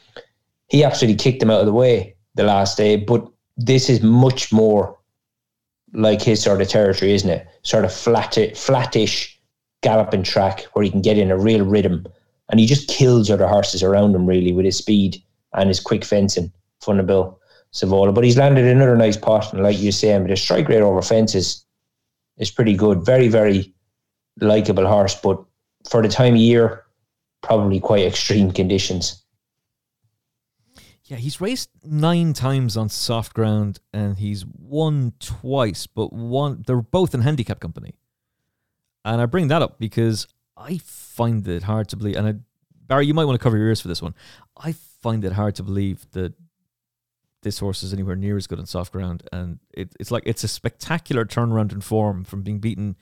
he 0.68 0.84
absolutely 0.84 1.18
kicked 1.18 1.42
him 1.42 1.50
out 1.50 1.60
of 1.60 1.66
the 1.66 1.74
way 1.74 2.16
the 2.36 2.44
last 2.44 2.78
day. 2.78 2.96
But 2.96 3.28
this 3.58 3.90
is 3.90 4.02
much 4.02 4.54
more 4.54 4.98
like 5.94 6.22
his 6.22 6.42
sort 6.42 6.62
of 6.62 6.68
territory, 6.68 7.14
isn't 7.14 7.30
it? 7.30 7.48
Sort 7.64 7.86
of 7.86 7.94
flat, 7.94 8.38
flattish 8.56 9.40
galloping 9.82 10.24
track 10.24 10.64
where 10.74 10.84
he 10.84 10.92
can 10.92 11.02
get 11.02 11.18
in 11.18 11.32
a 11.32 11.38
real 11.38 11.66
rhythm, 11.66 12.06
and 12.50 12.60
he 12.60 12.66
just 12.66 12.88
kills 12.88 13.30
other 13.30 13.48
horses 13.48 13.84
around 13.84 14.16
him 14.16 14.26
really 14.26 14.52
with 14.54 14.66
his 14.66 14.78
speed 14.78 15.22
and 15.54 15.70
his 15.70 15.80
quick 15.80 16.06
fencing. 16.06 16.52
Funambule 16.84 17.38
Sivola, 17.74 18.14
but 18.14 18.24
he's 18.24 18.38
landed 18.38 18.66
another 18.66 18.96
nice 18.96 19.18
pot, 19.18 19.52
and 19.52 19.64
like 19.64 19.80
you 19.80 19.92
say, 19.92 20.18
but 20.20 20.32
a 20.32 20.38
strike 20.38 20.70
rate 20.70 20.82
over 20.82 21.02
fences 21.02 21.66
is 22.38 22.52
pretty 22.52 22.76
good. 22.76 23.06
Very, 23.06 23.28
very 23.28 23.74
likable 24.40 24.88
horse, 24.88 25.16
but 25.16 25.44
for 25.90 26.02
the 26.02 26.08
time 26.08 26.34
of 26.34 26.40
year, 26.40 26.85
probably 27.46 27.80
quite 27.80 28.06
extreme 28.06 28.52
conditions. 28.52 29.24
Yeah, 31.06 31.18
he's 31.18 31.40
raced 31.40 31.70
nine 31.84 32.34
times 32.34 32.76
on 32.76 32.90
soft 32.90 33.34
ground 33.34 33.80
and 33.94 34.18
he's 34.18 34.44
won 34.46 35.14
twice, 35.20 35.86
but 35.86 36.12
one 36.12 36.64
they're 36.66 36.82
both 36.82 37.14
in 37.14 37.22
handicap 37.22 37.60
company. 37.60 37.94
And 39.04 39.22
I 39.22 39.28
bring 39.28 39.50
that 39.50 39.62
up 39.62 39.78
because 39.78 40.28
I 40.58 40.80
find 40.80 41.48
it 41.48 41.64
hard 41.64 41.90
to 41.90 41.96
believe 41.96 42.16
and 42.16 42.28
I, 42.28 42.34
Barry, 42.88 43.06
you 43.06 43.14
might 43.14 43.26
want 43.26 43.40
to 43.40 43.44
cover 43.44 43.58
your 43.58 43.68
ears 43.68 43.82
for 43.82 43.88
this 43.88 44.02
one. 44.02 44.16
I 44.58 44.72
find 44.72 45.24
it 45.24 45.34
hard 45.34 45.56
to 45.56 45.64
believe 45.64 46.10
that 46.12 46.34
this 47.46 47.60
horse 47.60 47.84
is 47.84 47.94
anywhere 47.94 48.16
near 48.16 48.36
as 48.36 48.48
good 48.48 48.60
on 48.60 48.66
soft 48.66 48.92
ground. 48.92 49.24
And 49.32 49.60
it, 49.72 49.96
it's 50.00 50.12
like 50.12 50.24
it's 50.26 50.44
a 50.44 50.48
spectacular 50.48 51.24
turnaround 51.24 51.72
in 51.72 51.80
form 51.80 52.24
from 52.24 52.42
being 52.42 52.60
beaten 52.60 52.98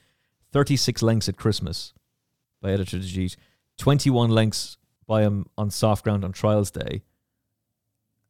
36 0.52 1.02
lengths 1.02 1.28
at 1.28 1.36
Christmas 1.36 1.94
by 2.62 2.70
Editor 2.70 2.98
Geet, 2.98 3.36
21 3.78 4.30
lengths 4.30 4.76
by 5.06 5.22
him 5.22 5.46
on 5.58 5.70
soft 5.70 6.04
ground 6.04 6.24
on 6.24 6.32
trials 6.32 6.70
day. 6.70 7.02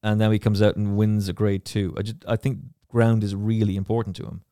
And 0.03 0.21
then 0.21 0.33
he 0.33 0.39
comes 0.39 0.61
out 0.61 0.77
and 0.77 0.97
wins 0.97 1.29
a 1.29 1.33
grade 1.33 1.65
two. 1.65 1.95
I 1.97 2.03
just 2.03 2.17
I 2.27 2.37
think 2.37 2.59
ground 2.89 3.25
is 3.25 3.35
really 3.35 3.77
important 3.77 4.17
to 4.17 4.25
him. 4.25 4.43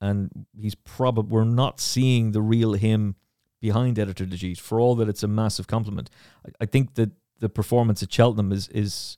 And 0.00 0.46
he's 0.58 0.74
probably 0.74 1.30
we're 1.30 1.44
not 1.44 1.80
seeing 1.80 2.32
the 2.32 2.42
real 2.42 2.72
him 2.72 3.16
behind 3.60 3.96
Editeur 3.96 4.28
Du 4.28 4.36
Gite 4.36 4.58
for 4.58 4.80
all 4.80 4.94
that 4.96 5.08
it's 5.08 5.22
a 5.22 5.28
massive 5.28 5.66
compliment. 5.66 6.10
I, 6.46 6.50
I 6.62 6.66
think 6.66 6.94
that 6.94 7.10
the 7.38 7.48
performance 7.48 8.02
at 8.02 8.12
Cheltenham 8.12 8.52
is 8.52 8.68
is 8.68 9.16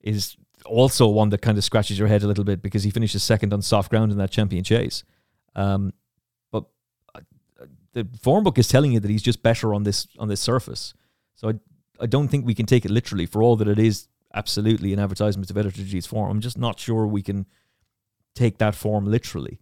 is 0.00 0.36
also 0.66 1.08
one 1.08 1.30
that 1.30 1.42
kind 1.42 1.56
of 1.56 1.64
scratches 1.64 1.98
your 1.98 2.08
head 2.08 2.22
a 2.22 2.26
little 2.26 2.44
bit 2.44 2.62
because 2.62 2.84
he 2.84 2.90
finishes 2.90 3.22
second 3.22 3.52
on 3.52 3.62
soft 3.62 3.90
ground 3.90 4.12
in 4.12 4.18
that 4.18 4.30
champion 4.30 4.64
chase. 4.64 5.02
Um, 5.56 5.92
the 7.94 8.06
form 8.20 8.44
book 8.44 8.58
is 8.58 8.68
telling 8.68 8.92
you 8.92 9.00
that 9.00 9.10
he's 9.10 9.22
just 9.22 9.42
better 9.42 9.72
on 9.72 9.84
this 9.84 10.06
on 10.18 10.28
this 10.28 10.40
surface. 10.40 10.94
So 11.34 11.48
I 11.48 11.54
I 12.00 12.06
don't 12.06 12.28
think 12.28 12.44
we 12.44 12.54
can 12.54 12.66
take 12.66 12.84
it 12.84 12.90
literally 12.90 13.26
for 13.26 13.42
all 13.42 13.56
that 13.56 13.68
it 13.68 13.78
is 13.78 14.08
absolutely 14.34 14.92
an 14.92 14.98
advertisement 14.98 15.50
of 15.50 15.56
Editor 15.56 15.82
G's 15.82 16.06
form. 16.06 16.30
I'm 16.30 16.40
just 16.40 16.58
not 16.58 16.78
sure 16.78 17.06
we 17.06 17.22
can 17.22 17.46
take 18.34 18.58
that 18.58 18.74
form 18.74 19.06
literally. 19.06 19.60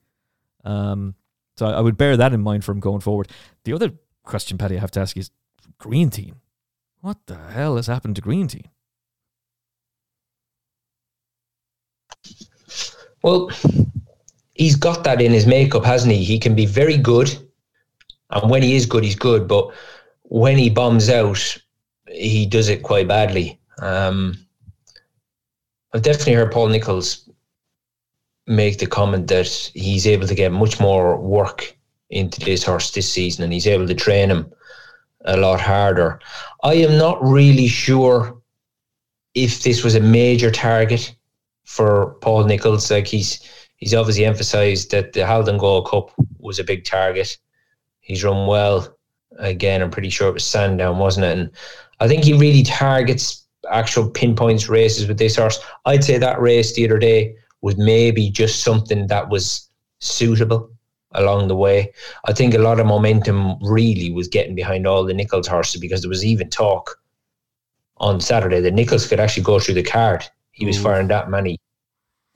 Um, 0.64 1.14
so 1.56 1.66
I 1.66 1.80
would 1.80 1.98
bear 1.98 2.16
that 2.16 2.32
in 2.32 2.40
mind 2.40 2.64
from 2.64 2.80
going 2.80 3.00
forward. 3.00 3.28
The 3.64 3.74
other 3.74 3.92
question, 4.24 4.56
Paddy, 4.56 4.76
I 4.76 4.80
have 4.80 4.90
to 4.92 5.00
ask 5.00 5.16
is 5.16 5.30
Greaneteen. 5.78 6.36
What 7.00 7.18
the 7.26 7.36
hell 7.36 7.76
has 7.76 7.86
happened 7.86 8.16
to 8.16 8.22
Greaneteen? 8.22 8.66
Well, 13.22 13.50
he's 14.54 14.76
got 14.76 15.04
that 15.04 15.20
in 15.20 15.32
his 15.32 15.46
makeup, 15.46 15.84
hasn't 15.84 16.12
he? 16.12 16.24
He 16.24 16.38
can 16.38 16.54
be 16.54 16.66
very 16.66 16.96
good. 16.96 17.36
And 18.32 18.50
when 18.50 18.62
he 18.62 18.74
is 18.76 18.86
good, 18.86 19.04
he's 19.04 19.16
good. 19.16 19.46
But 19.46 19.72
when 20.22 20.58
he 20.58 20.70
bombs 20.70 21.08
out, 21.08 21.56
he 22.08 22.46
does 22.46 22.68
it 22.68 22.82
quite 22.82 23.08
badly. 23.08 23.58
Um, 23.78 24.36
I've 25.92 26.02
definitely 26.02 26.34
heard 26.34 26.52
Paul 26.52 26.68
Nicholls 26.68 27.28
make 28.46 28.78
the 28.78 28.86
comment 28.86 29.28
that 29.28 29.46
he's 29.74 30.06
able 30.06 30.26
to 30.26 30.34
get 30.34 30.52
much 30.52 30.80
more 30.80 31.16
work 31.18 31.76
into 32.10 32.40
this 32.40 32.64
horse 32.64 32.90
this 32.90 33.10
season 33.10 33.44
and 33.44 33.52
he's 33.52 33.66
able 33.66 33.86
to 33.86 33.94
train 33.94 34.30
him 34.30 34.52
a 35.24 35.36
lot 35.36 35.60
harder. 35.60 36.20
I 36.62 36.74
am 36.74 36.98
not 36.98 37.22
really 37.22 37.68
sure 37.68 38.40
if 39.34 39.62
this 39.62 39.84
was 39.84 39.94
a 39.94 40.00
major 40.00 40.50
target 40.50 41.14
for 41.64 42.14
Paul 42.20 42.44
Nicholls. 42.44 42.90
Like 42.90 43.06
he's 43.06 43.40
he's 43.76 43.94
obviously 43.94 44.24
emphasised 44.24 44.90
that 44.90 45.12
the 45.12 45.26
Haldon 45.26 45.58
Gold 45.58 45.88
Cup 45.88 46.10
was 46.38 46.58
a 46.58 46.64
big 46.64 46.84
target. 46.84 47.38
He's 48.02 48.22
run 48.22 48.46
well. 48.46 48.96
Again, 49.38 49.80
I'm 49.80 49.90
pretty 49.90 50.10
sure 50.10 50.28
it 50.28 50.34
was 50.34 50.44
Sandown, 50.44 50.98
wasn't 50.98 51.24
it? 51.26 51.38
And 51.38 51.50
I 52.00 52.08
think 52.08 52.24
he 52.24 52.34
really 52.34 52.62
targets 52.62 53.46
actual 53.70 54.10
pinpoints 54.10 54.68
races 54.68 55.08
with 55.08 55.18
this 55.18 55.36
horse. 55.36 55.58
I'd 55.86 56.04
say 56.04 56.18
that 56.18 56.40
race 56.40 56.74
the 56.74 56.84
other 56.84 56.98
day 56.98 57.34
was 57.62 57.78
maybe 57.78 58.28
just 58.28 58.62
something 58.62 59.06
that 59.06 59.30
was 59.30 59.68
suitable 60.00 60.70
along 61.12 61.48
the 61.48 61.56
way. 61.56 61.92
I 62.26 62.32
think 62.32 62.54
a 62.54 62.58
lot 62.58 62.80
of 62.80 62.86
momentum 62.86 63.58
really 63.62 64.12
was 64.12 64.28
getting 64.28 64.54
behind 64.54 64.86
all 64.86 65.04
the 65.04 65.14
Nicholls 65.14 65.46
horses 65.46 65.80
because 65.80 66.02
there 66.02 66.08
was 66.08 66.24
even 66.24 66.50
talk 66.50 66.98
on 67.98 68.20
Saturday 68.20 68.60
that 68.60 68.74
Nicholls 68.74 69.06
could 69.06 69.20
actually 69.20 69.44
go 69.44 69.60
through 69.60 69.74
the 69.74 69.82
card. 69.82 70.24
He 70.50 70.66
was 70.66 70.80
firing 70.80 71.08
that 71.08 71.30
many 71.30 71.58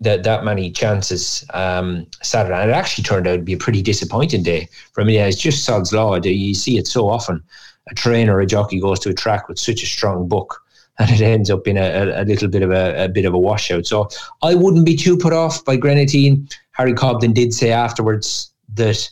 that 0.01 0.25
that 0.25 0.45
many 0.45 0.71
chances 0.71 1.45
um, 1.55 2.07
Saturday, 2.23 2.61
and 2.61 2.71
it 2.71 2.75
actually 2.75 3.05
turned 3.05 3.27
out 3.27 3.37
to 3.37 3.43
be 3.43 3.55
a 3.55 3.59
pretty 3.59 3.83
disappointing 3.83 4.43
day 4.43 4.69
for 4.93 5.05
me. 5.05 5.19
It's 5.19 5.41
just 5.41 5.65
sod's 5.65 5.93
law. 5.93 6.17
You 6.17 6.55
see 6.55 6.79
it 6.79 6.87
so 6.87 7.09
often. 7.09 7.43
A 7.89 7.95
trainer, 7.95 8.41
a 8.41 8.47
jockey 8.47 8.81
goes 8.81 8.99
to 9.01 9.11
a 9.11 9.15
track 9.15 9.49
with 9.49 9.59
such 9.59 9.83
a 9.83 9.87
strong 9.87 10.29
book, 10.29 10.63
and 10.99 11.11
it 11.11 11.21
ends 11.21 11.51
up 11.51 11.67
in 11.67 11.77
a, 11.77 12.23
a, 12.23 12.25
little 12.25 12.49
bit 12.49 12.63
of 12.63 12.71
a, 12.71 13.05
a, 13.05 13.09
bit 13.09 13.25
of 13.25 13.35
a 13.35 13.39
washout. 13.39 13.87
So 13.87 14.09
I 14.43 14.55
wouldn't 14.55 14.87
be 14.87 14.97
too 14.97 15.17
put 15.17 15.33
off 15.33 15.65
by 15.65 15.77
Greaneteen. 15.77 16.49
Harry 16.73 16.93
Cobden 16.93 17.33
did 17.33 17.55
say 17.55 17.71
afterwards 17.71 18.53
that 18.75 19.11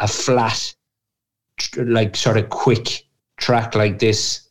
a 0.00 0.08
flat, 0.08 0.74
like 1.76 2.14
sort 2.14 2.36
of 2.36 2.50
quick 2.50 3.06
track 3.38 3.74
like 3.74 3.98
this 3.98 4.46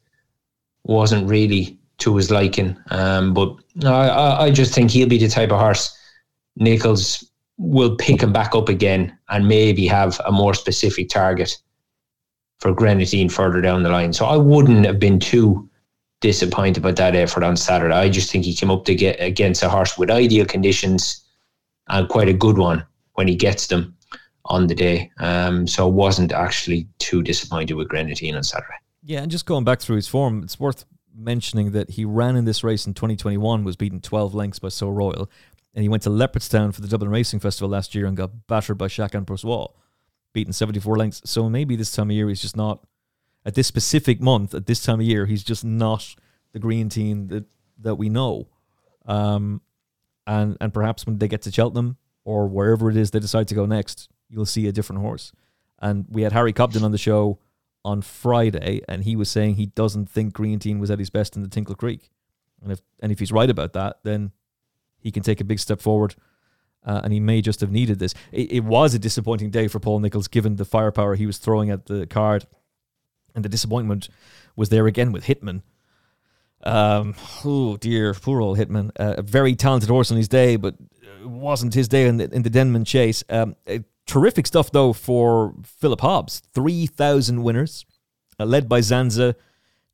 wasn't 0.83 1.27
really 1.27 1.77
to 1.97 2.15
his 2.15 2.31
liking. 2.31 2.77
Um, 2.89 3.33
but 3.33 3.55
I, 3.83 4.45
I 4.45 4.51
just 4.51 4.73
think 4.73 4.91
he'll 4.91 5.09
be 5.09 5.17
the 5.17 5.27
type 5.27 5.51
of 5.51 5.59
horse 5.59 5.97
Nicholls 6.55 7.29
will 7.57 7.95
pick 7.95 8.21
him 8.21 8.33
back 8.33 8.55
up 8.55 8.69
again 8.69 9.17
and 9.29 9.47
maybe 9.47 9.87
have 9.87 10.19
a 10.25 10.31
more 10.31 10.53
specific 10.53 11.09
target 11.09 11.57
for 12.59 12.73
Greaneteen 12.73 13.29
further 13.29 13.61
down 13.61 13.83
the 13.83 13.89
line. 13.89 14.13
So 14.13 14.25
I 14.25 14.37
wouldn't 14.37 14.85
have 14.85 14.99
been 14.99 15.19
too 15.19 15.69
disappointed 16.21 16.77
about 16.77 16.95
that 16.95 17.15
effort 17.15 17.43
on 17.43 17.57
Saturday. 17.57 17.93
I 17.93 18.09
just 18.09 18.31
think 18.31 18.45
he 18.45 18.55
came 18.55 18.71
up 18.71 18.85
to 18.85 18.95
get 18.95 19.19
against 19.19 19.63
a 19.63 19.69
horse 19.69 19.97
with 19.97 20.09
ideal 20.09 20.45
conditions 20.45 21.23
and 21.87 22.09
quite 22.09 22.29
a 22.29 22.33
good 22.33 22.57
one 22.57 22.85
when 23.13 23.27
he 23.27 23.35
gets 23.35 23.67
them 23.67 23.95
on 24.45 24.67
the 24.67 24.75
day. 24.75 25.11
Um, 25.19 25.67
so 25.67 25.85
I 25.85 25.89
wasn't 25.89 26.31
actually 26.31 26.87
too 26.99 27.21
disappointed 27.21 27.73
with 27.73 27.89
Greaneteen 27.89 28.35
on 28.35 28.43
Saturday. 28.43 28.75
Yeah, 29.03 29.21
and 29.21 29.31
just 29.31 29.45
going 29.45 29.65
back 29.65 29.81
through 29.81 29.97
his 29.97 30.07
form, 30.07 30.41
it's 30.43 30.59
worth 30.59 30.85
mentioning 31.15 31.71
that 31.71 31.91
he 31.91 32.05
ran 32.05 32.35
in 32.35 32.45
this 32.45 32.63
race 32.63 32.85
in 32.85 32.93
2021, 32.93 33.63
was 33.63 33.75
beaten 33.75 34.01
12 34.01 34.33
lengths 34.33 34.59
by 34.59 34.69
So 34.69 34.89
Royal, 34.89 35.29
and 35.73 35.83
he 35.83 35.89
went 35.89 36.03
to 36.03 36.09
Leopardstown 36.09 36.73
for 36.73 36.81
the 36.81 36.87
Dublin 36.87 37.11
Racing 37.11 37.39
Festival 37.39 37.69
last 37.69 37.95
year 37.95 38.05
and 38.05 38.15
got 38.15 38.47
battered 38.47 38.77
by 38.77 38.87
Pour 38.87 39.37
Soi, 39.37 39.67
beaten 40.33 40.53
74 40.53 40.97
lengths. 40.97 41.21
So 41.25 41.49
maybe 41.49 41.75
this 41.75 41.91
time 41.91 42.09
of 42.09 42.15
year 42.15 42.29
he's 42.29 42.41
just 42.41 42.55
not, 42.57 42.85
at 43.45 43.55
this 43.55 43.67
specific 43.67 44.21
month, 44.21 44.53
at 44.53 44.65
this 44.65 44.81
time 44.81 44.99
of 44.99 45.05
year, 45.05 45.25
he's 45.25 45.43
just 45.43 45.63
not 45.63 46.15
the 46.53 46.59
Greaneteen 46.59 47.27
that, 47.27 47.45
that 47.79 47.95
we 47.95 48.09
know. 48.09 48.47
Um, 49.05 49.61
and, 50.25 50.57
and 50.59 50.73
perhaps 50.73 51.05
when 51.05 51.19
they 51.19 51.27
get 51.27 51.43
to 51.43 51.51
Cheltenham 51.51 51.97
or 52.23 52.47
wherever 52.47 52.89
it 52.89 52.97
is 52.97 53.11
they 53.11 53.19
decide 53.19 53.47
to 53.49 53.55
go 53.55 53.65
next, 53.65 54.09
you'll 54.29 54.45
see 54.45 54.67
a 54.67 54.71
different 54.71 55.01
horse. 55.01 55.31
And 55.79 56.05
we 56.09 56.23
had 56.23 56.31
Harry 56.31 56.53
Cobden 56.53 56.83
on 56.83 56.91
the 56.91 56.97
show 56.97 57.37
on 57.85 58.01
Friday, 58.01 58.81
and 58.89 59.03
he 59.03 59.15
was 59.15 59.29
saying 59.29 59.55
he 59.55 59.67
doesn't 59.67 60.09
think 60.09 60.33
Greaneteen 60.33 60.79
was 60.79 60.91
at 60.91 60.99
his 60.99 61.11
best 61.11 61.35
in 61.37 61.43
the 61.43 61.47
Tingle 61.47 61.75
Creek. 61.75 62.09
And 62.61 62.71
if 62.71 62.81
and 62.99 63.11
if 63.11 63.19
he's 63.19 63.31
right 63.31 63.49
about 63.49 63.73
that, 63.73 63.99
then 64.03 64.31
he 64.99 65.11
can 65.11 65.23
take 65.23 65.39
a 65.39 65.45
big 65.45 65.59
step 65.59 65.79
forward. 65.79 66.15
Uh, 66.83 67.01
and 67.03 67.13
he 67.13 67.19
may 67.19 67.41
just 67.41 67.61
have 67.61 67.71
needed 67.71 67.97
this. 67.97 68.13
It, 68.31 68.51
it, 68.51 68.63
was 68.63 68.93
a 68.93 68.99
disappointing 68.99 69.49
day 69.49 69.67
for 69.67 69.79
Paul 69.79 69.99
Nicholls, 70.01 70.27
given 70.27 70.55
the 70.55 70.65
firepower 70.65 71.15
he 71.15 71.25
was 71.25 71.39
throwing 71.39 71.71
at 71.71 71.87
the 71.87 72.05
card, 72.05 72.45
and 73.33 73.43
the 73.43 73.49
disappointment 73.49 74.07
was 74.55 74.69
there 74.69 74.85
again 74.85 75.11
with 75.11 75.25
Hitman. 75.25 75.63
Um, 76.63 77.15
oh 77.43 77.77
dear, 77.77 78.13
poor 78.13 78.41
old 78.41 78.59
Hitman. 78.59 78.91
Uh, 78.99 79.15
a 79.17 79.21
very 79.23 79.55
talented 79.55 79.89
horse 79.89 80.11
on 80.11 80.17
his 80.17 80.27
day, 80.27 80.57
but 80.57 80.75
it 81.21 81.27
wasn't 81.27 81.73
his 81.73 81.87
day 81.87 82.07
in 82.07 82.17
the, 82.17 82.31
in 82.31 82.43
the 82.43 82.51
Denman 82.51 82.85
Chase. 82.85 83.23
Um, 83.29 83.55
it, 83.65 83.85
Terrific 84.05 84.45
stuff, 84.45 84.71
though, 84.71 84.93
for 84.93 85.53
Philip 85.63 86.01
Hobbs. 86.01 86.41
3,000 86.53 87.43
winners, 87.43 87.85
uh, 88.39 88.45
led 88.45 88.69
by 88.69 88.79
Zanza. 88.79 89.35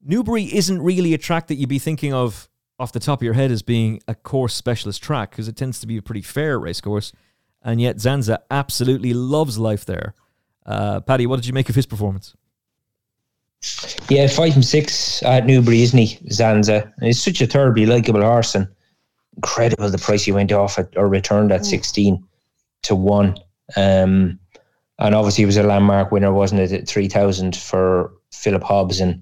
Newbury 0.03 0.43
isn't 0.53 0.81
really 0.81 1.13
a 1.13 1.17
track 1.17 1.47
that 1.47 1.55
you'd 1.55 1.69
be 1.69 1.79
thinking 1.79 2.13
of 2.13 2.49
off 2.79 2.91
the 2.91 2.99
top 2.99 3.19
of 3.19 3.23
your 3.23 3.35
head 3.35 3.51
as 3.51 3.61
being 3.61 4.01
a 4.07 4.15
course 4.15 4.55
specialist 4.55 5.03
track 5.03 5.29
because 5.29 5.47
it 5.47 5.55
tends 5.55 5.79
to 5.79 5.87
be 5.87 5.97
a 5.97 6.01
pretty 6.01 6.21
fair 6.21 6.59
race 6.59 6.81
course. 6.81 7.13
And 7.61 7.79
yet 7.79 7.97
Zanza 7.97 8.39
absolutely 8.49 9.13
loves 9.13 9.59
life 9.59 9.85
there. 9.85 10.15
Uh, 10.65 10.99
Paddy, 11.01 11.27
what 11.27 11.35
did 11.35 11.45
you 11.45 11.53
make 11.53 11.69
of 11.69 11.75
his 11.75 11.85
performance? 11.85 12.35
Yeah, 14.09 14.25
five 14.27 14.55
and 14.55 14.65
six 14.65 15.21
at 15.21 15.45
Newbury, 15.45 15.83
isn't 15.83 15.97
he, 15.97 16.17
Zanza? 16.29 16.91
And 16.97 17.05
he's 17.05 17.21
such 17.21 17.39
a 17.41 17.47
terribly 17.47 17.85
likable 17.85 18.23
horse 18.23 18.55
and 18.55 18.67
incredible 19.35 19.89
the 19.89 19.99
price 19.99 20.23
he 20.23 20.31
went 20.31 20.51
off 20.51 20.79
at 20.79 20.89
or 20.97 21.07
returned 21.07 21.51
at 21.51 21.65
16 21.65 22.23
to 22.83 22.95
1. 22.95 23.37
Um, 23.75 24.39
and 24.99 25.15
obviously, 25.15 25.41
he 25.41 25.47
was 25.47 25.57
a 25.57 25.63
landmark 25.63 26.11
winner, 26.11 26.31
wasn't 26.31 26.61
it, 26.61 26.71
at 26.71 26.87
3,000 26.87 27.55
for 27.55 28.11
Philip 28.31 28.63
Hobbs. 28.63 28.99
And 28.99 29.21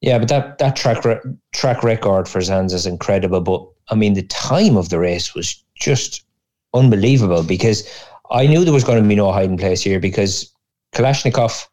yeah, 0.00 0.18
but 0.18 0.28
that, 0.28 0.58
that 0.58 0.76
track, 0.76 1.04
re- 1.04 1.20
track 1.52 1.82
record 1.82 2.28
for 2.28 2.40
Zanza 2.40 2.74
is 2.74 2.86
incredible. 2.86 3.40
But 3.40 3.66
I 3.90 3.94
mean, 3.94 4.14
the 4.14 4.22
time 4.22 4.76
of 4.76 4.88
the 4.88 4.98
race 4.98 5.34
was 5.34 5.62
just 5.74 6.24
unbelievable 6.72 7.42
because 7.42 7.88
I 8.30 8.46
knew 8.46 8.64
there 8.64 8.72
was 8.72 8.84
going 8.84 9.02
to 9.02 9.08
be 9.08 9.14
no 9.14 9.32
hiding 9.32 9.58
place 9.58 9.82
here 9.82 10.00
because 10.00 10.50
Kalashnikov, 10.94 11.66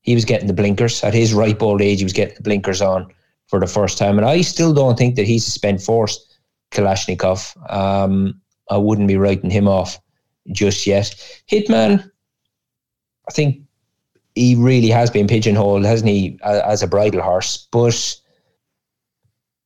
he 0.00 0.14
was 0.14 0.24
getting 0.24 0.48
the 0.48 0.54
blinkers. 0.54 1.02
At 1.04 1.14
his 1.14 1.32
ripe 1.32 1.62
old 1.62 1.80
age, 1.80 1.98
he 1.98 2.04
was 2.04 2.12
getting 2.12 2.34
the 2.34 2.42
blinkers 2.42 2.82
on 2.82 3.06
for 3.46 3.60
the 3.60 3.66
first 3.66 3.98
time. 3.98 4.18
And 4.18 4.26
I 4.26 4.40
still 4.40 4.74
don't 4.74 4.98
think 4.98 5.14
that 5.16 5.26
he's 5.26 5.46
a 5.46 5.50
spent 5.50 5.80
force, 5.80 6.18
Kalashnikov. 6.72 7.54
Um, 7.72 8.40
I 8.70 8.76
wouldn't 8.76 9.08
be 9.08 9.16
writing 9.16 9.50
him 9.50 9.68
off 9.68 10.00
just 10.50 10.86
yet. 10.86 11.14
Hitman, 11.50 12.10
I 13.28 13.32
think 13.32 13.62
he 14.34 14.54
really 14.54 14.88
has 14.88 15.10
been 15.10 15.28
pigeonholed, 15.28 15.84
hasn't 15.84 16.10
he, 16.10 16.38
as 16.42 16.82
a 16.82 16.88
bridle 16.88 17.22
horse? 17.22 17.68
But 17.70 18.16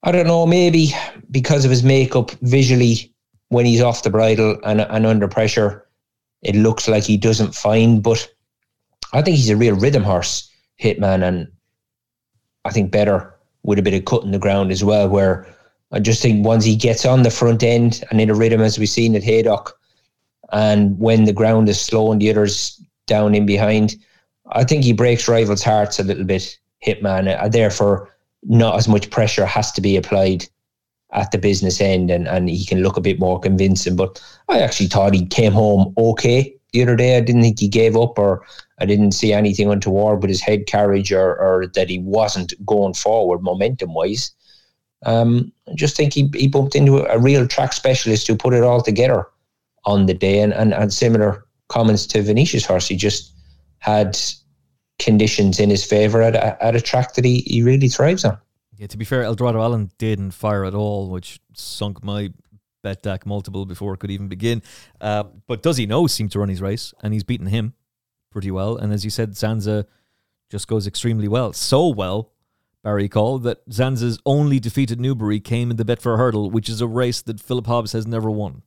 I 0.03 0.12
don't 0.12 0.27
know, 0.27 0.47
maybe 0.47 0.93
because 1.31 1.64
of 1.64 1.70
his 1.70 1.83
makeup 1.83 2.31
visually 2.43 3.12
when 3.49 3.64
he's 3.64 3.81
off 3.81 4.03
the 4.03 4.11
bridle 4.11 4.59
and, 4.64 4.81
and 4.81 5.07
under 5.07 5.29
pressure, 5.29 5.87
it 6.43 6.55
looks 6.55 6.89
like 6.89 7.05
he 7.05 7.16
doesn't 7.16 7.55
find. 7.55 8.03
But 8.03 8.29
I 9.12 9.22
think 9.22 9.37
he's 9.37 9.51
a 9.51 9.57
real 9.57 9.77
rhythm 9.77 10.03
horse, 10.03 10.51
Hitman, 10.81 11.27
and 11.27 11.51
I 12.64 12.70
think 12.70 12.91
better 12.91 13.35
with 13.62 13.79
a 13.79 13.83
bit 13.83 13.95
of 13.95 14.05
cut 14.05 14.24
in 14.24 14.33
the 14.33 14.39
ground 14.39 14.70
as 14.70 14.85
well, 14.85 15.09
where 15.09 15.47
I 15.93 16.01
just 16.01 16.22
think 16.22 16.45
once 16.45 16.64
he 16.64 16.77
gets 16.77 17.05
on 17.05 17.22
the 17.22 17.31
front 17.31 17.62
end 17.62 18.05
and 18.11 18.20
in 18.20 18.31
a 18.31 18.35
rhythm 18.35 18.61
as 18.61 18.79
we've 18.79 18.89
seen 18.89 19.14
at 19.16 19.22
Haydock, 19.22 19.79
and 20.53 20.99
when 20.99 21.24
the 21.24 21.32
ground 21.32 21.68
is 21.68 21.80
slow 21.80 22.12
and 22.12 22.20
the 22.20 22.30
others 22.30 22.80
down 23.07 23.34
in 23.34 23.47
behind, 23.47 23.97
I 24.53 24.64
think 24.64 24.84
he 24.84 24.92
breaks 24.92 25.28
rivals' 25.28 25.62
hearts 25.62 25.99
a 25.99 26.05
little 26.05 26.24
bit, 26.24 26.59
Hitman. 26.84 27.36
Uh, 27.40 27.49
therefore, 27.49 28.11
not 28.44 28.76
as 28.76 28.88
much 28.88 29.11
pressure 29.11 29.47
has 29.47 29.72
to 29.72 29.80
be 29.80 29.97
applied 29.97 30.47
at 31.12 31.30
the 31.30 31.38
business 31.38 31.80
end 31.80 32.11
and, 32.11 32.28
and 32.28 32.49
he 32.49 32.64
can 32.64 32.82
look 32.82 32.97
a 32.97 33.01
bit 33.01 33.18
more 33.18 33.40
convincing. 33.40 33.97
But 33.97 34.22
I 34.49 34.61
actually 34.61 34.88
thought 34.88 35.14
he 35.14 35.26
came 35.26 35.53
home 35.53 35.94
okay 35.97 36.55
the 36.72 36.82
other 36.82 36.97
day. 36.97 37.16
I 37.16 37.20
didn't 37.20 37.42
think 37.42 37.59
he 37.59 37.68
gave 37.68 37.97
up 37.97 38.18
or 38.18 38.44
I 38.78 38.86
didn't 38.86 39.12
see 39.12 39.32
anything 39.32 39.70
untoward 39.70 40.20
with 40.20 40.28
his 40.28 40.42
head 40.42 40.66
carriage 40.66 41.12
or, 41.12 41.36
or 41.40 41.66
that 41.74 41.88
he 41.88 41.99
wasn't 42.01 42.55
going 42.66 42.94
forward 42.94 43.42
momentum 43.42 43.94
wise. 43.94 44.32
Um, 45.05 45.53
I 45.68 45.74
just 45.74 45.97
think 45.97 46.12
he, 46.12 46.30
he 46.34 46.49
bumped 46.49 46.74
into 46.74 46.99
a 46.99 47.18
real 47.18 47.47
track 47.47 47.72
specialist 47.72 48.26
who 48.26 48.36
put 48.36 48.55
it 48.55 48.62
all 48.62 48.82
together 48.82 49.26
on 49.87 50.07
the 50.07 50.14
day, 50.14 50.41
and, 50.41 50.53
and, 50.53 50.74
and 50.74 50.93
similar 50.93 51.47
comments 51.68 52.07
to 52.07 52.22
Venetia's 52.22 52.66
horse. 52.66 52.87
He 52.87 52.97
just 52.97 53.32
had 53.78 54.18
conditions 54.99 55.61
in 55.61 55.70
his 55.70 55.84
favour 55.84 56.22
at 56.22 56.34
a, 56.34 56.62
at 56.62 56.76
a 56.76 56.80
track 56.80 57.14
that 57.14 57.24
he, 57.24 57.39
he 57.47 57.62
really 57.62 57.89
thrives 57.89 58.24
on. 58.24 58.39
Yeah, 58.76 58.89
to 58.89 58.99
be 58.99 59.05
fair, 59.05 59.22
Eldorado 59.22 59.62
Allen 59.62 59.91
didn't 59.99 60.32
fire 60.32 60.64
at 60.64 60.74
all, 60.74 61.09
which 61.09 61.41
sunk 61.55 62.05
my 62.05 62.30
Betdaq 62.84 63.24
multiple 63.24 63.64
before 63.64 63.95
it 63.95 63.99
could 63.99 64.11
even 64.11 64.28
begin. 64.28 64.62
Uh, 65.01 65.24
but 65.47 65.62
does 65.62 65.76
he 65.76 65.87
know 65.87 66.07
seemed 66.07 66.32
to 66.32 66.41
run 66.41 66.49
his 66.49 66.61
race, 66.61 66.93
and 67.03 67.14
he's 67.14 67.24
beaten 67.24 67.47
him 67.47 67.74
pretty 68.30 68.51
well. 68.51 68.76
And 68.76 68.93
as 68.93 69.03
you 69.03 69.11
said, 69.11 69.30
Zanza 69.30 69.87
just 70.51 70.68
goes 70.68 70.87
extremely 70.87 71.26
well. 71.26 71.53
So 71.53 71.89
well, 71.89 72.32
Barry 72.84 73.09
Caul, 73.09 73.39
that 73.41 73.66
Zanza's 73.70 74.18
only 74.26 74.61
defeated 74.61 75.01
Newbury 75.01 75.41
came 75.41 75.70
in 75.70 75.76
the 75.76 75.84
Betfair 75.84 76.18
Hurdle, 76.18 76.51
which 76.51 76.68
is 76.68 76.80
a 76.80 76.87
race 76.87 77.22
that 77.22 77.41
Philip 77.41 77.66
Hobbs 77.66 77.93
has 77.93 78.07
never 78.07 78.30
won. 78.30 78.62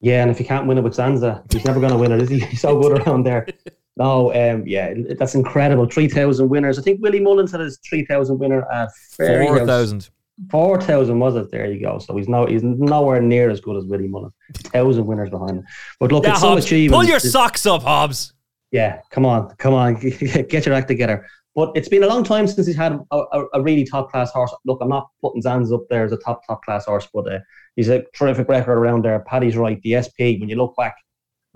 Yeah, 0.00 0.22
and 0.22 0.30
if 0.30 0.38
he 0.38 0.44
can't 0.44 0.66
win 0.66 0.78
it 0.78 0.84
with 0.84 0.94
Zanza, 0.94 1.42
he's 1.52 1.64
never 1.64 1.80
going 1.80 1.92
to 1.92 1.98
win 1.98 2.12
it, 2.12 2.22
is 2.22 2.28
he? 2.28 2.38
He's 2.50 2.60
so 2.60 2.80
good 2.80 3.00
around 3.00 3.24
there. 3.24 3.46
No, 3.98 4.30
um, 4.34 4.62
yeah, 4.66 4.92
that's 5.18 5.34
incredible. 5.34 5.86
3,000 5.86 6.50
winners. 6.50 6.78
I 6.78 6.82
think 6.82 7.00
Willie 7.00 7.18
Mullins 7.18 7.52
had 7.52 7.62
his 7.62 7.78
3,000 7.88 8.38
winner 8.38 8.70
at 8.70 8.90
4,000. 9.16 10.10
4,000 10.50 11.18
was 11.18 11.36
it? 11.36 11.50
There 11.50 11.72
you 11.72 11.80
go. 11.80 11.98
So 11.98 12.14
he's 12.14 12.28
no, 12.28 12.44
he's 12.44 12.62
nowhere 12.62 13.22
near 13.22 13.48
as 13.48 13.60
good 13.60 13.76
as 13.76 13.86
Willie 13.86 14.06
Mullins. 14.06 14.34
1,000 14.64 15.06
winners 15.06 15.30
behind 15.30 15.52
him. 15.52 15.64
But 15.98 16.12
look, 16.12 16.24
yeah, 16.24 16.32
it's 16.32 16.40
Hobbs, 16.40 16.64
so 16.64 16.66
achievable. 16.66 17.00
Pull 17.00 17.08
your 17.08 17.20
socks 17.20 17.64
up, 17.64 17.82
Hobbs. 17.82 18.34
Yeah, 18.70 19.00
come 19.10 19.24
on, 19.24 19.54
come 19.56 19.72
on, 19.72 19.94
get 19.94 20.66
your 20.66 20.74
act 20.74 20.88
together. 20.88 21.26
But 21.54 21.72
it's 21.74 21.88
been 21.88 22.02
a 22.02 22.06
long 22.06 22.22
time 22.22 22.46
since 22.46 22.66
he's 22.66 22.76
had 22.76 23.00
a, 23.10 23.16
a, 23.16 23.44
a 23.54 23.62
really 23.62 23.84
top 23.84 24.10
class 24.10 24.30
horse. 24.30 24.54
Look, 24.66 24.78
I'm 24.82 24.90
not 24.90 25.08
putting 25.22 25.42
Zanz 25.42 25.72
up 25.72 25.84
there 25.88 26.04
as 26.04 26.12
a 26.12 26.18
top 26.18 26.46
top 26.46 26.62
class 26.62 26.84
horse, 26.84 27.08
but 27.14 27.32
uh, 27.32 27.38
he's 27.76 27.88
a 27.88 28.04
terrific 28.14 28.48
record 28.48 28.78
around 28.78 29.04
there. 29.04 29.20
Paddy's 29.20 29.56
right. 29.56 29.80
The 29.82 30.02
SP, 30.02 30.40
when 30.40 30.48
you 30.48 30.56
look 30.56 30.74
back 30.76 30.96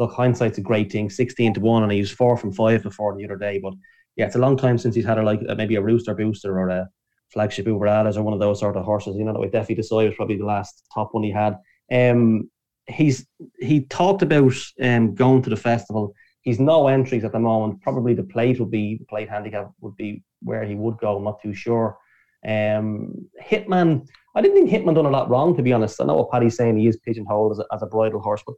look, 0.00 0.12
hindsight's 0.12 0.58
a 0.58 0.62
great 0.62 0.90
thing. 0.90 1.10
Sixteen 1.10 1.54
to 1.54 1.60
one, 1.60 1.84
and 1.84 1.92
he 1.92 2.00
was 2.00 2.10
four 2.10 2.36
from 2.36 2.52
five 2.52 2.82
before 2.82 3.16
the 3.16 3.24
other 3.24 3.36
day. 3.36 3.58
But 3.58 3.74
yeah, 4.16 4.26
it's 4.26 4.34
a 4.34 4.40
long 4.40 4.56
time 4.56 4.78
since 4.78 4.94
he's 4.96 5.04
had 5.04 5.18
a 5.18 5.22
like 5.22 5.42
maybe 5.56 5.76
a 5.76 5.82
rooster 5.82 6.14
booster 6.14 6.58
or 6.58 6.68
a 6.70 6.88
Flagship 7.32 7.66
Uberalles 7.66 8.16
or 8.16 8.22
one 8.22 8.34
of 8.34 8.40
those 8.40 8.58
sort 8.58 8.76
of 8.76 8.84
horses. 8.84 9.16
You 9.16 9.24
know, 9.24 9.32
that 9.32 9.38
we 9.38 9.46
definitely 9.46 9.76
decided 9.76 10.08
was 10.08 10.16
probably 10.16 10.38
the 10.38 10.44
last 10.44 10.84
top 10.92 11.10
one 11.12 11.22
he 11.22 11.30
had. 11.30 11.58
Um, 11.92 12.50
he's 12.86 13.26
he 13.60 13.84
talked 13.84 14.22
about 14.22 14.54
um 14.82 15.14
going 15.14 15.42
to 15.42 15.50
the 15.50 15.56
festival. 15.56 16.14
He's 16.42 16.58
no 16.58 16.88
entries 16.88 17.24
at 17.24 17.32
the 17.32 17.38
moment. 17.38 17.82
Probably 17.82 18.14
the 18.14 18.24
plate 18.24 18.58
would 18.58 18.70
be 18.70 18.96
the 18.96 19.04
plate 19.04 19.28
handicap 19.28 19.70
would 19.82 19.96
be 19.96 20.24
where 20.42 20.64
he 20.64 20.74
would 20.74 20.96
go. 20.96 21.18
I'm 21.18 21.24
not 21.24 21.42
too 21.42 21.52
sure. 21.52 21.98
Um, 22.46 23.28
Hitman, 23.42 24.08
I 24.34 24.40
didn't 24.40 24.56
think 24.56 24.70
Hitman 24.70 24.94
done 24.94 25.06
a 25.06 25.10
lot 25.10 25.28
wrong 25.28 25.56
to 25.56 25.62
be 25.62 25.72
honest. 25.72 26.00
I 26.00 26.04
know 26.04 26.14
what 26.14 26.30
Paddy's 26.30 26.56
saying. 26.56 26.78
He 26.78 26.86
is 26.86 26.96
pigeonholed 26.98 27.52
as 27.52 27.58
a, 27.58 27.64
as 27.72 27.82
a 27.82 27.86
bridle 27.86 28.20
horse, 28.20 28.42
but 28.46 28.56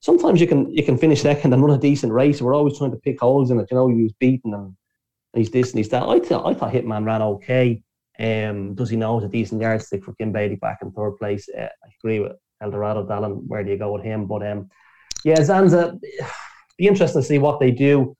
sometimes 0.00 0.40
you 0.40 0.46
can 0.46 0.70
you 0.70 0.82
can 0.82 0.98
finish 0.98 1.22
second 1.22 1.52
and 1.52 1.62
run 1.62 1.76
a 1.76 1.80
decent 1.80 2.12
race. 2.12 2.42
We're 2.42 2.54
always 2.54 2.78
trying 2.78 2.92
to 2.92 2.98
pick 2.98 3.20
holes 3.20 3.50
in 3.50 3.58
it. 3.58 3.68
You 3.70 3.76
know, 3.76 3.88
he 3.88 4.02
was 4.02 4.12
beaten 4.12 4.54
and 4.54 4.76
he's 5.34 5.50
this 5.50 5.70
and 5.70 5.78
he's 5.78 5.88
that. 5.90 6.02
I 6.02 6.20
thought 6.20 6.46
I 6.46 6.54
thought 6.54 6.72
Hitman 6.72 7.04
ran 7.04 7.22
okay. 7.22 7.82
Um, 8.18 8.74
does 8.74 8.88
he 8.90 8.96
know 8.96 9.18
it's 9.18 9.26
a 9.26 9.28
decent 9.28 9.60
yardstick 9.60 10.04
for 10.04 10.14
Kim 10.14 10.32
Bailey 10.32 10.56
back 10.56 10.78
in 10.82 10.90
third 10.90 11.16
place? 11.16 11.48
Uh, 11.48 11.68
I 11.84 11.88
agree 12.00 12.20
with 12.20 12.32
Eldorado 12.62 13.06
Allen. 13.10 13.44
Where 13.46 13.62
do 13.62 13.70
you 13.70 13.78
go 13.78 13.92
with 13.92 14.04
him? 14.04 14.26
But 14.26 14.46
um, 14.46 14.68
yeah, 15.24 15.36
Zanza. 15.36 15.98
Be 16.78 16.88
interesting 16.88 17.22
to 17.22 17.26
see 17.26 17.38
what 17.38 17.58
they 17.58 17.70
do. 17.70 18.14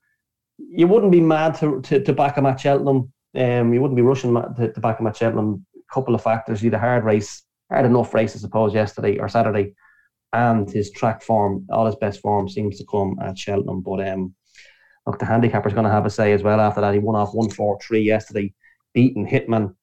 You 0.56 0.86
wouldn't 0.86 1.12
be 1.12 1.20
mad 1.20 1.56
to 1.56 1.82
to, 1.82 2.02
to 2.02 2.12
back 2.14 2.38
him 2.38 2.46
at 2.46 2.58
Cheltenham. 2.58 3.12
Um, 3.36 3.72
you 3.72 3.80
wouldn't 3.80 3.96
be 3.96 4.02
rushing 4.02 4.34
to, 4.34 4.72
to 4.72 4.80
back 4.80 5.00
him 5.00 5.06
at 5.06 5.16
Cheltenham. 5.16 5.66
A 5.76 5.94
couple 5.94 6.14
of 6.14 6.22
factors. 6.22 6.62
You 6.62 6.70
had 6.70 6.78
a 6.78 6.80
hard 6.80 7.04
race, 7.04 7.42
hard 7.70 7.86
enough 7.86 8.14
race, 8.14 8.34
I 8.34 8.38
suppose, 8.38 8.74
yesterday 8.74 9.18
or 9.18 9.28
Saturday, 9.28 9.74
and 10.32 10.70
his 10.70 10.90
track 10.90 11.22
form, 11.22 11.66
all 11.70 11.86
his 11.86 11.96
best 11.96 12.20
form 12.20 12.48
seems 12.48 12.78
to 12.78 12.86
come 12.90 13.18
at 13.22 13.38
Cheltenham. 13.38 13.82
But 13.82 14.06
um, 14.08 14.34
look, 15.06 15.18
the 15.18 15.26
handicapper's 15.26 15.74
going 15.74 15.84
to 15.84 15.90
have 15.90 16.06
a 16.06 16.10
say 16.10 16.32
as 16.32 16.42
well 16.42 16.60
after 16.60 16.80
that. 16.80 16.94
He 16.94 17.00
won 17.00 17.16
off 17.16 17.34
one 17.34 17.50
four 17.50 17.78
three 17.80 18.02
yesterday, 18.02 18.54
beating 18.94 19.26
Hitman 19.26 19.74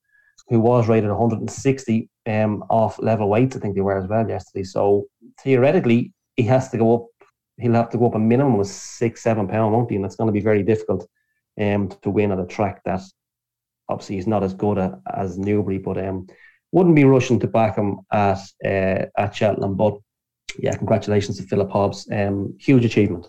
who 0.50 0.60
was 0.60 0.88
rated 0.88 1.10
160 1.10 2.10
um, 2.26 2.64
off 2.70 3.00
level 3.00 3.30
weights, 3.30 3.56
I 3.56 3.60
think 3.60 3.76
they 3.76 3.82
were 3.82 3.98
as 3.98 4.08
well 4.08 4.28
yesterday. 4.28 4.64
So 4.64 5.06
theoretically, 5.42 6.14
he 6.36 6.44
has 6.44 6.70
to 6.70 6.78
go 6.78 6.96
up. 6.96 7.08
He'll 7.58 7.74
have 7.74 7.92
to 7.92 7.98
go 7.98 8.08
up 8.08 8.16
a 8.16 8.20
minimum 8.20 8.60
of 8.60 8.68
six, 8.68 9.22
seven 9.22 9.48
pound, 9.48 9.74
won't 9.74 9.90
he? 9.90 9.96
And 9.96 10.06
it's 10.06 10.16
going 10.16 10.28
to 10.28 10.34
be 10.34 10.42
very 10.42 10.64
difficult 10.64 11.08
um, 11.60 11.90
to 12.02 12.10
win 12.10 12.32
at 12.32 12.40
a 12.40 12.46
track 12.46 12.82
that 12.84 13.02
obviously 13.94 14.18
is 14.18 14.28
not 14.28 14.44
as 14.44 14.54
good 14.54 14.78
a, 14.78 15.00
as 15.16 15.38
Newbury, 15.38 15.78
but 15.78 15.98
um, 15.98 16.28
wouldn't 16.72 16.96
be 16.96 17.06
rushing 17.06 17.40
to 17.40 17.48
back 17.48 17.78
him 17.78 18.00
at 18.12 18.40
uh, 18.66 19.06
at 19.18 19.36
Cheltenham. 19.36 19.76
But 19.76 20.00
yeah, 20.60 20.76
congratulations 20.76 21.38
to 21.38 21.44
Philip 21.44 21.70
Hobbs. 21.70 22.08
Um, 22.12 22.56
huge 22.60 22.84
achievement. 22.84 23.28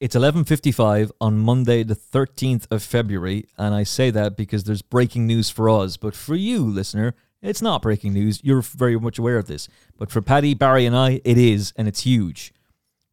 It's 0.00 0.14
11:55 0.14 1.10
on 1.20 1.38
Monday 1.38 1.82
the 1.82 1.96
13th 1.96 2.70
of 2.70 2.84
February 2.84 3.46
and 3.58 3.74
I 3.74 3.82
say 3.82 4.10
that 4.10 4.36
because 4.36 4.62
there's 4.62 4.82
breaking 4.82 5.26
news 5.26 5.50
for 5.50 5.68
us 5.68 5.96
but 5.96 6.14
for 6.14 6.36
you 6.36 6.60
listener 6.64 7.16
it's 7.42 7.60
not 7.60 7.82
breaking 7.82 8.12
news 8.12 8.40
you're 8.44 8.62
very 8.62 8.96
much 8.96 9.18
aware 9.18 9.38
of 9.38 9.48
this 9.48 9.66
but 9.96 10.12
for 10.12 10.22
Paddy 10.22 10.54
Barry 10.54 10.86
and 10.86 10.94
I 10.96 11.20
it 11.24 11.36
is 11.36 11.72
and 11.74 11.88
it's 11.88 12.02
huge 12.02 12.52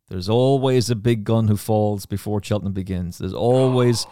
there's 0.10 0.30
always 0.30 0.92
a 0.92 0.96
big 0.96 1.24
gun 1.24 1.48
who 1.48 1.58
falls 1.58 2.06
before 2.06 2.40
Cheltenham 2.44 2.74
begins 2.74 3.18
there's 3.18 3.34
always 3.34 4.06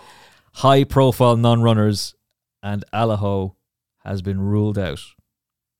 high 0.53 0.83
profile 0.83 1.37
non-runners 1.37 2.15
and 2.63 2.83
Allaho 2.93 3.55
has 3.99 4.21
been 4.21 4.39
ruled 4.39 4.79
out 4.79 5.01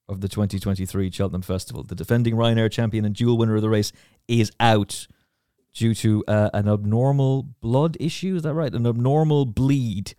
of 0.10 0.22
the 0.22 0.28
2023 0.28 1.10
Cheltenham 1.10 1.42
Festival 1.42 1.82
the 1.84 1.96
defending 1.96 2.36
Ryanair 2.36 2.70
champion 2.70 3.06
and 3.06 3.16
dual 3.16 3.38
winner 3.38 3.56
of 3.56 3.62
the 3.62 3.70
race 3.70 3.94
is 4.28 4.52
out 4.60 5.08
due 5.74 5.96
to 5.96 6.24
uh, 6.28 6.50
an 6.54 6.68
abnormal 6.68 7.44
blood 7.62 7.98
issue. 8.00 8.36
Is 8.36 8.44
that 8.44 8.54
right? 8.54 8.74
An 8.74 8.86
abnormal 8.86 9.46
bleed, 9.46 10.14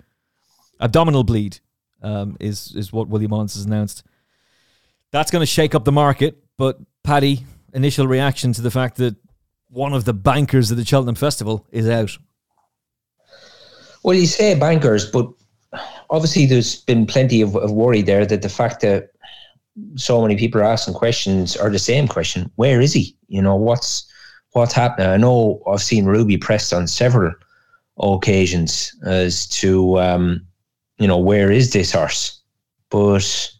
abdominal 0.80 1.22
bleed, 1.22 1.60
um, 2.02 2.36
is 2.40 2.74
is 2.74 2.92
what 2.92 3.08
William 3.08 3.30
Mullins 3.30 3.54
has 3.54 3.66
announced. 3.66 4.02
That's 5.12 5.30
going 5.30 5.40
to 5.40 5.46
shake 5.46 5.74
up 5.74 5.84
the 5.84 5.92
market. 5.92 6.42
But 6.56 6.78
Paddy, 7.04 7.44
initial 7.72 8.06
reaction 8.06 8.52
to 8.54 8.62
the 8.62 8.70
fact 8.70 8.96
that 8.96 9.16
one 9.68 9.92
of 9.92 10.04
the 10.04 10.14
bankers 10.14 10.70
of 10.70 10.76
the 10.76 10.84
Cheltenham 10.84 11.14
Festival 11.14 11.66
is 11.70 11.88
out. 11.88 12.16
Well, 14.02 14.16
you 14.16 14.26
say 14.26 14.58
bankers, 14.58 15.10
but 15.10 15.32
obviously 16.11 16.46
there's 16.46 16.82
been 16.82 17.07
plenty 17.07 17.40
of, 17.40 17.57
of 17.57 17.72
worry 17.72 18.02
there 18.02 18.26
that 18.26 18.42
the 18.42 18.48
fact 18.48 18.80
that 18.80 19.11
so 19.96 20.22
many 20.22 20.36
people 20.36 20.61
are 20.61 20.64
asking 20.64 20.94
questions 20.94 21.57
are 21.57 21.70
the 21.70 21.78
same 21.78 22.09
question: 22.09 22.50
Where 22.57 22.80
is 22.80 22.92
he? 22.92 23.16
You 23.28 23.42
know, 23.42 23.57
what's 23.57 24.07
what's 24.55 24.72
happening. 24.72 25.09
I 25.09 25.16
know 25.16 25.62
I've 25.66 25.82
seen 25.82 26.07
Ruby 26.07 26.38
pressed 26.38 26.72
on 26.72 26.86
several 26.86 27.32
occasions 27.98 28.94
as 29.05 29.46
to, 29.48 29.98
um, 30.00 30.46
you 30.98 31.07
know, 31.07 31.18
where 31.18 31.50
is 31.50 31.72
this 31.72 31.92
horse? 31.92 32.40
But 32.90 33.52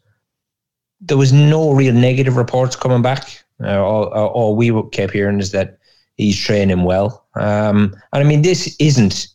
there 1.01 1.17
was 1.17 1.31
no 1.31 1.73
real 1.73 1.93
negative 1.93 2.37
reports 2.37 2.75
coming 2.75 3.01
back. 3.01 3.43
Uh, 3.61 3.83
all, 3.83 4.05
all, 4.05 4.55
we 4.55 4.71
kept 4.91 5.13
hearing 5.13 5.39
is 5.39 5.51
that 5.51 5.77
he's 6.15 6.39
training 6.39 6.83
well. 6.83 7.27
Um, 7.35 7.95
and 8.13 8.23
I 8.23 8.23
mean, 8.23 8.41
this 8.41 8.75
isn't 8.79 9.27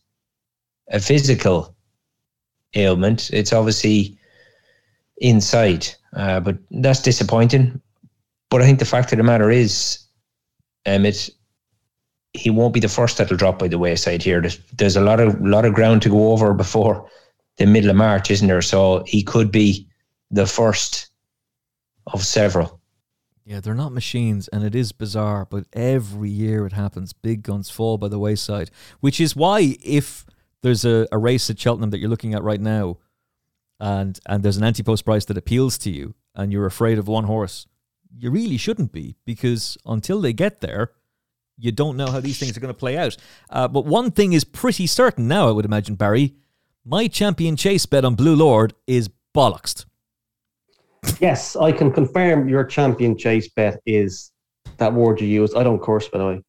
a 0.89 0.99
physical 0.99 1.70
ailment. 2.75 3.29
It's 3.31 3.53
obviously 3.53 4.17
inside, 5.17 5.87
uh, 6.15 6.39
but 6.39 6.57
that's 6.71 7.01
disappointing. 7.01 7.81
But 8.49 8.61
I 8.61 8.65
think 8.65 8.79
the 8.79 8.85
fact 8.85 9.11
of 9.11 9.17
the 9.17 9.23
matter 9.23 9.49
is, 9.49 9.99
Emmett, 10.85 11.29
he 12.33 12.49
won't 12.49 12.73
be 12.73 12.79
the 12.79 12.87
first 12.87 13.17
that'll 13.17 13.37
drop 13.37 13.59
by 13.59 13.67
the 13.67 13.77
wayside 13.77 14.23
here. 14.23 14.41
There's, 14.41 14.57
there's 14.77 14.95
a 14.95 15.01
lot 15.01 15.19
of 15.19 15.39
lot 15.41 15.65
of 15.65 15.73
ground 15.73 16.01
to 16.03 16.09
go 16.09 16.31
over 16.31 16.53
before 16.53 17.09
the 17.57 17.65
middle 17.65 17.89
of 17.89 17.95
March, 17.95 18.31
isn't 18.31 18.47
there? 18.47 18.61
So 18.61 19.03
he 19.05 19.23
could 19.23 19.51
be 19.51 19.87
the 20.31 20.47
first 20.47 21.09
of 22.07 22.23
several. 22.23 22.79
Yeah, 23.43 23.59
they're 23.59 23.73
not 23.73 23.91
machines, 23.91 24.47
and 24.49 24.63
it 24.63 24.75
is 24.75 24.91
bizarre, 24.91 25.45
but 25.45 25.65
every 25.73 26.29
year 26.29 26.65
it 26.65 26.73
happens. 26.73 27.11
Big 27.11 27.43
guns 27.43 27.69
fall 27.69 27.97
by 27.97 28.07
the 28.07 28.19
wayside, 28.19 28.71
which 28.99 29.19
is 29.19 29.35
why 29.35 29.77
if 29.83 30.25
there's 30.63 30.85
a, 30.85 31.07
a 31.11 31.17
race 31.17 31.49
at 31.49 31.59
Cheltenham 31.59 31.89
that 31.91 31.99
you're 31.99 32.09
looking 32.09 32.33
at 32.33 32.43
right 32.43 32.61
now, 32.61 32.97
and 33.79 34.19
and 34.25 34.43
there's 34.43 34.57
an 34.57 34.63
anti-post 34.63 35.05
price 35.05 35.25
that 35.25 35.37
appeals 35.37 35.77
to 35.79 35.89
you, 35.89 36.13
and 36.35 36.51
you're 36.51 36.65
afraid 36.65 36.97
of 36.97 37.07
one 37.07 37.25
horse, 37.25 37.67
you 38.17 38.31
really 38.31 38.57
shouldn't 38.57 38.91
be 38.91 39.15
because 39.25 39.77
until 39.85 40.21
they 40.21 40.33
get 40.33 40.61
there, 40.61 40.91
you 41.57 41.71
don't 41.71 41.97
know 41.97 42.07
how 42.07 42.19
these 42.19 42.39
things 42.39 42.57
are 42.57 42.59
going 42.59 42.73
to 42.73 42.79
play 42.79 42.97
out. 42.97 43.15
Uh, 43.49 43.67
but 43.67 43.85
one 43.85 44.11
thing 44.11 44.33
is 44.33 44.43
pretty 44.43 44.87
certain 44.87 45.27
now, 45.27 45.47
I 45.47 45.51
would 45.51 45.65
imagine, 45.65 45.95
Barry. 45.95 46.35
My 46.83 47.07
champion 47.07 47.55
chase 47.55 47.85
bet 47.85 48.03
on 48.03 48.15
Blue 48.15 48.35
Lord 48.35 48.73
is 48.87 49.09
bollocks. 49.35 49.85
Yes, 51.19 51.55
I 51.55 51.71
can 51.71 51.91
confirm 51.91 52.49
your 52.49 52.63
champion 52.63 53.17
chase 53.17 53.49
bet 53.49 53.79
is 53.85 54.31
that 54.77 54.93
word 54.93 55.21
you 55.21 55.27
used. 55.27 55.55
I 55.55 55.63
don't 55.63 55.81
curse, 55.81 56.07
by 56.07 56.17
the 56.17 56.25
way. 56.25 56.41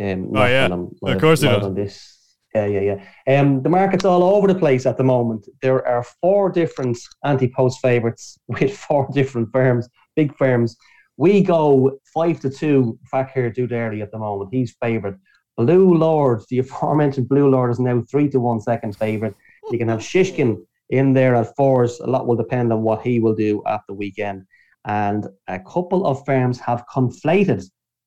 Um, 0.00 0.32
oh 0.36 0.46
yeah, 0.46 0.66
of 0.66 1.20
course 1.20 1.42
you 1.42 1.48
don't. 1.48 1.74
This. 1.74 2.11
Yeah, 2.54 2.66
yeah, 2.66 2.98
yeah. 3.26 3.40
Um, 3.40 3.62
the 3.62 3.70
market's 3.70 4.04
all 4.04 4.22
over 4.22 4.46
the 4.46 4.58
place 4.58 4.84
at 4.84 4.98
the 4.98 5.04
moment. 5.04 5.48
There 5.62 5.86
are 5.86 6.04
four 6.20 6.50
different 6.50 6.98
anti-post 7.24 7.80
favourites 7.80 8.38
with 8.46 8.76
four 8.76 9.08
different 9.12 9.50
firms, 9.52 9.88
big 10.16 10.36
firms. 10.36 10.76
We 11.16 11.42
go 11.42 11.98
five 12.12 12.40
to 12.40 12.50
two. 12.50 12.98
Fakir 13.10 13.50
D'Oudairies 13.50 14.02
at 14.02 14.10
the 14.10 14.18
moment. 14.18 14.50
He's 14.52 14.76
favourite. 14.80 15.16
Blue 15.56 15.94
Lord, 15.94 16.42
the 16.48 16.58
aforementioned 16.64 17.28
Blue 17.28 17.48
Lord, 17.48 17.70
is 17.70 17.78
now 17.78 18.02
three 18.10 18.28
to 18.30 18.40
one 18.40 18.60
second 18.60 18.96
favourite. 18.96 19.34
You 19.70 19.78
can 19.78 19.88
have 19.88 20.00
Shishkin 20.00 20.58
in 20.90 21.14
there 21.14 21.34
at 21.34 21.54
fours. 21.56 22.00
A 22.00 22.06
lot 22.06 22.26
will 22.26 22.36
depend 22.36 22.72
on 22.72 22.82
what 22.82 23.02
he 23.02 23.20
will 23.20 23.34
do 23.34 23.62
at 23.66 23.80
the 23.88 23.94
weekend. 23.94 24.44
And 24.84 25.26
a 25.48 25.60
couple 25.60 26.06
of 26.06 26.24
firms 26.26 26.58
have 26.60 26.84
conflated 26.92 27.64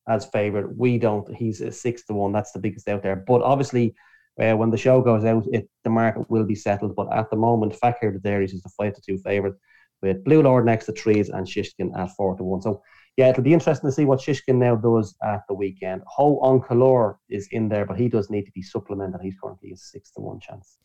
as 0.07 0.25
favourite. 0.25 0.75
We 0.75 0.97
don't. 0.97 1.33
He's 1.33 1.61
a 1.61 1.71
six 1.71 2.05
to 2.05 2.13
one. 2.13 2.31
That's 2.31 2.51
the 2.51 2.59
biggest 2.59 2.87
out 2.87 3.01
there. 3.01 3.15
But 3.15 3.41
obviously, 3.41 3.95
uh, 4.39 4.53
when 4.53 4.69
the 4.69 4.77
show 4.77 5.01
goes 5.01 5.23
out, 5.23 5.45
it, 5.51 5.69
the 5.83 5.89
market 5.89 6.29
will 6.29 6.43
be 6.43 6.55
settled. 6.55 6.95
But 6.95 7.11
at 7.13 7.29
the 7.29 7.37
moment, 7.37 7.75
Fakir 7.75 8.11
D'Oudairies 8.11 8.53
is 8.53 8.61
the 8.61 8.69
five 8.69 8.93
to 8.95 9.01
two 9.01 9.17
favourite 9.19 9.55
with 10.01 10.23
Blue 10.23 10.41
Lord 10.41 10.65
next 10.65 10.85
to 10.85 10.91
trees 10.91 11.29
and 11.29 11.47
Shishkin 11.47 11.97
at 11.97 12.11
four 12.15 12.35
to 12.35 12.43
one. 12.43 12.61
So 12.61 12.81
yeah, 13.17 13.29
it'll 13.29 13.43
be 13.43 13.53
interesting 13.53 13.89
to 13.89 13.95
see 13.95 14.05
what 14.05 14.19
Shishkin 14.19 14.55
now 14.55 14.75
does 14.75 15.15
at 15.23 15.43
the 15.47 15.53
weekend. 15.53 16.01
Ho 16.07 16.37
on 16.39 16.61
Color 16.61 17.17
is 17.29 17.47
in 17.51 17.69
there, 17.69 17.85
but 17.85 17.97
he 17.97 18.09
does 18.09 18.29
need 18.29 18.45
to 18.45 18.51
be 18.51 18.61
supplemented. 18.61 19.21
He's 19.21 19.35
currently 19.41 19.71
a 19.71 19.77
six 19.77 20.11
to 20.11 20.21
one 20.21 20.39
chance. 20.39 20.77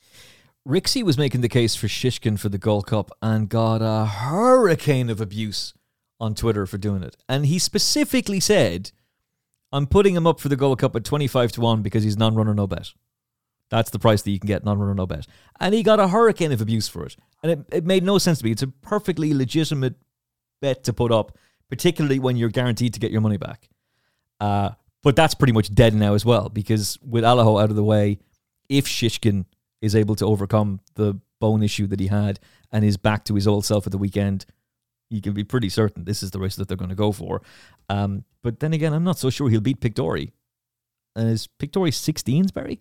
Rixie 0.69 1.03
was 1.03 1.19
making 1.19 1.41
the 1.41 1.49
case 1.49 1.75
for 1.75 1.89
Shishkin 1.89 2.39
for 2.39 2.49
the 2.49 2.59
Gold 2.59 2.87
Cup 2.87 3.11
and 3.21 3.49
got 3.49 3.81
a 3.83 4.07
hurricane 4.07 5.11
of 5.11 5.21
abuse 5.21 5.75
on 6.21 6.35
Twitter 6.35 6.67
for 6.67 6.79
doing 6.79 7.03
it. 7.03 7.17
And 7.29 7.47
he 7.47 7.59
specifically 7.59 8.41
said, 8.41 8.93
I'm 9.73 9.87
putting 9.87 10.15
him 10.15 10.27
up 10.27 10.39
for 10.39 10.49
the 10.49 10.57
Gold 10.57 10.79
Cup 10.79 10.95
at 10.95 11.05
25 11.05 11.53
to 11.53 11.61
1 11.63 11.83
because 11.83 12.05
he's 12.05 12.19
non 12.19 12.35
runner, 12.35 12.55
no 12.55 12.67
bet. 12.67 12.93
That's 13.71 13.91
the 13.91 13.99
price 13.99 14.23
that 14.23 14.31
you 14.31 14.39
can 14.39 14.49
get 14.49 14.65
non 14.65 14.79
runner, 14.79 14.95
no 14.95 15.07
bet. 15.07 15.27
And 15.61 15.75
he 15.75 15.83
got 15.83 16.01
a 16.01 16.09
hurricane 16.09 16.53
of 16.53 16.61
abuse 16.61 16.89
for 16.89 17.07
it. 17.07 17.17
And 17.43 17.53
it, 17.53 17.59
it 17.73 17.85
made 17.85 18.03
no 18.03 18.19
sense 18.19 18.41
to 18.41 18.45
me. 18.45 18.51
It's 18.51 18.63
a 18.63 18.69
perfectly 18.69 19.33
legitimate 19.33 19.95
bet 20.61 20.85
to 20.85 20.93
put 20.93 21.13
up, 21.13 21.39
particularly 21.69 22.19
when 22.19 22.37
you're 22.37 22.51
guaranteed 22.51 22.95
to 22.95 23.01
get 23.01 23.13
your 23.13 23.21
money 23.21 23.37
back. 23.37 23.69
Uh, 24.41 24.71
but 25.03 25.17
that's 25.17 25.35
pretty 25.35 25.53
much 25.53 25.75
dead 25.75 25.95
now 25.95 26.15
as 26.15 26.25
well 26.25 26.49
because 26.49 26.99
with 27.03 27.25
Allaho 27.25 27.63
out 27.63 27.71
of 27.71 27.77
the 27.77 27.85
way, 27.85 28.19
if 28.69 28.87
Shishkin 28.87 29.47
is 29.81 29.97
able 29.97 30.15
to 30.17 30.27
overcome 30.27 30.81
the 30.95 31.19
bone 31.41 31.63
issue 31.63 31.87
that 31.87 32.01
he 32.01 32.09
had 32.09 32.39
and 32.71 32.85
is 32.85 32.97
back 32.97 33.25
to 33.25 33.35
his 33.35 33.47
old 33.47 33.65
self 33.65 33.87
at 33.87 33.93
the 33.93 33.99
weekend, 33.99 34.45
you 35.09 35.21
can 35.21 35.33
be 35.33 35.45
pretty 35.45 35.69
certain 35.69 36.05
this 36.05 36.23
is 36.23 36.31
the 36.31 36.39
race 36.39 36.57
that 36.57 36.69
they're 36.69 36.77
going 36.77 36.91
to 36.91 36.97
go 36.97 37.13
for. 37.13 37.43
Um, 37.89 38.25
but 38.43 38.61
then 38.61 38.73
again, 38.73 38.93
I'm 38.93 39.05
not 39.05 39.19
so 39.19 39.31
sure 39.31 39.49
he'll 39.49 39.61
beat 39.61 39.81
Pic 39.81 39.95
D'Orhy. 39.95 40.33
And 41.17 41.29
is 41.29 41.47
Pic 41.47 41.73
D'Orhy 41.73 41.91
16s, 41.91 42.53
Barry? 42.53 42.81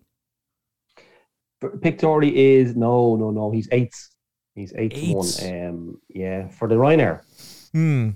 Pic 1.82 1.98
D'Orhy 1.98 2.32
is 2.34 2.74
no, 2.76 3.16
no, 3.16 3.30
no. 3.30 3.50
He's 3.50 3.68
eight. 3.72 3.94
He's 4.54 4.72
eight 4.76 4.94
to 4.94 5.12
one. 5.14 5.28
Um, 5.68 6.00
yeah, 6.08 6.48
for 6.48 6.68
the 6.68 6.74
Ryanair. 6.74 7.22
Hmm. 7.72 8.10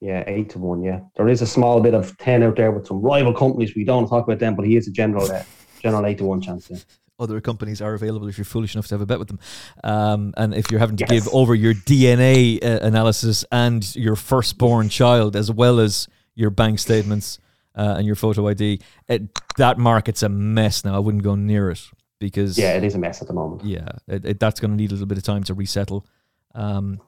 Yeah, 0.00 0.24
eight 0.26 0.50
to 0.50 0.58
one. 0.58 0.82
Yeah, 0.82 1.00
there 1.16 1.28
is 1.28 1.42
a 1.42 1.46
small 1.46 1.80
bit 1.80 1.94
of 1.94 2.16
ten 2.18 2.42
out 2.42 2.56
there 2.56 2.72
with 2.72 2.86
some 2.86 3.00
rival 3.00 3.32
companies. 3.32 3.74
We 3.76 3.84
don't 3.84 4.08
talk 4.08 4.24
about 4.26 4.38
them, 4.40 4.56
but 4.56 4.66
he 4.66 4.76
is 4.76 4.88
a 4.88 4.90
general, 4.90 5.30
uh, 5.30 5.42
general 5.80 6.04
eight 6.06 6.18
to 6.18 6.24
one 6.24 6.40
chance. 6.40 6.68
Yeah. 6.70 6.78
Other 7.18 7.40
companies 7.40 7.80
are 7.80 7.94
available 7.94 8.26
if 8.26 8.36
you're 8.36 8.44
foolish 8.44 8.74
enough 8.74 8.88
to 8.88 8.94
have 8.94 9.00
a 9.00 9.06
bet 9.06 9.20
with 9.20 9.28
them. 9.28 9.38
Um, 9.84 10.34
and 10.36 10.54
if 10.54 10.70
you're 10.70 10.80
having 10.80 10.96
to 10.96 11.04
Yes. 11.08 11.24
give 11.26 11.32
over 11.34 11.54
your 11.54 11.74
DNA 11.74 12.58
uh, 12.64 12.80
analysis 12.84 13.44
and 13.52 13.94
your 13.94 14.16
firstborn 14.16 14.88
child, 14.88 15.36
as 15.36 15.52
well 15.52 15.78
as 15.78 16.08
your 16.34 16.50
bank 16.50 16.80
statements 16.80 17.38
uh, 17.76 17.94
and 17.96 18.06
your 18.06 18.16
photo 18.16 18.48
ID, 18.48 18.80
it, 19.08 19.22
that 19.56 19.78
market's 19.78 20.24
a 20.24 20.28
mess 20.28 20.84
now. 20.84 20.96
I 20.96 20.98
wouldn't 20.98 21.22
go 21.22 21.36
near 21.36 21.70
it 21.70 21.80
because 22.26 22.56
Yeah, 22.58 22.74
it 22.76 22.84
is 22.84 22.94
a 22.94 22.98
mess 22.98 23.20
at 23.22 23.28
the 23.28 23.34
moment. 23.34 23.64
yeah, 23.64 23.88
it, 24.06 24.24
it, 24.24 24.40
that's 24.40 24.60
going 24.60 24.70
to 24.70 24.76
need 24.76 24.90
a 24.90 24.94
little 24.94 25.06
bit 25.06 25.18
of 25.18 25.24
time 25.24 25.42
to 25.44 25.54
resettle. 25.54 26.06
Um, 26.54 27.00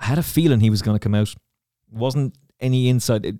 I 0.00 0.06
had 0.06 0.18
a 0.18 0.22
feeling 0.22 0.60
he 0.60 0.70
was 0.70 0.82
going 0.82 0.96
to 0.96 1.02
come 1.02 1.14
out. 1.14 1.34
Wasn't 1.90 2.34
any 2.60 2.88
insight. 2.88 3.24
It, 3.24 3.36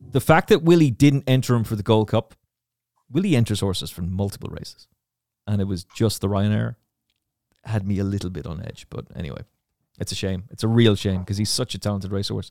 the 0.00 0.20
fact 0.20 0.48
that 0.48 0.62
Willie 0.62 0.90
didn't 0.90 1.24
enter 1.26 1.54
him 1.54 1.64
for 1.64 1.76
the 1.76 1.82
Gold 1.82 2.08
Cup, 2.08 2.34
Willie 3.10 3.36
enters 3.36 3.60
horses 3.60 3.90
for 3.90 4.02
multiple 4.02 4.50
races, 4.50 4.86
and 5.46 5.60
it 5.60 5.64
was 5.64 5.84
just 5.84 6.20
the 6.20 6.28
Ryanair 6.28 6.76
had 7.64 7.86
me 7.86 7.98
a 7.98 8.04
little 8.04 8.30
bit 8.30 8.46
on 8.46 8.62
edge. 8.64 8.86
But 8.90 9.06
anyway, 9.16 9.42
it's 9.98 10.12
a 10.12 10.14
shame. 10.14 10.44
It's 10.50 10.62
a 10.62 10.68
real 10.68 10.94
shame 10.94 11.20
because 11.20 11.36
he's 11.38 11.50
such 11.50 11.74
a 11.74 11.78
talented 11.78 12.12
racehorse, 12.12 12.50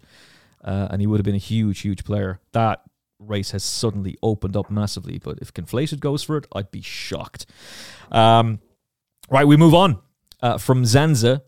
uh, 0.64 0.88
and 0.91 1.02
he 1.02 1.07
would 1.07 1.19
have 1.19 1.26
been 1.26 1.35
a 1.35 1.39
huge, 1.39 1.80
huge 1.80 2.03
player. 2.03 2.39
That 2.52 2.81
race 3.19 3.52
has 3.52 3.64
suddenly 3.64 4.18
opened 4.22 4.56
up 4.56 4.69
massively. 4.69 5.18
But 5.18 5.39
if 5.39 5.53
Conflated 5.53 5.99
goes 5.99 6.23
for 6.23 6.38
it, 6.38 6.48
I'd 6.53 6.72
be 6.72 6.81
shocked. 6.81 7.45
Um, 8.11 8.60
right, 9.30 9.48
we 9.48 9.57
move 9.57 9.73
on 9.73 9.99
uh, 10.41 10.57
from 10.57 10.84
Zanza 10.84 11.41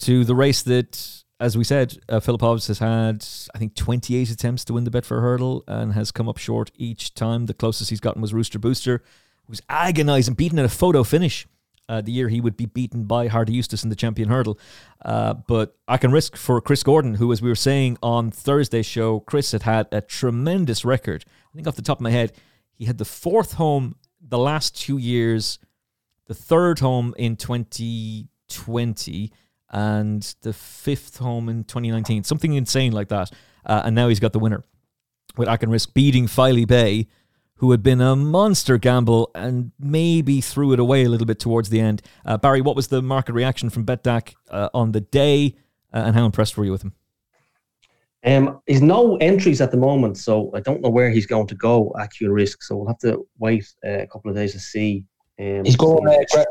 to 0.00 0.24
the 0.24 0.34
race 0.34 0.62
that, 0.62 1.24
as 1.40 1.56
we 1.56 1.64
said, 1.64 1.98
uh, 2.08 2.20
Philip 2.20 2.40
Hobbs 2.40 2.68
has 2.68 2.78
had, 2.78 3.26
I 3.54 3.58
think, 3.58 3.74
28 3.74 4.30
attempts 4.30 4.64
to 4.66 4.74
win 4.74 4.84
the 4.84 4.90
Betfair 4.90 5.20
Hurdle 5.20 5.64
and 5.66 5.92
has 5.92 6.10
come 6.10 6.28
up 6.28 6.38
short 6.38 6.70
each 6.76 7.14
time. 7.14 7.46
The 7.46 7.54
closest 7.54 7.90
he's 7.90 8.00
gotten 8.00 8.22
was 8.22 8.34
Rooster 8.34 8.58
Booster, 8.58 9.02
who 9.46 9.50
was 9.50 9.62
agonising, 9.68 10.34
beaten 10.34 10.58
at 10.58 10.64
a 10.64 10.70
photo 10.70 11.02
finish. 11.04 11.46
Uh, 11.88 12.02
the 12.02 12.12
year 12.12 12.28
he 12.28 12.40
would 12.40 12.56
be 12.56 12.66
beaten 12.66 13.04
by 13.04 13.28
Hardy 13.28 13.54
Eustace 13.54 13.82
in 13.82 13.90
the 13.90 13.96
champion 13.96 14.28
hurdle. 14.28 14.58
Uh, 15.04 15.34
but 15.34 15.76
Aucunrisque 15.88 16.36
for 16.36 16.60
Chris 16.60 16.82
Gordon, 16.82 17.14
who, 17.14 17.32
as 17.32 17.40
we 17.40 17.48
were 17.48 17.54
saying 17.54 17.96
on 18.02 18.30
Thursday's 18.30 18.86
show, 18.86 19.20
Chris 19.20 19.52
had 19.52 19.62
had 19.62 19.88
a 19.90 20.00
tremendous 20.00 20.84
record. 20.84 21.24
I 21.52 21.54
think 21.54 21.66
off 21.66 21.76
the 21.76 21.82
top 21.82 21.98
of 21.98 22.02
my 22.02 22.10
head, 22.10 22.32
he 22.74 22.84
had 22.84 22.98
the 22.98 23.04
fourth 23.04 23.54
home 23.54 23.96
the 24.20 24.38
last 24.38 24.76
two 24.76 24.98
years, 24.98 25.58
the 26.26 26.34
third 26.34 26.80
home 26.80 27.14
in 27.16 27.36
2020, 27.36 29.32
and 29.70 30.34
the 30.42 30.52
fifth 30.52 31.18
home 31.18 31.48
in 31.48 31.64
2019. 31.64 32.24
Something 32.24 32.54
insane 32.54 32.92
like 32.92 33.08
that. 33.08 33.30
Uh, 33.64 33.82
and 33.84 33.94
now 33.94 34.08
he's 34.08 34.20
got 34.20 34.32
the 34.32 34.38
winner 34.38 34.64
with 35.36 35.48
Aucunrisque 35.48 35.94
beating 35.94 36.26
Filey 36.26 36.64
Bay, 36.64 37.08
who 37.58 37.70
had 37.72 37.82
been 37.82 38.00
a 38.00 38.16
monster 38.16 38.78
gamble 38.78 39.30
and 39.34 39.72
maybe 39.78 40.40
threw 40.40 40.72
it 40.72 40.78
away 40.78 41.04
a 41.04 41.08
little 41.08 41.26
bit 41.26 41.38
towards 41.38 41.68
the 41.68 41.80
end. 41.80 42.02
Uh, 42.24 42.36
Barry, 42.36 42.60
what 42.60 42.76
was 42.76 42.88
the 42.88 43.02
market 43.02 43.32
reaction 43.32 43.70
from 43.70 43.84
Betdaq 43.84 44.34
uh, 44.50 44.68
on 44.72 44.92
the 44.92 45.00
day, 45.00 45.56
uh, 45.92 45.98
and 46.06 46.14
how 46.14 46.24
impressed 46.24 46.56
were 46.56 46.64
you 46.64 46.72
with 46.72 46.82
him? 46.82 46.92
Um, 48.24 48.60
he's 48.66 48.82
no 48.82 49.16
entries 49.16 49.60
at 49.60 49.70
the 49.70 49.76
moment, 49.76 50.18
so 50.18 50.50
I 50.54 50.60
don't 50.60 50.80
know 50.80 50.88
where 50.88 51.10
he's 51.10 51.26
going 51.26 51.46
to 51.48 51.54
go. 51.54 51.92
Aucunrisque, 51.96 52.62
so 52.62 52.76
we'll 52.76 52.88
have 52.88 52.98
to 52.98 53.26
wait 53.38 53.64
uh, 53.86 54.00
a 54.00 54.06
couple 54.06 54.30
of 54.30 54.36
days 54.36 54.52
to 54.52 54.60
see. 54.60 55.04
Um, 55.38 55.64
He's 55.64 55.76
going 55.76 56.06
uh, 56.08 56.24
gra- 56.32 56.46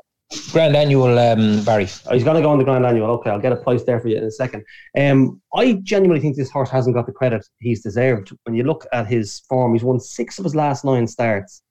grand 0.52 0.76
annual, 0.76 1.18
um, 1.18 1.64
Barry. 1.64 1.88
Oh, 2.06 2.14
he's 2.14 2.24
going 2.24 2.36
to 2.36 2.42
go 2.42 2.50
on 2.50 2.58
the 2.58 2.64
Grand 2.64 2.86
Annual. 2.86 3.10
Okay, 3.12 3.30
I'll 3.30 3.40
get 3.40 3.54
a 3.54 3.58
price 3.58 3.84
there 3.84 4.00
for 4.00 4.08
you 4.08 4.18
in 4.18 4.24
a 4.24 4.32
second. 4.32 4.64
Um, 4.98 5.42
I 5.54 5.74
genuinely 5.84 6.22
think 6.22 6.36
this 6.36 6.52
horse 6.52 6.70
hasn't 6.70 6.96
got 6.96 7.06
the 7.06 7.12
credit 7.12 7.46
he's 7.60 7.82
deserved. 7.82 8.32
When 8.44 8.56
you 8.56 8.64
look 8.64 8.86
at 8.92 9.08
his 9.08 9.42
form, 9.50 9.74
he's 9.74 9.84
won 9.84 10.00
six 10.00 10.38
of 10.38 10.44
his 10.44 10.56
last 10.56 10.84
nine 10.84 11.08
starts, 11.08 11.62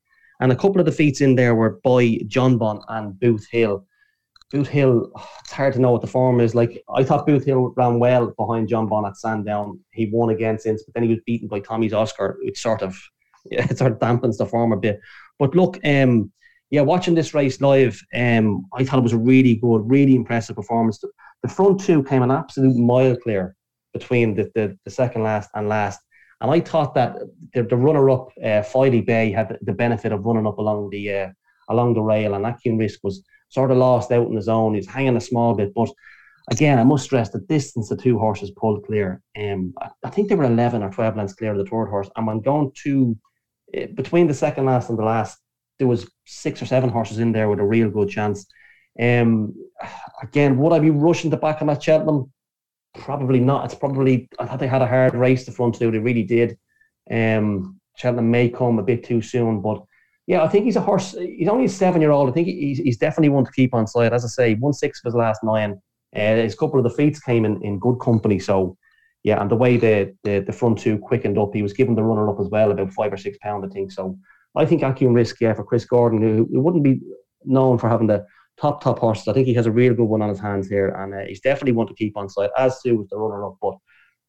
and 0.40 0.52
a 0.52 0.56
couple 0.56 0.80
of 0.80 0.86
defeats 0.86 1.20
in 1.20 1.34
there 1.34 1.54
were 1.54 1.80
by 1.84 2.18
Jonbon 2.26 2.82
and 2.88 3.14
Boothill. 3.14 3.84
Booth 4.52 4.68
Hill, 4.68 5.10
it's 5.40 5.52
hard 5.52 5.74
to 5.74 5.80
know 5.80 5.90
what 5.90 6.02
the 6.02 6.06
form 6.06 6.38
is. 6.38 6.54
Like 6.54 6.80
I 6.94 7.02
thought 7.02 7.26
Boothill 7.26 7.74
ran 7.76 7.98
well 7.98 8.32
behind 8.38 8.68
Jonbon 8.68 9.06
at 9.08 9.16
Sandown. 9.16 9.80
He 9.90 10.08
won 10.12 10.30
again 10.30 10.58
since, 10.60 10.84
but 10.84 10.94
then 10.94 11.02
he 11.02 11.08
was 11.08 11.18
beaten 11.26 11.48
by 11.48 11.58
Tommy's 11.58 11.92
Oscar, 11.92 12.38
which 12.42 12.60
sort 12.60 12.82
of 12.82 12.96
yeah, 13.50 13.66
it 13.68 13.78
sort 13.78 13.92
of 13.92 13.98
dampens 13.98 14.38
the 14.38 14.46
form 14.46 14.72
a 14.72 14.76
bit. 14.76 15.00
But 15.38 15.54
look, 15.54 15.78
um, 15.84 16.32
yeah, 16.70 16.80
watching 16.80 17.14
this 17.14 17.34
race 17.34 17.60
live, 17.60 18.00
um, 18.14 18.66
I 18.72 18.84
thought 18.84 18.98
it 18.98 19.02
was 19.02 19.12
a 19.12 19.18
really 19.18 19.56
good, 19.56 19.88
really 19.88 20.14
impressive 20.14 20.56
performance. 20.56 20.98
The, 21.42 21.48
front 21.48 21.80
two 21.80 22.02
came 22.02 22.22
an 22.22 22.32
absolute 22.32 22.76
mile 22.76 23.16
clear 23.16 23.54
between 23.92 24.34
the, 24.34 24.50
the, 24.54 24.76
the 24.84 24.90
second 24.90 25.22
last 25.22 25.48
and 25.54 25.68
last. 25.68 26.00
And 26.40 26.50
I 26.50 26.58
thought 26.60 26.94
that 26.94 27.16
the, 27.54 27.62
the 27.62 27.76
runner 27.76 28.10
up, 28.10 28.30
uh, 28.44 28.62
Bay, 28.72 29.30
had 29.30 29.50
the, 29.50 29.58
the 29.62 29.72
benefit 29.72 30.10
of 30.10 30.24
running 30.24 30.46
up 30.46 30.58
along 30.58 30.90
the 30.90 31.12
uh, 31.12 31.28
along 31.68 31.94
the 31.94 32.02
rail, 32.02 32.34
and 32.34 32.44
Aucunrisque 32.44 33.02
was 33.02 33.22
sort 33.48 33.70
of 33.70 33.78
lost 33.78 34.10
out 34.12 34.26
in 34.26 34.34
the 34.34 34.42
zone. 34.42 34.74
He's 34.74 34.88
hanging 34.88 35.16
a 35.16 35.20
small 35.20 35.54
bit, 35.54 35.72
but 35.72 35.88
again, 36.50 36.78
I 36.78 36.84
must 36.84 37.04
stress 37.04 37.30
the 37.30 37.40
distance 37.40 37.88
the 37.88 37.96
two 37.96 38.18
horses 38.18 38.50
pulled 38.50 38.84
clear. 38.84 39.22
Um, 39.38 39.72
I, 39.80 39.90
I 40.04 40.10
think 40.10 40.28
they 40.28 40.34
were 40.34 40.44
11 40.44 40.82
or 40.82 40.90
12 40.90 41.16
lengths 41.16 41.34
clear 41.34 41.52
of 41.52 41.58
the 41.58 41.64
third 41.64 41.88
horse. 41.88 42.10
And 42.16 42.26
when 42.26 42.40
going 42.40 42.72
to 42.82 43.16
uh, 43.76 43.86
between 43.94 44.26
the 44.26 44.34
second 44.34 44.66
last 44.66 44.90
and 44.90 44.98
the 44.98 45.04
last, 45.04 45.38
there 45.78 45.88
was 45.88 46.10
six 46.24 46.62
or 46.62 46.66
seven 46.66 46.90
horses 46.90 47.18
in 47.18 47.32
there 47.32 47.48
with 47.48 47.60
a 47.60 47.64
real 47.64 47.90
good 47.90 48.08
chance. 48.08 48.46
Um, 49.00 49.54
again, 50.22 50.56
would 50.58 50.72
I 50.72 50.78
be 50.78 50.90
rushing 50.90 51.30
to 51.30 51.36
back 51.36 51.60
him 51.60 51.68
at 51.68 51.82
Cheltenham? 51.82 52.32
Probably 52.94 53.40
not. 53.40 53.66
It's 53.66 53.74
probably 53.74 54.28
I 54.38 54.46
thought 54.46 54.58
they 54.58 54.66
had 54.66 54.82
a 54.82 54.86
hard 54.86 55.14
race 55.14 55.44
the 55.44 55.52
front 55.52 55.74
two. 55.74 55.90
They 55.90 55.98
really 55.98 56.22
did. 56.22 56.58
Um, 57.10 57.78
Cheltenham 57.96 58.30
may 58.30 58.48
come 58.48 58.78
a 58.78 58.82
bit 58.82 59.04
too 59.04 59.20
soon, 59.20 59.60
but 59.60 59.82
yeah, 60.26 60.42
I 60.42 60.48
think 60.48 60.64
he's 60.64 60.76
a 60.76 60.80
horse. 60.80 61.14
He's 61.18 61.48
only 61.48 61.66
a 61.66 61.68
seven-year-old. 61.68 62.28
I 62.28 62.32
think 62.32 62.48
he's, 62.48 62.78
he's 62.78 62.98
definitely 62.98 63.28
one 63.28 63.44
to 63.44 63.52
keep 63.52 63.74
on 63.74 63.86
side. 63.86 64.12
As 64.12 64.24
I 64.24 64.28
say, 64.28 64.54
won 64.54 64.72
six 64.72 65.00
of 65.00 65.08
his 65.08 65.14
last 65.14 65.44
nine. 65.44 65.80
Uh, 66.14 66.36
his 66.36 66.54
couple 66.54 66.78
of 66.78 66.90
defeats 66.90 67.20
came 67.20 67.44
in, 67.44 67.62
in 67.62 67.78
good 67.78 67.98
company. 67.98 68.38
So 68.38 68.76
yeah, 69.22 69.40
and 69.40 69.50
the 69.50 69.56
way 69.56 69.76
the, 69.76 70.16
the 70.24 70.40
the 70.40 70.52
front 70.52 70.78
two 70.78 70.98
quickened 70.98 71.38
up, 71.38 71.50
he 71.52 71.62
was 71.62 71.72
given 71.72 71.94
the 71.94 72.02
runner 72.02 72.28
up 72.30 72.40
as 72.40 72.48
well, 72.48 72.70
about 72.70 72.92
five 72.92 73.12
or 73.12 73.16
six 73.16 73.36
pound, 73.42 73.64
I 73.64 73.68
think. 73.68 73.92
So 73.92 74.18
I 74.56 74.66
think 74.66 74.82
Aucunrisque, 74.82 75.40
yeah, 75.40 75.54
for 75.54 75.64
Chris 75.64 75.84
Gordon, 75.84 76.22
who, 76.22 76.48
who 76.52 76.60
wouldn't 76.60 76.84
be 76.84 77.00
known 77.44 77.78
for 77.78 77.88
having 77.88 78.06
the 78.06 78.26
top 78.58 78.82
top 78.82 78.98
horses. 78.98 79.28
I 79.28 79.32
think 79.32 79.46
he 79.46 79.54
has 79.54 79.66
a 79.66 79.70
real 79.70 79.94
good 79.94 80.04
one 80.04 80.22
on 80.22 80.28
his 80.28 80.40
hands 80.40 80.68
here, 80.68 80.88
and 80.88 81.14
uh, 81.14 81.26
he's 81.26 81.40
definitely 81.40 81.72
one 81.72 81.86
to 81.88 81.94
keep 81.94 82.16
on 82.16 82.28
side. 82.28 82.50
As 82.56 82.80
too 82.82 82.96
was 82.96 83.08
the 83.08 83.18
runner 83.18 83.46
up, 83.46 83.56
but 83.60 83.76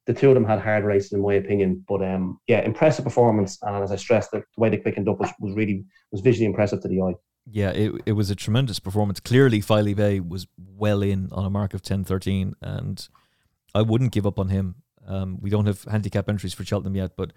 the 0.06 0.14
two 0.14 0.30
of 0.30 0.36
them 0.36 0.46
had 0.46 0.60
hard 0.60 0.86
races 0.86 1.12
in 1.14 1.22
my 1.22 1.36
opinion. 1.36 1.84
But 1.88 2.04
um, 2.04 2.40
yeah, 2.48 2.62
impressive 2.62 3.06
performance, 3.06 3.58
and 3.62 3.84
as 3.84 3.92
I 3.92 3.96
stressed, 3.96 4.32
the, 4.32 4.40
the 4.40 4.62
way 4.62 4.70
they 4.70 4.78
quickened 4.78 5.10
up 5.10 5.20
was, 5.20 5.30
was 5.40 5.56
really 5.56 5.86
was 6.12 6.22
visually 6.22 6.46
impressive 6.46 6.82
to 6.82 6.88
the 6.88 7.02
eye. 7.02 7.16
Yeah, 7.50 7.70
it, 7.70 7.94
it 8.06 8.12
was 8.14 8.30
a 8.30 8.36
tremendous 8.36 8.80
performance. 8.80 9.22
Clearly, 9.22 9.62
Filey 9.62 9.94
Bay 9.94 10.20
was 10.20 10.48
well 10.58 11.02
in 11.02 11.30
on 11.32 11.46
a 11.46 11.50
mark 11.50 11.74
of 11.74 11.82
10 11.82 12.04
13, 12.04 12.54
and 12.62 13.08
I 13.74 13.82
wouldn't 13.82 14.12
give 14.12 14.28
up 14.28 14.40
on 14.40 14.50
him. 14.50 14.76
Um, 15.08 15.38
we 15.40 15.50
don't 15.50 15.66
have 15.66 15.84
handicap 15.86 16.28
entries 16.28 16.54
for 16.54 16.66
Cheltenham 16.66 16.96
yet, 16.96 17.12
but 17.16 17.32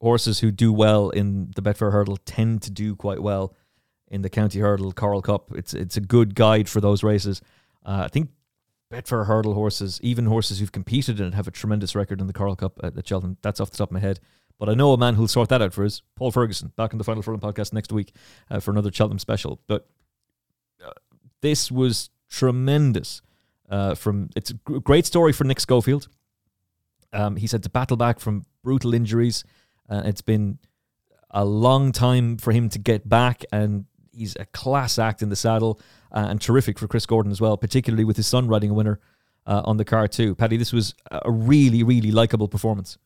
horses 0.00 0.40
who 0.40 0.50
do 0.50 0.72
well 0.72 1.10
in 1.10 1.50
the 1.54 1.62
Betfair 1.62 1.92
Hurdle 1.92 2.18
tend 2.24 2.62
to 2.62 2.70
do 2.70 2.94
quite 2.94 3.22
well 3.22 3.54
in 4.08 4.22
the 4.22 4.30
County 4.30 4.60
Hurdle, 4.60 4.92
Coral 4.92 5.22
Cup. 5.22 5.52
It's 5.54 5.74
it's 5.74 5.96
a 5.96 6.00
good 6.00 6.34
guide 6.34 6.68
for 6.68 6.80
those 6.80 7.02
races. 7.02 7.42
Uh, 7.84 8.02
I 8.04 8.08
think 8.08 8.30
Betfair 8.90 9.26
Hurdle 9.26 9.54
horses, 9.54 10.00
even 10.02 10.26
horses 10.26 10.60
who've 10.60 10.72
competed 10.72 11.20
in 11.20 11.26
it, 11.26 11.34
have 11.34 11.48
a 11.48 11.50
tremendous 11.50 11.94
record 11.94 12.20
in 12.20 12.26
the 12.26 12.32
Coral 12.32 12.56
Cup 12.56 12.80
at, 12.82 12.96
at 12.96 13.06
Cheltenham. 13.06 13.36
That's 13.42 13.60
off 13.60 13.70
the 13.70 13.76
top 13.76 13.90
of 13.90 13.94
my 13.94 14.00
head. 14.00 14.20
But 14.58 14.68
I 14.68 14.74
know 14.74 14.92
a 14.92 14.98
man 14.98 15.14
who'll 15.14 15.28
sort 15.28 15.50
that 15.50 15.62
out 15.62 15.72
for 15.72 15.84
us, 15.84 16.02
Paul 16.16 16.32
Ferguson, 16.32 16.72
back 16.76 16.92
in 16.92 16.98
the 16.98 17.04
Final 17.04 17.22
Furlong 17.22 17.40
podcast 17.40 17.72
next 17.72 17.92
week 17.92 18.12
uh, 18.50 18.58
for 18.58 18.72
another 18.72 18.90
Cheltenham 18.92 19.20
special. 19.20 19.60
But 19.68 19.88
uh, 20.84 20.90
this 21.42 21.70
was 21.70 22.10
tremendous. 22.28 23.22
Uh, 23.68 23.94
from 23.94 24.30
it's 24.34 24.50
a 24.50 24.54
great 24.54 25.04
story 25.04 25.32
for 25.32 25.44
Nick 25.44 25.58
Scholfield. 25.58 26.08
Um, 27.12 27.36
he's 27.36 27.52
had 27.52 27.62
to 27.64 27.70
battle 27.70 27.96
back 27.96 28.18
from 28.18 28.46
brutal 28.64 28.94
injuries. 28.94 29.44
Uh, 29.88 30.02
it's 30.04 30.20
been 30.22 30.58
a 31.30 31.44
long 31.44 31.92
time 31.92 32.36
for 32.36 32.52
him 32.52 32.68
to 32.70 32.78
get 32.78 33.08
back, 33.08 33.44
and 33.52 33.86
he's 34.12 34.36
a 34.36 34.46
class 34.46 34.98
act 34.98 35.22
in 35.22 35.28
the 35.28 35.36
saddle 35.36 35.80
uh, 36.12 36.26
and 36.28 36.40
terrific 36.40 36.78
for 36.78 36.88
Chris 36.88 37.06
Gordon 37.06 37.32
as 37.32 37.40
well, 37.40 37.56
particularly 37.56 38.04
with 38.04 38.16
his 38.16 38.26
son 38.26 38.48
riding 38.48 38.70
a 38.70 38.74
winner 38.74 39.00
uh, 39.46 39.62
on 39.64 39.76
the 39.76 39.84
car 39.84 40.08
too. 40.08 40.34
Paddy, 40.34 40.56
this 40.56 40.72
was 40.72 40.94
a 41.10 41.30
really, 41.30 41.82
really 41.82 42.10
likable 42.10 42.48
performance. 42.48 42.98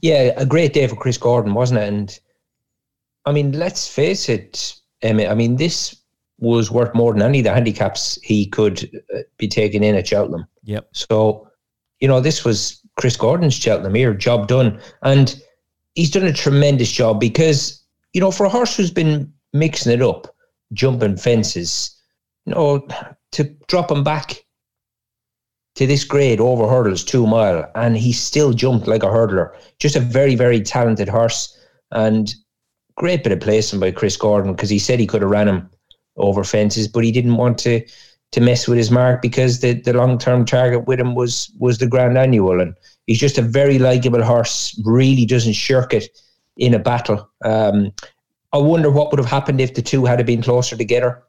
Yeah, 0.00 0.32
a 0.36 0.46
great 0.46 0.72
day 0.72 0.86
for 0.86 0.96
Chris 0.96 1.18
Gordon, 1.18 1.54
wasn't 1.54 1.80
it? 1.80 1.88
And 1.88 2.20
I 3.24 3.32
mean, 3.32 3.52
let's 3.52 3.88
face 3.88 4.28
it, 4.28 4.80
Emmett. 5.02 5.28
I 5.28 5.34
mean, 5.34 5.56
this 5.56 5.96
was 6.38 6.70
worth 6.70 6.94
more 6.94 7.12
than 7.12 7.22
any 7.22 7.38
of 7.38 7.44
the 7.44 7.52
handicaps 7.52 8.18
he 8.22 8.46
could 8.46 9.02
uh, 9.14 9.20
be 9.38 9.48
taking 9.48 9.82
in 9.84 9.94
at 9.94 10.06
Cheltenham. 10.06 10.46
Yep. 10.64 10.88
So, 10.92 11.48
you 12.00 12.08
know, 12.08 12.20
this 12.20 12.44
was 12.44 12.81
Chris 12.96 13.16
Gordon's 13.16 13.54
Cheltenham 13.54 13.94
here, 13.94 14.14
job 14.14 14.48
done. 14.48 14.80
And 15.02 15.40
he's 15.94 16.10
done 16.10 16.24
a 16.24 16.32
tremendous 16.32 16.90
job 16.90 17.20
because, 17.20 17.82
you 18.12 18.20
know, 18.20 18.30
for 18.30 18.46
a 18.46 18.50
horse 18.50 18.76
who's 18.76 18.90
been 18.90 19.32
mixing 19.52 19.92
it 19.92 20.02
up, 20.02 20.34
jumping 20.72 21.16
fences, 21.16 21.96
you 22.46 22.54
know, 22.54 22.86
to 23.32 23.44
drop 23.68 23.90
him 23.90 24.04
back 24.04 24.44
to 25.74 25.86
this 25.86 26.04
grade 26.04 26.40
over 26.40 26.68
hurdles, 26.68 27.04
two 27.04 27.26
mile, 27.26 27.70
and 27.74 27.96
he 27.96 28.12
still 28.12 28.52
jumped 28.52 28.86
like 28.86 29.02
a 29.02 29.06
hurdler. 29.06 29.54
Just 29.78 29.96
a 29.96 30.00
very, 30.00 30.34
very 30.34 30.60
talented 30.60 31.08
horse. 31.08 31.58
And 31.92 32.34
great 32.96 33.24
bit 33.24 33.32
of 33.32 33.40
placing 33.40 33.80
by 33.80 33.90
Chris 33.90 34.16
Gordon 34.16 34.52
because 34.52 34.70
he 34.70 34.78
said 34.78 35.00
he 35.00 35.06
could 35.06 35.22
have 35.22 35.30
ran 35.30 35.48
him 35.48 35.70
over 36.16 36.44
fences, 36.44 36.88
but 36.88 37.04
he 37.04 37.12
didn't 37.12 37.36
want 37.36 37.58
to 37.58 37.82
to 38.32 38.40
mess 38.40 38.66
with 38.66 38.78
his 38.78 38.90
mark 38.90 39.22
because 39.22 39.60
the, 39.60 39.74
the 39.74 39.92
long 39.92 40.18
term 40.18 40.44
target 40.44 40.86
with 40.86 40.98
him 40.98 41.14
was 41.14 41.52
was 41.58 41.78
the 41.78 41.86
Grand 41.86 42.18
Annual, 42.18 42.60
and 42.60 42.74
he's 43.06 43.20
just 43.20 43.38
a 43.38 43.42
very 43.42 43.78
likable 43.78 44.22
horse. 44.22 44.78
Really 44.84 45.24
doesn't 45.24 45.52
shirk 45.52 45.94
it 45.94 46.08
in 46.56 46.74
a 46.74 46.78
battle. 46.78 47.30
Um, 47.44 47.92
I 48.52 48.58
wonder 48.58 48.90
what 48.90 49.10
would 49.10 49.18
have 49.18 49.30
happened 49.30 49.60
if 49.60 49.74
the 49.74 49.82
two 49.82 50.04
had 50.04 50.24
been 50.26 50.42
closer 50.42 50.76
together 50.76 51.22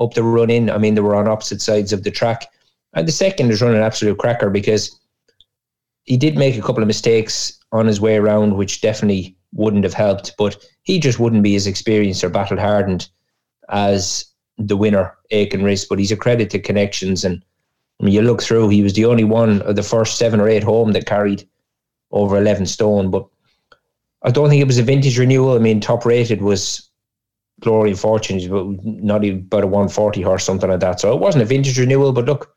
up 0.00 0.14
the 0.14 0.22
run 0.24 0.50
in. 0.50 0.70
I 0.70 0.78
mean, 0.78 0.94
they 0.94 1.00
were 1.00 1.14
on 1.14 1.28
opposite 1.28 1.60
sides 1.60 1.92
of 1.92 2.02
the 2.02 2.10
track, 2.10 2.46
and 2.94 3.06
the 3.06 3.12
second 3.12 3.50
is 3.50 3.60
running 3.60 3.78
an 3.78 3.84
absolute 3.84 4.18
cracker 4.18 4.50
because 4.50 4.98
he 6.04 6.16
did 6.16 6.36
make 6.36 6.56
a 6.56 6.62
couple 6.62 6.82
of 6.82 6.86
mistakes 6.86 7.58
on 7.72 7.86
his 7.86 8.00
way 8.00 8.16
around, 8.16 8.56
which 8.56 8.80
definitely 8.80 9.36
wouldn't 9.52 9.84
have 9.84 9.94
helped. 9.94 10.34
But 10.38 10.56
he 10.82 11.00
just 11.00 11.18
wouldn't 11.18 11.42
be 11.42 11.56
as 11.56 11.66
experienced 11.66 12.22
or 12.22 12.28
battle 12.28 12.58
hardened 12.58 13.08
as 13.70 14.26
the 14.58 14.76
winner, 14.76 15.16
Aucunrisque. 15.32 15.88
But 15.88 15.98
he's 15.98 16.12
a 16.12 16.16
credit 16.16 16.50
to 16.50 16.58
connections. 16.58 17.24
And 17.24 17.44
I 18.00 18.04
mean, 18.04 18.14
you 18.14 18.22
look 18.22 18.42
through, 18.42 18.68
he 18.68 18.82
was 18.82 18.94
the 18.94 19.04
only 19.04 19.24
one 19.24 19.62
of 19.62 19.76
the 19.76 19.82
first 19.82 20.18
seven 20.18 20.40
or 20.40 20.48
eight 20.48 20.64
home 20.64 20.92
that 20.92 21.06
carried 21.06 21.48
over 22.10 22.36
11 22.36 22.66
stone. 22.66 23.10
But 23.10 23.26
I 24.22 24.30
don't 24.30 24.48
think 24.48 24.62
it 24.62 24.66
was 24.66 24.78
a 24.78 24.82
vintage 24.82 25.18
renewal. 25.18 25.54
I 25.54 25.58
mean, 25.58 25.80
top 25.80 26.04
rated 26.04 26.42
was 26.42 26.88
Glory 27.60 27.90
and 27.90 27.98
Fortunes, 27.98 28.46
but 28.46 28.66
not 28.84 29.24
even 29.24 29.40
about 29.40 29.64
a 29.64 29.66
140 29.66 30.22
horse, 30.22 30.44
something 30.44 30.68
like 30.68 30.80
that. 30.80 31.00
So 31.00 31.12
it 31.12 31.20
wasn't 31.20 31.42
a 31.42 31.46
vintage 31.46 31.78
renewal, 31.78 32.12
but 32.12 32.24
look, 32.24 32.56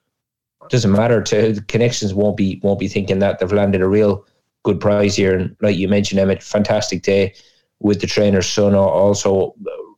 doesn't 0.69 0.91
matter 0.91 1.21
to 1.21 1.53
the 1.53 1.61
connections 1.61 2.13
won't 2.13 2.35
be 2.35 2.59
won't 2.63 2.79
be 2.79 2.87
thinking 2.87 3.19
that 3.19 3.39
they've 3.39 3.51
landed 3.51 3.81
a 3.81 3.87
real 3.87 4.25
good 4.63 4.79
prize 4.79 5.15
here. 5.15 5.37
And 5.37 5.55
like 5.61 5.77
you 5.77 5.87
mentioned, 5.87 6.19
Emmett, 6.19 6.43
fantastic 6.43 7.03
day 7.03 7.33
with 7.79 8.01
the 8.01 8.07
trainer's 8.07 8.47
son 8.47 8.75
also 8.75 9.55
uh, 9.65 9.93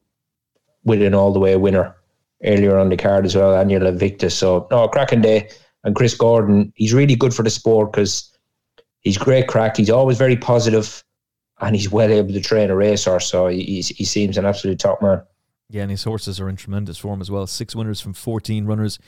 with 0.84 1.02
an 1.02 1.16
all 1.16 1.34
the 1.34 1.40
way 1.40 1.56
winner 1.56 1.96
earlier 2.44 2.78
on 2.78 2.90
the 2.90 2.98
card 2.98 3.26
as 3.26 3.36
well, 3.36 3.56
Annual 3.56 3.88
Invictus. 3.88 4.36
So 4.36 4.68
no, 4.72 4.88
cracking 4.88 5.22
day. 5.22 5.50
And 5.84 5.96
Chris 5.96 6.16
Gordon, 6.16 6.74
he's 6.76 6.94
really 6.94 7.16
good 7.16 7.34
for 7.34 7.44
the 7.44 7.50
sport 7.50 7.94
because 7.94 8.38
he's 9.02 9.18
great 9.18 9.48
crack. 9.48 9.78
He's 9.78 9.90
always 9.90 10.18
very 10.18 10.36
positive, 10.36 11.04
and 11.62 11.76
he's 11.76 11.90
well 11.90 12.12
able 12.12 12.34
to 12.34 12.42
train 12.42 12.70
a 12.70 12.76
racehorse. 12.76 13.28
So 13.28 13.48
he 13.48 13.82
he 13.82 14.04
seems 14.04 14.38
an 14.38 14.46
absolute 14.46 14.80
top 14.80 15.02
man. 15.02 15.22
Yeah, 15.70 15.84
and 15.84 15.92
his 15.92 16.04
horses 16.04 16.40
are 16.40 16.50
in 16.50 16.56
tremendous 16.56 16.98
form 16.98 17.22
as 17.22 17.30
well. 17.30 17.46
Six 17.46 17.76
winners 17.76 18.02
from 18.02 18.14
14 18.14 18.66
runners 18.66 19.00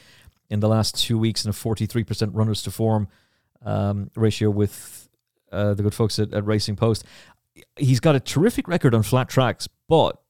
in 0.50 0.60
the 0.60 0.70
last 0.70 0.96
two 0.96 1.18
weeks 1.18 1.44
and 1.44 1.54
a 1.54 1.58
43% 1.58 2.30
runners 2.34 2.62
to 2.64 2.72
form 2.72 3.08
um, 3.66 4.12
ratio 4.16 4.50
with 4.50 5.10
uh, 5.52 5.74
the 5.74 5.82
good 5.82 5.94
folks 5.94 6.20
at, 6.20 6.34
at 6.34 6.46
Racing 6.46 6.76
Post. 6.76 7.06
He's 7.78 8.00
got 8.00 8.16
a 8.16 8.20
terrific 8.20 8.68
record 8.68 8.94
on 8.94 9.02
flat 9.02 9.28
tracks, 9.28 9.68
but 9.88 10.22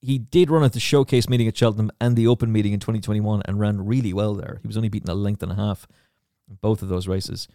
he 0.00 0.18
did 0.18 0.50
run 0.50 0.62
at 0.62 0.72
the 0.72 0.80
showcase 0.80 1.28
meeting 1.28 1.48
at 1.48 1.56
Cheltenham 1.56 1.90
and 2.00 2.16
the 2.16 2.26
open 2.26 2.52
meeting 2.52 2.72
in 2.72 2.80
2021 2.80 3.42
and 3.44 3.58
ran 3.58 3.84
really 3.84 4.12
well 4.12 4.34
there. 4.34 4.58
He 4.62 4.68
was 4.68 4.76
only 4.76 4.88
beaten 4.88 5.10
a 5.10 5.14
length 5.14 5.42
and 5.42 5.52
a 5.52 5.56
half 5.56 5.86
in 6.48 6.56
both 6.60 6.82
of 6.82 6.88
those 6.88 7.08
races. 7.08 7.48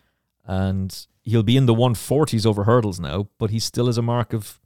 And 0.46 1.08
he'll 1.22 1.44
be 1.44 1.56
in 1.56 1.68
the 1.68 1.74
140s 1.74 2.46
over 2.46 2.66
hurdles 2.66 3.00
now, 3.00 3.30
but 3.38 3.50
he 3.50 3.60
still 3.60 3.86
has 3.86 3.98
a 3.98 4.02
mark 4.02 4.34
of 4.34 4.60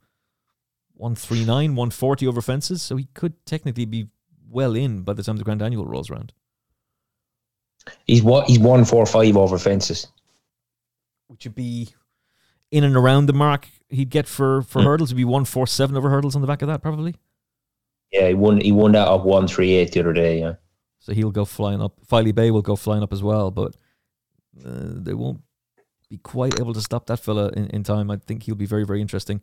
139, 0.94 1.76
140 1.76 2.26
over 2.26 2.40
fences. 2.40 2.82
So 2.82 2.96
he 2.96 3.08
could 3.14 3.44
technically 3.46 3.84
be 3.84 4.08
well 4.50 4.74
in 4.74 5.02
by 5.02 5.12
the 5.12 5.22
time 5.22 5.36
the 5.36 5.44
Grand 5.44 5.62
Annual 5.62 5.86
rolls 5.86 6.10
around. 6.10 6.32
He's 8.06 8.22
what 8.22 8.48
he's 8.48 8.58
one 8.58 8.84
four 8.84 9.06
five 9.06 9.36
over 9.36 9.56
fences. 9.56 10.08
Which 11.28 11.44
would 11.44 11.54
be 11.54 11.88
in 12.70 12.84
and 12.84 12.96
around 12.96 13.26
the 13.26 13.32
mark 13.32 13.68
he'd 13.88 14.10
get 14.10 14.26
for 14.26 14.62
for 14.62 14.80
mm. 14.80 14.84
hurdles. 14.84 15.10
Would 15.10 15.16
be 15.16 15.24
one 15.24 15.44
four 15.44 15.66
seven 15.66 15.96
over 15.96 16.10
hurdles 16.10 16.34
on 16.34 16.42
the 16.42 16.48
back 16.48 16.60
of 16.60 16.68
that, 16.68 16.82
probably. 16.82 17.14
Yeah, 18.12 18.28
he 18.28 18.34
won. 18.34 18.60
He 18.60 18.72
won 18.72 18.92
that 18.92 19.08
up 19.08 19.24
one 19.24 19.46
three 19.46 19.72
eight 19.72 19.92
the 19.92 20.00
other 20.00 20.12
day. 20.12 20.40
Yeah. 20.40 20.54
So 20.98 21.12
he'll 21.12 21.30
go 21.30 21.44
flying 21.44 21.82
up. 21.82 21.94
Filey 22.06 22.32
Bay 22.32 22.50
will 22.50 22.62
go 22.62 22.76
flying 22.76 23.02
up 23.02 23.12
as 23.12 23.22
well, 23.22 23.50
but 23.50 23.76
uh, 24.64 24.94
they 24.94 25.14
won't 25.14 25.40
be 26.10 26.18
quite 26.18 26.58
able 26.58 26.74
to 26.74 26.80
stop 26.80 27.06
that 27.06 27.20
fella 27.20 27.48
in, 27.50 27.68
in 27.68 27.82
time. 27.82 28.10
I 28.10 28.16
think 28.16 28.42
he'll 28.42 28.54
be 28.54 28.66
very 28.66 28.84
very 28.84 29.00
interesting. 29.00 29.42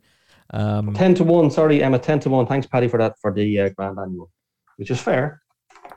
Um, 0.50 0.94
ten 0.94 1.14
to 1.16 1.24
one. 1.24 1.50
Sorry, 1.50 1.82
Emma. 1.82 1.98
Ten 1.98 2.20
to 2.20 2.30
one. 2.30 2.46
Thanks, 2.46 2.66
Paddy, 2.66 2.88
for 2.88 2.98
that 2.98 3.18
for 3.20 3.32
the 3.32 3.60
uh, 3.60 3.68
grand 3.70 3.98
annual, 3.98 4.30
which 4.76 4.90
is 4.90 5.00
fair. 5.00 5.42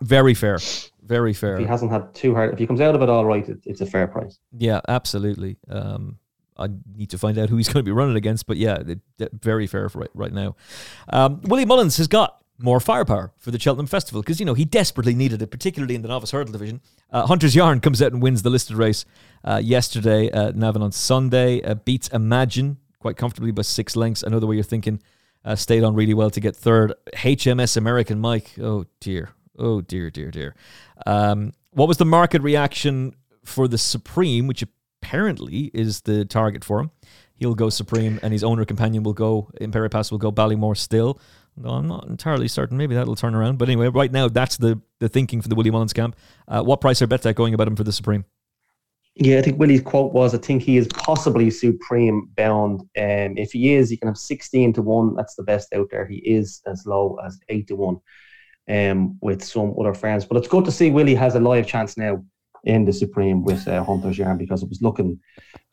Very 0.02 0.34
fair. 0.34 0.60
Very 1.04 1.34
fair. 1.34 1.56
If 1.56 1.62
he 1.62 1.66
hasn't 1.66 1.92
had 1.92 2.14
too 2.14 2.36
hard, 2.36 2.54
if 2.54 2.60
he 2.60 2.68
comes 2.68 2.82
out 2.82 2.94
of 2.96 3.02
it 3.02 3.10
all 3.10 3.26
right, 3.26 3.48
it, 3.48 3.60
it's 3.66 3.82
a 3.82 3.86
fair 3.86 4.08
price. 4.08 4.38
Yeah, 4.58 4.80
absolutely. 4.88 5.58
Um, 5.68 6.20
I 6.56 6.68
need 6.96 7.10
to 7.12 7.18
find 7.18 7.38
out 7.38 7.50
who 7.50 7.58
he's 7.58 7.68
going 7.68 7.84
to 7.84 7.90
be 7.90 7.92
running 7.92 8.16
against, 8.16 8.46
but 8.46 8.58
yeah, 8.58 8.76
it, 8.76 9.00
it, 9.18 9.32
very 9.34 9.66
fair 9.66 9.90
right 9.96 10.10
right 10.14 10.34
now. 10.34 10.56
Um, 11.12 11.42
Willie 11.44 11.66
Mullins 11.66 11.98
has 11.98 12.08
got 12.08 12.39
more 12.60 12.80
firepower 12.80 13.32
for 13.38 13.52
the 13.52 13.60
Cheltenham 13.60 13.88
Festival 13.88 14.22
because 14.22 14.40
you 14.40 14.46
know 14.46 14.54
he 14.54 14.66
desperately 14.66 15.16
needed 15.16 15.42
it, 15.42 15.48
particularly 15.48 15.96
in 15.96 16.02
the 16.02 16.08
novice 16.08 16.32
hurdle 16.32 16.52
division. 16.52 16.82
Uh, 17.10 17.26
Hunter's 17.26 17.56
Yarn 17.56 17.80
comes 17.80 18.02
out 18.02 18.12
and 18.12 18.22
wins 18.22 18.42
the 18.42 18.50
listed 18.50 18.76
race 18.76 19.06
uh, 19.44 19.62
yesterday 19.64 20.28
at 20.28 20.56
Navan 20.56 20.82
on 20.82 20.92
Sunday, 20.92 21.62
uh, 21.64 21.76
beats 21.76 22.10
Imagine 22.10 22.78
quite 23.00 23.18
comfortably 23.18 23.52
by 23.52 23.62
six 23.62 23.96
lengths. 23.96 24.22
The 24.22 24.48
way 24.48 24.56
you're 24.56 24.64
thinking. 24.64 25.02
Uh, 25.46 25.56
stayed 25.56 25.84
on 25.84 25.96
really 25.96 26.14
well 26.14 26.30
to 26.30 26.42
get 26.42 26.56
third. 26.56 26.94
HMS 27.16 27.78
American 27.78 28.20
Mike. 28.20 28.52
Oh 28.62 28.86
dear. 29.00 29.30
Oh 29.58 29.82
dear, 29.82 30.10
dear, 30.10 30.32
dear. 30.32 30.56
Um, 31.06 31.54
what 31.72 31.88
was 31.88 31.98
the 31.98 32.06
market 32.06 32.42
reaction 32.42 33.16
for 33.46 33.68
the 33.68 33.78
Supreme, 33.78 34.48
which 34.48 34.64
apparently 35.02 35.72
is 35.74 36.02
the 36.02 36.26
target 36.26 36.66
for 36.66 36.82
him? 36.82 36.92
He'll 37.36 37.56
go 37.56 37.70
Supreme, 37.70 38.20
and 38.22 38.34
his 38.34 38.44
owner 38.44 38.66
companion 38.66 39.04
will 39.04 39.14
go 39.14 39.50
Impaire 39.62 39.86
Et 39.86 39.92
Passe 39.92 40.12
will 40.12 40.18
go 40.18 40.30
Ballymore 40.30 40.76
still. 40.76 41.20
No, 41.60 41.72
I'm 41.72 41.88
not 41.88 42.08
entirely 42.08 42.48
certain. 42.48 42.78
Maybe 42.78 42.96
that'll 42.96 43.16
turn 43.16 43.36
around. 43.36 43.58
But 43.58 43.70
anyway, 43.70 43.88
right 43.88 44.12
now 44.12 44.30
that's 44.30 44.58
the 44.58 44.82
the 45.00 45.10
thinking 45.10 45.42
for 45.42 45.50
the 45.50 45.56
Willie 45.56 45.72
Mullins 45.72 45.94
camp. 45.94 46.16
Uh, 46.48 46.64
what 46.64 46.82
price 46.82 47.02
are 47.02 47.08
Bet 47.08 47.36
going 47.36 47.54
about 47.54 47.68
him 47.68 47.76
for 47.76 47.84
the 47.84 47.92
Supreme? 47.92 48.26
Yeah, 49.16 49.40
I 49.40 49.42
think 49.42 49.60
Willie's 49.60 49.82
quote 49.82 50.14
was, 50.14 50.34
"I 50.34 50.38
think 50.38 50.62
he 50.62 50.78
is 50.78 50.88
possibly 50.88 51.52
supreme 51.52 52.30
bound. 52.38 52.82
Um, 52.98 53.38
if 53.38 53.52
he 53.52 53.74
is, 53.74 53.90
he 53.90 53.98
can 53.98 54.08
have 54.08 54.18
sixteen 54.18 54.72
to 54.74 54.82
one. 54.82 55.16
That's 55.16 55.36
the 55.36 55.44
best 55.44 55.74
out 55.74 55.88
there. 55.92 56.08
He 56.08 56.18
is 56.18 56.62
as 56.66 56.86
low 56.86 57.18
as 57.26 57.38
eight 57.50 57.68
to 57.68 57.76
one 57.76 58.00
um, 58.70 59.18
with 59.22 59.44
some 59.44 59.76
other 59.78 59.94
friends. 59.94 60.26
But 60.26 60.38
it's 60.38 60.48
good 60.48 60.64
to 60.66 60.72
see 60.72 60.92
Willie 60.92 61.16
has 61.16 61.36
a 61.36 61.40
live 61.40 61.68
chance 61.68 61.98
now 61.98 62.24
in 62.64 62.86
the 62.86 62.94
Supreme 62.94 63.44
with 63.44 63.68
uh, 63.68 63.84
Hunter's 63.84 64.18
Yarn 64.18 64.38
because 64.38 64.64
it 64.64 64.70
was 64.70 64.82
looking 64.82 65.20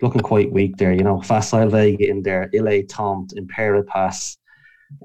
looking 0.03 0.23
quite 0.23 0.51
weak 0.51 0.77
there. 0.77 0.93
You 0.93 1.05
know, 1.05 1.21
Facile 1.21 1.69
Vega 1.69 2.09
in 2.09 2.23
there, 2.23 2.51
Il 2.53 2.65
Était 2.65 2.89
Temps, 2.89 3.33
Impaire 3.37 3.77
Et 3.77 3.87
Passe. 3.87 4.39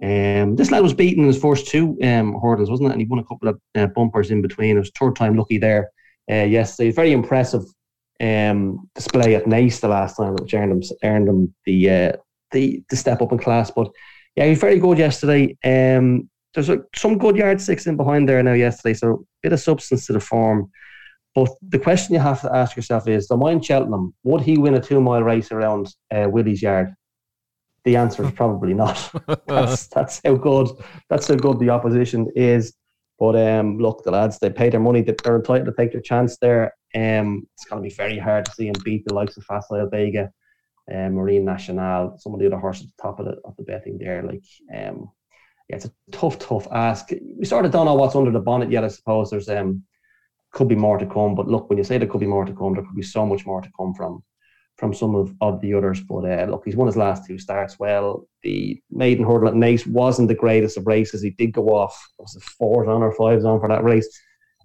Um, 0.03 0.55
this 0.55 0.71
lad 0.71 0.83
was 0.83 0.93
beaten 0.93 1.23
in 1.23 1.27
his 1.27 1.41
first 1.41 1.67
two 1.67 1.97
um, 2.03 2.39
hurdles, 2.41 2.69
wasn't 2.69 2.89
it? 2.89 2.93
And 2.93 3.01
he 3.01 3.07
won 3.07 3.19
a 3.19 3.25
couple 3.25 3.49
of 3.49 3.59
uh, 3.75 3.87
bumpers 3.87 4.31
in 4.31 4.41
between. 4.41 4.75
It 4.75 4.79
was 4.79 4.91
third 4.91 5.15
time 5.15 5.35
lucky 5.35 5.57
there 5.57 5.89
uh, 6.29 6.43
yesterday. 6.43 6.91
Very 6.91 7.11
impressive 7.11 7.63
um, 8.21 8.89
display 8.95 9.35
at 9.35 9.45
Naas 9.45 9.79
the 9.79 9.87
last 9.87 10.17
time, 10.17 10.35
which 10.35 10.53
earned 10.53 10.71
him 10.71 10.97
earned 11.03 11.27
him 11.27 11.55
the 11.65 11.89
uh, 11.89 12.11
the 12.51 12.83
the 12.89 12.95
step 12.95 13.21
up 13.21 13.31
in 13.31 13.39
class. 13.39 13.71
But 13.71 13.89
yeah, 14.35 14.45
he 14.45 14.51
was 14.51 14.59
very 14.59 14.79
good 14.79 14.97
yesterday. 14.97 15.57
Um, 15.63 16.29
there's 16.53 16.69
a, 16.69 16.79
some 16.95 17.17
good 17.17 17.37
yardsticks 17.37 17.87
in 17.87 17.97
behind 17.97 18.27
there 18.27 18.43
now 18.43 18.53
yesterday, 18.53 18.93
so 18.93 19.13
a 19.13 19.17
bit 19.41 19.53
of 19.53 19.59
substance 19.59 20.05
to 20.05 20.13
the 20.13 20.19
form. 20.19 20.69
But 21.33 21.49
the 21.61 21.79
question 21.79 22.13
you 22.13 22.19
have 22.19 22.41
to 22.41 22.53
ask 22.53 22.75
yourself 22.75 23.07
is: 23.07 23.27
The 23.27 23.37
mind 23.37 23.65
Cheltenham 23.65 24.13
would 24.23 24.41
he 24.41 24.57
win 24.57 24.75
a 24.75 24.81
two 24.81 25.01
mile 25.01 25.23
race 25.23 25.51
around 25.51 25.93
uh, 26.13 26.27
Willie's 26.29 26.61
yard? 26.61 26.93
The 27.83 27.95
answer 27.95 28.23
is 28.23 28.31
probably 28.31 28.73
not. 28.73 29.11
that's 29.47 29.87
that's 29.87 30.21
how 30.23 30.35
good 30.35 30.69
that's 31.09 31.27
how 31.27 31.35
good 31.35 31.59
the 31.59 31.69
opposition 31.69 32.31
is. 32.35 32.73
But 33.17 33.35
um, 33.35 33.77
look, 33.77 34.03
the 34.03 34.11
lads 34.11 34.39
they 34.39 34.49
pay 34.49 34.69
their 34.69 34.79
money; 34.79 35.01
they're 35.01 35.35
entitled 35.35 35.65
to 35.65 35.73
take 35.77 35.91
their 35.91 36.01
chance 36.01 36.37
there. 36.37 36.73
Um, 36.95 37.47
it's 37.53 37.65
going 37.65 37.81
to 37.81 37.87
be 37.87 37.93
very 37.93 38.17
hard 38.17 38.45
to 38.45 38.51
see 38.51 38.67
him 38.67 38.75
beat 38.83 39.05
the 39.05 39.13
likes 39.13 39.37
of 39.37 39.43
Facile 39.45 39.89
Vega, 39.89 40.31
um, 40.93 41.13
Marine 41.13 41.45
Nationale, 41.45 42.17
some 42.19 42.33
of 42.33 42.39
the 42.39 42.47
other 42.47 42.57
horses 42.57 42.83
at 42.83 42.89
the 42.97 43.01
top 43.01 43.19
of 43.19 43.25
the 43.25 43.37
of 43.45 43.55
the 43.57 43.63
betting 43.63 43.97
there. 43.97 44.23
Like 44.23 44.43
um, 44.75 45.09
yeah, 45.69 45.77
it's 45.77 45.85
a 45.85 45.91
tough, 46.11 46.37
tough 46.37 46.67
ask. 46.71 47.09
We 47.37 47.45
sort 47.45 47.65
of 47.65 47.71
don't 47.71 47.85
know 47.85 47.95
what's 47.95 48.15
under 48.15 48.31
the 48.31 48.39
bonnet 48.39 48.71
yet. 48.71 48.83
I 48.83 48.89
suppose 48.89 49.29
there's 49.29 49.49
um 49.49 49.83
could 50.51 50.67
be 50.67 50.75
more 50.75 50.97
to 50.97 51.05
come, 51.05 51.33
but 51.33 51.47
look, 51.47 51.69
when 51.69 51.77
you 51.77 51.83
say 51.83 51.97
there 51.97 52.07
could 52.07 52.19
be 52.19 52.27
more 52.27 52.45
to 52.45 52.53
come, 52.53 52.73
there 52.73 52.83
could 52.83 52.95
be 52.95 53.01
so 53.01 53.25
much 53.25 53.45
more 53.45 53.61
to 53.61 53.69
come 53.77 53.93
from 53.93 54.23
from 54.81 54.93
some 54.95 55.13
of, 55.13 55.33
of 55.41 55.61
the 55.61 55.75
others. 55.75 56.01
But 56.01 56.25
uh, 56.25 56.47
look, 56.49 56.63
he's 56.65 56.75
won 56.75 56.87
his 56.87 56.97
last 56.97 57.25
two 57.25 57.37
starts 57.37 57.77
well. 57.77 58.27
The 58.41 58.81
maiden 58.89 59.23
hurdle 59.23 59.47
at 59.47 59.53
Naas 59.53 59.85
wasn't 59.85 60.27
the 60.27 60.33
greatest 60.43 60.75
of 60.75 60.87
races. 60.87 61.21
He 61.21 61.29
did 61.29 61.53
go 61.53 61.67
off, 61.67 61.95
was 62.17 62.35
it 62.35 62.41
fours 62.41 62.87
on 62.87 63.03
or 63.03 63.13
fives 63.13 63.45
on 63.45 63.59
for 63.59 63.69
that 63.69 63.83
race. 63.83 64.09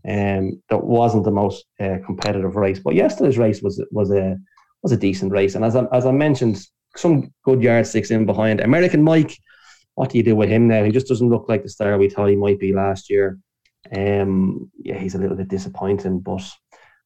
Um, 0.08 0.62
that 0.70 0.82
wasn't 0.82 1.24
the 1.24 1.30
most 1.42 1.66
uh, 1.78 1.98
competitive 2.06 2.56
race. 2.56 2.80
But 2.80 2.94
yesterday's 2.94 3.36
race 3.36 3.60
was 3.60 3.84
was 3.92 4.10
a 4.10 4.38
was 4.82 4.92
a 4.92 4.96
decent 4.96 5.32
race. 5.32 5.54
And 5.54 5.64
as 5.64 5.76
I, 5.76 5.84
as 5.92 6.06
I 6.06 6.12
mentioned, 6.12 6.64
some 6.96 7.30
good 7.44 7.62
yardsticks 7.62 8.10
in 8.10 8.24
behind. 8.24 8.60
American 8.60 9.02
Mike, 9.02 9.36
what 9.96 10.08
do 10.10 10.16
you 10.16 10.24
do 10.24 10.34
with 10.34 10.48
him 10.48 10.66
now? 10.66 10.82
He 10.82 10.92
just 10.92 11.08
doesn't 11.08 11.28
look 11.28 11.46
like 11.46 11.62
the 11.62 11.68
star 11.68 11.98
we 11.98 12.08
thought 12.08 12.30
he 12.30 12.36
might 12.36 12.58
be 12.58 12.72
last 12.72 13.10
year. 13.10 13.38
Um, 13.94 14.70
yeah, 14.82 14.96
he's 14.96 15.14
a 15.14 15.18
little 15.18 15.36
bit 15.36 15.48
disappointing, 15.48 16.20
but 16.20 16.42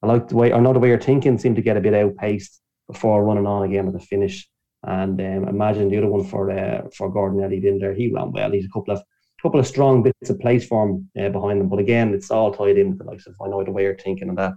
I 0.02 0.06
like 0.06 0.28
the 0.28 0.36
way, 0.36 0.52
I 0.52 0.60
know 0.60 0.72
the 0.72 0.78
way 0.78 0.88
you're 0.88 1.00
thinking 1.00 1.38
seemed 1.38 1.56
to 1.56 1.62
get 1.62 1.76
a 1.76 1.80
bit 1.80 1.94
outpaced 1.94 2.60
before 2.92 3.24
running 3.24 3.46
on 3.46 3.64
again 3.64 3.86
at 3.86 3.92
the 3.92 4.00
finish. 4.00 4.48
And 4.82 5.20
um, 5.20 5.48
imagine 5.48 5.90
the 5.90 5.98
other 5.98 6.08
one 6.08 6.24
for 6.24 6.50
uh, 6.50 6.88
for 6.96 7.10
Gordon 7.10 7.42
Elliott 7.42 7.64
in 7.64 7.78
there. 7.78 7.94
He 7.94 8.10
ran 8.12 8.32
well. 8.32 8.50
He's 8.50 8.64
a 8.64 8.70
couple 8.70 8.94
of 8.94 9.02
couple 9.42 9.60
of 9.60 9.66
strong 9.66 10.02
bits 10.02 10.30
of 10.30 10.38
place 10.38 10.66
for 10.66 10.86
him 10.86 11.10
uh, 11.18 11.28
behind 11.30 11.60
them. 11.60 11.68
But 11.68 11.78
again, 11.78 12.14
it's 12.14 12.30
all 12.30 12.52
tied 12.52 12.78
in 12.78 12.90
with 12.90 12.98
the 12.98 13.04
likes 13.04 13.26
of 13.26 13.34
I 13.42 13.48
know 13.48 13.64
the 13.64 13.72
way 13.72 13.82
you're 13.82 13.96
thinking 13.96 14.30
of 14.30 14.36
that. 14.36 14.52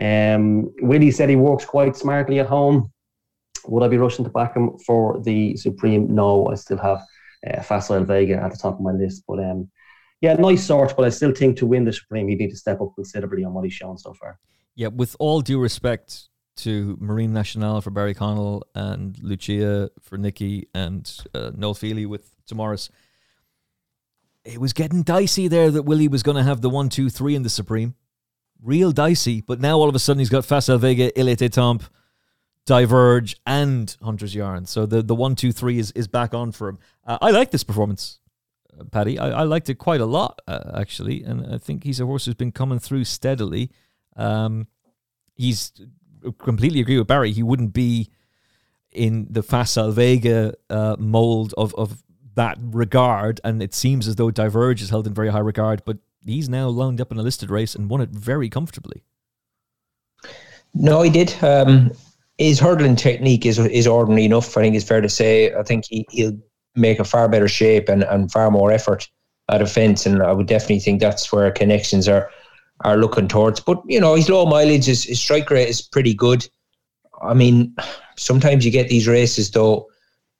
Um, 0.00 0.72
Willie 0.80 1.10
said 1.10 1.28
he 1.28 1.36
works 1.36 1.64
quite 1.64 1.96
smartly 1.96 2.40
at 2.40 2.46
home. 2.46 2.92
Would 3.66 3.82
I 3.82 3.88
be 3.88 3.98
rushing 3.98 4.24
to 4.24 4.30
back 4.30 4.56
him 4.56 4.78
for 4.86 5.20
the 5.20 5.56
Supreme? 5.56 6.14
No, 6.14 6.48
I 6.48 6.54
still 6.54 6.78
have 6.78 7.02
uh, 7.46 7.62
Facile 7.62 8.04
Vega 8.04 8.36
at 8.42 8.50
the 8.50 8.56
top 8.56 8.74
of 8.74 8.80
my 8.80 8.92
list. 8.92 9.24
But 9.28 9.40
um, 9.40 9.70
yeah, 10.20 10.34
nice 10.34 10.64
sort. 10.64 10.96
But 10.96 11.04
I 11.04 11.10
still 11.10 11.32
think 11.32 11.58
to 11.58 11.66
win 11.66 11.84
the 11.84 11.92
Supreme, 11.92 12.28
he'd 12.28 12.38
need 12.38 12.50
to 12.50 12.56
step 12.56 12.80
up 12.80 12.92
considerably 12.94 13.44
on 13.44 13.52
what 13.52 13.64
he's 13.64 13.74
shown 13.74 13.98
so 13.98 14.14
far. 14.14 14.38
Yeah, 14.74 14.88
with 14.88 15.14
all 15.18 15.42
due 15.42 15.60
respect 15.60 16.29
to 16.56 16.96
Marine 17.00 17.32
Nationale 17.32 17.80
for 17.80 17.90
Barry 17.90 18.14
Connell 18.14 18.66
and 18.74 19.16
Luccia 19.22 19.90
for 20.00 20.18
Nicky 20.18 20.68
and 20.74 21.10
uh, 21.34 21.50
Noel 21.54 21.74
Feely 21.74 22.06
with 22.06 22.34
Tamaris, 22.46 22.90
it 24.44 24.58
was 24.58 24.72
getting 24.72 25.02
dicey 25.02 25.48
there 25.48 25.70
that 25.70 25.82
Willie 25.82 26.08
was 26.08 26.22
going 26.22 26.36
to 26.36 26.42
have 26.42 26.60
the 26.60 26.70
one, 26.70 26.88
two, 26.88 27.10
three 27.10 27.34
in 27.34 27.42
the 27.42 27.50
Supreme. 27.50 27.94
Real 28.62 28.92
dicey, 28.92 29.40
but 29.40 29.60
now 29.60 29.78
all 29.78 29.88
of 29.88 29.94
a 29.94 29.98
sudden 29.98 30.18
he's 30.18 30.28
got 30.28 30.44
Facile 30.44 30.78
Vega, 30.78 31.18
Il 31.18 31.26
Était 31.26 31.50
Temps, 31.50 31.88
Diverge, 32.66 33.36
and 33.46 33.96
Hunter's 34.02 34.34
Yarn. 34.34 34.66
So 34.66 34.84
the, 34.86 35.02
the 35.02 35.14
one, 35.14 35.34
two, 35.34 35.52
three 35.52 35.78
is, 35.78 35.92
is 35.92 36.08
back 36.08 36.34
on 36.34 36.52
for 36.52 36.68
him. 36.68 36.78
Uh, 37.06 37.18
I 37.22 37.30
like 37.30 37.50
this 37.50 37.64
performance, 37.64 38.18
uh, 38.78 38.84
Paddy. 38.84 39.18
I, 39.18 39.30
I 39.30 39.42
liked 39.44 39.70
it 39.70 39.76
quite 39.76 40.00
a 40.00 40.06
lot, 40.06 40.40
uh, 40.46 40.72
actually. 40.74 41.22
And 41.22 41.54
I 41.54 41.58
think 41.58 41.84
he's 41.84 42.00
a 42.00 42.06
horse 42.06 42.26
who's 42.26 42.34
been 42.34 42.52
coming 42.52 42.78
through 42.78 43.04
steadily. 43.04 43.70
Um, 44.14 44.66
he's 45.34 45.72
completely 46.38 46.80
agree 46.80 46.98
with 46.98 47.06
Barry. 47.06 47.32
He 47.32 47.42
wouldn't 47.42 47.72
be 47.72 48.10
in 48.92 49.26
the 49.30 49.42
Facile 49.42 49.92
Vega 49.92 50.54
uh, 50.68 50.96
mold 50.98 51.54
of, 51.56 51.74
of 51.74 52.02
that 52.34 52.58
regard. 52.60 53.40
And 53.44 53.62
it 53.62 53.74
seems 53.74 54.08
as 54.08 54.16
though 54.16 54.30
Diverge 54.30 54.82
is 54.82 54.90
held 54.90 55.06
in 55.06 55.14
very 55.14 55.28
high 55.28 55.38
regard, 55.38 55.82
but 55.84 55.98
he's 56.24 56.48
now 56.48 56.68
lined 56.68 57.00
up 57.00 57.12
in 57.12 57.18
a 57.18 57.22
listed 57.22 57.50
race 57.50 57.74
and 57.74 57.90
won 57.90 58.00
it 58.00 58.10
very 58.10 58.48
comfortably. 58.48 59.02
No, 60.74 61.02
he 61.02 61.10
did. 61.10 61.34
Um, 61.42 61.92
his 62.38 62.60
hurdling 62.60 62.96
technique 62.96 63.44
is 63.44 63.58
is 63.58 63.86
ordinary 63.86 64.24
enough. 64.24 64.56
I 64.56 64.62
think 64.62 64.76
it's 64.76 64.86
fair 64.86 65.00
to 65.00 65.08
say. 65.08 65.52
I 65.54 65.62
think 65.62 65.84
he, 65.88 66.06
he'll 66.10 66.38
make 66.74 67.00
a 67.00 67.04
far 67.04 67.28
better 67.28 67.48
shape 67.48 67.88
and, 67.88 68.04
and 68.04 68.30
far 68.30 68.50
more 68.50 68.70
effort 68.72 69.08
at 69.48 69.60
a 69.60 69.66
fence. 69.66 70.06
And 70.06 70.22
I 70.22 70.32
would 70.32 70.46
definitely 70.46 70.80
think 70.80 71.00
that's 71.00 71.32
where 71.32 71.50
connections 71.50 72.08
are 72.08 72.30
are 72.84 72.96
looking 72.96 73.28
towards. 73.28 73.60
But 73.60 73.80
you 73.86 74.00
know, 74.00 74.14
his 74.14 74.28
low 74.28 74.46
mileage, 74.46 74.86
his, 74.86 75.04
his 75.04 75.20
strike 75.20 75.50
rate 75.50 75.68
is 75.68 75.82
pretty 75.82 76.14
good. 76.14 76.46
I 77.22 77.34
mean, 77.34 77.74
sometimes 78.16 78.64
you 78.64 78.70
get 78.70 78.88
these 78.88 79.08
races 79.08 79.50
though. 79.50 79.86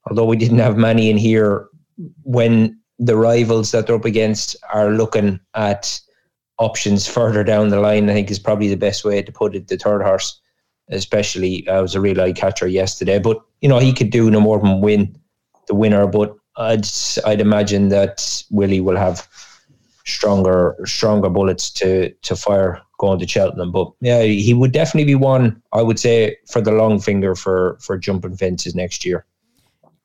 Although 0.08 0.24
we 0.24 0.36
didn't 0.36 0.58
have 0.58 0.78
many 0.78 1.10
in 1.10 1.18
here, 1.18 1.68
when 2.22 2.78
the 2.98 3.16
rivals 3.16 3.70
that 3.70 3.86
they're 3.86 3.96
up 3.96 4.04
against 4.04 4.56
are 4.72 4.90
looking 4.90 5.38
at 5.54 6.00
options 6.58 7.06
further 7.06 7.44
down 7.44 7.68
the 7.68 7.80
line, 7.80 8.08
I 8.08 8.14
think 8.14 8.30
is 8.30 8.38
probably 8.38 8.68
the 8.68 8.76
best 8.76 9.04
way 9.04 9.22
to 9.22 9.32
put 9.32 9.54
it. 9.54 9.68
The 9.68 9.76
third 9.76 10.02
horse, 10.02 10.40
especially, 10.90 11.68
uh, 11.68 11.82
was 11.82 11.94
a 11.94 12.00
real 12.00 12.20
eye 12.20 12.32
catcher 12.32 12.66
yesterday. 12.66 13.18
But 13.18 13.40
you 13.60 13.68
know, 13.68 13.78
he 13.78 13.92
could 13.92 14.10
do 14.10 14.30
no 14.30 14.40
more 14.40 14.58
than 14.58 14.80
win 14.80 15.18
the 15.66 15.74
winner. 15.74 16.06
But 16.06 16.34
I'd 16.56 16.86
I'd 17.26 17.40
imagine 17.40 17.88
that 17.90 18.44
Willie 18.50 18.80
will 18.80 18.96
have 18.96 19.28
stronger 20.06 20.76
stronger 20.84 21.28
bullets 21.28 21.70
to 21.70 22.10
to 22.22 22.36
fire 22.36 22.80
going 22.98 23.18
to 23.18 23.26
Cheltenham. 23.26 23.72
But 23.72 23.90
yeah, 24.00 24.22
he 24.22 24.54
would 24.54 24.72
definitely 24.72 25.06
be 25.06 25.14
one 25.14 25.62
I 25.72 25.82
would 25.82 25.98
say 25.98 26.36
for 26.50 26.60
the 26.60 26.72
long 26.72 27.00
finger 27.00 27.34
for 27.34 27.78
for 27.80 27.98
jumping 27.98 28.36
fences 28.36 28.74
next 28.74 29.04
year. 29.04 29.26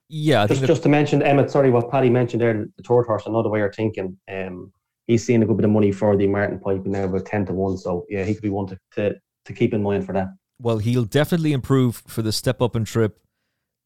Yeah, 0.07 0.45
just, 0.45 0.63
just 0.63 0.83
to 0.83 0.89
mention 0.89 1.23
Emmett, 1.23 1.49
sorry, 1.49 1.71
what 1.71 1.89
Paddy 1.89 2.11
mentioned 2.11 2.41
there, 2.41 2.53
the 2.53 2.83
third 2.83 3.05
horse, 3.05 3.25
another 3.25 3.49
way 3.49 3.61
of 3.61 3.73
thinking. 3.73 4.17
Um, 4.31 4.71
he's 5.07 5.25
seeing 5.25 5.41
a 5.41 5.45
good 5.45 5.57
bit 5.57 5.65
of 5.65 5.71
money 5.71 5.91
for 5.91 6.15
the 6.15 6.27
Martin 6.27 6.59
Pipe 6.59 6.85
now 6.85 7.05
about 7.05 7.25
ten 7.25 7.45
to 7.47 7.53
one. 7.53 7.77
So 7.77 8.05
yeah, 8.07 8.23
he 8.23 8.33
could 8.33 8.43
be 8.43 8.49
one 8.49 8.67
to, 8.67 8.79
to, 8.93 9.15
to 9.45 9.53
keep 9.53 9.73
in 9.73 9.81
mind 9.81 10.05
for 10.05 10.13
that. 10.13 10.27
Well, 10.61 10.77
he'll 10.77 11.05
definitely 11.05 11.53
improve 11.53 12.03
for 12.07 12.21
the 12.21 12.31
step 12.31 12.61
up 12.61 12.75
and 12.75 12.85
trip, 12.85 13.19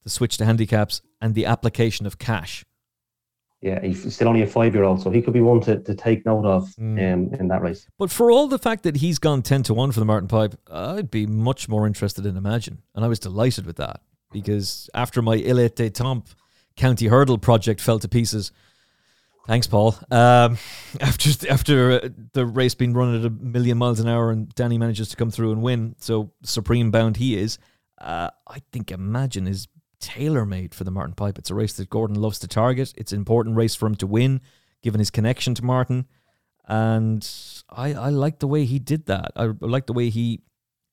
the 0.03 0.10
switch 0.10 0.38
to 0.38 0.45
handicaps, 0.45 1.02
and 1.22 1.36
the 1.36 1.45
application 1.45 2.06
of 2.06 2.19
cash 2.19 2.65
yeah, 3.61 3.81
he's 3.81 4.14
still 4.14 4.30
only 4.30 4.41
a 4.41 4.48
five 4.48 4.73
year 4.73 4.84
old, 4.84 5.02
so 5.02 5.10
he 5.10 5.22
could 5.22 5.34
be 5.34 5.41
one 5.41 5.60
to, 5.61 5.80
to 5.80 5.94
take 5.94 6.26
note 6.26 6.45
of 6.45 6.69
mm. 6.76 7.14
um, 7.14 7.34
in 7.34 7.49
that 7.49 7.61
race. 7.61 7.88
But 7.98 8.10
for 8.10 8.31
all 8.31 8.48
the 8.48 8.60
fact 8.60 8.84
that 8.84 8.98
he's 8.98 9.19
gone 9.19 9.41
10 9.41 9.64
to 9.64 9.73
1 9.73 9.91
for 9.91 9.99
the 9.99 10.06
Martin 10.06 10.30
Pipe, 10.30 10.56
I'd 10.72 11.11
be 11.11 11.26
much 11.26 11.68
more 11.68 11.86
interested 11.86 12.26
in 12.26 12.38
Imagine. 12.38 12.81
And 12.95 13.03
I 13.03 13.10
was 13.10 13.19
delighted 13.19 13.65
with 13.65 13.76
that 13.76 14.02
because 14.31 14.90
after 14.94 15.22
my 15.22 15.36
Il 15.36 15.57
Était 15.57 15.94
Temps 15.94 16.36
County 16.77 17.07
Hurdle 17.07 17.38
project 17.38 17.81
fell 17.81 17.99
to 17.99 18.07
pieces, 18.07 18.53
thanks, 19.45 19.68
Paul. 19.68 19.95
Um, 20.10 20.57
after 21.02 21.30
after 21.49 22.10
the 22.31 22.45
race 22.45 22.76
being 22.76 22.94
run 22.94 23.14
at 23.14 23.26
a 23.26 23.30
million 23.30 23.77
miles 23.77 23.99
an 23.99 24.07
hour 24.07 24.31
and 24.31 24.53
Danny 24.56 24.77
manages 24.77 25.10
to 25.10 25.18
come 25.18 25.31
through 25.31 25.52
and 25.52 25.61
win, 25.61 25.95
so 25.99 26.31
supreme 26.44 26.91
bound 26.91 27.18
he 27.18 27.38
is, 27.38 27.57
uh, 27.99 28.30
I 28.48 28.61
think 28.72 28.90
Imagine 28.90 29.48
is 29.48 29.68
tailor 30.00 30.46
made 30.46 30.74
for 30.74 30.84
the 30.84 30.92
Martin 30.92 31.16
Pipe. 31.16 31.38
It's 31.38 31.50
a 31.50 31.56
race 31.56 31.74
that 31.74 31.90
Gordon 31.90 32.20
loves 32.20 32.40
to 32.40 32.48
target. 32.48 32.94
It's 32.98 33.12
an 33.12 33.20
important 33.20 33.56
race 33.56 33.76
for 33.76 33.86
him 33.86 33.96
to 33.96 34.08
win, 34.08 34.42
given 34.82 35.00
his 35.00 35.10
connection 35.10 35.54
to 35.56 35.66
Martin. 35.66 36.06
And 36.68 37.28
I, 37.70 37.94
I 37.94 38.10
like 38.10 38.40
the 38.40 38.48
way 38.48 38.66
he 38.66 38.80
did 38.80 39.08
that. 39.08 39.32
I 39.36 39.52
like 39.60 39.88
the 39.88 39.94
way 39.94 40.10
he 40.10 40.44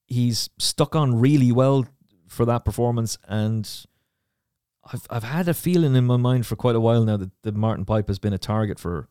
he's 0.06 0.48
stuck 0.58 0.94
on 0.94 1.20
really 1.20 1.52
well 1.52 1.86
for 2.28 2.44
that 2.46 2.64
performance. 2.64 3.18
And 3.28 3.68
I've 4.92 5.06
I've 5.10 5.24
had 5.24 5.48
a 5.48 5.54
feeling 5.54 5.94
in 5.94 6.06
my 6.06 6.16
mind 6.16 6.46
for 6.46 6.56
quite 6.56 6.76
a 6.76 6.80
while 6.80 7.04
now 7.04 7.16
that 7.16 7.30
the 7.42 7.52
Martin 7.52 7.84
Pipe 7.84 8.08
has 8.08 8.18
been 8.18 8.32
a 8.32 8.38
target 8.38 8.78
for 8.78 9.08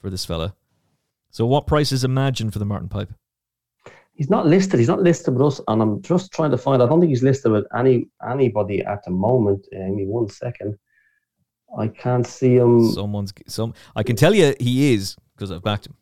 for 0.00 0.10
this 0.10 0.24
fella. 0.24 0.54
So 1.30 1.44
what 1.46 1.66
price 1.66 1.92
is 1.92 2.04
imagined 2.04 2.52
for 2.52 2.58
the 2.58 2.64
Martin 2.64 2.88
Pipe? 2.88 3.12
He's 4.16 4.30
not 4.30 4.46
listed. 4.46 4.80
He's 4.80 4.88
not 4.88 5.02
listed 5.02 5.34
with 5.34 5.46
us, 5.46 5.60
and 5.68 5.80
I'm 5.80 6.02
just 6.02 6.32
trying 6.32 6.50
to 6.50 6.58
find. 6.58 6.82
I 6.82 6.86
don't 6.86 7.00
think 7.00 7.10
he's 7.10 7.22
listed 7.22 7.52
with 7.52 7.66
any 7.76 8.08
anybody 8.28 8.82
at 8.84 9.04
the 9.04 9.10
moment. 9.10 9.66
Give 9.70 9.80
me 9.88 10.06
one 10.06 10.28
second. 10.28 10.76
I 11.78 11.88
can't 11.88 12.26
see 12.26 12.56
him. 12.56 12.90
Someone's 12.92 13.32
some. 13.46 13.74
I 13.94 14.02
can 14.02 14.16
tell 14.16 14.34
you 14.34 14.54
he 14.58 14.94
is 14.94 15.16
because 15.36 15.52
I've 15.52 15.62
backed 15.62 15.86
him. 15.86 15.94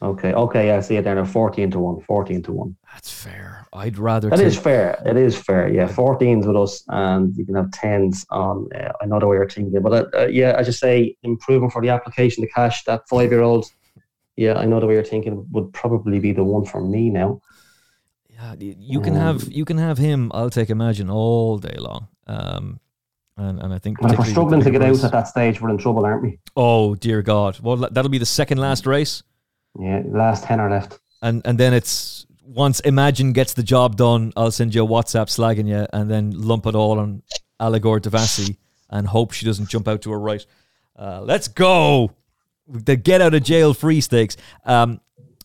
Okay, 0.00 0.32
okay, 0.32 0.66
yeah, 0.66 0.78
I 0.78 0.80
see 0.80 0.96
it 0.96 1.04
there. 1.04 1.14
Now, 1.14 1.24
fourteen 1.24 1.70
to 1.70 1.78
one, 1.78 2.00
14 2.00 2.42
to 2.44 2.52
one. 2.52 2.76
That's 2.92 3.12
fair. 3.12 3.68
I'd 3.72 3.98
rather. 3.98 4.30
That 4.30 4.38
take... 4.38 4.46
is 4.46 4.58
fair. 4.58 5.00
It 5.06 5.16
is 5.16 5.38
fair. 5.38 5.72
Yeah, 5.72 5.86
14s 5.86 6.44
with 6.44 6.56
us, 6.56 6.82
and 6.88 7.36
you 7.36 7.46
can 7.46 7.54
have 7.54 7.70
tens 7.70 8.26
on 8.30 8.68
uh, 8.74 8.92
another 9.00 9.28
way 9.28 9.36
of 9.36 9.52
thinking. 9.52 9.80
But 9.80 9.92
uh, 9.92 10.22
uh, 10.22 10.26
yeah, 10.26 10.56
I 10.58 10.64
just 10.64 10.80
say 10.80 11.16
improving 11.22 11.70
for 11.70 11.80
the 11.80 11.90
application, 11.90 12.42
the 12.42 12.50
cash. 12.50 12.82
That 12.84 13.08
five-year-old 13.08 13.66
yeah, 14.36 14.54
I 14.54 14.64
know 14.64 14.80
the 14.80 14.86
way 14.86 14.94
you're 14.94 15.04
thinking 15.04 15.46
would 15.50 15.72
probably 15.72 16.18
be 16.18 16.32
the 16.32 16.44
one 16.44 16.64
for 16.64 16.80
me 16.80 17.10
now. 17.10 17.40
Yeah, 18.28 18.54
you 18.58 19.00
can 19.00 19.14
um, 19.14 19.20
have 19.20 19.52
you 19.52 19.64
can 19.64 19.78
have 19.78 19.98
him. 19.98 20.30
I'll 20.34 20.50
take 20.50 20.70
Imagine 20.70 21.10
all 21.10 21.58
day 21.58 21.76
long. 21.78 22.08
Um, 22.26 22.80
and, 23.36 23.60
and 23.60 23.72
I 23.72 23.78
think 23.78 24.00
and 24.00 24.12
if 24.12 24.18
we're 24.18 24.24
struggling 24.24 24.62
to 24.62 24.70
get 24.70 24.82
out 24.82 25.02
at 25.02 25.12
that 25.12 25.28
stage, 25.28 25.60
we're 25.60 25.70
in 25.70 25.78
trouble, 25.78 26.04
aren't 26.04 26.22
we? 26.22 26.38
Oh 26.56 26.94
dear 26.94 27.22
God! 27.22 27.60
Well, 27.60 27.76
that'll 27.76 28.10
be 28.10 28.18
the 28.18 28.26
second 28.26 28.58
last 28.58 28.86
race. 28.86 29.22
Yeah, 29.78 30.02
last 30.06 30.44
ten 30.44 30.60
are 30.60 30.70
left. 30.70 30.98
And 31.22 31.42
and 31.44 31.58
then 31.58 31.72
it's 31.72 32.26
once 32.44 32.80
Imagine 32.80 33.32
gets 33.32 33.54
the 33.54 33.62
job 33.62 33.96
done, 33.96 34.32
I'll 34.36 34.50
send 34.50 34.74
you 34.74 34.84
a 34.84 34.88
WhatsApp 34.88 35.26
slagging 35.26 35.68
you, 35.68 35.86
and 35.92 36.10
then 36.10 36.32
lump 36.32 36.66
it 36.66 36.74
all 36.74 36.98
on 36.98 37.22
Allegorie 37.60 38.00
De 38.00 38.10
Vassy 38.10 38.58
and 38.90 39.06
hope 39.06 39.32
she 39.32 39.46
doesn't 39.46 39.68
jump 39.68 39.88
out 39.88 40.02
to 40.02 40.10
her 40.10 40.20
right. 40.20 40.44
Uh, 40.96 41.22
let's 41.22 41.48
go 41.48 42.12
the 42.72 42.96
get 42.96 43.20
out 43.20 43.34
of 43.34 43.42
jail 43.42 43.74
free 43.74 44.00
stakes. 44.00 44.36
Um, 44.64 45.00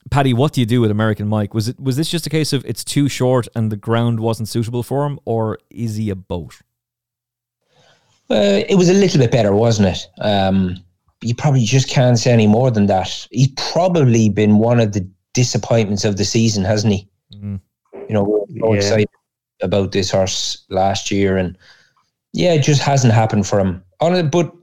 Paddy, 0.09 0.33
what 0.33 0.53
do 0.53 0.61
you 0.61 0.65
do 0.65 0.81
with 0.81 0.91
American 0.91 1.27
Mike? 1.27 1.53
Was 1.53 1.67
it 1.67 1.79
was 1.79 1.97
this 1.97 2.09
just 2.09 2.25
a 2.25 2.29
case 2.29 2.53
of 2.53 2.65
it's 2.65 2.83
too 2.83 3.09
short 3.09 3.47
and 3.55 3.71
the 3.71 3.77
ground 3.77 4.19
wasn't 4.19 4.47
suitable 4.47 4.83
for 4.83 5.05
him, 5.05 5.19
or 5.25 5.59
is 5.69 5.95
he 5.95 6.09
a 6.09 6.15
boat? 6.15 6.61
Uh, 8.29 8.63
it 8.67 8.77
was 8.77 8.89
a 8.89 8.93
little 8.93 9.19
bit 9.19 9.31
better, 9.31 9.53
wasn't 9.53 9.87
it? 9.87 10.07
Um, 10.21 10.83
you 11.21 11.33
probably 11.33 11.63
just 11.63 11.89
can't 11.89 12.19
say 12.19 12.31
any 12.31 12.47
more 12.47 12.71
than 12.71 12.85
that. 12.87 13.27
He's 13.31 13.51
probably 13.71 14.29
been 14.29 14.57
one 14.57 14.79
of 14.79 14.93
the 14.93 15.07
disappointments 15.33 16.03
of 16.03 16.17
the 16.17 16.25
season, 16.25 16.63
hasn't 16.63 16.93
he? 16.93 17.09
Mm. 17.33 17.59
You 17.93 18.13
know, 18.13 18.23
we're 18.23 18.59
so 18.59 18.73
yeah. 18.73 18.77
excited 18.77 19.09
about 19.61 19.91
this 19.91 20.11
horse 20.11 20.65
last 20.69 21.11
year, 21.11 21.37
and 21.37 21.57
yeah, 22.33 22.53
it 22.53 22.63
just 22.63 22.81
hasn't 22.81 23.13
happened 23.13 23.47
for 23.47 23.59
him. 23.59 23.83
On 23.99 24.13
it, 24.15 24.31
but 24.31 24.53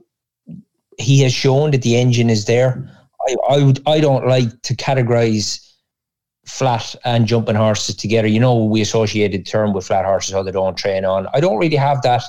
he 0.97 1.21
has 1.21 1.33
shown 1.33 1.71
that 1.71 1.81
the 1.81 1.97
engine 1.97 2.29
is 2.29 2.45
there. 2.45 2.89
I 3.27 3.35
I, 3.49 3.63
would, 3.63 3.81
I 3.87 3.99
don't 3.99 4.27
like 4.27 4.61
to 4.63 4.75
categorize 4.75 5.61
flat 6.45 6.95
and 7.03 7.25
jumping 7.25 7.55
horses 7.55 7.95
together. 7.95 8.27
You 8.27 8.39
know, 8.39 8.63
we 8.63 8.81
associated 8.81 9.45
term 9.45 9.73
with 9.73 9.87
flat 9.87 10.05
horses, 10.05 10.33
how 10.33 10.43
they 10.43 10.51
don't 10.51 10.77
train 10.77 11.05
on. 11.05 11.27
I 11.33 11.39
don't 11.39 11.57
really 11.57 11.75
have 11.75 12.01
that 12.03 12.23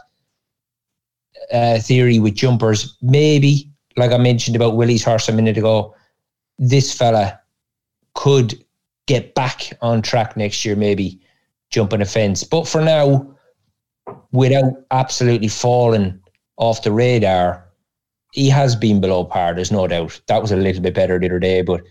uh, 1.52 1.78
theory 1.78 2.18
with 2.18 2.34
jumpers. 2.34 2.96
Maybe, 3.02 3.70
like 3.96 4.12
I 4.12 4.18
mentioned 4.18 4.56
about 4.56 4.76
Willie's 4.76 5.04
horse 5.04 5.28
a 5.28 5.32
minute 5.32 5.58
ago, 5.58 5.94
this 6.58 6.92
fella 6.96 7.40
could 8.14 8.64
get 9.06 9.34
back 9.34 9.72
on 9.82 10.02
track 10.02 10.36
next 10.36 10.64
year, 10.64 10.76
maybe 10.76 11.20
jumping 11.70 12.00
a 12.00 12.06
fence. 12.06 12.42
But 12.42 12.66
for 12.66 12.80
now, 12.80 13.36
without 14.32 14.72
absolutely 14.90 15.48
falling 15.48 16.18
off 16.56 16.82
the 16.82 16.92
radar, 16.92 17.65
he 18.32 18.48
has 18.48 18.76
been 18.76 19.00
below 19.00 19.24
par. 19.24 19.54
There's 19.54 19.72
no 19.72 19.86
doubt. 19.86 20.20
That 20.26 20.42
was 20.42 20.52
a 20.52 20.56
little 20.56 20.82
bit 20.82 20.94
better 20.94 21.18
the 21.18 21.26
other 21.26 21.38
day, 21.38 21.62
but 21.62 21.82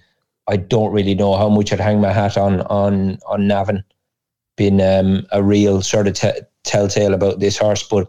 I 0.48 0.57
don't 0.57 0.91
really 0.91 1.16
know 1.16 1.36
how 1.36 1.49
much 1.49 1.74
I'd 1.74 1.80
hang 1.80 2.02
my 2.02 2.12
hat 2.12 2.38
on 2.38 2.62
on 2.62 3.18
on 3.28 3.48
Navan 3.48 3.84
being 4.57 4.82
um, 4.82 5.26
a 5.32 5.44
real 5.44 5.82
sort 5.82 6.07
of 6.07 6.14
t- 6.14 6.32
telltale 6.64 7.14
about 7.14 7.40
this 7.40 7.57
horse, 7.57 7.84
but 7.84 8.07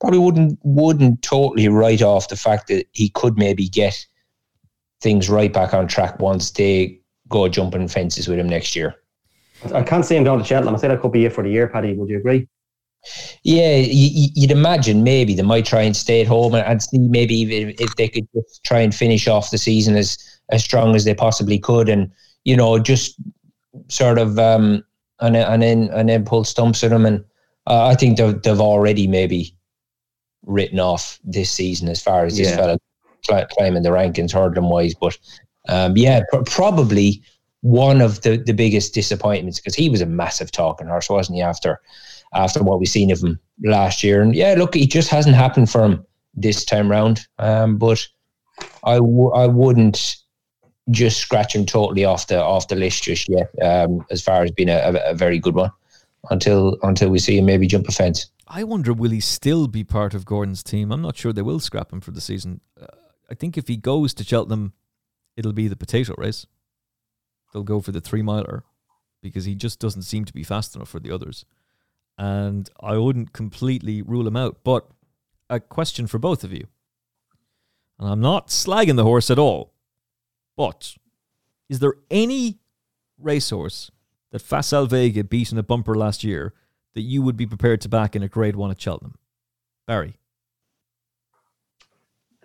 probably 0.00 0.18
wouldn't 0.18 0.58
wouldn't 0.62 1.22
totally 1.22 1.68
write 1.68 2.02
off 2.02 2.28
the 2.28 2.36
fact 2.36 2.68
that 2.68 2.86
he 2.92 3.08
could 3.10 3.36
maybe 3.36 3.68
get 3.68 4.06
things 5.00 5.28
right 5.28 5.52
back 5.52 5.74
on 5.74 5.88
track 5.88 6.20
once 6.20 6.50
they 6.52 7.00
go 7.28 7.48
jumping 7.48 7.88
fences 7.88 8.28
with 8.28 8.38
him 8.38 8.48
next 8.48 8.76
year. 8.76 8.94
I 9.74 9.82
can't 9.82 10.04
see 10.04 10.16
him 10.16 10.24
down 10.24 10.38
to 10.38 10.44
Cheltenham. 10.44 10.74
I 10.74 10.78
say 10.78 10.88
that 10.88 11.00
could 11.00 11.12
be 11.12 11.24
it 11.24 11.32
for 11.32 11.44
the 11.44 11.50
year, 11.50 11.68
Paddy. 11.68 11.94
Would 11.94 12.08
you 12.08 12.18
agree? 12.18 12.48
Yeah, 13.42 13.76
you'd 13.76 14.50
imagine 14.50 15.02
maybe 15.02 15.34
they 15.34 15.42
might 15.42 15.66
try 15.66 15.82
and 15.82 15.96
stay 15.96 16.20
at 16.20 16.28
home 16.28 16.54
and 16.54 16.82
see 16.82 16.98
maybe 16.98 17.34
even 17.34 17.74
if 17.78 17.96
they 17.96 18.08
could 18.08 18.28
just 18.34 18.62
try 18.64 18.80
and 18.80 18.94
finish 18.94 19.26
off 19.26 19.50
the 19.50 19.58
season 19.58 19.96
as 19.96 20.18
as 20.50 20.62
strong 20.62 20.94
as 20.94 21.04
they 21.04 21.14
possibly 21.14 21.58
could, 21.58 21.88
and 21.88 22.10
you 22.44 22.56
know 22.56 22.78
just 22.78 23.16
sort 23.88 24.18
of 24.18 24.38
um 24.38 24.84
and 25.20 25.36
and 25.36 25.62
then 25.62 25.90
and 25.92 26.08
then 26.08 26.24
pull 26.24 26.44
stumps 26.44 26.84
at 26.84 26.90
them. 26.90 27.06
And 27.06 27.24
uh, 27.66 27.86
I 27.86 27.94
think 27.94 28.18
they've, 28.18 28.40
they've 28.42 28.60
already 28.60 29.06
maybe 29.06 29.54
written 30.44 30.80
off 30.80 31.18
this 31.24 31.50
season 31.50 31.88
as 31.88 32.02
far 32.02 32.24
as 32.24 32.36
this 32.36 32.50
yeah. 32.50 32.56
fella 32.56 32.78
climbing 33.50 33.82
the 33.82 33.90
rankings 33.90 34.32
hurdling 34.32 34.68
wise. 34.68 34.94
But 34.94 35.18
um, 35.68 35.96
yeah, 35.96 36.22
pr- 36.30 36.42
probably 36.44 37.22
one 37.60 38.00
of 38.00 38.22
the, 38.22 38.36
the 38.36 38.52
biggest 38.52 38.94
disappointments 38.94 39.60
because 39.60 39.76
he 39.76 39.88
was 39.88 40.00
a 40.00 40.06
massive 40.06 40.50
talking 40.50 40.88
horse, 40.88 41.08
wasn't 41.08 41.36
he? 41.36 41.42
After 41.42 41.80
after 42.34 42.62
what 42.62 42.80
we've 42.80 42.88
seen 42.88 43.10
of 43.10 43.22
him 43.22 43.38
last 43.64 44.02
year, 44.02 44.22
and 44.22 44.34
yeah, 44.34 44.54
look, 44.56 44.76
it 44.76 44.90
just 44.90 45.08
hasn't 45.08 45.36
happened 45.36 45.70
for 45.70 45.84
him 45.84 46.04
this 46.34 46.64
time 46.64 46.90
round. 46.90 47.26
Um, 47.38 47.76
but 47.78 48.06
I 48.84 48.94
w- 48.94 49.32
I 49.32 49.46
wouldn't 49.46 50.16
just 50.90 51.18
scratch 51.18 51.54
him 51.54 51.64
totally 51.64 52.04
off 52.04 52.26
the 52.26 52.42
off 52.42 52.68
the 52.68 52.76
list 52.76 53.04
just 53.04 53.28
yet. 53.28 53.50
Um, 53.62 54.04
as 54.10 54.22
far 54.22 54.42
as 54.42 54.50
being 54.50 54.68
a, 54.68 54.78
a, 54.78 55.10
a 55.10 55.14
very 55.14 55.38
good 55.38 55.54
one 55.54 55.70
until 56.30 56.78
until 56.82 57.10
we 57.10 57.18
see 57.18 57.38
him 57.38 57.46
maybe 57.46 57.66
jump 57.66 57.88
a 57.88 57.92
fence. 57.92 58.26
I 58.48 58.64
wonder 58.64 58.92
will 58.92 59.10
he 59.10 59.20
still 59.20 59.66
be 59.66 59.84
part 59.84 60.14
of 60.14 60.26
Gordon's 60.26 60.62
team? 60.62 60.92
I'm 60.92 61.02
not 61.02 61.16
sure 61.16 61.32
they 61.32 61.42
will 61.42 61.60
scrap 61.60 61.92
him 61.92 62.00
for 62.00 62.10
the 62.10 62.20
season. 62.20 62.60
Uh, 62.80 62.86
I 63.30 63.34
think 63.34 63.56
if 63.56 63.68
he 63.68 63.76
goes 63.76 64.12
to 64.14 64.24
Cheltenham, 64.24 64.74
it'll 65.36 65.54
be 65.54 65.68
the 65.68 65.76
potato 65.76 66.14
race. 66.18 66.46
They'll 67.52 67.62
go 67.62 67.80
for 67.80 67.92
the 67.92 68.00
three 68.00 68.22
miler 68.22 68.64
because 69.22 69.44
he 69.44 69.54
just 69.54 69.78
doesn't 69.78 70.02
seem 70.02 70.24
to 70.24 70.32
be 70.32 70.42
fast 70.42 70.76
enough 70.76 70.88
for 70.88 71.00
the 71.00 71.10
others. 71.10 71.44
And 72.18 72.68
I 72.80 72.98
wouldn't 72.98 73.32
completely 73.32 74.02
rule 74.02 74.26
him 74.26 74.36
out. 74.36 74.58
But 74.64 74.86
a 75.48 75.60
question 75.60 76.06
for 76.06 76.18
both 76.18 76.44
of 76.44 76.52
you. 76.52 76.66
And 77.98 78.10
I'm 78.10 78.20
not 78.20 78.48
slagging 78.48 78.96
the 78.96 79.04
horse 79.04 79.30
at 79.30 79.38
all. 79.38 79.72
But 80.56 80.96
is 81.68 81.78
there 81.78 81.94
any 82.10 82.58
racehorse 83.18 83.90
that 84.30 84.42
Facile 84.42 84.86
Vega 84.86 85.24
beat 85.24 85.52
in 85.52 85.58
a 85.58 85.62
bumper 85.62 85.94
last 85.94 86.24
year 86.24 86.54
that 86.94 87.02
you 87.02 87.22
would 87.22 87.36
be 87.36 87.46
prepared 87.46 87.80
to 87.82 87.88
back 87.88 88.14
in 88.14 88.22
a 88.22 88.28
grade 88.28 88.56
one 88.56 88.70
at 88.70 88.80
Cheltenham? 88.80 89.14
Barry. 89.86 90.18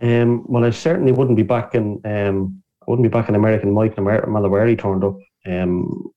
Um, 0.01 0.45
well, 0.47 0.63
I 0.63 0.69
certainly 0.69 1.11
wouldn't 1.11 1.37
be 1.37 1.43
back 1.43 1.75
in. 1.75 1.99
Um, 2.05 2.61
I 2.81 2.85
wouldn't 2.87 3.03
be 3.03 3.09
back 3.09 3.29
in 3.29 3.35
American 3.35 3.73
Mike 3.73 3.95
Malawari 3.95 4.79
turned 4.79 5.03
up. 5.03 5.17
Um, 5.45 6.11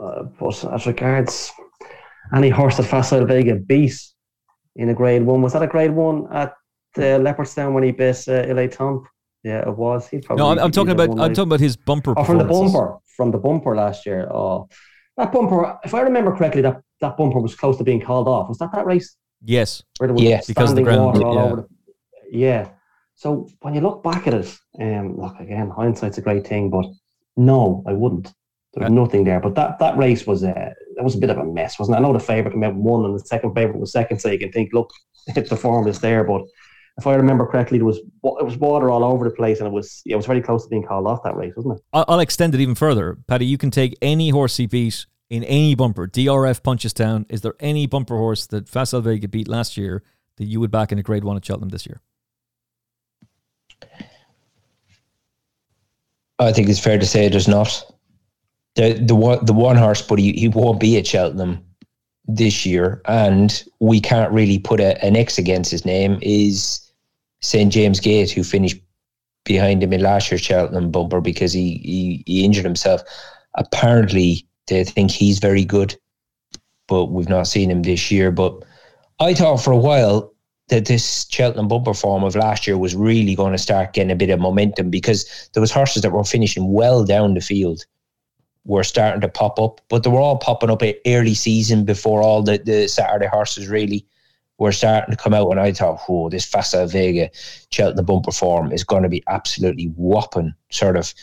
uh, 0.00 0.22
but 0.22 0.64
as 0.72 0.86
regards 0.86 1.52
any 2.34 2.50
horse 2.50 2.76
that 2.76 2.84
Facile 2.84 3.24
Vega 3.24 3.56
beat 3.56 4.00
in 4.76 4.88
a 4.88 4.94
grade 4.94 5.22
one, 5.22 5.42
was 5.42 5.52
that 5.52 5.62
a 5.62 5.66
grade 5.66 5.90
one 5.90 6.26
at 6.32 6.54
uh, 6.96 7.18
Leopardstown 7.18 7.72
when 7.72 7.82
he 7.82 7.92
beat 7.92 8.28
uh, 8.28 8.46
Il 8.48 8.56
Était 8.56 8.76
Temps? 8.76 9.06
Yeah, 9.44 9.68
it 9.68 9.76
was. 9.76 10.08
He 10.08 10.18
probably 10.20 10.44
no, 10.44 10.50
I'm, 10.50 10.58
I'm 10.58 10.72
talking 10.72 10.90
about. 10.90 11.10
I'm 11.10 11.32
talking 11.32 11.48
about 11.48 11.60
his 11.60 11.76
bumper. 11.76 12.12
Oh, 12.16 12.24
from 12.24 12.38
the 12.38 12.44
bumper, 12.44 12.98
from 13.16 13.30
the 13.30 13.38
bumper 13.38 13.76
last 13.76 14.04
year. 14.04 14.28
Oh, 14.30 14.68
that 15.16 15.32
bumper. 15.32 15.78
If 15.84 15.94
I 15.94 16.00
remember 16.00 16.36
correctly, 16.36 16.62
that, 16.62 16.82
that 17.00 17.16
bumper 17.16 17.40
was 17.40 17.54
close 17.54 17.78
to 17.78 17.84
being 17.84 18.00
called 18.00 18.26
off. 18.26 18.48
Was 18.48 18.58
that 18.58 18.72
that 18.72 18.84
race? 18.84 19.16
Yes. 19.44 19.82
Where 19.98 20.08
there 20.08 20.14
was 20.14 20.22
yes, 20.22 20.46
because 20.46 20.74
the 20.74 20.82
ground. 20.82 21.04
Water 21.04 21.24
all 21.24 21.34
yeah. 21.34 21.42
over 21.42 21.56
the, 21.56 21.68
yeah. 22.30 22.68
So 23.14 23.48
when 23.60 23.74
you 23.74 23.80
look 23.80 24.02
back 24.02 24.26
at 24.26 24.34
it, 24.34 24.58
um, 24.80 25.16
look 25.16 25.38
again, 25.40 25.70
hindsight's 25.70 26.18
a 26.18 26.22
great 26.22 26.46
thing, 26.46 26.70
but 26.70 26.86
no, 27.36 27.82
I 27.86 27.92
wouldn't. 27.92 28.32
There's 28.74 28.90
nothing 28.90 29.24
there. 29.24 29.40
But 29.40 29.54
that 29.54 29.78
that 29.78 29.96
race 29.96 30.26
was 30.26 30.42
a 30.42 30.50
uh, 30.50 30.70
that 30.98 31.04
was 31.04 31.14
a 31.14 31.18
bit 31.18 31.30
of 31.30 31.38
a 31.38 31.44
mess, 31.44 31.78
wasn't 31.78 31.96
it? 31.96 32.00
I 32.00 32.02
know 32.02 32.12
the 32.12 32.18
favourite 32.18 32.52
came 32.52 32.64
out 32.64 32.74
one, 32.74 33.04
and 33.04 33.14
the 33.14 33.24
second 33.24 33.54
favourite 33.54 33.78
was 33.78 33.92
second, 33.92 34.18
so 34.18 34.28
you 34.28 34.38
can 34.38 34.50
think, 34.50 34.72
look, 34.72 34.92
the 35.34 35.56
form 35.56 35.86
is 35.86 36.00
there. 36.00 36.24
But 36.24 36.42
if 36.98 37.06
I 37.06 37.14
remember 37.14 37.46
correctly, 37.46 37.78
there 37.78 37.84
was 37.84 37.98
it 37.98 38.44
was 38.44 38.56
water 38.56 38.90
all 38.90 39.04
over 39.04 39.28
the 39.28 39.34
place, 39.34 39.60
and 39.60 39.68
it 39.68 39.72
was 39.72 40.02
yeah, 40.04 40.14
it 40.14 40.16
was 40.16 40.26
very 40.26 40.42
close 40.42 40.64
to 40.64 40.68
being 40.68 40.82
called 40.82 41.06
off 41.06 41.22
that 41.22 41.36
race, 41.36 41.52
wasn't 41.56 41.78
it? 41.78 41.84
I'll 41.92 42.18
extend 42.18 42.52
it 42.56 42.60
even 42.60 42.74
further, 42.74 43.16
Paddy. 43.28 43.46
You 43.46 43.58
can 43.58 43.70
take 43.70 43.96
any 44.02 44.30
horse 44.30 44.56
he 44.56 44.66
beat 44.66 45.06
in 45.30 45.44
any 45.44 45.76
bumper. 45.76 46.08
DRF 46.08 46.62
Punchestown. 46.62 47.26
Is 47.28 47.42
there 47.42 47.54
any 47.60 47.86
bumper 47.86 48.16
horse 48.16 48.46
that 48.48 48.68
Facile 48.68 49.00
Vega 49.00 49.28
beat 49.28 49.46
last 49.46 49.76
year 49.76 50.02
that 50.38 50.46
you 50.46 50.58
would 50.58 50.72
back 50.72 50.90
in 50.90 50.98
a 50.98 51.02
Grade 51.04 51.22
One 51.22 51.36
at 51.36 51.44
Cheltenham 51.44 51.68
this 51.68 51.86
year? 51.86 52.00
I 56.40 56.52
think 56.52 56.68
it's 56.68 56.80
fair 56.80 56.98
to 56.98 57.06
say 57.06 57.28
there's 57.28 57.46
not. 57.46 57.84
The 58.78 58.92
the 58.92 59.16
one 59.16 59.44
the 59.44 59.52
one 59.52 59.74
horse, 59.74 60.00
but 60.00 60.20
he, 60.20 60.32
he 60.34 60.46
won't 60.46 60.78
be 60.78 60.96
at 60.98 61.06
Cheltenham 61.06 61.60
this 62.28 62.64
year, 62.64 63.02
and 63.06 63.64
we 63.80 63.98
can't 63.98 64.32
really 64.32 64.60
put 64.60 64.78
a, 64.78 65.04
an 65.04 65.16
X 65.16 65.36
against 65.36 65.72
his 65.72 65.84
name. 65.84 66.20
Is 66.22 66.88
St 67.42 67.72
James 67.72 67.98
Gate, 67.98 68.30
who 68.30 68.44
finished 68.44 68.80
behind 69.44 69.82
him 69.82 69.92
in 69.92 70.00
last 70.00 70.30
year's 70.30 70.42
Cheltenham 70.42 70.92
bumper 70.92 71.20
because 71.20 71.52
he, 71.52 71.78
he 71.78 72.22
he 72.26 72.44
injured 72.44 72.64
himself. 72.64 73.02
Apparently, 73.54 74.46
they 74.68 74.84
think 74.84 75.10
he's 75.10 75.40
very 75.40 75.64
good, 75.64 75.96
but 76.86 77.06
we've 77.06 77.28
not 77.28 77.48
seen 77.48 77.72
him 77.72 77.82
this 77.82 78.12
year. 78.12 78.30
But 78.30 78.62
I 79.18 79.34
thought 79.34 79.56
for 79.56 79.72
a 79.72 79.76
while 79.76 80.32
that 80.68 80.86
this 80.86 81.26
Cheltenham 81.28 81.66
bumper 81.66 81.94
form 81.94 82.22
of 82.22 82.36
last 82.36 82.64
year 82.64 82.78
was 82.78 82.94
really 82.94 83.34
going 83.34 83.50
to 83.50 83.58
start 83.58 83.94
getting 83.94 84.12
a 84.12 84.16
bit 84.16 84.30
of 84.30 84.38
momentum 84.38 84.88
because 84.88 85.50
there 85.52 85.60
was 85.60 85.72
horses 85.72 86.02
that 86.02 86.12
were 86.12 86.22
finishing 86.22 86.72
well 86.72 87.04
down 87.04 87.34
the 87.34 87.40
field 87.40 87.84
were 88.64 88.84
starting 88.84 89.20
to 89.20 89.28
pop 89.28 89.58
up, 89.58 89.80
but 89.88 90.02
they 90.02 90.10
were 90.10 90.20
all 90.20 90.38
popping 90.38 90.70
up 90.70 90.82
at 90.82 90.96
early 91.06 91.34
season 91.34 91.84
before 91.84 92.22
all 92.22 92.42
the, 92.42 92.58
the 92.58 92.88
Saturday 92.88 93.26
horses 93.26 93.68
really 93.68 94.06
were 94.58 94.72
starting 94.72 95.14
to 95.14 95.22
come 95.22 95.34
out. 95.34 95.50
And 95.50 95.60
I 95.60 95.72
thought, 95.72 96.00
whoa, 96.02 96.28
this 96.28 96.44
Facile 96.44 96.86
Vega 96.86 97.30
Cheltenham 97.70 98.04
bumper 98.04 98.32
form 98.32 98.72
is 98.72 98.84
going 98.84 99.04
to 99.04 99.08
be 99.08 99.22
absolutely 99.28 99.86
whopping 99.96 100.52
sort 100.70 100.96
of 100.96 101.14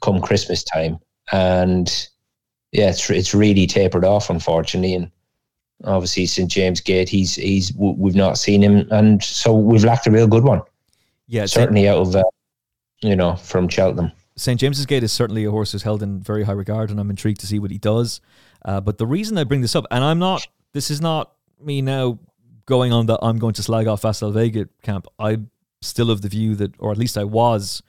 come 0.00 0.20
Christmas 0.20 0.62
time. 0.64 0.98
And 1.32 2.08
yeah, 2.72 2.90
it's, 2.90 3.10
it's 3.10 3.34
really 3.34 3.66
tapered 3.66 4.04
off, 4.04 4.30
unfortunately. 4.30 4.94
And 4.94 5.10
obviously 5.84 6.26
St 6.26 6.50
James 6.50 6.80
Gate, 6.80 7.08
he's 7.08 7.34
he's 7.34 7.72
we've 7.76 8.14
not 8.14 8.38
seen 8.38 8.62
him, 8.62 8.86
and 8.90 9.22
so 9.22 9.54
we've 9.56 9.84
lacked 9.84 10.06
a 10.06 10.10
real 10.10 10.26
good 10.26 10.44
one. 10.44 10.62
Yeah, 11.26 11.46
certainly 11.46 11.88
out 11.88 11.98
of 11.98 12.16
uh, 12.16 12.22
you 13.02 13.16
know 13.16 13.36
from 13.36 13.68
Cheltenham. 13.68 14.12
St 14.36 14.58
James's 14.58 14.86
Gate 14.86 15.04
is 15.04 15.12
certainly 15.12 15.44
a 15.44 15.50
horse 15.50 15.72
who's 15.72 15.84
held 15.84 16.02
in 16.02 16.20
very 16.20 16.42
high 16.44 16.52
regard, 16.52 16.90
and 16.90 16.98
I'm 16.98 17.10
intrigued 17.10 17.40
to 17.40 17.46
see 17.46 17.58
what 17.58 17.70
he 17.70 17.78
does. 17.78 18.20
Uh, 18.64 18.80
but 18.80 18.98
the 18.98 19.06
reason 19.06 19.38
I 19.38 19.44
bring 19.44 19.60
this 19.60 19.76
up, 19.76 19.86
and 19.90 20.02
I'm 20.02 20.18
not, 20.18 20.46
this 20.72 20.90
is 20.90 21.00
not 21.00 21.32
me 21.60 21.82
now 21.82 22.18
going 22.66 22.92
on 22.92 23.06
that 23.06 23.20
I'm 23.22 23.38
going 23.38 23.54
to 23.54 23.62
slag 23.62 23.86
off 23.86 24.02
Facile 24.02 24.32
Vega 24.32 24.68
camp. 24.82 25.06
I'm 25.18 25.50
still 25.82 26.10
of 26.10 26.22
the 26.22 26.28
view 26.28 26.54
that, 26.56 26.74
or 26.78 26.90
at 26.90 26.98
least 26.98 27.16
I 27.16 27.24
was, 27.24 27.82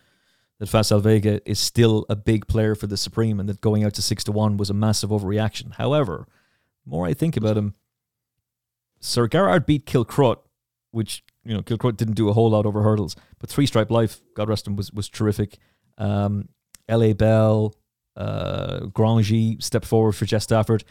that 0.60 0.70
Facile 0.70 1.00
Vega 1.00 1.42
is 1.50 1.60
still 1.60 2.06
a 2.10 2.16
big 2.16 2.48
player 2.48 2.76
for 2.76 2.88
the 2.88 2.98
Supreme, 2.98 3.40
and 3.40 3.50
that 3.50 3.62
going 3.62 3.84
out 3.84 3.94
to 3.96 4.02
six 4.02 4.24
to 4.26 4.32
one 4.32 4.58
was 4.58 4.70
a 4.70 4.74
massive 4.74 5.10
overreaction. 5.10 5.74
However, 5.76 6.28
more 6.86 7.06
I 7.06 7.14
think 7.14 7.36
about 7.36 7.58
him, 7.58 7.74
Sir 9.00 9.28
Gerhard 9.28 9.66
beat 9.66 9.86
Kilcruit, 9.86 10.38
which 10.92 11.24
you 11.44 11.54
know 11.54 11.62
Kilcruit 11.62 11.98
didn't 11.98 12.16
do 12.16 12.30
a 12.30 12.34
whole 12.34 12.50
lot 12.52 12.66
over 12.66 12.84
hurdles, 12.84 13.16
but 13.40 13.50
Three 13.50 13.66
Stripe 13.66 13.92
Life, 13.92 14.22
God 14.36 14.50
rest 14.50 14.68
him, 14.68 14.76
was 14.76 14.92
was 14.92 15.10
terrific. 15.10 15.58
Um, 15.98 16.50
L.A. 16.88 17.14
Bell, 17.14 17.74
Uh, 18.16 18.86
Grangy 18.94 19.58
forward 19.86 20.14
for 20.14 20.26
Jess 20.26 20.44
Stafford. 20.44 20.84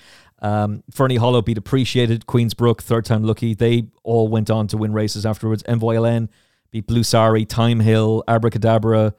Um, 0.43 0.82
Ferny 0.90 1.16
Hollow 1.16 1.40
beat 1.40 1.56
Appreciate 1.56 2.10
It, 2.10 2.26
Queensbrook, 2.26 2.82
third 2.82 3.05
time 3.06 3.22
lucky. 3.24 3.55
They 3.55 3.89
all 4.02 4.28
went 4.28 4.51
on 4.51 4.66
to 4.68 4.76
win 4.76 4.93
races 4.93 5.24
afterwards. 5.24 5.62
Envoi 5.62 5.97
Allen 5.97 6.28
beat 6.70 6.86
Blue 6.86 7.02
Sari, 7.02 7.44
Thyme 7.47 7.81
Hill, 7.81 8.22
Abracadabra. 8.28 9.14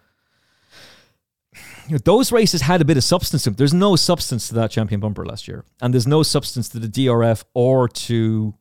Those 2.03 2.31
races 2.31 2.61
had 2.61 2.81
a 2.81 2.85
bit 2.85 2.97
of 2.97 3.03
substance 3.03 3.43
to 3.43 3.49
them. 3.49 3.55
There's 3.55 3.73
no 3.73 3.95
substance 3.95 4.47
to 4.49 4.55
that 4.55 4.71
champion 4.71 4.99
bumper 4.99 5.25
last 5.25 5.47
year. 5.47 5.63
And 5.81 5.93
there's 5.93 6.07
no 6.07 6.21
substance 6.23 6.67
to 6.69 6.79
the 6.79 6.87
DRF 6.87 7.43
or 7.53 7.87
to 7.87 8.53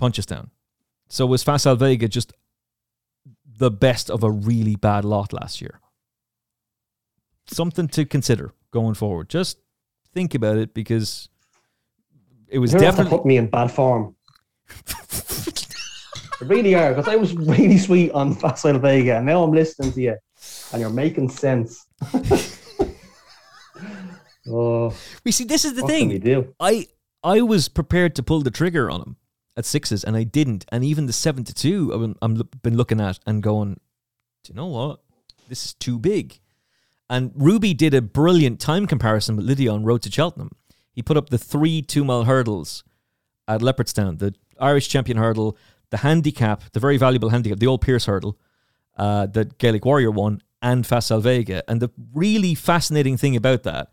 Punchestown. 0.00 0.50
So 1.08 1.26
was 1.26 1.42
Facile 1.42 1.76
Vega 1.76 2.08
just 2.08 2.32
the 3.58 3.70
best 3.70 4.10
of 4.10 4.22
a 4.22 4.30
really 4.30 4.76
bad 4.76 5.04
lot 5.04 5.32
last 5.32 5.60
year? 5.60 5.80
Something 7.48 7.88
to 7.88 8.04
consider 8.04 8.52
going 8.72 8.94
forward. 8.94 9.28
Just 9.28 9.58
think 10.12 10.34
about 10.34 10.56
it 10.56 10.74
because 10.74 11.28
it 12.48 12.58
was 12.58 12.72
You're 12.72 12.80
definitely 12.80 13.10
put 13.10 13.26
me 13.26 13.36
in 13.36 13.48
bad 13.48 13.70
form. 13.70 14.16
really 16.40 16.74
are 16.74 16.92
because 16.92 17.08
I 17.08 17.16
was 17.16 17.34
really 17.34 17.78
sweet 17.78 18.10
on 18.12 18.34
Facile 18.34 18.78
Vega, 18.78 19.16
and 19.16 19.26
now 19.26 19.42
I'm 19.42 19.52
listening 19.52 19.92
to 19.92 20.00
you, 20.00 20.16
and 20.72 20.80
you're 20.80 20.90
making 20.90 21.28
sense. 21.30 21.86
oh, 24.48 24.94
we 25.24 25.32
see. 25.32 25.44
This 25.44 25.64
is 25.64 25.74
the 25.74 25.82
thing. 25.82 26.18
do? 26.20 26.54
I 26.60 26.88
I 27.22 27.42
was 27.42 27.68
prepared 27.68 28.14
to 28.16 28.22
pull 28.22 28.42
the 28.42 28.50
trigger 28.50 28.90
on 28.90 29.02
him 29.02 29.16
at 29.56 29.64
sixes, 29.64 30.04
and 30.04 30.16
I 30.16 30.24
didn't. 30.24 30.64
And 30.70 30.84
even 30.84 31.06
the 31.06 31.12
seven 31.12 31.44
to 31.44 31.54
two, 31.54 31.92
I've 31.92 32.00
been, 32.00 32.16
I'm 32.22 32.48
been 32.62 32.76
looking 32.76 33.00
at 33.00 33.18
and 33.26 33.42
going, 33.42 33.80
do 34.44 34.52
you 34.52 34.54
know 34.54 34.66
what? 34.66 35.00
This 35.48 35.64
is 35.64 35.74
too 35.74 35.98
big. 35.98 36.40
And 37.08 37.32
Ruby 37.34 37.72
did 37.72 37.94
a 37.94 38.02
brilliant 38.02 38.60
time 38.60 38.86
comparison 38.86 39.36
with 39.36 39.46
Lydia 39.46 39.72
on 39.72 39.84
Road 39.84 40.02
to 40.02 40.10
Cheltenham. 40.10 40.50
He 40.92 41.02
put 41.02 41.16
up 41.16 41.30
the 41.30 41.38
three 41.38 41.82
two 41.82 42.04
mile 42.04 42.24
hurdles 42.24 42.82
at 43.46 43.60
Leopardstown, 43.60 44.18
the 44.18 44.34
Irish 44.58 44.88
champion 44.88 45.18
hurdle, 45.18 45.56
the 45.90 45.98
handicap, 45.98 46.62
the 46.72 46.80
very 46.80 46.96
valuable 46.96 47.28
handicap, 47.28 47.58
the 47.58 47.66
old 47.66 47.84
Pierse 47.84 48.06
hurdle 48.06 48.38
uh, 48.96 49.26
that 49.26 49.58
Gaelic 49.58 49.84
Warrior 49.84 50.10
won, 50.10 50.42
and 50.62 50.86
Facile 50.86 51.20
Vega. 51.20 51.62
And 51.68 51.80
the 51.80 51.90
really 52.14 52.54
fascinating 52.54 53.16
thing 53.16 53.36
about 53.36 53.62
that 53.64 53.90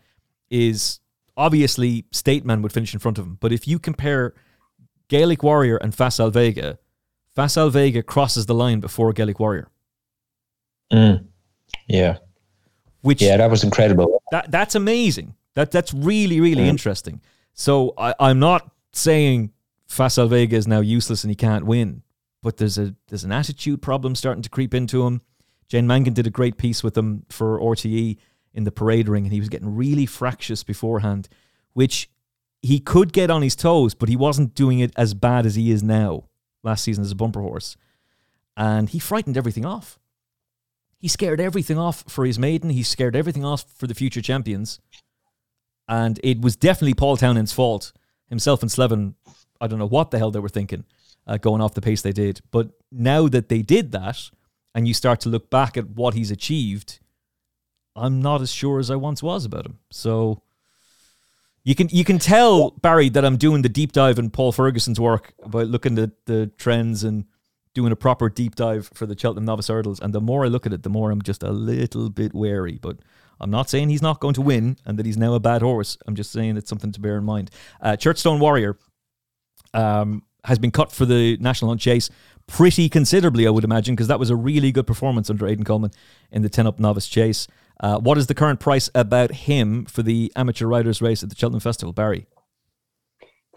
is 0.50 1.00
obviously 1.36 2.06
State 2.12 2.46
Man 2.46 2.62
would 2.62 2.72
finish 2.72 2.94
in 2.94 3.00
front 3.00 3.18
of 3.18 3.26
him. 3.26 3.38
But 3.40 3.52
if 3.52 3.68
you 3.68 3.80
compare 3.80 4.34
Gaelic 5.08 5.44
Warrior 5.44 5.78
and 5.78 5.94
Facile 5.94 6.32
Vega, 6.32 6.80
Facile 7.36 7.70
Vega 7.70 8.02
crosses 8.02 8.46
the 8.46 8.56
line 8.56 8.80
before 8.80 9.14
Gaelic 9.14 9.40
Warrior. 9.40 9.70
Mm. 10.92 11.26
Yeah. 11.88 12.18
Which 13.04 13.22
Yeah, 13.22 13.38
that 13.38 13.52
was 13.52 13.64
incredible. 13.64 14.22
that 14.32 14.52
that's 14.52 14.76
amazing. 14.76 15.36
That 15.54 15.70
that's 15.70 15.94
really 15.94 16.42
really 16.42 16.64
mm. 16.64 16.70
interesting. 16.70 17.22
So 17.54 17.94
I, 17.98 18.16
I'm 18.20 18.40
not 18.40 18.72
saying 18.94 19.52
Facile 19.88 20.28
Vega 20.28 20.56
is 20.56 20.68
now 20.68 20.80
useless 20.80 21.24
and 21.24 21.30
he 21.30 21.36
can't 21.36 21.66
win, 21.66 22.02
but 22.42 22.58
there's 22.58 22.80
a 22.80 22.96
there's 23.08 23.24
an 23.24 23.32
attitude 23.32 23.82
problem 23.82 24.16
starting 24.16 24.42
to 24.42 24.50
creep 24.50 24.74
into 24.74 25.06
him. 25.06 25.22
Jane 25.68 25.86
Mangan 25.86 26.14
did 26.14 26.28
a 26.28 26.32
great 26.32 26.58
piece 26.58 26.84
with 26.84 26.98
him 26.98 27.26
for 27.30 27.60
RTE 27.60 28.18
in 28.54 28.64
the 28.64 28.72
parade 28.72 29.10
ring, 29.10 29.26
and 29.26 29.34
he 29.34 29.40
was 29.40 29.50
getting 29.50 29.76
really 29.76 30.06
fractious 30.06 30.64
beforehand, 30.64 31.28
which 31.74 32.10
he 32.62 32.80
could 32.80 33.12
get 33.12 33.30
on 33.30 33.42
his 33.42 33.56
toes, 33.56 33.94
but 33.94 34.10
he 34.10 34.16
wasn't 34.16 34.56
doing 34.56 34.80
it 34.80 34.92
as 34.96 35.14
bad 35.14 35.46
as 35.46 35.56
he 35.56 35.72
is 35.72 35.84
now 35.84 36.26
last 36.64 36.84
season 36.84 37.04
as 37.04 37.12
a 37.12 37.16
bumper 37.16 37.42
horse. 37.42 37.76
And 38.56 38.90
he 38.90 39.00
frightened 39.00 39.38
everything 39.38 39.66
off. 39.66 40.00
He 41.04 41.10
scared 41.10 41.42
everything 41.42 41.78
off 41.78 42.06
for 42.08 42.26
his 42.26 42.40
maiden. 42.40 42.70
He 42.70 42.82
scared 42.82 43.14
everything 43.14 43.44
off 43.44 43.66
for 43.76 43.88
the 43.88 43.94
future 43.94 44.22
champions. 44.22 44.80
And 45.86 46.18
it 46.24 46.40
was 46.40 46.56
definitely 46.56 46.94
Paul 46.94 47.18
Townend's 47.18 47.52
fault. 47.52 47.92
Himself 48.30 48.62
and 48.62 48.72
Slevin, 48.72 49.16
I 49.60 49.68
don't 49.68 49.80
know 49.80 49.86
what 49.86 50.12
the 50.12 50.18
hell 50.18 50.32
they 50.32 50.40
were 50.40 50.48
thinking 50.48 50.86
uh, 51.28 51.36
going 51.36 51.60
off 51.60 51.74
the 51.74 51.82
pace 51.82 52.02
they 52.02 52.14
did. 52.14 52.40
But 52.52 52.70
now 52.90 53.28
that 53.28 53.50
they 53.50 53.62
did 53.62 53.92
that, 53.92 54.30
and 54.74 54.88
you 54.88 54.94
start 54.94 55.20
to 55.20 55.30
look 55.30 55.50
back 55.50 55.76
at 55.76 55.90
what 55.90 56.14
he's 56.14 56.32
achieved, 56.32 57.02
I'm 57.98 58.22
not 58.22 58.40
as 58.40 58.54
sure 58.54 58.80
as 58.80 58.90
I 58.90 58.96
once 58.96 59.22
was 59.22 59.44
about 59.44 59.66
him. 59.66 59.80
So 59.92 60.42
you 61.66 61.76
can 61.76 61.90
you 61.92 62.06
can 62.06 62.18
tell 62.18 62.72
Barry 62.72 63.10
that 63.10 63.26
I'm 63.26 63.36
doing 63.36 63.62
the 63.62 63.68
deep 63.68 63.92
dive 63.92 64.20
in 64.20 64.30
Paul 64.30 64.54
Ferguson's 64.54 65.02
work 65.02 65.34
about 65.44 65.68
looking 65.68 66.00
at 66.00 66.12
the 66.28 66.48
trends 66.58 67.04
and 67.04 67.26
doing 67.74 67.92
a 67.92 67.96
proper 67.96 68.30
deep 68.30 68.56
dive 68.56 68.90
for 68.94 69.06
the 69.06 69.18
Cheltenham 69.18 69.46
Novice 69.46 69.68
Hurdles. 69.68 70.00
And 70.00 70.14
the 70.14 70.22
more 70.22 70.46
I 70.46 70.48
look 70.48 70.66
at 70.66 70.74
it, 70.74 70.84
the 70.84 70.90
more 70.90 71.12
I'm 71.12 71.22
just 71.22 71.44
a 71.44 71.52
little 71.52 72.10
bit 72.10 72.34
wary. 72.34 72.80
But 72.82 72.98
I'm 73.40 73.50
not 73.50 73.70
saying 73.70 73.90
he's 73.90 74.02
not 74.02 74.20
going 74.20 74.36
to 74.36 74.42
win 74.42 74.78
and 74.86 74.98
that 74.98 75.06
he's 75.06 75.18
now 75.18 75.34
a 75.34 75.40
bad 75.40 75.62
horse. 75.62 75.98
I'm 76.08 76.16
just 76.16 76.32
saying 76.32 76.58
it's 76.58 76.70
something 76.70 76.92
to 76.92 77.00
bear 77.00 77.18
in 77.18 77.24
mind. 77.24 77.52
Uh, 77.82 77.94
Churchstown 77.94 78.40
Warrior 78.40 78.78
um, 79.74 80.24
has 80.46 80.60
been 80.60 80.72
cut 80.72 80.92
for 80.92 81.06
the 81.06 81.38
National 81.38 81.70
Hunt 81.72 81.82
Chase 81.82 82.10
pretty 82.48 82.90
considerably, 82.90 83.48
I 83.48 83.50
would 83.50 83.64
imagine, 83.64 83.96
because 83.96 84.08
that 84.08 84.20
was 84.20 84.30
a 84.30 84.36
really 84.36 84.72
good 84.72 84.86
performance 84.86 85.30
under 85.30 85.48
Aidan 85.48 85.66
Coleman 85.66 85.92
in 86.32 86.42
the 86.42 86.50
10 86.50 86.68
up 86.68 86.80
novice 86.80 87.08
chase. 87.08 87.48
Uh, 87.80 87.98
what 87.98 88.18
is 88.18 88.28
the 88.28 88.36
current 88.36 88.60
price 88.60 88.90
about 88.94 89.32
him 89.32 89.86
for 89.86 90.04
the 90.04 90.32
amateur 90.36 90.68
riders 90.68 91.02
race 91.02 91.24
at 91.24 91.30
the 91.30 91.36
Cheltenham 91.36 91.60
Festival, 91.60 91.92
Barry? 91.94 92.28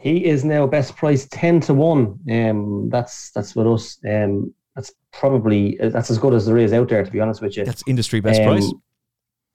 He 0.00 0.26
is 0.26 0.44
now 0.44 0.66
best 0.66 0.96
price 0.96 1.26
ten 1.30 1.60
to 1.60 1.74
one. 1.74 2.18
Um, 2.30 2.88
that's 2.90 3.30
that's 3.30 3.56
with 3.56 3.66
us. 3.66 3.98
Um, 4.08 4.54
that's 4.74 4.92
probably 5.12 5.78
that's 5.80 6.10
as 6.10 6.18
good 6.18 6.34
as 6.34 6.46
there 6.46 6.58
is 6.58 6.72
out 6.72 6.88
there. 6.88 7.02
To 7.04 7.10
be 7.10 7.20
honest 7.20 7.40
with 7.40 7.56
you, 7.56 7.64
That's 7.64 7.82
industry 7.86 8.20
best 8.20 8.40
Um, 8.40 8.46
price. 8.46 8.72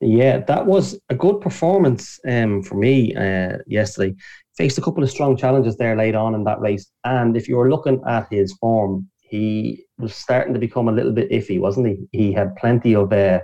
Yeah, 0.03 0.39
that 0.39 0.65
was 0.65 0.99
a 1.09 1.15
good 1.15 1.41
performance 1.41 2.19
um, 2.27 2.63
for 2.63 2.73
me 2.75 3.15
uh, 3.15 3.59
yesterday. 3.67 4.15
Faced 4.57 4.79
a 4.79 4.81
couple 4.81 5.03
of 5.03 5.11
strong 5.11 5.37
challenges 5.37 5.77
there 5.77 5.95
late 5.95 6.15
on 6.15 6.33
in 6.33 6.43
that 6.45 6.59
race, 6.59 6.89
and 7.03 7.37
if 7.37 7.47
you 7.47 7.55
were 7.55 7.69
looking 7.69 8.01
at 8.07 8.27
his 8.31 8.53
form, 8.53 9.07
he 9.21 9.85
was 9.99 10.15
starting 10.15 10.53
to 10.55 10.59
become 10.59 10.87
a 10.87 10.91
little 10.91 11.11
bit 11.11 11.29
iffy, 11.29 11.59
wasn't 11.59 11.87
he? 11.87 12.07
He 12.11 12.33
had 12.33 12.55
plenty 12.55 12.95
of 12.95 13.13
uh, 13.13 13.41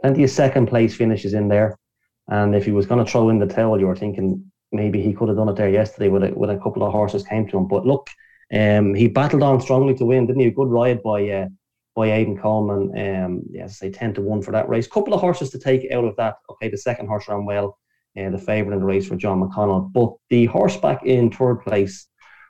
plenty 0.00 0.24
of 0.24 0.30
second 0.30 0.68
place 0.68 0.96
finishes 0.96 1.34
in 1.34 1.48
there, 1.48 1.78
and 2.28 2.54
if 2.56 2.64
he 2.64 2.72
was 2.72 2.86
going 2.86 3.04
to 3.04 3.10
throw 3.10 3.28
in 3.28 3.38
the 3.38 3.46
towel, 3.46 3.78
you 3.78 3.86
were 3.86 3.94
thinking 3.94 4.49
maybe 4.72 5.02
he 5.02 5.12
could 5.12 5.28
have 5.28 5.36
done 5.36 5.48
it 5.48 5.56
there 5.56 5.68
yesterday 5.68 6.08
with 6.08 6.24
a, 6.24 6.32
with 6.32 6.50
a 6.50 6.58
couple 6.58 6.82
of 6.82 6.92
horses 6.92 7.24
came 7.24 7.48
to 7.48 7.56
him. 7.56 7.66
But 7.66 7.86
look, 7.86 8.08
um, 8.52 8.94
he 8.94 9.08
battled 9.08 9.42
on 9.42 9.60
strongly 9.60 9.94
to 9.94 10.04
win, 10.04 10.26
didn't 10.26 10.40
he? 10.40 10.48
A 10.48 10.52
good 10.52 10.68
ride 10.68 11.02
by 11.02 11.28
uh, 11.28 11.48
by 11.94 12.12
Aidan 12.12 12.38
Coleman. 12.38 12.90
Um, 12.96 13.42
yeah, 13.50 13.64
as 13.64 13.72
I 13.72 13.86
say, 13.86 13.90
ten 13.90 14.14
to 14.14 14.22
one 14.22 14.42
for 14.42 14.52
that 14.52 14.68
race. 14.68 14.86
Couple 14.86 15.14
of 15.14 15.20
horses 15.20 15.50
to 15.50 15.58
take 15.58 15.90
out 15.92 16.04
of 16.04 16.16
that. 16.16 16.36
Okay, 16.50 16.68
the 16.68 16.78
second 16.78 17.06
horse 17.06 17.28
ran 17.28 17.44
well, 17.44 17.78
uh, 18.18 18.30
the 18.30 18.38
favourite 18.38 18.74
in 18.74 18.80
the 18.80 18.86
race 18.86 19.06
for 19.08 19.16
John 19.16 19.40
McConnell. 19.40 19.92
But 19.92 20.14
the 20.30 20.46
horseback 20.46 21.04
in 21.04 21.30
third 21.30 21.62
place 21.62 22.06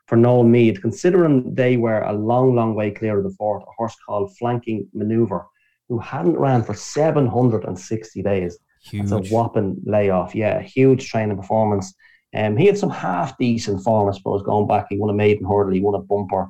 for 0.07 0.17
Noel 0.17 0.43
Meade, 0.43 0.83
considering 0.83 1.55
they 1.55 1.77
were 1.77 2.03
a 2.03 2.13
long, 2.13 2.55
long 2.55 2.75
way 2.75 2.91
clear 2.91 3.19
of 3.19 3.25
the 3.25 3.37
fourth, 3.39 3.63
a 3.63 3.71
horse 3.77 3.97
called 4.05 4.37
Flanking 4.39 4.89
Maneuver, 4.93 5.47
who 5.89 5.99
hadn't 5.99 6.37
ran 6.37 6.65
for 6.65 6.75
760 6.75 8.23
days. 8.23 8.59
It's 8.93 9.13
a 9.13 9.19
Huge. 9.19 9.31
whopping 9.31 9.81
layoff. 9.85 10.35
Yeah, 10.35 10.63
huge 10.63 11.09
training 11.09 11.37
performance. 11.37 11.95
Um, 12.35 12.57
he 12.57 12.67
had 12.67 12.79
some 12.79 12.91
half 12.91 13.37
decent 13.39 13.83
form, 13.83 14.09
I 14.09 14.17
suppose, 14.17 14.43
going 14.43 14.69
back. 14.69 14.87
He 14.89 14.99
won 14.99 15.11
a 15.11 15.15
maiden 15.15 15.45
hurdle, 15.45 15.73
he 15.73 15.81
won 15.81 15.95
a 15.95 16.03
bumper. 16.03 16.49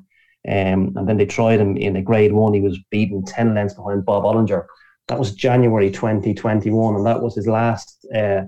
Um, 0.48 0.94
and 0.96 1.08
then 1.08 1.16
they 1.16 1.26
tried 1.26 1.60
him 1.60 1.76
in 1.76 1.96
a 1.96 2.02
grade 2.02 2.32
one. 2.32 2.54
He 2.54 2.60
was 2.60 2.78
beaten 2.90 3.24
10 3.24 3.54
lengths 3.54 3.74
behind 3.74 4.04
Bob 4.04 4.24
Olinger. 4.24 4.66
That 5.08 5.18
was 5.18 5.34
January 5.34 5.90
2021, 5.90 6.94
and 6.94 7.06
that 7.06 7.20
was 7.20 7.34
his 7.34 7.46
last 7.46 8.06
uh, 8.14 8.42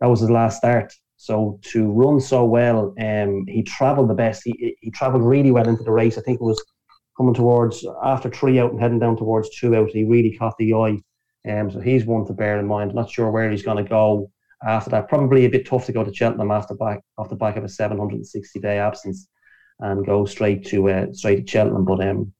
that 0.00 0.06
was 0.06 0.20
his 0.20 0.30
last 0.30 0.58
start. 0.58 0.92
So 1.18 1.60
to 1.64 1.90
run 1.90 2.20
so 2.20 2.44
well, 2.44 2.94
um, 3.00 3.44
he 3.46 3.62
travelled 3.62 4.10
the 4.10 4.14
best. 4.14 4.42
He 4.44 4.76
he 4.80 4.90
travelled 4.90 5.22
really 5.22 5.50
well 5.50 5.68
into 5.68 5.84
the 5.84 5.92
race. 5.92 6.16
I 6.16 6.22
think 6.22 6.40
it 6.40 6.44
was 6.44 6.62
coming 7.16 7.34
towards 7.34 7.86
after 8.02 8.30
three 8.30 8.58
out 8.58 8.72
and 8.72 8.80
heading 8.80 8.98
down 8.98 9.16
towards 9.16 9.50
two 9.50 9.76
out. 9.76 9.90
He 9.90 10.04
really 10.04 10.36
caught 10.36 10.56
the 10.58 10.72
eye. 10.74 10.98
Um, 11.48 11.70
so 11.70 11.80
he's 11.80 12.04
one 12.04 12.26
to 12.26 12.32
bear 12.32 12.58
in 12.58 12.66
mind. 12.66 12.94
Not 12.94 13.10
sure 13.10 13.30
where 13.30 13.50
he's 13.50 13.62
going 13.62 13.82
to 13.82 13.88
go 13.88 14.30
after 14.64 14.90
that. 14.90 15.08
Probably 15.08 15.44
a 15.44 15.50
bit 15.50 15.66
tough 15.66 15.86
to 15.86 15.92
go 15.92 16.04
to 16.04 16.14
Cheltenham 16.14 16.50
after 16.50 16.74
back 16.74 17.00
off 17.18 17.28
the 17.28 17.36
back 17.36 17.56
of 17.56 17.64
a 17.64 17.68
760 17.68 18.60
day 18.60 18.78
absence 18.78 19.28
and 19.80 20.06
go 20.06 20.24
straight 20.24 20.66
to 20.66 20.88
uh, 20.88 21.06
straight 21.12 21.46
to 21.46 21.50
Cheltenham. 21.50 21.84
But 21.84 22.06
um, 22.06 22.32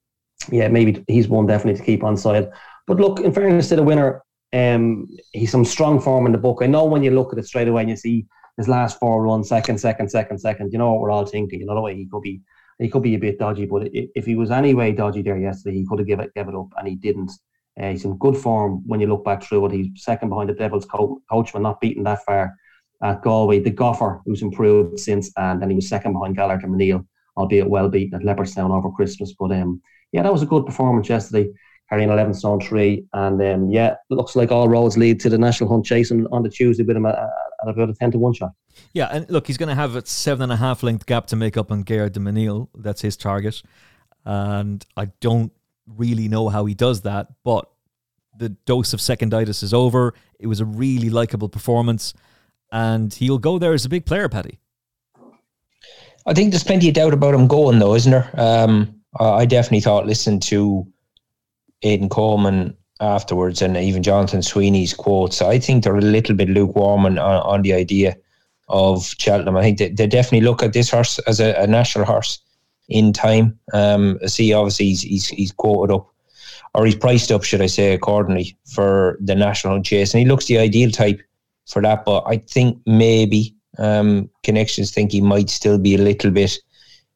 yeah, 0.51 0.69
maybe 0.69 1.05
he's 1.09 1.29
one 1.29 1.47
definitely 1.47 1.79
to 1.79 1.87
keep 1.87 2.05
on 2.05 2.17
side. 2.17 2.51
But 2.87 2.99
look, 2.99 3.21
in 3.21 3.33
fairness 3.33 3.69
to 3.71 3.77
the 3.77 3.83
winner, 3.83 4.23
um, 4.53 5.09
he's 5.33 5.51
some 5.51 5.65
strong 5.65 6.01
form 6.01 6.27
in 6.27 6.33
the 6.33 6.39
book. 6.39 6.61
I 6.63 6.67
know 6.67 6.85
when 6.85 7.03
you 7.03 7.11
look 7.11 7.33
at 7.33 7.39
it 7.39 7.47
straight 7.47 7.69
away 7.69 7.83
and 7.83 7.91
you 7.91 7.97
see 7.97 8.27
his 8.57 8.69
last 8.69 8.99
four 8.99 9.23
runs, 9.23 9.49
second, 9.49 9.79
second, 9.79 10.09
second, 10.09 10.39
second. 10.39 10.73
You 10.73 10.79
know 10.79 10.93
what 10.93 11.01
we're 11.01 11.11
all 11.11 11.27
thinking. 11.27 11.61
You 11.61 11.67
know 11.67 11.75
the 11.75 11.81
way 11.81 11.97
he 11.97 12.07
could 12.07 12.23
be. 12.23 12.41
He 12.79 12.89
could 12.91 13.03
be 13.03 13.15
a 13.15 13.19
bit 13.19 13.39
dodgy, 13.39 13.65
but 13.65 13.89
if 13.93 14.27
he 14.27 14.35
was 14.35 14.51
any 14.51 14.75
way 14.75 14.93
dodgy 14.93 15.23
there 15.23 15.39
yesterday, 15.39 15.79
he 15.79 15.87
could 15.87 15.99
have 15.99 16.07
given 16.07 16.27
it, 16.27 16.35
give 16.35 16.47
it 16.49 16.55
up, 16.55 16.69
and 16.77 16.87
he 16.87 16.95
didn't. 16.95 17.33
Uh, 17.81 17.91
he's 17.91 18.05
in 18.05 18.17
good 18.19 18.37
form 18.37 18.83
when 18.87 19.01
you 19.01 19.07
look 19.07 19.25
back 19.25 19.43
through 19.43 19.67
it. 19.67 19.73
He's 19.73 19.89
second 19.97 20.29
behind 20.29 20.49
the 20.49 20.55
Devils 20.55 20.87
co- 20.87 21.21
coachman, 21.31 21.63
not 21.63 21.81
beaten 21.81 22.05
that 22.05 22.25
far 22.25 22.55
at 23.03 23.23
Galway. 23.23 23.61
The 23.61 23.71
Goffer, 23.71 24.21
who's 24.25 24.43
improved 24.43 24.99
since, 24.99 25.31
and 25.37 25.61
then 25.61 25.71
he 25.71 25.77
was 25.77 25.89
second 25.89 26.13
behind 26.15 26.37
Gaillard 26.37 26.63
Du 26.63 26.67
Mesnil, 26.67 27.07
albeit 27.37 27.69
well 27.69 27.89
beaten 27.89 28.19
at 28.19 28.27
Leopardstown 28.27 28.71
over 28.71 28.91
Christmas. 28.91 29.35
But 29.39 29.53
um, 29.53 29.83
yeah, 30.13 30.23
that 30.23 30.33
was 30.33 30.43
a 30.43 30.47
good 30.47 30.65
performance 30.65 31.09
yesterday. 31.09 31.53
carrying 31.89 32.11
11 32.11 32.35
stone 32.35 32.61
three. 32.61 33.05
And 33.13 33.41
um, 33.43 33.71
yeah, 33.71 33.97
looks 34.11 34.37
like 34.37 34.51
all 34.51 34.69
roads 34.69 34.97
lead 34.97 35.21
to 35.21 35.29
the 35.29 35.39
National 35.39 35.71
Hunt 35.71 35.85
Chase 35.85 36.11
on, 36.11 36.27
on 36.33 36.43
the 36.43 36.49
Tuesday 36.49 36.83
with 36.83 36.97
him 36.97 37.07
at, 37.07 37.17
at 37.17 37.69
about 37.69 37.91
a 37.91 37.95
10 37.95 38.13
to 38.13 38.19
1 38.19 38.35
shot. 38.35 38.53
Yeah, 38.93 39.07
and 39.07 39.29
look, 39.31 39.47
he's 39.47 39.57
going 39.57 39.69
to 39.69 39.75
have 39.75 39.97
a 39.97 40.05
seven 40.05 40.45
and 40.45 40.53
a 40.53 40.57
half 40.57 40.83
length 40.83 41.07
gap 41.07 41.27
to 41.29 41.37
make 41.37 41.57
up 41.57 41.71
on 41.71 41.83
Gare 41.83 42.09
de. 42.09 42.67
That's 42.75 43.03
his 43.03 43.17
target. 43.17 43.63
And 44.25 44.85
I 44.97 45.07
don't 45.21 45.53
really 45.87 46.29
know 46.29 46.49
how 46.49 46.65
he 46.65 46.75
does 46.75 47.03
that, 47.03 47.29
but 47.45 47.71
the 48.39 48.51
dose 48.51 48.93
of 48.93 49.01
seconditis 49.01 49.63
is 49.63 49.73
over. 49.73 50.15
It 50.39 50.47
was 50.47 50.61
a 50.61 50.65
really 50.65 51.11
likable 51.11 51.49
performance, 51.49 52.15
and 52.71 53.13
he'll 53.13 53.39
go 53.39 53.59
there 53.59 53.73
as 53.73 53.85
a 53.85 53.89
big 53.89 54.05
player, 54.05 54.29
Paddy. 54.29 54.59
I 56.27 56.35
think 56.35 56.51
there's 56.51 56.65
plenty 56.65 56.89
of 56.89 56.95
doubt 56.95 57.15
about 57.15 57.35
him 57.35 57.47
going, 57.47 57.79
though, 57.79 57.95
isn't 57.95 58.11
there? 58.11 58.31
Um, 58.35 59.01
I 59.19 59.47
definitely 59.47 59.81
thought, 59.81 60.07
listen 60.07 60.41
to 60.41 60.87
Aidan 61.83 62.09
Coleman 62.09 62.77
afterwards 63.01 63.63
and 63.63 63.77
even 63.77 64.03
Jonathan 64.03 64.43
Sweeney's 64.43 64.95
quotes, 64.95 65.43
I 65.43 65.59
think 65.59 65.85
they're 65.85 65.97
a 65.97 66.01
little 66.01 66.35
bit 66.35 66.49
lukewarm 66.49 67.07
on, 67.07 67.19
on 67.19 67.63
the 67.63 67.73
idea 67.73 68.17
of 68.69 69.15
Cheltenham. 69.19 69.57
I 69.57 69.63
think 69.63 69.79
they, 69.79 69.91
they 69.91 70.07
definitely 70.07 70.47
look 70.47 70.63
at 70.63 70.73
this 70.73 70.91
horse 70.91 71.19
as 71.21 71.41
a, 71.41 71.55
a 71.55 71.67
national 71.67 72.07
horse 72.07 72.39
in 72.89 73.13
time. 73.13 73.59
Um, 73.73 74.19
see, 74.27 74.53
obviously, 74.53 74.87
he's, 74.87 75.03
he's, 75.03 75.29
he's 75.29 75.53
quoted 75.53 75.95
up, 75.95 76.09
or 76.75 76.85
he's 76.85 76.95
priced 76.95 77.33
up, 77.33 77.43
should 77.43 77.63
I 77.63 77.67
say, 77.67 77.93
accordingly 77.93 78.57
for 78.65 79.19
the 79.21 79.35
national 79.35 79.83
chase. 79.83 80.15
And 80.15 80.21
he 80.21 80.29
looks 80.29 80.47
the 80.47 80.59
ideal 80.59 80.91
type 80.91 81.21
for 81.67 81.83
that. 81.83 82.05
But 82.05 82.25
I 82.27 82.39
think 82.39 82.79
maybe 82.87 83.55
um, 83.79 84.31
connections 84.43 84.93
think 84.93 85.13
he 85.13 85.21
might 85.21 85.51
still 85.51 85.79
be 85.79 85.95
a 85.95 85.99
little 85.99 86.31
bit 86.31 86.59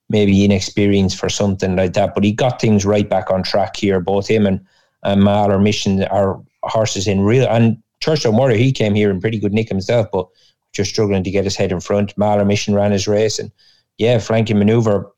maybe 0.09 0.45
inexperienced 0.45 1.19
for 1.19 1.29
something 1.29 1.77
like 1.77 1.93
that. 1.93 2.15
But 2.15 2.25
he 2.25 2.33
got 2.33 2.61
things 2.61 2.85
right 2.85 3.09
back 3.09 3.31
on 3.31 3.43
track 3.43 3.77
here. 3.77 4.01
Both 4.01 4.27
him 4.27 4.47
and, 4.47 4.61
and 5.05 5.23
Mahler 5.23 5.59
Mission 5.59 6.03
are 6.05 6.41
horses 6.65 7.07
in 7.07 7.21
real. 7.21 7.47
And 7.49 7.81
Churchill 8.01 8.33
Murray, 8.33 8.59
he 8.59 8.73
came 8.73 8.95
here 8.95 9.11
in 9.11 9.21
pretty 9.21 9.39
good 9.39 9.53
nick 9.53 9.69
himself, 9.69 10.09
but 10.13 10.27
just 10.73 10.91
struggling 10.91 11.23
to 11.23 11.31
get 11.31 11.45
his 11.45 11.57
head 11.57 11.71
in 11.71 11.81
front. 11.81 12.17
Mahler 12.19 12.45
Mission 12.45 12.75
ran 12.75 12.91
his 12.93 13.07
race. 13.07 13.39
And 13.39 13.53
yeah, 13.99 14.19
flanking 14.19 14.59
maneuver 14.59 15.13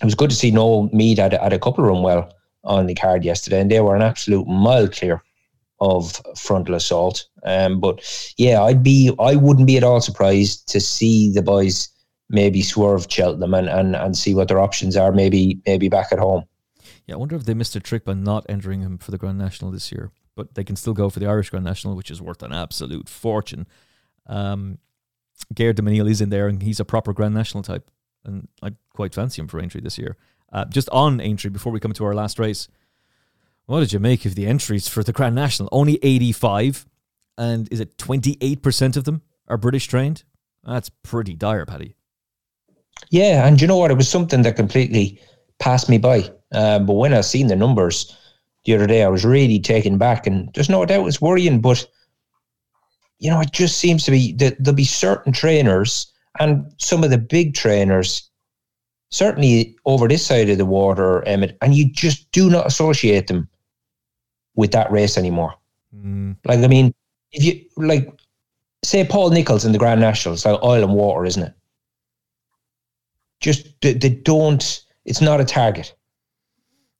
it 0.00 0.04
was 0.04 0.14
good 0.14 0.30
to 0.30 0.36
see 0.36 0.50
Noel 0.50 0.88
Meade 0.92 1.20
at, 1.20 1.34
at 1.34 1.52
a 1.52 1.58
couple 1.58 1.84
run 1.84 2.02
well 2.02 2.32
on 2.64 2.86
the 2.86 2.94
card 2.94 3.24
yesterday, 3.24 3.60
and 3.60 3.70
they 3.70 3.80
were 3.80 3.96
an 3.96 4.02
absolute 4.02 4.46
mile 4.46 4.88
clear 4.88 5.22
of 5.80 6.20
frontal 6.36 6.74
assault. 6.74 7.26
Um, 7.44 7.80
but 7.80 8.02
yeah, 8.36 8.62
I'd 8.62 8.82
be 8.82 9.14
I 9.18 9.36
wouldn't 9.36 9.66
be 9.66 9.76
at 9.76 9.84
all 9.84 10.00
surprised 10.00 10.68
to 10.68 10.80
see 10.80 11.30
the 11.30 11.42
boys 11.42 11.88
maybe 12.30 12.62
swerve 12.62 13.06
Cheltenham 13.08 13.54
and, 13.54 13.68
and, 13.68 13.94
and 13.94 14.16
see 14.16 14.34
what 14.34 14.48
their 14.48 14.60
options 14.60 14.96
are 14.96 15.12
maybe 15.12 15.60
maybe 15.66 15.88
back 15.88 16.10
at 16.10 16.18
home. 16.18 16.44
Yeah, 17.06 17.16
I 17.16 17.18
wonder 17.18 17.36
if 17.36 17.44
they 17.44 17.54
missed 17.54 17.76
a 17.76 17.80
trick 17.80 18.04
by 18.04 18.14
not 18.14 18.46
entering 18.48 18.80
him 18.80 18.96
for 18.96 19.10
the 19.10 19.18
Grand 19.18 19.38
National 19.38 19.70
this 19.70 19.92
year. 19.92 20.10
But 20.36 20.54
they 20.54 20.64
can 20.64 20.74
still 20.74 20.94
go 20.94 21.10
for 21.10 21.20
the 21.20 21.28
Irish 21.28 21.50
Grand 21.50 21.64
National, 21.64 21.94
which 21.94 22.10
is 22.10 22.20
worth 22.20 22.42
an 22.42 22.52
absolute 22.52 23.08
fortune. 23.08 23.68
Um, 24.26 24.78
Gaillard 25.54 25.76
Du 25.76 25.82
Mesnil 25.82 26.10
is 26.10 26.20
in 26.20 26.30
there, 26.30 26.48
and 26.48 26.60
he's 26.60 26.80
a 26.80 26.84
proper 26.84 27.12
Grand 27.12 27.34
National 27.34 27.62
type 27.62 27.88
and 28.24 28.48
I 28.62 28.72
quite 28.94 29.14
fancy 29.14 29.42
him 29.42 29.48
for 29.48 29.60
Aintree 29.60 29.82
this 29.82 29.98
year. 29.98 30.16
Uh, 30.52 30.64
just 30.66 30.88
on 30.90 31.20
Aintree, 31.20 31.50
before 31.50 31.72
we 31.72 31.80
come 31.80 31.92
to 31.92 32.04
our 32.04 32.14
last 32.14 32.38
race, 32.38 32.68
what 33.66 33.80
did 33.80 33.92
you 33.92 33.98
make 33.98 34.24
of 34.24 34.34
the 34.34 34.46
entries 34.46 34.88
for 34.88 35.02
the 35.02 35.12
Grand 35.12 35.34
National? 35.34 35.68
Only 35.72 35.98
85, 36.02 36.86
and 37.36 37.70
is 37.72 37.80
it 37.80 37.96
28% 37.98 38.96
of 38.96 39.04
them 39.04 39.22
are 39.48 39.56
British 39.56 39.86
trained? 39.86 40.22
That's 40.62 40.88
pretty 40.88 41.34
dire, 41.34 41.66
Paddy. 41.66 41.96
Yeah, 43.10 43.46
and 43.46 43.60
you 43.60 43.66
know 43.66 43.76
what? 43.76 43.90
It 43.90 43.96
was 43.96 44.08
something 44.08 44.42
that 44.42 44.56
completely 44.56 45.20
passed 45.58 45.88
me 45.88 45.98
by. 45.98 46.30
Uh, 46.52 46.78
but 46.78 46.94
when 46.94 47.12
I 47.12 47.20
seen 47.22 47.48
the 47.48 47.56
numbers 47.56 48.16
the 48.64 48.74
other 48.74 48.86
day, 48.86 49.02
I 49.02 49.08
was 49.08 49.24
really 49.24 49.58
taken 49.58 49.98
back, 49.98 50.26
and 50.26 50.50
there's 50.54 50.70
no 50.70 50.84
doubt 50.86 51.06
it's 51.06 51.20
worrying. 51.20 51.60
But 51.60 51.86
you 53.18 53.30
know, 53.30 53.40
it 53.40 53.52
just 53.52 53.78
seems 53.78 54.04
to 54.04 54.10
be 54.10 54.32
that 54.34 54.62
there'll 54.62 54.76
be 54.76 54.84
certain 54.84 55.32
trainers 55.32 56.12
and 56.40 56.72
some 56.78 57.04
of 57.04 57.10
the 57.10 57.18
big 57.18 57.54
trainers, 57.54 58.28
certainly 59.14 59.76
over 59.84 60.08
this 60.08 60.26
side 60.26 60.50
of 60.50 60.58
the 60.58 60.66
water, 60.66 61.22
Emmet, 61.22 61.56
and 61.62 61.72
you 61.72 61.88
just 61.88 62.30
do 62.32 62.50
not 62.50 62.66
associate 62.66 63.28
them 63.28 63.48
with 64.56 64.72
that 64.72 64.90
race 64.90 65.16
anymore. 65.16 65.54
Mm. 65.96 66.36
Like, 66.44 66.58
I 66.58 66.66
mean, 66.66 66.92
if 67.30 67.44
you 67.44 67.64
like, 67.76 68.08
say 68.82 69.04
Paul 69.04 69.30
Nicholls 69.30 69.64
in 69.64 69.70
the 69.70 69.78
Grand 69.78 70.00
Nationals, 70.00 70.44
like 70.44 70.60
oil 70.64 70.82
and 70.82 70.94
water, 70.94 71.24
isn't 71.24 71.44
it? 71.44 71.54
Just 73.40 73.80
they, 73.82 73.92
they 73.92 74.08
don't. 74.10 74.84
It's 75.04 75.20
not 75.20 75.40
a 75.40 75.44
target. 75.44 75.94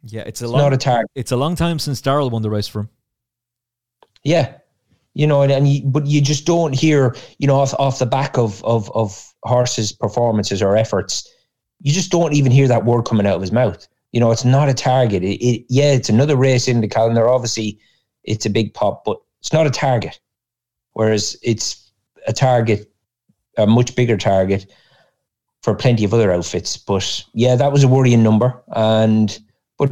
Yeah, 0.04 0.22
it's 0.22 0.40
a 0.40 0.44
it's 0.44 0.52
long, 0.52 0.62
not 0.62 0.72
a 0.72 0.76
target. 0.76 1.10
It's 1.16 1.32
a 1.32 1.36
long 1.36 1.56
time 1.56 1.80
since 1.80 2.00
Daryl 2.00 2.30
won 2.30 2.42
the 2.42 2.50
race 2.50 2.68
for 2.68 2.80
him. 2.80 2.90
Yeah, 4.22 4.58
you 5.14 5.26
know, 5.26 5.42
and, 5.42 5.50
and 5.50 5.66
you, 5.66 5.82
but 5.84 6.06
you 6.06 6.20
just 6.20 6.46
don't 6.46 6.74
hear, 6.74 7.16
you 7.38 7.46
know, 7.46 7.56
off, 7.56 7.74
off 7.78 7.98
the 7.98 8.06
back 8.06 8.36
of, 8.36 8.62
of, 8.64 8.90
of 8.94 9.32
horses' 9.44 9.92
performances 9.92 10.60
or 10.62 10.76
efforts, 10.76 11.28
you 11.84 11.92
just 11.92 12.10
don't 12.10 12.32
even 12.32 12.50
hear 12.50 12.66
that 12.66 12.84
word 12.84 13.04
coming 13.04 13.26
out 13.26 13.36
of 13.36 13.40
his 13.42 13.52
mouth. 13.52 13.86
You 14.12 14.18
know, 14.18 14.32
it's 14.32 14.44
not 14.44 14.70
a 14.70 14.74
target. 14.74 15.22
It, 15.22 15.44
it, 15.44 15.66
yeah, 15.68 15.92
it's 15.92 16.08
another 16.08 16.34
race 16.34 16.66
in 16.66 16.80
the 16.80 16.88
calendar. 16.88 17.28
Obviously, 17.28 17.78
it's 18.24 18.46
a 18.46 18.50
big 18.50 18.72
pop, 18.72 19.04
but 19.04 19.18
it's 19.40 19.52
not 19.52 19.66
a 19.66 19.70
target. 19.70 20.18
Whereas 20.94 21.36
it's 21.42 21.92
a 22.26 22.32
target, 22.32 22.90
a 23.58 23.66
much 23.66 23.94
bigger 23.94 24.16
target 24.16 24.66
for 25.62 25.74
plenty 25.74 26.04
of 26.04 26.14
other 26.14 26.32
outfits. 26.32 26.78
But 26.78 27.22
yeah, 27.34 27.54
that 27.54 27.70
was 27.70 27.84
a 27.84 27.88
worrying 27.88 28.22
number. 28.22 28.62
And, 28.74 29.38
but 29.78 29.90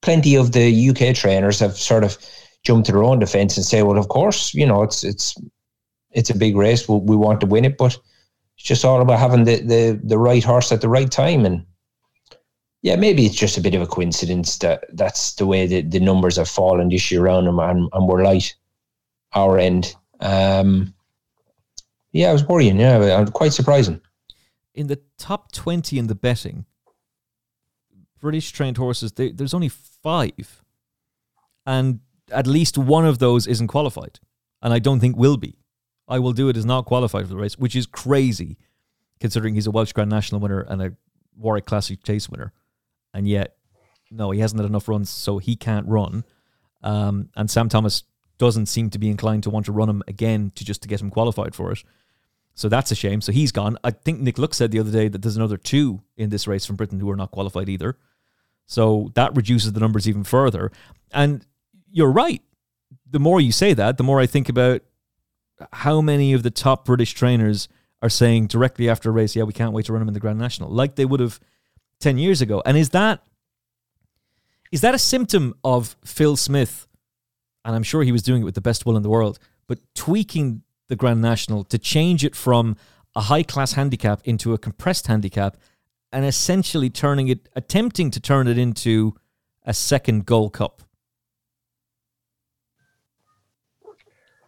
plenty 0.00 0.36
of 0.36 0.52
the 0.52 0.88
UK 0.88 1.14
trainers 1.14 1.60
have 1.60 1.76
sort 1.76 2.04
of 2.04 2.16
jumped 2.62 2.86
to 2.86 2.92
their 2.92 3.04
own 3.04 3.18
defence 3.18 3.58
and 3.58 3.66
say, 3.66 3.82
well, 3.82 3.98
of 3.98 4.08
course, 4.08 4.54
you 4.54 4.64
know, 4.64 4.82
it's 4.82 5.04
it's 5.04 5.34
it's 6.12 6.30
a 6.30 6.36
big 6.36 6.56
race. 6.56 6.88
We, 6.88 6.96
we 6.96 7.16
want 7.16 7.40
to 7.40 7.46
win 7.46 7.66
it, 7.66 7.76
but 7.76 7.98
it's 8.56 8.66
just 8.66 8.84
all 8.84 9.00
about 9.00 9.18
having 9.18 9.44
the, 9.44 9.60
the 9.60 10.00
the 10.02 10.18
right 10.18 10.44
horse 10.44 10.72
at 10.72 10.80
the 10.80 10.88
right 10.88 11.10
time. 11.10 11.44
And 11.44 11.66
yeah, 12.82 12.96
maybe 12.96 13.26
it's 13.26 13.34
just 13.34 13.58
a 13.58 13.60
bit 13.60 13.74
of 13.74 13.82
a 13.82 13.86
coincidence 13.86 14.58
that 14.58 14.84
that's 14.92 15.34
the 15.34 15.46
way 15.46 15.66
the, 15.66 15.82
the 15.82 16.00
numbers 16.00 16.36
have 16.36 16.48
fallen 16.48 16.88
this 16.88 17.10
year 17.10 17.24
around 17.24 17.48
and, 17.48 17.58
and, 17.58 17.88
and 17.92 18.08
we're 18.08 18.22
light 18.22 18.54
our 19.32 19.58
end. 19.58 19.94
Um, 20.20 20.94
yeah, 22.12 22.30
I 22.30 22.32
was 22.32 22.44
worrying. 22.44 22.78
Yeah, 22.78 23.24
quite 23.32 23.52
surprising. 23.52 24.00
In 24.74 24.86
the 24.86 25.00
top 25.18 25.52
20 25.52 25.98
in 25.98 26.06
the 26.06 26.14
betting, 26.14 26.66
British 28.20 28.52
trained 28.52 28.76
horses, 28.76 29.12
they, 29.12 29.32
there's 29.32 29.54
only 29.54 29.68
five. 29.68 30.62
And 31.66 32.00
at 32.30 32.46
least 32.46 32.78
one 32.78 33.06
of 33.06 33.18
those 33.18 33.46
isn't 33.46 33.68
qualified, 33.68 34.20
and 34.62 34.72
I 34.72 34.78
don't 34.78 35.00
think 35.00 35.16
will 35.16 35.36
be. 35.36 35.58
Iwilldoit 36.08 36.56
is 36.56 36.66
not 36.66 36.84
qualified 36.84 37.22
for 37.22 37.28
the 37.28 37.36
race, 37.36 37.58
which 37.58 37.76
is 37.76 37.86
crazy, 37.86 38.58
considering 39.20 39.54
he's 39.54 39.66
a 39.66 39.70
Welsh 39.70 39.92
Grand 39.92 40.10
National 40.10 40.40
winner 40.40 40.60
and 40.60 40.82
a 40.82 40.94
Warwick 41.36 41.66
Classic 41.66 42.02
Chase 42.02 42.28
winner, 42.28 42.52
and 43.12 43.28
yet 43.28 43.56
no, 44.10 44.30
he 44.30 44.40
hasn't 44.40 44.60
had 44.60 44.68
enough 44.68 44.88
runs, 44.88 45.10
so 45.10 45.38
he 45.38 45.56
can't 45.56 45.88
run. 45.88 46.24
Um, 46.82 47.30
and 47.34 47.50
Sam 47.50 47.68
Thomas 47.68 48.04
doesn't 48.38 48.66
seem 48.66 48.90
to 48.90 48.98
be 48.98 49.08
inclined 49.08 49.42
to 49.44 49.50
want 49.50 49.66
to 49.66 49.72
run 49.72 49.88
him 49.88 50.02
again 50.06 50.52
to 50.54 50.64
just 50.64 50.82
to 50.82 50.88
get 50.88 51.00
him 51.00 51.10
qualified 51.10 51.54
for 51.54 51.72
it. 51.72 51.82
So 52.54 52.68
that's 52.68 52.92
a 52.92 52.94
shame. 52.94 53.20
So 53.20 53.32
he's 53.32 53.50
gone. 53.50 53.76
I 53.82 53.90
think 53.90 54.20
Nick 54.20 54.38
Luck 54.38 54.54
said 54.54 54.70
the 54.70 54.78
other 54.78 54.92
day 54.92 55.08
that 55.08 55.22
there's 55.22 55.36
another 55.36 55.56
two 55.56 56.02
in 56.16 56.30
this 56.30 56.46
race 56.46 56.64
from 56.64 56.76
Britain 56.76 57.00
who 57.00 57.10
are 57.10 57.16
not 57.16 57.32
qualified 57.32 57.68
either. 57.68 57.98
So 58.66 59.10
that 59.14 59.34
reduces 59.34 59.72
the 59.72 59.80
numbers 59.80 60.08
even 60.08 60.22
further. 60.22 60.70
And 61.12 61.44
you're 61.90 62.12
right. 62.12 62.42
The 63.10 63.18
more 63.18 63.40
you 63.40 63.50
say 63.50 63.74
that, 63.74 63.98
the 63.98 64.04
more 64.04 64.20
I 64.20 64.26
think 64.26 64.48
about 64.48 64.82
how 65.72 66.00
many 66.00 66.32
of 66.32 66.42
the 66.42 66.50
top 66.50 66.84
British 66.84 67.14
trainers 67.14 67.68
are 68.02 68.08
saying 68.08 68.48
directly 68.48 68.88
after 68.88 69.08
a 69.10 69.12
race, 69.12 69.34
yeah, 69.34 69.44
we 69.44 69.52
can't 69.52 69.72
wait 69.72 69.86
to 69.86 69.92
run 69.92 70.00
them 70.00 70.08
in 70.08 70.14
the 70.14 70.20
Grand 70.20 70.38
National, 70.38 70.68
like 70.68 70.96
they 70.96 71.04
would 71.04 71.20
have 71.20 71.40
10 72.00 72.18
years 72.18 72.40
ago. 72.40 72.62
And 72.66 72.76
is 72.76 72.90
that 72.90 73.22
is 74.72 74.80
that 74.80 74.94
a 74.94 74.98
symptom 74.98 75.54
of 75.62 75.96
Phil 76.04 76.36
Smith? 76.36 76.88
And 77.64 77.76
I'm 77.76 77.84
sure 77.84 78.02
he 78.02 78.12
was 78.12 78.22
doing 78.22 78.42
it 78.42 78.44
with 78.44 78.56
the 78.56 78.60
best 78.60 78.84
will 78.84 78.96
in 78.96 79.02
the 79.04 79.08
world, 79.08 79.38
but 79.68 79.78
tweaking 79.94 80.62
the 80.88 80.96
Grand 80.96 81.22
National 81.22 81.64
to 81.64 81.78
change 81.78 82.24
it 82.24 82.34
from 82.34 82.76
a 83.14 83.22
high 83.22 83.42
class 83.42 83.74
handicap 83.74 84.20
into 84.24 84.52
a 84.52 84.58
compressed 84.58 85.06
handicap 85.06 85.56
and 86.12 86.24
essentially 86.24 86.90
turning 86.90 87.28
it, 87.28 87.48
attempting 87.54 88.10
to 88.10 88.20
turn 88.20 88.48
it 88.48 88.58
into 88.58 89.14
a 89.64 89.72
second 89.72 90.26
Gold 90.26 90.52
Cup. 90.52 90.82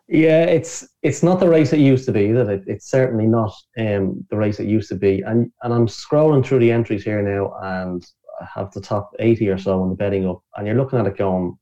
Yeah, 0.08 0.44
it's 0.44 0.86
it's 1.02 1.22
not 1.22 1.40
the 1.40 1.48
race 1.48 1.72
it 1.72 1.80
used 1.80 2.04
to 2.06 2.12
be. 2.12 2.30
That 2.30 2.48
it, 2.48 2.62
it's 2.66 2.88
certainly 2.88 3.26
not 3.26 3.52
um, 3.76 4.24
the 4.30 4.36
race 4.36 4.60
it 4.60 4.68
used 4.68 4.88
to 4.90 4.94
be. 4.94 5.22
And 5.22 5.50
and 5.62 5.74
I'm 5.74 5.88
scrolling 5.88 6.46
through 6.46 6.60
the 6.60 6.70
entries 6.70 7.02
here 7.02 7.22
now, 7.22 7.54
and 7.60 8.06
I 8.40 8.46
have 8.54 8.70
the 8.72 8.80
top 8.80 9.10
eighty 9.18 9.48
or 9.48 9.58
so 9.58 9.82
on 9.82 9.88
the 9.88 9.96
betting 9.96 10.28
up, 10.28 10.42
and 10.56 10.66
you're 10.66 10.76
looking 10.76 11.00
at 11.00 11.06
it 11.06 11.16
going, 11.16 11.58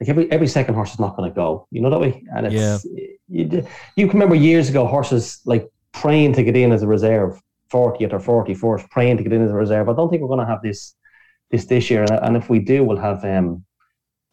like 0.00 0.08
every 0.08 0.30
every 0.32 0.48
second 0.48 0.74
horse 0.74 0.92
is 0.92 0.98
not 0.98 1.16
going 1.16 1.30
to 1.30 1.34
go. 1.34 1.68
You 1.70 1.80
know 1.80 1.90
that 1.90 2.00
way, 2.00 2.24
and 2.34 2.46
it's 2.46 2.84
yeah. 2.84 3.06
you, 3.28 3.66
you 3.94 4.08
can 4.08 4.18
remember 4.18 4.34
years 4.34 4.68
ago 4.68 4.84
horses 4.84 5.40
like 5.44 5.68
praying 5.92 6.32
to 6.32 6.42
get 6.42 6.56
in 6.56 6.72
as 6.72 6.82
a 6.82 6.88
reserve, 6.88 7.40
40th 7.72 8.12
or 8.12 8.44
41st, 8.44 8.90
praying 8.90 9.16
to 9.18 9.22
get 9.22 9.32
in 9.32 9.44
as 9.44 9.50
a 9.50 9.54
reserve. 9.54 9.88
I 9.88 9.92
don't 9.92 10.10
think 10.10 10.22
we're 10.22 10.28
going 10.28 10.40
to 10.40 10.52
have 10.52 10.62
this 10.62 10.96
this 11.52 11.66
this 11.66 11.88
year, 11.88 12.04
and 12.10 12.36
if 12.36 12.50
we 12.50 12.58
do, 12.58 12.82
we'll 12.82 12.96
have 12.96 13.24
um 13.24 13.64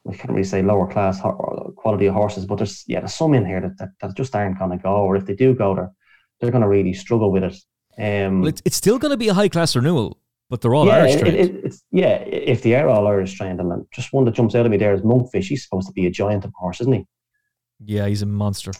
we 0.07 0.15
can't 0.15 0.29
really 0.31 0.43
say 0.43 0.61
lower 0.61 0.87
class 0.87 1.19
quality 1.21 2.05
of 2.05 2.13
horses, 2.13 2.45
but 2.45 2.55
there's 2.55 2.83
yeah, 2.87 3.01
there's 3.01 3.13
some 3.13 3.33
in 3.33 3.45
here 3.45 3.61
that, 3.61 3.77
that, 3.77 3.89
that 4.01 4.15
just 4.15 4.35
aren't 4.35 4.57
going 4.57 4.71
to 4.71 4.77
go, 4.77 4.95
or 4.95 5.15
if 5.15 5.25
they 5.25 5.35
do 5.35 5.53
go, 5.53 5.75
they're 5.75 5.91
they're 6.39 6.51
going 6.51 6.61
to 6.61 6.67
really 6.67 6.93
struggle 6.93 7.31
with 7.31 7.43
it. 7.43 7.57
Um, 7.99 8.41
well, 8.41 8.49
it's, 8.49 8.61
it's 8.63 8.77
still 8.77 8.99
going 8.99 9.11
to 9.11 9.17
be 9.17 9.27
a 9.27 9.33
high 9.33 9.49
class 9.49 9.75
renewal, 9.75 10.17
but 10.49 10.61
they're 10.61 10.73
all 10.73 10.87
yeah, 10.87 10.97
Irish 10.97 11.19
trained. 11.19 11.37
It, 11.37 11.65
it, 11.65 11.75
yeah, 11.91 12.15
if 12.25 12.63
they 12.63 12.75
are 12.75 12.87
all 12.87 13.07
Irish 13.07 13.33
trained, 13.33 13.59
and 13.59 13.85
just 13.91 14.13
one 14.13 14.25
that 14.25 14.35
jumps 14.35 14.55
out 14.55 14.65
at 14.65 14.71
me 14.71 14.77
there 14.77 14.93
is 14.93 15.01
Monkfish. 15.01 15.45
He's 15.45 15.63
supposed 15.63 15.87
to 15.87 15.93
be 15.93 16.05
a 16.05 16.11
giant 16.11 16.45
of 16.45 16.53
horse, 16.55 16.79
isn't 16.81 16.93
he? 16.93 17.05
Yeah, 17.83 18.07
he's 18.07 18.21
a 18.21 18.25
monster. 18.25 18.71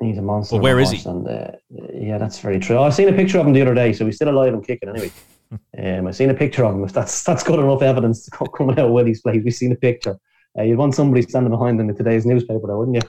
He's 0.00 0.18
a 0.18 0.22
monster. 0.22 0.56
Well, 0.56 0.62
where 0.62 0.80
is 0.80 0.90
he? 0.90 1.08
And, 1.08 1.26
uh, 1.26 1.52
yeah, 1.94 2.18
that's 2.18 2.38
very 2.38 2.58
true. 2.58 2.78
I've 2.78 2.94
seen 2.94 3.08
a 3.08 3.12
picture 3.12 3.38
of 3.38 3.46
him 3.46 3.52
the 3.52 3.62
other 3.62 3.74
day, 3.74 3.92
so 3.92 4.04
he's 4.04 4.16
still 4.16 4.28
alive 4.28 4.52
and 4.52 4.66
kicking 4.66 4.88
anyway. 4.88 5.10
um, 5.78 6.06
I've 6.06 6.16
seen 6.16 6.30
a 6.30 6.34
picture 6.34 6.64
of 6.64 6.74
him. 6.74 6.84
If 6.84 6.92
that's 6.92 7.24
that's 7.24 7.42
good 7.42 7.58
enough 7.58 7.82
evidence 7.82 8.28
coming 8.56 8.78
out 8.78 8.86
of 8.86 8.92
Willie's 8.92 9.22
place, 9.22 9.42
we've 9.44 9.54
seen 9.54 9.72
a 9.72 9.76
picture. 9.76 10.16
Uh, 10.58 10.62
you'd 10.62 10.78
want 10.78 10.94
somebody 10.94 11.22
standing 11.22 11.50
behind 11.50 11.78
them 11.78 11.90
in 11.90 11.96
today's 11.96 12.24
newspaper, 12.24 12.66
though, 12.66 12.78
wouldn't 12.78 12.96
you? 12.96 13.02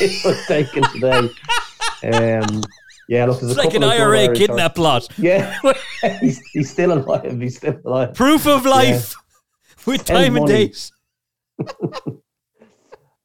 it 0.00 0.24
was 0.24 0.46
taken 0.46 0.82
today. 0.92 1.28
Um, 2.04 2.62
yeah, 3.08 3.26
look, 3.26 3.42
it's 3.42 3.56
like 3.56 3.74
an 3.74 3.84
IRA 3.84 4.34
kidnap 4.34 4.74
plot. 4.74 5.08
Yeah, 5.18 5.58
he's, 6.20 6.40
he's 6.52 6.70
still 6.70 6.92
alive. 6.92 7.40
He's 7.40 7.56
still 7.56 7.78
alive. 7.84 8.14
Proof 8.14 8.46
of 8.46 8.64
life 8.64 9.14
yeah. 9.14 9.74
with 9.86 10.04
time 10.04 10.36
and 10.36 10.46
date. 10.46 10.90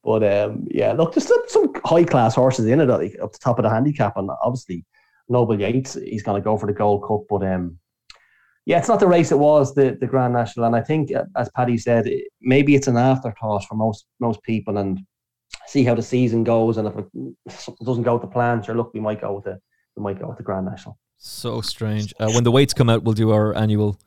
but 0.03 0.23
um, 0.23 0.67
yeah, 0.69 0.91
look, 0.93 1.13
there's 1.13 1.31
some 1.47 1.73
high 1.85 2.03
class 2.03 2.35
horses 2.35 2.65
in 2.65 2.81
it 2.81 2.89
up 2.89 2.99
the 2.99 3.39
top 3.39 3.59
of 3.59 3.63
the 3.63 3.69
handicap, 3.69 4.17
and 4.17 4.29
obviously 4.43 4.85
Noble 5.29 5.59
Yeats, 5.59 5.93
he's 5.93 6.23
going 6.23 6.41
to 6.41 6.43
go 6.43 6.57
for 6.57 6.65
the 6.65 6.73
Gold 6.73 7.07
Cup, 7.07 7.21
but 7.29 7.47
um, 7.47 7.77
yeah, 8.69 8.77
it's 8.77 8.87
not 8.87 8.99
the 8.99 9.07
race 9.07 9.31
it 9.31 9.39
was 9.39 9.73
the 9.73 9.97
the 9.99 10.05
Grand 10.05 10.31
National, 10.31 10.67
and 10.67 10.75
I 10.75 10.81
think 10.81 11.11
uh, 11.11 11.23
as 11.35 11.49
Paddy 11.55 11.75
said, 11.75 12.07
maybe 12.39 12.75
it's 12.75 12.85
an 12.87 12.97
afterthought 12.97 13.65
for 13.65 13.73
most 13.73 14.05
most 14.19 14.43
people, 14.43 14.77
and 14.77 14.99
see 15.65 15.83
how 15.83 15.95
the 15.95 16.03
season 16.03 16.43
goes, 16.43 16.77
and 16.77 16.87
if 16.87 16.95
it 16.95 17.83
doesn't 17.83 18.03
go 18.03 18.19
to 18.19 18.27
plan, 18.27 18.61
sure, 18.61 18.75
look, 18.75 18.93
we 18.93 18.99
might 18.99 19.21
go 19.21 19.39
to 19.39 19.57
we 19.95 20.03
might 20.03 20.19
go 20.19 20.27
with 20.27 20.37
the 20.37 20.43
Grand 20.43 20.67
National. 20.67 20.99
So 21.17 21.61
strange. 21.61 22.13
Uh, 22.19 22.29
when 22.29 22.43
the 22.43 22.51
weights 22.51 22.75
come 22.75 22.91
out, 22.91 23.01
we'll 23.01 23.15
do 23.15 23.31
our 23.31 23.55
annual 23.55 23.99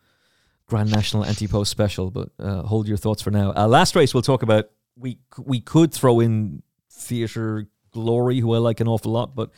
Grand 0.69 0.93
National 0.93 1.25
anti 1.25 1.49
post 1.49 1.73
special, 1.73 2.13
but 2.13 2.29
uh, 2.39 2.63
hold 2.63 2.87
your 2.87 2.97
thoughts 2.97 3.21
for 3.21 3.33
now. 3.33 3.53
Uh, 3.57 3.67
last 3.67 3.97
race 3.97 4.15
we'll 4.15 4.23
talk 4.23 4.45
about. 4.45 4.67
We 4.97 5.19
we 5.39 5.59
could 5.59 5.93
throw 5.93 6.21
in 6.21 6.63
Theatre 6.89 7.67
Glory, 7.91 8.39
who 8.39 8.55
I 8.55 8.59
like 8.59 8.79
an 8.79 8.87
awful 8.87 9.11
lot, 9.11 9.35
but 9.35 9.51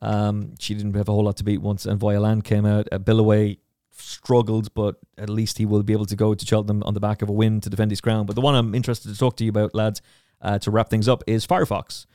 um, 0.00 0.54
she 0.60 0.74
didn't 0.74 0.94
have 0.94 1.08
a 1.08 1.12
whole 1.12 1.24
lot 1.24 1.38
to 1.38 1.44
beat 1.44 1.60
once. 1.60 1.86
And 1.86 1.98
Voyland 1.98 2.44
came 2.44 2.64
out. 2.64 2.86
Uh, 2.92 2.98
Billaway 2.98 3.58
struggled, 3.96 4.72
but 4.74 4.96
at 5.18 5.28
least 5.28 5.58
he 5.58 5.66
will 5.66 5.82
be 5.82 5.92
able 5.92 6.06
to 6.06 6.16
go 6.16 6.34
to 6.34 6.46
Cheltenham 6.46 6.82
on 6.84 6.94
the 6.94 7.00
back 7.00 7.22
of 7.22 7.28
a 7.28 7.32
win 7.32 7.60
to 7.60 7.70
defend 7.70 7.90
his 7.90 8.00
crown. 8.00 8.26
But 8.26 8.34
the 8.34 8.42
one 8.42 8.54
I'm 8.54 8.74
interested 8.74 9.12
to 9.12 9.18
talk 9.18 9.36
to 9.36 9.44
you 9.44 9.50
about, 9.50 9.74
lads, 9.74 10.02
uh, 10.40 10.58
to 10.60 10.70
wrap 10.70 10.90
things 10.90 11.08
up, 11.08 11.22
is 11.26 11.46
Firefox, 11.46 12.06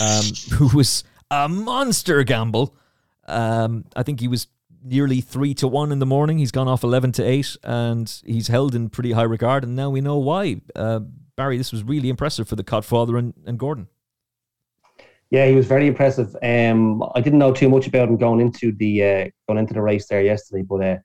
um, 0.00 0.58
who 0.58 0.76
was 0.76 1.04
a 1.30 1.48
monster 1.48 2.22
gamble. 2.24 2.74
Um, 3.26 3.84
I 3.94 4.02
think 4.02 4.20
he 4.20 4.28
was 4.28 4.46
nearly 4.84 5.20
three 5.20 5.54
to 5.54 5.66
one 5.66 5.90
in 5.92 5.98
the 5.98 6.06
morning. 6.06 6.38
He's 6.38 6.52
gone 6.52 6.68
off 6.68 6.84
eleven 6.84 7.12
to 7.12 7.24
eight, 7.24 7.56
and 7.64 8.12
he's 8.24 8.48
held 8.48 8.74
in 8.74 8.88
pretty 8.88 9.12
high 9.12 9.22
regard. 9.22 9.64
And 9.64 9.74
now 9.74 9.90
we 9.90 10.00
know 10.00 10.18
why. 10.18 10.60
Uh, 10.74 11.00
Barry, 11.36 11.58
this 11.58 11.72
was 11.72 11.82
really 11.82 12.08
impressive 12.08 12.48
for 12.48 12.56
the 12.56 12.64
Codfather 12.64 13.18
and, 13.18 13.34
and 13.46 13.58
Gordon. 13.58 13.88
Yeah, 15.30 15.46
he 15.46 15.54
was 15.54 15.66
very 15.66 15.86
impressive. 15.88 16.36
Um, 16.42 17.02
I 17.14 17.20
didn't 17.20 17.40
know 17.40 17.52
too 17.52 17.68
much 17.68 17.86
about 17.86 18.08
him 18.08 18.16
going 18.16 18.40
into 18.40 18.72
the 18.72 19.02
uh, 19.02 19.24
going 19.48 19.58
into 19.58 19.74
the 19.74 19.82
race 19.82 20.06
there 20.08 20.22
yesterday, 20.22 20.62
but 20.62 20.84
uh, 20.84 20.96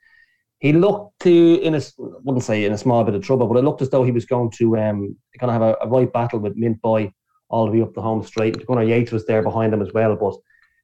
he 0.59 0.73
looked 0.73 1.19
to 1.21 1.59
in 1.61 1.73
a 1.73 1.81
wouldn't 1.97 2.43
say 2.43 2.65
in 2.65 2.71
a 2.71 2.77
small 2.77 3.03
bit 3.03 3.15
of 3.15 3.23
trouble, 3.23 3.47
but 3.47 3.57
it 3.57 3.63
looked 3.63 3.81
as 3.81 3.89
though 3.89 4.03
he 4.03 4.11
was 4.11 4.25
going 4.25 4.51
to 4.51 4.77
um 4.77 5.17
going 5.39 5.47
to 5.47 5.53
have 5.53 5.61
a, 5.63 5.75
a 5.81 5.87
right 5.87 6.11
battle 6.13 6.39
with 6.39 6.55
Mint 6.55 6.79
Boy 6.81 7.11
all 7.49 7.65
the 7.65 7.71
way 7.71 7.81
up 7.81 7.93
the 7.93 8.01
home 8.01 8.23
straight. 8.23 8.65
Gunnar 8.65 8.83
Yates 8.83 9.11
was 9.11 9.25
there 9.25 9.41
behind 9.41 9.73
him 9.73 9.81
as 9.81 9.91
well, 9.93 10.15
but 10.15 10.35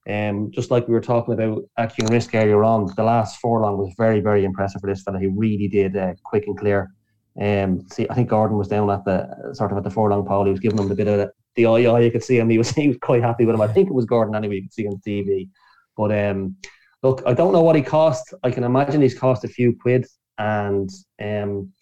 um, 0.07 0.51
just 0.51 0.71
like 0.71 0.87
we 0.87 0.93
were 0.93 1.01
talking 1.01 1.33
about 1.33 1.63
Aucunrisque 1.77 2.33
earlier 2.33 2.63
on, 2.63 2.91
the 2.95 3.03
last 3.03 3.39
furlong 3.39 3.77
was 3.77 3.93
very, 3.97 4.21
very 4.21 4.45
impressive 4.45 4.81
for 4.81 4.87
this 4.87 5.03
fella. 5.03 5.19
He 5.19 5.27
really 5.27 5.67
did 5.67 5.97
uh, 5.97 6.13
quick 6.23 6.45
and 6.47 6.57
clear. 6.57 6.91
Um, 7.39 7.85
see, 7.91 8.07
I 8.09 8.15
think 8.15 8.29
Gordon 8.29 8.57
was 8.57 8.69
down 8.69 8.89
at 8.89 9.03
the 9.05 9.53
sort 9.53 9.71
of 9.71 9.77
at 9.77 9.83
the 9.83 9.89
furlong 9.89 10.25
pole. 10.25 10.45
He 10.45 10.51
was 10.51 10.59
giving 10.59 10.79
him 10.79 10.89
a 10.89 10.95
bit 10.95 11.07
of 11.07 11.29
the 11.57 11.65
eye. 11.65 11.99
You 11.99 12.11
could 12.11 12.23
see 12.23 12.37
him. 12.37 12.49
He 12.49 12.57
was 12.57 12.69
he 12.83 12.87
was 12.87 12.97
quite 13.01 13.21
happy 13.21 13.45
with 13.45 13.55
him. 13.55 13.61
I 13.61 13.67
think 13.67 13.89
it 13.89 13.93
was 13.93 14.05
Gordon 14.05 14.35
anyway. 14.35 14.55
You 14.55 14.61
could 14.63 14.73
see 14.73 14.85
him 14.85 14.93
on 14.93 15.01
TV. 15.05 15.49
But 15.97 16.11
um, 16.17 16.55
look, 17.03 17.23
I 17.25 17.33
don't 17.33 17.51
know 17.51 17.63
what 17.63 17.75
he 17.75 17.81
cost. 17.81 18.33
I 18.43 18.51
can 18.51 18.63
imagine 18.63 19.01
he's 19.01 19.17
cost 19.17 19.43
a 19.43 19.49
few 19.49 19.75
quid. 19.75 20.05
And 20.37 20.89
um, 21.21 21.73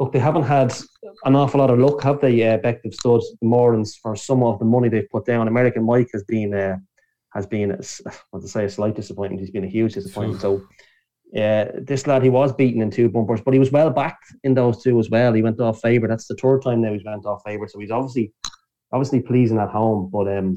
look, 0.00 0.12
they 0.12 0.18
haven't 0.18 0.44
had 0.44 0.74
an 1.24 1.36
awful 1.36 1.60
lot 1.60 1.70
of 1.70 1.78
luck, 1.78 2.02
have 2.02 2.20
they? 2.20 2.42
Uh, 2.42 2.58
Bective 2.58 2.94
Studs, 2.94 3.36
Morans 3.42 3.96
for 3.96 4.16
some 4.16 4.42
of 4.42 4.58
the 4.58 4.64
money 4.64 4.88
they've 4.88 5.10
put 5.10 5.26
down. 5.26 5.46
American 5.46 5.84
Mike 5.84 6.08
has 6.12 6.24
been 6.24 6.54
uh, 6.54 6.76
has 7.34 7.46
been, 7.46 7.70
what 8.30 8.40
to 8.40 8.48
say, 8.48 8.64
a 8.64 8.70
slight 8.70 8.96
disappointment. 8.96 9.40
He's 9.40 9.50
been 9.50 9.64
a 9.64 9.68
huge 9.68 9.94
disappointment. 9.94 10.40
so. 10.40 10.62
Yeah, 11.32 11.72
this 11.82 12.06
lad 12.06 12.22
he 12.22 12.30
was 12.30 12.52
beaten 12.52 12.80
in 12.80 12.92
two 12.92 13.08
bumpers, 13.08 13.40
but 13.40 13.54
he 13.54 13.58
was 13.58 13.72
well 13.72 13.90
backed 13.90 14.36
in 14.44 14.54
those 14.54 14.80
two 14.80 15.00
as 15.00 15.10
well. 15.10 15.32
He 15.32 15.42
went 15.42 15.58
off 15.58 15.80
favourite. 15.80 16.08
That's 16.08 16.28
the 16.28 16.36
third 16.36 16.62
time 16.62 16.80
now 16.80 16.92
he's 16.92 17.04
went 17.04 17.26
off 17.26 17.42
favourite, 17.44 17.72
so 17.72 17.80
he's 17.80 17.90
obviously 17.90 18.32
obviously 18.94 19.20
pleasing 19.20 19.58
at 19.58 19.68
home. 19.68 20.08
But 20.12 20.28
um, 20.38 20.56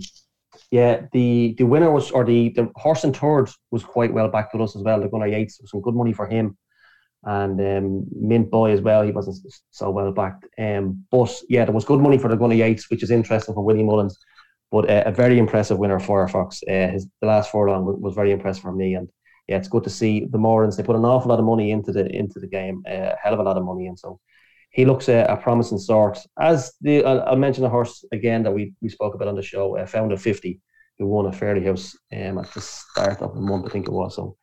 yeah, 0.71 1.07
the 1.11 1.55
the 1.57 1.65
winner 1.65 1.91
was 1.91 2.11
or 2.11 2.23
the 2.23 2.49
the 2.49 2.69
horse 2.75 3.03
and 3.03 3.15
third 3.15 3.49
was 3.71 3.83
quite 3.83 4.13
well 4.13 4.29
backed 4.29 4.53
with 4.53 4.61
us 4.61 4.75
as 4.75 4.83
well. 4.83 5.01
The 5.01 5.09
Gunnar 5.09 5.27
Yates 5.27 5.59
was 5.59 5.71
some 5.71 5.81
good 5.81 5.95
money 5.95 6.13
for 6.13 6.27
him, 6.27 6.57
and 7.23 7.59
um, 7.59 8.05
Mint 8.11 8.49
Boy 8.51 8.71
as 8.71 8.81
well. 8.81 9.03
He 9.03 9.11
wasn't 9.11 9.37
so 9.71 9.89
well 9.89 10.11
backed. 10.11 10.45
Um, 10.57 11.03
but 11.11 11.33
yeah, 11.49 11.65
there 11.65 11.73
was 11.73 11.85
good 11.85 11.99
money 11.99 12.17
for 12.17 12.29
the 12.29 12.37
Gunnar 12.37 12.55
Yates, 12.55 12.89
which 12.89 13.03
is 13.03 13.11
interesting 13.11 13.55
for 13.55 13.65
Willie 13.65 13.83
Mullins. 13.83 14.17
But 14.71 14.89
uh, 14.89 15.03
a 15.05 15.11
very 15.11 15.39
impressive 15.39 15.77
winner 15.77 15.99
for 15.99 16.27
Firefox. 16.27 16.61
Uh, 16.67 16.91
his 16.91 17.07
the 17.21 17.27
last 17.27 17.51
furlong 17.51 17.85
was, 17.85 17.97
was 17.99 18.15
very 18.15 18.31
impressive 18.31 18.63
for 18.63 18.73
me, 18.73 18.95
and 18.95 19.09
yeah, 19.47 19.57
it's 19.57 19.69
good 19.69 19.83
to 19.85 19.89
see 19.89 20.27
the 20.29 20.37
Morans. 20.37 20.75
They 20.75 20.83
put 20.83 20.97
an 20.97 21.05
awful 21.05 21.29
lot 21.29 21.39
of 21.39 21.45
money 21.45 21.71
into 21.71 21.91
the 21.91 22.05
into 22.13 22.39
the 22.39 22.47
game, 22.47 22.83
uh, 22.87 23.13
a 23.13 23.15
hell 23.21 23.33
of 23.33 23.39
a 23.39 23.43
lot 23.43 23.57
of 23.57 23.63
money, 23.63 23.87
and 23.87 23.97
so 23.97 24.19
he 24.69 24.85
looks 24.85 25.09
a, 25.09 25.25
a 25.29 25.37
promising 25.37 25.77
sort. 25.77 26.19
As 26.39 26.73
the 26.81 27.03
I'll, 27.03 27.35
mention 27.35 27.63
a 27.63 27.69
horse 27.69 28.05
again 28.11 28.43
that 28.43 28.51
we, 28.51 28.73
we 28.81 28.89
spoke 28.89 29.15
about 29.15 29.27
on 29.27 29.35
the 29.35 29.41
show, 29.41 29.77
uh, 29.77 29.85
Found 29.85 30.11
a 30.11 30.17
Fifty, 30.17 30.59
who 30.97 31.07
won 31.07 31.25
a 31.25 31.31
Fairyhouse 31.31 31.95
um, 32.13 32.37
at 32.37 32.51
the 32.53 32.61
start 32.61 33.21
of 33.21 33.33
the 33.33 33.41
month, 33.41 33.65
I 33.65 33.69
think 33.69 33.87
it 33.87 33.93
was. 33.93 34.15
So, 34.15 34.37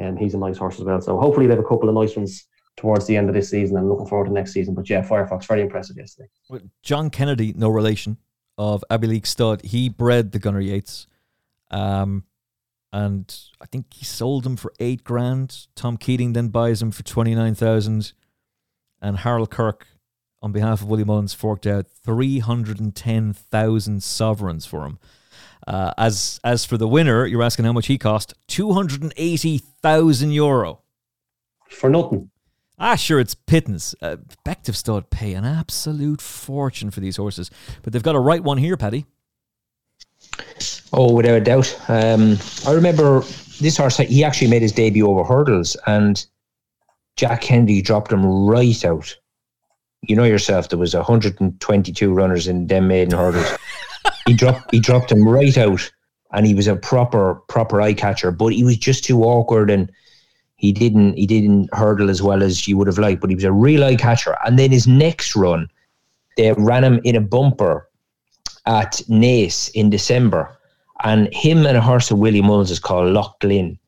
um, 0.00 0.16
he's 0.16 0.34
a 0.34 0.38
nice 0.38 0.58
horse 0.58 0.78
as 0.78 0.84
well. 0.84 1.00
So 1.00 1.18
hopefully 1.18 1.46
they 1.46 1.54
have 1.54 1.64
a 1.64 1.68
couple 1.68 1.88
of 1.88 1.94
nice 1.94 2.16
ones 2.16 2.46
towards 2.76 3.06
the 3.06 3.16
end 3.16 3.28
of 3.28 3.34
this 3.34 3.50
season 3.50 3.76
I'm 3.76 3.88
looking 3.88 4.06
forward 4.06 4.26
to 4.26 4.32
next 4.32 4.52
season. 4.52 4.74
But 4.74 4.90
yeah, 4.90 5.02
Firefox 5.02 5.46
very 5.46 5.62
impressive 5.62 5.96
yesterday. 5.96 6.28
John 6.82 7.10
Kennedy, 7.10 7.52
no 7.56 7.68
relation 7.68 8.18
of 8.58 8.84
Abbeyleix 8.90 9.26
Stud, 9.26 9.64
he 9.64 9.88
bred 9.88 10.32
the 10.32 10.38
Gunnar 10.38 10.60
Yates. 10.60 11.06
Um, 11.70 12.24
and 12.92 13.36
I 13.60 13.66
think 13.66 13.92
he 13.92 14.04
sold 14.04 14.46
him 14.46 14.56
for 14.56 14.72
eight 14.78 15.02
grand. 15.02 15.66
Tom 15.74 15.96
Keating 15.96 16.32
then 16.32 16.48
buys 16.48 16.80
him 16.80 16.92
for 16.92 17.02
twenty 17.02 17.34
nine 17.34 17.54
thousand 17.54 18.12
and 19.04 19.18
Harold 19.18 19.50
Kirk, 19.50 19.86
on 20.42 20.50
behalf 20.50 20.80
of 20.80 20.88
Willie 20.88 21.04
Mullins, 21.04 21.34
forked 21.34 21.66
out 21.66 21.86
310,000 21.86 24.02
sovereigns 24.02 24.64
for 24.64 24.86
him. 24.86 24.98
Uh, 25.66 25.92
as 25.96 26.40
as 26.42 26.64
for 26.64 26.76
the 26.76 26.88
winner, 26.88 27.26
you're 27.26 27.42
asking 27.42 27.66
how 27.66 27.72
much 27.72 27.86
he 27.86 27.98
cost? 27.98 28.34
280,000 28.48 30.30
euro. 30.30 30.80
For 31.68 31.88
nothing. 31.88 32.30
Ah, 32.78 32.96
sure, 32.96 33.20
it's 33.20 33.34
pittance. 33.34 33.94
Uh, 34.02 34.16
Bective 34.44 34.74
Stud 34.74 35.10
pay 35.10 35.34
an 35.34 35.44
absolute 35.44 36.20
fortune 36.20 36.90
for 36.90 36.98
these 37.00 37.16
horses, 37.16 37.50
but 37.82 37.92
they've 37.92 38.02
got 38.02 38.16
a 38.16 38.20
right 38.20 38.42
one 38.42 38.58
here, 38.58 38.76
Paddy. 38.76 39.06
Oh, 40.92 41.12
without 41.12 41.36
a 41.36 41.40
doubt. 41.40 41.72
Um, 41.88 42.36
I 42.66 42.72
remember 42.72 43.20
this 43.60 43.76
horse, 43.76 43.98
he 43.98 44.24
actually 44.24 44.48
made 44.48 44.62
his 44.62 44.72
debut 44.72 45.06
over 45.06 45.22
hurdles, 45.24 45.76
and 45.86 46.26
Jack 47.16 47.42
Kennedy 47.42 47.80
dropped 47.80 48.12
him 48.12 48.24
right 48.24 48.84
out. 48.84 49.16
You 50.02 50.16
know 50.16 50.24
yourself, 50.24 50.68
there 50.68 50.78
was 50.78 50.94
122 50.94 52.12
runners 52.12 52.48
in 52.48 52.66
them 52.66 52.88
maiden 52.88 53.16
hurdles. 53.16 53.56
he 54.26 54.34
dropped 54.34 54.70
he 54.72 54.80
dropped 54.80 55.12
him 55.12 55.26
right 55.26 55.56
out, 55.56 55.90
and 56.32 56.46
he 56.46 56.54
was 56.54 56.66
a 56.66 56.76
proper 56.76 57.36
proper 57.48 57.80
eye 57.80 57.94
catcher. 57.94 58.30
But 58.30 58.52
he 58.52 58.64
was 58.64 58.76
just 58.76 59.04
too 59.04 59.22
awkward, 59.22 59.70
and 59.70 59.90
he 60.56 60.72
didn't 60.72 61.16
he 61.16 61.26
didn't 61.26 61.72
hurdle 61.72 62.10
as 62.10 62.22
well 62.22 62.42
as 62.42 62.68
you 62.68 62.76
would 62.76 62.88
have 62.88 62.98
liked. 62.98 63.20
But 63.20 63.30
he 63.30 63.36
was 63.36 63.44
a 63.44 63.52
real 63.52 63.84
eye 63.84 63.96
catcher. 63.96 64.36
And 64.44 64.58
then 64.58 64.72
his 64.72 64.86
next 64.86 65.34
run, 65.36 65.68
they 66.36 66.52
ran 66.52 66.84
him 66.84 67.00
in 67.04 67.16
a 67.16 67.20
bumper 67.20 67.88
at 68.66 69.00
Naas 69.08 69.70
in 69.74 69.88
December, 69.88 70.54
and 71.04 71.32
him 71.32 71.64
and 71.64 71.76
a 71.76 71.80
horse 71.80 72.10
of 72.10 72.18
Willie 72.18 72.42
Mullins 72.42 72.70
is 72.70 72.80
called 72.80 73.12
Loch 73.12 73.38
Glynn. 73.40 73.78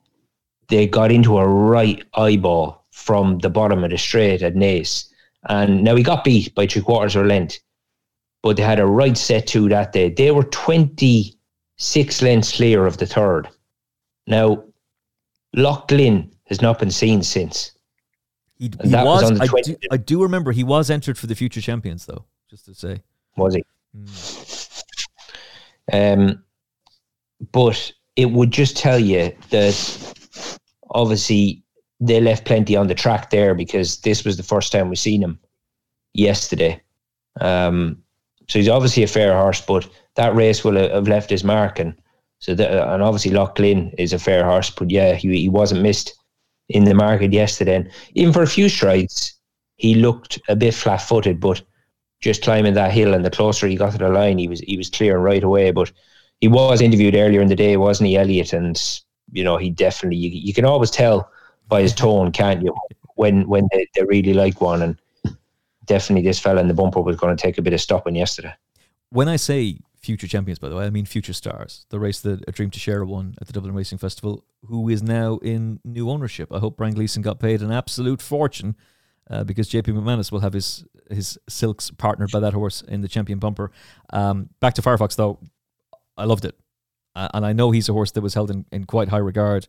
They 0.68 0.86
got 0.86 1.12
into 1.12 1.38
a 1.38 1.46
right 1.46 2.02
eyeball 2.14 2.85
from 2.96 3.38
the 3.40 3.50
bottom 3.50 3.84
of 3.84 3.90
the 3.90 3.98
straight 3.98 4.42
at 4.42 4.54
Naas. 4.54 5.04
And 5.50 5.84
now 5.84 5.94
he 5.94 6.02
got 6.02 6.24
beat 6.24 6.54
by 6.54 6.66
three 6.66 6.80
quarters 6.80 7.14
of 7.14 7.26
a 7.26 7.28
length, 7.28 7.58
but 8.42 8.56
they 8.56 8.62
had 8.62 8.80
a 8.80 8.86
right 8.86 9.16
set 9.16 9.46
to 9.48 9.68
that 9.68 9.92
day. 9.92 10.08
They 10.08 10.30
were 10.30 10.44
26 10.44 12.22
lengths 12.22 12.56
clear 12.56 12.86
of 12.86 12.96
the 12.96 13.06
third. 13.06 13.48
Now, 14.26 14.64
Loch 15.54 15.88
Glynn 15.88 16.32
has 16.46 16.62
not 16.62 16.78
been 16.78 16.90
seen 16.90 17.22
since. 17.22 17.72
He, 18.58 18.72
he 18.82 18.94
was, 18.94 19.30
was 19.30 19.40
I, 19.40 19.46
do, 19.46 19.76
I 19.90 19.98
do 19.98 20.22
remember 20.22 20.50
he 20.50 20.64
was 20.64 20.88
entered 20.88 21.18
for 21.18 21.26
the 21.26 21.34
future 21.34 21.60
champions, 21.60 22.06
though. 22.06 22.24
just 22.48 22.64
to 22.64 22.74
say. 22.74 23.02
Was 23.36 23.54
he? 23.54 23.64
Um, 25.92 26.42
but 27.52 27.92
it 28.16 28.30
would 28.30 28.50
just 28.50 28.78
tell 28.78 28.98
you 28.98 29.36
that 29.50 30.14
obviously 30.90 31.62
they 32.00 32.20
left 32.20 32.44
plenty 32.44 32.76
on 32.76 32.88
the 32.88 32.94
track 32.94 33.30
there 33.30 33.54
because 33.54 33.98
this 34.00 34.24
was 34.24 34.36
the 34.36 34.42
first 34.42 34.72
time 34.72 34.88
we 34.88 34.96
seen 34.96 35.22
him 35.22 35.38
yesterday. 36.12 36.80
Um, 37.40 38.02
so 38.48 38.58
he's 38.58 38.68
obviously 38.68 39.02
a 39.02 39.08
fair 39.08 39.34
horse, 39.34 39.60
but 39.60 39.88
that 40.14 40.34
race 40.34 40.64
will 40.64 40.76
have 40.76 41.08
left 41.08 41.30
his 41.30 41.44
mark. 41.44 41.78
And 41.78 41.94
so, 42.38 42.52
and 42.52 43.02
obviously 43.02 43.32
Loch 43.32 43.56
Glynn 43.56 43.92
is 43.98 44.12
a 44.12 44.18
fair 44.18 44.44
horse, 44.44 44.70
but 44.70 44.90
yeah, 44.90 45.14
he, 45.14 45.40
he 45.40 45.48
wasn't 45.48 45.82
missed 45.82 46.14
in 46.68 46.84
the 46.84 46.94
market 46.94 47.32
yesterday. 47.32 47.76
And 47.76 47.90
even 48.14 48.32
for 48.32 48.42
a 48.42 48.46
few 48.46 48.68
strides, 48.68 49.34
he 49.76 49.94
looked 49.94 50.38
a 50.48 50.56
bit 50.56 50.74
flat 50.74 50.98
footed, 50.98 51.40
but 51.40 51.62
just 52.20 52.42
climbing 52.42 52.74
that 52.74 52.92
hill 52.92 53.14
and 53.14 53.24
the 53.24 53.30
closer 53.30 53.66
he 53.66 53.76
got 53.76 53.92
to 53.92 53.98
the 53.98 54.08
line, 54.08 54.38
he 54.38 54.48
was 54.48 54.60
he 54.60 54.76
was 54.76 54.90
clear 54.90 55.18
right 55.18 55.44
away. 55.44 55.70
But 55.70 55.92
he 56.40 56.48
was 56.48 56.80
interviewed 56.80 57.14
earlier 57.14 57.42
in 57.42 57.48
the 57.48 57.56
day, 57.56 57.76
wasn't 57.76 58.08
he, 58.08 58.16
Elliott? 58.16 58.52
And 58.52 58.80
you 59.32 59.44
know, 59.44 59.56
he 59.58 59.70
definitely 59.70 60.16
you, 60.16 60.30
you 60.30 60.54
can 60.54 60.64
always 60.64 60.90
tell 60.90 61.30
by 61.68 61.82
his 61.82 61.94
tone, 61.94 62.32
can't 62.32 62.62
you, 62.62 62.74
when 63.14 63.46
when 63.48 63.68
they, 63.72 63.86
they 63.94 64.04
really 64.04 64.34
like 64.34 64.60
one. 64.60 64.82
And 64.82 64.98
definitely 65.84 66.28
this 66.28 66.38
fella 66.38 66.60
in 66.60 66.68
the 66.68 66.74
bumper 66.74 67.00
was 67.00 67.16
going 67.16 67.36
to 67.36 67.40
take 67.40 67.58
a 67.58 67.62
bit 67.62 67.72
of 67.72 67.80
stopping 67.80 68.16
yesterday. 68.16 68.52
When 69.10 69.28
I 69.28 69.36
say 69.36 69.78
future 70.00 70.26
champions, 70.26 70.58
by 70.58 70.68
the 70.68 70.76
way, 70.76 70.84
I 70.84 70.90
mean 70.90 71.04
future 71.04 71.32
stars. 71.32 71.86
The 71.90 71.98
race 71.98 72.20
that 72.20 72.44
A 72.48 72.52
Dream 72.52 72.70
to 72.70 72.78
Share 72.78 73.04
won 73.04 73.34
at 73.40 73.46
the 73.46 73.52
Dublin 73.52 73.74
Racing 73.74 73.98
Festival, 73.98 74.44
who 74.66 74.88
is 74.88 75.02
now 75.02 75.38
in 75.38 75.80
new 75.84 76.10
ownership. 76.10 76.52
I 76.52 76.58
hope 76.58 76.76
Brian 76.76 76.94
Gleeson 76.94 77.22
got 77.22 77.40
paid 77.40 77.62
an 77.62 77.72
absolute 77.72 78.22
fortune 78.22 78.76
uh, 79.30 79.44
because 79.44 79.68
JP 79.68 79.98
McManus 79.98 80.30
will 80.30 80.40
have 80.40 80.52
his 80.52 80.84
his 81.10 81.38
silks 81.48 81.90
partnered 81.90 82.32
by 82.32 82.40
that 82.40 82.52
horse 82.52 82.82
in 82.82 83.00
the 83.00 83.08
champion 83.08 83.38
bumper. 83.38 83.70
Um, 84.10 84.50
back 84.60 84.74
to 84.74 84.82
Firefox 84.82 85.16
though, 85.16 85.38
I 86.16 86.24
loved 86.24 86.44
it, 86.44 86.56
uh, 87.14 87.28
and 87.34 87.46
I 87.46 87.52
know 87.52 87.70
he's 87.70 87.88
a 87.88 87.92
horse 87.92 88.10
that 88.12 88.22
was 88.22 88.34
held 88.34 88.50
in, 88.50 88.64
in 88.72 88.84
quite 88.84 89.08
high 89.08 89.18
regard 89.18 89.68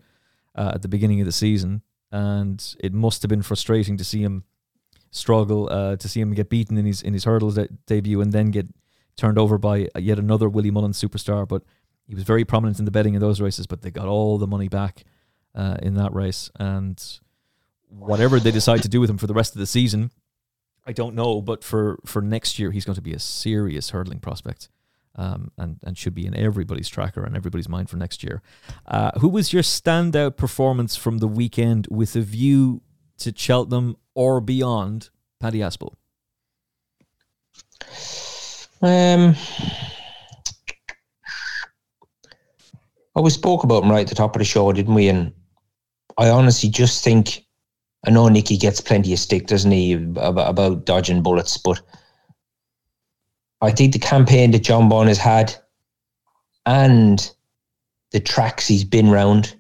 uh, 0.58 0.72
at 0.74 0.82
the 0.82 0.88
beginning 0.88 1.22
of 1.22 1.26
the 1.26 1.32
season, 1.32 1.82
and 2.12 2.76
it 2.80 2.94
must 2.94 3.22
have 3.22 3.30
been 3.30 3.42
frustrating 3.42 3.98
to 3.98 4.04
see 4.04 4.22
him 4.22 4.44
struggle, 5.12 5.70
uh, 5.72 5.96
to 5.98 6.10
see 6.10 6.20
him 6.20 6.34
get 6.34 6.50
beaten 6.50 6.78
in 6.78 6.86
his 6.86 7.02
in 7.02 7.14
his 7.14 7.26
hurdles 7.26 7.56
de- 7.56 7.70
debut, 7.86 8.22
and 8.22 8.34
then 8.34 8.52
get 8.52 8.68
turned 9.16 9.38
over 9.38 9.58
by 9.58 9.88
yet 9.98 10.20
another 10.20 10.50
Willie 10.50 10.72
Mullins 10.72 11.02
superstar. 11.02 11.48
But 11.48 11.64
he 12.06 12.16
was 12.16 12.24
very 12.24 12.46
prominent 12.46 12.80
in 12.80 12.86
the 12.86 12.92
betting 12.92 13.14
in 13.14 13.22
those 13.22 13.42
races, 13.42 13.68
but 13.68 13.82
they 13.82 13.92
got 13.92 14.08
all 14.08 14.38
the 14.38 14.48
money 14.48 14.68
back 14.68 15.04
uh, 15.56 15.78
in 15.82 15.96
that 15.96 16.14
race, 16.14 16.50
and 16.60 17.02
whatever 17.90 18.40
they 18.40 18.52
decide 18.52 18.82
to 18.84 18.90
do 18.90 19.00
with 19.00 19.10
him 19.10 19.18
for 19.18 19.28
the 19.28 19.34
rest 19.34 19.54
of 19.56 19.60
the 19.60 19.66
season, 19.66 20.12
I 20.86 20.92
don't 20.94 21.16
know. 21.16 21.42
But 21.42 21.64
for 21.64 22.00
for 22.06 22.22
next 22.22 22.60
year, 22.60 22.72
he's 22.72 22.86
going 22.86 22.96
to 22.96 23.02
be 23.02 23.14
a 23.14 23.20
serious 23.20 23.90
hurdling 23.92 24.20
prospect. 24.20 24.70
Um, 25.20 25.52
and 25.58 25.80
and 25.84 25.98
should 25.98 26.14
be 26.14 26.28
in 26.28 26.36
everybody's 26.36 26.88
tracker 26.88 27.24
and 27.24 27.36
everybody's 27.36 27.68
mind 27.68 27.90
for 27.90 27.98
next 27.98 28.24
year. 28.24 28.44
Uh, 28.86 29.12
who 29.20 29.28
was 29.28 29.52
your 29.52 29.64
standout 29.64 30.38
performance 30.38 30.96
from 30.96 31.18
the 31.18 31.28
weekend 31.28 31.88
with 31.90 32.16
a 32.16 32.22
view 32.22 32.82
to 33.18 33.34
Cheltenham 33.36 33.98
or 34.14 34.40
beyond, 34.40 35.10
Paddy 35.40 35.64
Aspell? 35.64 35.96
Um, 38.82 39.36
well, 43.16 43.24
we 43.24 43.32
spoke 43.32 43.64
about 43.64 43.84
him 43.84 43.92
right 43.92 44.02
at 44.02 44.08
the 44.08 44.16
top 44.16 44.36
of 44.36 44.40
the 44.40 44.46
show, 44.46 44.72
didn't 44.72 44.94
we? 44.94 45.08
And 45.08 45.34
I 46.20 46.30
honestly 46.30 46.70
just 46.70 47.04
think 47.04 47.48
I 48.06 48.12
know 48.12 48.28
Nicky 48.28 48.58
gets 48.58 48.80
plenty 48.80 49.14
of 49.14 49.20
stick, 49.20 49.48
doesn't 49.48 49.72
he, 49.72 49.94
about, 49.94 50.50
about 50.50 50.86
dodging 50.86 51.24
bullets, 51.24 51.58
but 51.58 51.82
I 53.62 53.72
think 53.72 53.94
the 53.94 54.00
campaign 54.00 54.52
that 54.52 54.64
Jonbon 54.64 55.08
has 55.08 55.18
had 55.18 55.56
and 56.66 57.32
the 58.12 58.20
tracks 58.20 58.68
he's 58.68 58.84
been 58.84 59.10
round, 59.10 59.56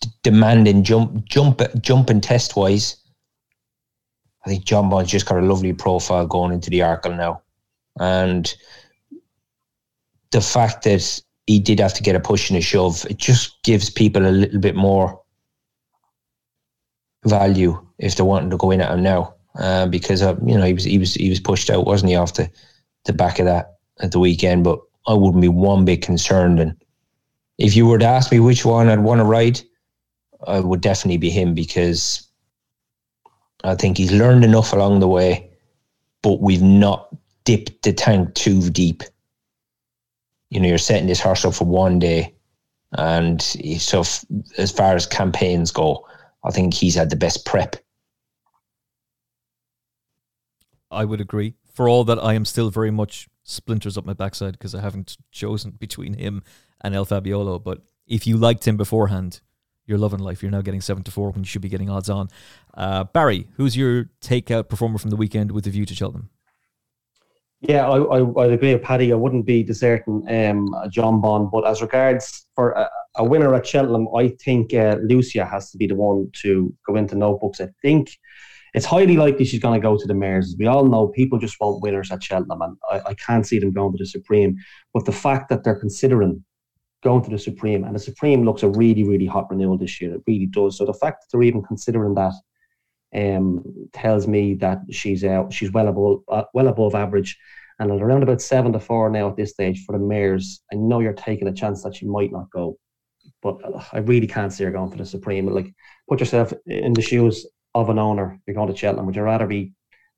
d- 0.00 0.08
demanding 0.22 0.84
jump, 0.84 1.24
jump, 1.24 1.60
jumping 1.80 2.20
test 2.20 2.56
wise, 2.56 2.96
I 4.44 4.48
think 4.48 4.64
Jonbon's 4.64 5.10
just 5.10 5.26
got 5.26 5.38
a 5.38 5.46
lovely 5.46 5.72
profile 5.72 6.26
going 6.26 6.52
into 6.52 6.70
the 6.70 6.80
Arkle 6.80 7.16
now, 7.16 7.42
and 7.98 8.52
the 10.30 10.40
fact 10.40 10.84
that 10.84 11.20
he 11.46 11.58
did 11.58 11.80
have 11.80 11.94
to 11.94 12.02
get 12.02 12.16
a 12.16 12.20
push 12.20 12.48
and 12.48 12.58
a 12.58 12.62
shove, 12.62 13.04
it 13.10 13.18
just 13.18 13.62
gives 13.64 13.90
people 13.90 14.26
a 14.26 14.30
little 14.30 14.60
bit 14.60 14.76
more 14.76 15.20
value 17.26 17.78
if 17.98 18.14
they're 18.14 18.24
wanting 18.24 18.50
to 18.50 18.56
go 18.56 18.70
in 18.70 18.80
at 18.80 18.92
him 18.92 19.02
now, 19.02 19.34
uh, 19.56 19.86
because 19.86 20.22
uh, 20.22 20.36
you 20.46 20.56
know 20.56 20.64
he 20.64 20.72
was 20.72 20.84
he 20.84 20.98
was 20.98 21.14
he 21.14 21.28
was 21.28 21.40
pushed 21.40 21.68
out, 21.68 21.86
wasn't 21.86 22.08
he, 22.08 22.16
off 22.16 22.34
the 23.04 23.12
back 23.12 23.38
of 23.38 23.46
that 23.46 23.78
at 24.00 24.12
the 24.12 24.18
weekend? 24.18 24.64
But 24.64 24.80
I 25.06 25.14
wouldn't 25.14 25.42
be 25.42 25.48
one 25.48 25.84
bit 25.84 26.02
concerned. 26.02 26.60
And 26.60 26.76
if 27.58 27.76
you 27.76 27.86
were 27.86 27.98
to 27.98 28.06
ask 28.06 28.30
me 28.30 28.40
which 28.40 28.64
one 28.64 28.88
I'd 28.88 29.00
want 29.00 29.20
to 29.20 29.24
ride, 29.24 29.60
I 30.46 30.60
would 30.60 30.80
definitely 30.80 31.18
be 31.18 31.30
him 31.30 31.54
because 31.54 32.26
I 33.64 33.74
think 33.74 33.98
he's 33.98 34.12
learned 34.12 34.44
enough 34.44 34.72
along 34.72 35.00
the 35.00 35.08
way, 35.08 35.50
but 36.22 36.40
we've 36.40 36.62
not 36.62 37.08
dipped 37.44 37.82
the 37.82 37.92
tank 37.92 38.34
too 38.34 38.70
deep. 38.70 39.02
You 40.50 40.60
know, 40.60 40.68
you're 40.68 40.78
setting 40.78 41.06
this 41.06 41.20
horse 41.20 41.44
up 41.44 41.54
for 41.54 41.64
one 41.64 41.98
day, 41.98 42.34
and 42.92 43.40
so 43.42 44.00
f- 44.00 44.24
as 44.58 44.72
far 44.72 44.94
as 44.96 45.06
campaigns 45.06 45.70
go, 45.70 46.06
I 46.44 46.50
think 46.50 46.74
he's 46.74 46.94
had 46.94 47.10
the 47.10 47.16
best 47.16 47.44
prep. 47.44 47.76
I 50.90 51.04
would 51.04 51.20
agree. 51.20 51.54
For 51.80 51.88
all 51.88 52.04
that, 52.04 52.22
I 52.22 52.34
am 52.34 52.44
still 52.44 52.68
very 52.68 52.90
much 52.90 53.26
splinters 53.42 53.96
up 53.96 54.04
my 54.04 54.12
backside 54.12 54.52
because 54.52 54.74
I 54.74 54.82
haven't 54.82 55.16
chosen 55.32 55.70
between 55.70 56.12
him 56.12 56.42
and 56.82 56.94
El 56.94 57.06
Fabiolo. 57.06 57.58
But 57.64 57.80
if 58.06 58.26
you 58.26 58.36
liked 58.36 58.68
him 58.68 58.76
beforehand, 58.76 59.40
you're 59.86 59.96
loving 59.96 60.20
life. 60.20 60.42
You're 60.42 60.50
now 60.50 60.60
getting 60.60 60.82
seven 60.82 61.04
to 61.04 61.10
four 61.10 61.30
when 61.30 61.40
you 61.40 61.46
should 61.46 61.62
be 61.62 61.70
getting 61.70 61.88
odds 61.88 62.10
on. 62.10 62.28
Uh, 62.74 63.04
Barry, 63.04 63.46
who's 63.56 63.78
your 63.78 64.10
takeout 64.20 64.68
performer 64.68 64.98
from 64.98 65.08
the 65.08 65.16
weekend 65.16 65.52
with 65.52 65.66
a 65.66 65.70
view 65.70 65.86
to 65.86 65.94
Cheltenham? 65.94 66.28
Yeah, 67.62 67.88
I, 67.88 67.96
I, 67.96 68.42
I'd 68.44 68.52
agree 68.52 68.74
with 68.74 68.82
Paddy. 68.82 69.10
I 69.10 69.16
wouldn't 69.16 69.46
be 69.46 69.62
deserting 69.62 70.22
um, 70.28 70.66
Bond, 71.22 71.50
but 71.50 71.66
as 71.66 71.80
regards 71.80 72.46
for 72.54 72.72
a, 72.72 72.90
a 73.16 73.24
winner 73.24 73.54
at 73.54 73.66
Cheltenham, 73.66 74.06
I 74.14 74.28
think 74.44 74.74
uh, 74.74 74.96
Luccia 74.96 75.48
has 75.48 75.70
to 75.70 75.78
be 75.78 75.86
the 75.86 75.94
one 75.94 76.30
to 76.42 76.74
go 76.86 76.96
into 76.96 77.14
notebooks. 77.14 77.58
I 77.62 77.68
think 77.80 78.18
it's 78.74 78.86
highly 78.86 79.16
likely 79.16 79.44
she's 79.44 79.60
going 79.60 79.80
to 79.80 79.82
go 79.82 79.96
to 79.96 80.06
the 80.06 80.14
Mares. 80.14 80.48
As 80.48 80.56
we 80.58 80.66
all 80.66 80.84
know, 80.84 81.08
people 81.08 81.38
just 81.38 81.60
want 81.60 81.82
winners 81.82 82.10
at 82.10 82.22
Cheltenham, 82.22 82.62
and 82.62 82.76
I, 82.90 83.00
I 83.10 83.14
can't 83.14 83.46
see 83.46 83.58
them 83.58 83.72
going 83.72 83.92
to 83.92 83.98
the 83.98 84.06
Supreme. 84.06 84.56
But 84.94 85.04
the 85.04 85.12
fact 85.12 85.48
that 85.48 85.64
they're 85.64 85.78
considering 85.78 86.44
going 87.02 87.22
to 87.24 87.30
the 87.30 87.38
Supreme, 87.38 87.84
and 87.84 87.94
the 87.94 88.00
Supreme 88.00 88.44
looks 88.44 88.62
a 88.62 88.68
really, 88.68 89.04
really 89.04 89.26
hot 89.26 89.50
renewal 89.50 89.78
this 89.78 90.00
year. 90.00 90.14
It 90.14 90.22
really 90.26 90.46
does. 90.46 90.78
So 90.78 90.84
the 90.84 90.94
fact 90.94 91.22
that 91.22 91.26
they're 91.32 91.42
even 91.42 91.62
considering 91.62 92.14
that 92.14 92.34
um, 93.14 93.64
tells 93.92 94.26
me 94.26 94.54
that 94.54 94.80
she's 94.90 95.24
uh, 95.24 95.48
she's 95.50 95.72
well 95.72 95.88
above 95.88 96.20
uh, 96.28 96.44
well 96.54 96.68
above 96.68 96.94
average, 96.94 97.36
and 97.78 97.90
at 97.90 98.00
around 98.00 98.22
about 98.22 98.40
seven 98.40 98.72
to 98.72 98.80
four 98.80 99.10
now 99.10 99.28
at 99.28 99.36
this 99.36 99.50
stage 99.50 99.84
for 99.84 99.92
the 99.92 100.04
Mares. 100.04 100.62
I 100.72 100.76
know 100.76 101.00
you're 101.00 101.12
taking 101.12 101.48
a 101.48 101.52
chance 101.52 101.82
that 101.82 101.96
she 101.96 102.06
might 102.06 102.32
not 102.32 102.50
go, 102.50 102.78
but 103.42 103.58
uh, 103.64 103.82
I 103.92 103.98
really 103.98 104.26
can't 104.26 104.52
see 104.52 104.64
her 104.64 104.70
going 104.70 104.90
for 104.90 104.98
the 104.98 105.06
Supreme. 105.06 105.46
Like, 105.46 105.72
put 106.08 106.20
yourself 106.20 106.52
in 106.66 106.92
the 106.92 107.02
shoes 107.02 107.46
of 107.74 107.88
an 107.88 107.98
owner. 107.98 108.40
You're 108.46 108.54
going 108.54 108.72
to 108.72 108.76
Cheltenham. 108.76 109.06
Would 109.06 109.16
you 109.16 109.22
rather 109.22 109.46
be 109.46 109.72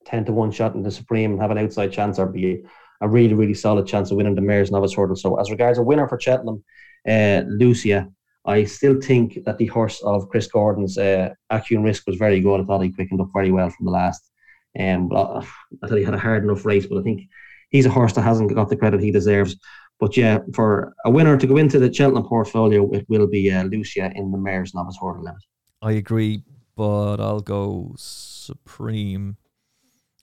ten 0.04 0.24
to 0.24 0.32
one 0.32 0.50
shot 0.50 0.74
in 0.74 0.82
the 0.82 0.90
Supreme 0.90 1.32
and 1.32 1.40
have 1.40 1.50
an 1.50 1.58
outside 1.58 1.92
chance, 1.92 2.18
or 2.18 2.26
be 2.26 2.64
a 3.00 3.08
really 3.08 3.34
really 3.34 3.54
solid 3.54 3.86
chance 3.86 4.10
of 4.10 4.16
winning 4.16 4.34
the 4.34 4.40
Mares 4.40 4.70
Novice 4.70 4.94
Hurdle? 4.94 5.16
So, 5.16 5.38
as 5.40 5.50
regards 5.50 5.78
a 5.78 5.82
winner 5.82 6.08
for 6.08 6.20
Cheltenham, 6.20 6.64
uh, 7.06 7.42
Luccia. 7.46 8.10
I 8.44 8.64
still 8.64 9.00
think 9.00 9.38
that 9.44 9.58
the 9.58 9.66
horse 9.66 10.02
of 10.02 10.28
Chris 10.28 10.48
Gordon's 10.48 10.98
uh, 10.98 11.28
Aucunrisque 11.50 12.08
was 12.08 12.16
very 12.16 12.40
good. 12.40 12.60
I 12.60 12.64
thought 12.64 12.80
he 12.82 12.90
quickened 12.90 13.20
up 13.20 13.30
very 13.32 13.52
well 13.52 13.70
from 13.70 13.86
the 13.86 13.92
last. 13.92 14.28
Um, 14.76 15.08
but 15.08 15.22
I, 15.22 15.46
I 15.82 15.86
thought 15.86 15.98
he 15.98 16.02
had 16.02 16.14
a 16.14 16.18
hard 16.18 16.42
enough 16.42 16.66
race, 16.66 16.86
but 16.86 16.98
I 16.98 17.02
think 17.02 17.28
he's 17.70 17.86
a 17.86 17.90
horse 17.90 18.14
that 18.14 18.22
hasn't 18.22 18.52
got 18.52 18.68
the 18.68 18.76
credit 18.76 19.00
he 19.00 19.12
deserves. 19.12 19.56
But 20.00 20.16
yeah, 20.16 20.40
for 20.54 20.92
a 21.04 21.10
winner 21.10 21.36
to 21.36 21.46
go 21.46 21.56
into 21.56 21.78
the 21.78 21.92
Cheltenham 21.92 22.24
portfolio, 22.24 22.90
it 22.90 23.06
will 23.08 23.28
be 23.28 23.52
uh, 23.52 23.62
Luccia 23.62 24.10
in 24.16 24.32
the 24.32 24.38
Mares 24.38 24.74
Novice 24.74 24.98
Hurdle 25.00 25.22
limit. 25.22 25.42
I 25.80 25.92
agree, 25.92 26.42
but 26.76 27.20
I'll 27.20 27.40
go 27.40 27.94
Supreme 27.96 29.36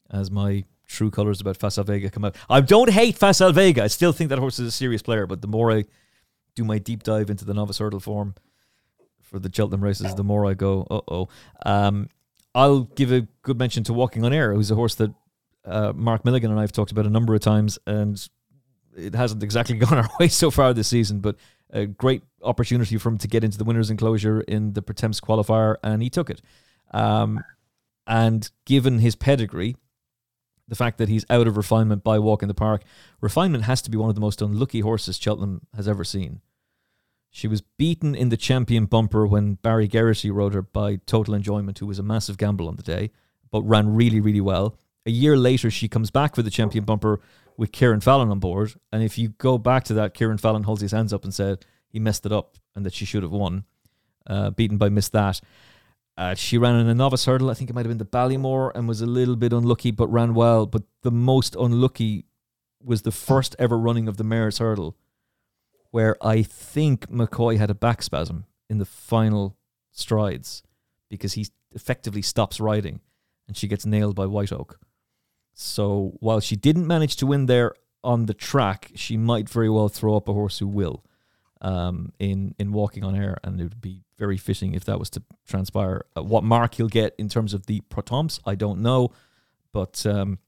as 0.10 0.32
my 0.32 0.64
true 0.88 1.12
colours 1.12 1.40
about 1.40 1.58
Facile 1.58 1.84
Vega 1.84 2.10
come 2.10 2.26
out. 2.26 2.36
I 2.50 2.62
don't 2.62 2.90
hate 2.90 3.18
Facile 3.18 3.52
Vega. 3.52 3.84
I 3.84 3.88
still 3.88 4.12
think 4.12 4.30
that 4.30 4.40
horse 4.40 4.60
is 4.60 4.68
a 4.68 4.72
serious 4.72 5.02
player, 5.02 5.28
but 5.28 5.42
the 5.42 5.48
more 5.48 5.72
I 5.72 5.86
do 6.56 6.64
my 6.64 6.80
deep 6.80 7.04
dive 7.04 7.30
into 7.30 7.46
the 7.46 7.54
novice 7.54 7.78
hurdle 7.78 8.00
form 8.00 8.36
for 9.22 9.40
the 9.40 9.52
Cheltenham 9.54 9.84
races, 9.84 10.16
the 10.16 10.24
more 10.24 10.46
I 10.46 10.56
go, 10.56 10.88
uh 10.90 11.02
oh. 11.08 11.28
Um, 11.66 12.10
I'll 12.56 12.82
give 12.82 13.12
a 13.12 13.28
good 13.44 13.60
mention 13.60 13.84
to 13.86 13.94
Walking 13.94 14.26
on 14.26 14.34
Air, 14.34 14.54
who's 14.54 14.72
a 14.72 14.76
horse 14.76 14.96
that 14.96 15.14
uh, 15.66 15.94
Mark 15.96 16.26
Milligan 16.26 16.50
and 16.50 16.60
I 16.60 16.64
have 16.64 16.72
talked 16.72 16.92
about 16.92 17.06
a 17.06 17.10
number 17.10 17.36
of 17.36 17.42
times, 17.42 17.78
and 17.86 18.20
it 18.98 19.14
hasn't 19.14 19.44
exactly 19.44 19.78
gone 19.78 20.00
our 20.00 20.10
way 20.20 20.28
so 20.28 20.50
far 20.50 20.74
this 20.74 20.88
season, 20.88 21.20
but 21.20 21.36
a 21.72 21.86
great 21.86 22.24
opportunity 22.42 22.98
for 22.98 23.10
him 23.10 23.18
to 23.20 23.28
get 23.28 23.44
into 23.44 23.58
the 23.58 23.64
winners' 23.64 23.90
enclosure 23.90 24.42
in 24.42 24.74
the 24.74 24.82
Pertemps 24.82 25.20
qualifier, 25.20 25.76
and 25.84 26.02
he 26.02 26.10
took 26.10 26.30
it. 26.30 26.42
Um, 26.92 27.44
and 28.08 28.50
given 28.66 29.00
his 29.00 29.16
pedigree, 29.16 29.76
the 30.70 30.76
fact 30.76 31.00
that 31.00 31.10
he's 31.10 31.26
out 31.30 31.48
of 31.48 31.58
refinement 31.58 32.04
by 32.04 32.20
walk 32.20 32.42
in 32.42 32.48
the 32.48 32.54
park. 32.54 32.84
Refinement 33.20 33.66
has 33.66 33.82
to 33.82 33.90
be 33.90 33.98
one 33.98 34.10
of 34.10 34.16
the 34.16 34.22
most 34.22 34.42
unlucky 34.42 34.80
horses 34.80 35.18
Cheltenham 35.18 35.66
has 35.76 35.88
ever 35.88 36.04
seen. 36.04 36.42
She 37.32 37.48
was 37.48 37.62
beaten 37.62 38.16
in 38.16 38.30
the 38.30 38.38
champion 38.38 38.86
bumper 38.86 39.28
when 39.28 39.56
Barry 39.56 39.88
Geraghty 39.88 40.32
rode 40.32 40.54
her 40.54 40.62
by 40.62 40.98
Total 41.06 41.34
Enjoyment, 41.34 41.78
who 41.78 41.88
was 41.88 42.00
a 42.00 42.04
massive 42.04 42.38
gamble 42.38 42.68
on 42.68 42.76
the 42.76 42.84
day, 42.84 43.12
but 43.52 43.62
ran 43.64 43.96
really, 43.96 44.20
really 44.20 44.42
well. 44.42 44.78
A 45.06 45.12
year 45.12 45.38
later, 45.38 45.70
she 45.72 45.88
comes 45.88 46.12
back 46.12 46.36
for 46.36 46.42
the 46.42 46.50
champion 46.50 46.86
bumper 46.86 47.20
with 47.60 47.74
Kieran 47.74 48.00
Fallon 48.00 48.32
on 48.32 48.40
board. 48.40 48.74
And 48.94 49.04
if 49.04 49.18
you 49.18 49.30
go 49.30 49.58
back 49.58 49.84
to 49.86 49.94
that, 49.96 50.14
Kieran 50.14 50.38
Fallon 50.38 50.64
holds 50.64 50.82
his 50.82 50.94
hands 50.94 51.12
up 51.12 51.26
and 51.26 51.34
said 51.34 51.66
he 51.90 52.00
messed 52.00 52.26
it 52.26 52.32
up 52.32 52.56
and 52.74 52.86
that 52.86 52.94
she 52.94 53.04
should 53.04 53.22
have 53.22 53.34
won, 53.34 53.66
uh, 54.28 54.52
beaten 54.52 54.78
by 54.78 54.88
Missed 54.88 55.12
That. 55.12 55.42
Uh, 56.18 56.36
she 56.36 56.58
ran 56.58 56.78
in 56.78 56.88
a 56.88 56.96
novice 56.96 57.26
hurdle. 57.26 57.50
I 57.50 57.54
think 57.54 57.70
it 57.70 57.74
might 57.74 57.86
have 57.86 57.90
been 57.90 57.98
the 57.98 58.06
Ballymore 58.06 58.72
and 58.74 58.88
was 58.88 59.02
a 59.02 59.06
little 59.06 59.36
bit 59.36 59.52
unlucky, 59.52 59.92
but 59.92 60.08
ran 60.08 60.34
well. 60.34 60.68
But 60.68 60.84
the 61.02 61.12
most 61.12 61.54
unlucky 61.56 62.26
was 62.82 63.02
the 63.02 63.12
first 63.12 63.58
ever 63.60 63.78
running 63.78 64.08
of 64.08 64.16
the 64.16 64.24
mare's 64.24 64.60
hurdle, 64.60 64.96
where 65.92 66.16
I 66.26 66.44
think 66.44 67.10
McCoy 67.10 67.58
had 67.58 67.70
a 67.70 67.76
back 67.76 68.02
spasm 68.02 68.46
in 68.70 68.78
the 68.78 68.86
final 68.86 69.58
strides 69.92 70.64
because 71.10 71.34
he 71.34 71.48
effectively 71.74 72.22
stops 72.22 72.62
riding 72.62 73.02
and 73.48 73.58
she 73.58 73.68
gets 73.68 73.86
nailed 73.86 74.16
by 74.16 74.26
Whiteoak. 74.26 74.76
So 75.62 76.14
while 76.22 76.40
she 76.40 76.56
didn't 76.56 76.88
manage 76.88 77.18
to 77.18 77.26
win 77.26 77.48
there 77.48 77.74
on 78.02 78.28
the 78.28 78.34
track, 78.34 78.92
she 78.96 79.18
might 79.18 79.50
very 79.50 79.70
well 79.70 79.90
throw 79.90 80.16
up 80.16 80.30
a 80.30 80.34
horse 80.34 80.60
who 80.60 80.68
will 80.68 81.04
um, 81.60 82.14
in 82.18 82.56
in 82.58 82.72
walking 82.72 83.04
on 83.04 83.14
air, 83.14 83.38
and 83.44 83.60
it 83.60 83.64
would 83.64 83.82
be 83.82 84.04
very 84.18 84.38
fitting 84.38 84.74
if 84.74 84.86
that 84.86 84.98
was 84.98 85.10
to 85.10 85.24
transpire. 85.46 86.06
Uh, 86.16 86.24
what 86.24 86.46
mark 86.46 86.76
he'll 86.76 86.88
get 86.88 87.14
in 87.18 87.28
terms 87.28 87.54
of 87.54 87.66
the 87.66 87.82
Pertemps, 87.90 88.40
I 88.46 88.56
don't 88.56 88.82
know, 88.82 89.12
but 89.74 90.06
um, 90.06 90.40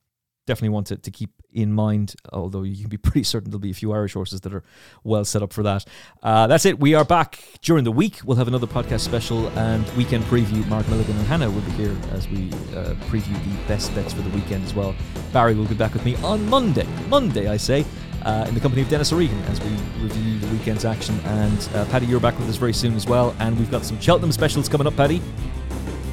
definitely 0.47 0.69
want 0.69 0.87
to, 0.87 0.95
to 0.95 1.11
keep 1.11 1.40
in 1.53 1.73
mind, 1.73 2.15
although 2.31 2.63
you 2.63 2.77
can 2.77 2.89
be 2.89 2.97
pretty 3.11 3.23
certain 3.23 3.51
there'll 3.51 3.59
be 3.59 3.71
a 3.71 3.75
few 3.75 3.91
Irish 3.91 4.13
horses 4.13 4.41
that 4.41 4.53
are 4.53 4.63
well 5.03 5.25
set 5.25 5.41
up 5.41 5.53
for 5.53 5.63
that. 5.63 5.85
Uh, 6.23 6.47
that's 6.47 6.65
it. 6.65 6.79
We 6.79 6.93
are 6.93 7.05
back 7.05 7.43
during 7.61 7.83
the 7.83 7.91
week. 7.91 8.19
We'll 8.23 8.37
have 8.37 8.47
another 8.47 8.67
podcast 8.67 9.01
special 9.01 9.47
and 9.57 9.87
weekend 9.95 10.23
preview. 10.25 10.65
Mark 10.67 10.87
Milligan 10.87 11.17
and 11.17 11.27
Hannah 11.27 11.49
will 11.49 11.61
be 11.61 11.71
here 11.71 11.95
as 12.11 12.27
we 12.29 12.49
uh, 12.75 12.95
preview 13.09 13.33
the 13.43 13.67
best 13.67 13.93
bets 13.95 14.13
for 14.13 14.21
the 14.21 14.29
weekend 14.31 14.63
as 14.63 14.73
well. 14.73 14.95
Barry 15.33 15.55
will 15.55 15.65
be 15.65 15.75
back 15.75 15.93
with 15.93 16.05
me 16.05 16.15
on 16.17 16.47
Monday. 16.49 16.87
Monday, 17.09 17.47
I 17.47 17.57
say 17.57 17.85
uh, 18.23 18.45
in 18.47 18.53
the 18.53 18.59
company 18.59 18.81
of 18.81 18.89
Denis 18.89 19.11
O'Regan 19.11 19.39
as 19.43 19.59
we 19.61 19.69
review 20.01 20.39
the 20.39 20.47
weekend's 20.47 20.85
action. 20.85 21.19
And 21.25 21.69
uh, 21.73 21.85
Paddy, 21.85 22.05
you're 22.05 22.19
back 22.19 22.37
with 22.37 22.49
us 22.49 22.57
very 22.57 22.73
soon 22.73 22.95
as 22.95 23.07
well. 23.07 23.35
And 23.39 23.57
we've 23.57 23.71
got 23.71 23.85
some 23.85 23.99
Cheltenham 23.99 24.31
specials 24.31 24.69
coming 24.69 24.87
up, 24.87 24.95
Paddy. 24.95 25.21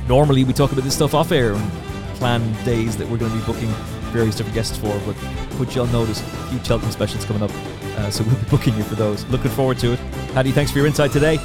Normally, 0.08 0.44
we 0.44 0.52
talk 0.52 0.72
about 0.72 0.84
this 0.84 0.94
stuff 0.94 1.14
off 1.14 1.32
air 1.32 1.52
and 1.52 1.72
plan 2.14 2.64
days 2.64 2.96
that 2.96 3.08
we're 3.08 3.18
going 3.18 3.30
to 3.30 3.38
be 3.38 3.44
booking 3.44 3.72
various 4.08 4.36
different 4.36 4.54
guests 4.54 4.76
for, 4.76 4.98
but 5.06 5.16
put 5.56 5.74
you 5.74 5.82
on 5.82 5.92
notice, 5.92 6.20
a 6.20 6.24
few 6.48 6.64
Cheltenham 6.64 6.92
specials 6.92 7.24
coming 7.24 7.42
up. 7.42 7.50
Uh, 7.96 8.10
so 8.10 8.24
we'll 8.24 8.36
be 8.36 8.50
booking 8.50 8.76
you 8.76 8.82
for 8.84 8.94
those. 8.94 9.24
Looking 9.26 9.50
forward 9.50 9.78
to 9.78 9.92
it. 9.92 10.00
Paddy, 10.32 10.52
thanks 10.52 10.70
for 10.70 10.78
your 10.78 10.86
insight 10.86 11.10
today. 11.10 11.38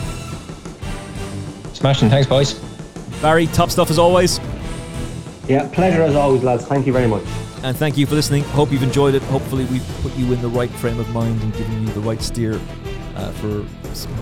Smashing. 1.73 2.10
Thanks, 2.10 2.27
boys. 2.27 2.53
Barry, 3.22 3.48
top 3.48 3.69
stuff 3.69 3.90
as 3.90 3.98
always. 3.98 4.40
Yeah, 5.48 5.68
pleasure 5.73 6.03
as 6.03 6.15
always, 6.15 6.44
lads. 6.44 6.65
Thank 6.65 6.85
you 6.88 6.94
very 6.94 7.07
much. 7.07 7.23
And 7.64 7.76
thank 7.76 7.98
you 7.98 8.06
for 8.06 8.15
listening. 8.15 8.44
Hope 8.44 8.72
you've 8.72 8.84
enjoyed 8.84 9.15
it. 9.15 9.22
Hopefully, 9.23 9.65
we've 9.65 9.88
put 10.02 10.14
you 10.15 10.31
in 10.31 10.41
the 10.41 10.49
right 10.49 10.69
frame 10.69 10.99
of 10.99 11.10
mind 11.10 11.41
and 11.41 11.53
given 11.53 11.81
you 11.81 11.94
the 11.94 12.02
right 12.02 12.22
steer 12.22 12.60
uh, 13.15 13.31
for 13.31 13.65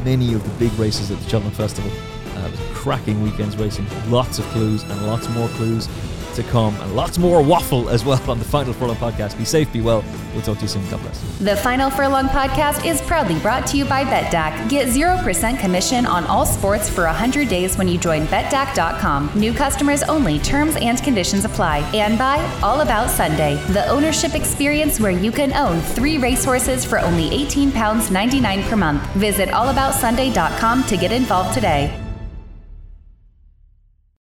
many 0.03 0.34
of 0.34 0.43
the 0.43 0.49
big 0.65 0.77
races 0.80 1.11
at 1.11 1.19
the 1.19 1.30
Cheltenham 1.30 1.53
Festival. 1.53 1.91
Uh, 2.35 2.47
it 2.47 2.51
was 2.51 2.59
a 2.59 2.73
cracking 2.73 3.22
weekend's 3.22 3.57
racing. 3.57 3.85
Lots 4.09 4.39
of 4.39 4.45
clues 4.45 4.84
and 4.84 5.07
lots 5.07 5.27
more 5.30 5.47
clues 5.49 5.88
to 6.36 6.44
come 6.44 6.76
and 6.82 6.95
lots 6.95 7.18
more 7.18 7.41
waffle 7.41 7.90
as 7.90 8.06
well 8.06 8.22
on 8.30 8.40
the 8.40 8.45
Final 8.45 8.74
Furlong 8.74 8.95
podcast. 8.95 9.38
Be 9.38 9.45
safe, 9.45 9.72
be 9.72 9.82
well. 9.82 10.03
We'll 10.34 10.41
talk 10.41 10.58
to 10.58 10.64
you 10.64 10.68
soon. 10.68 10.88
God 10.90 11.02
bless. 11.02 11.20
The 11.40 11.56
Final 11.58 11.90
Furlong 11.90 12.28
podcast 12.28 12.86
is 12.86 13.02
proudly 13.02 13.40
brought 13.40 13.68
to 13.68 13.78
you 13.78 13.86
by 13.86 14.03
Betdaq. 14.03 14.70
Get 14.70 14.88
0% 14.88 15.60
commission 15.60 16.06
on 16.06 16.26
all 16.26 16.45
sports 16.45 16.90
for 16.90 17.06
100 17.06 17.48
days 17.49 17.78
when 17.78 17.88
you 17.88 17.98
join 17.98 18.26
Betdaq.com. 18.28 19.32
New 19.36 19.53
customers 19.53 20.03
only. 20.03 20.40
Terms 20.40 20.76
and 20.78 21.02
conditions 21.03 21.45
apply. 21.45 21.80
And 21.94 22.18
by 22.18 22.38
All 22.62 22.82
About 22.82 23.10
Sunday, 23.10 23.56
the 23.70 23.88
ownership 23.88 24.36
experience 24.36 24.99
where 24.99 25.12
you 25.12 25.32
can 25.32 25.53
own 25.53 25.82
three 25.82 26.18
racehorses 26.18 26.86
for 26.86 26.99
only 26.99 27.30
£18.99 27.45 28.70
per 28.70 28.76
month. 28.76 29.02
Visit 29.14 29.49
allaboutsunday.com 29.49 30.84
to 30.84 30.98
get 30.98 31.12
involved 31.12 31.53
today. 31.53 32.11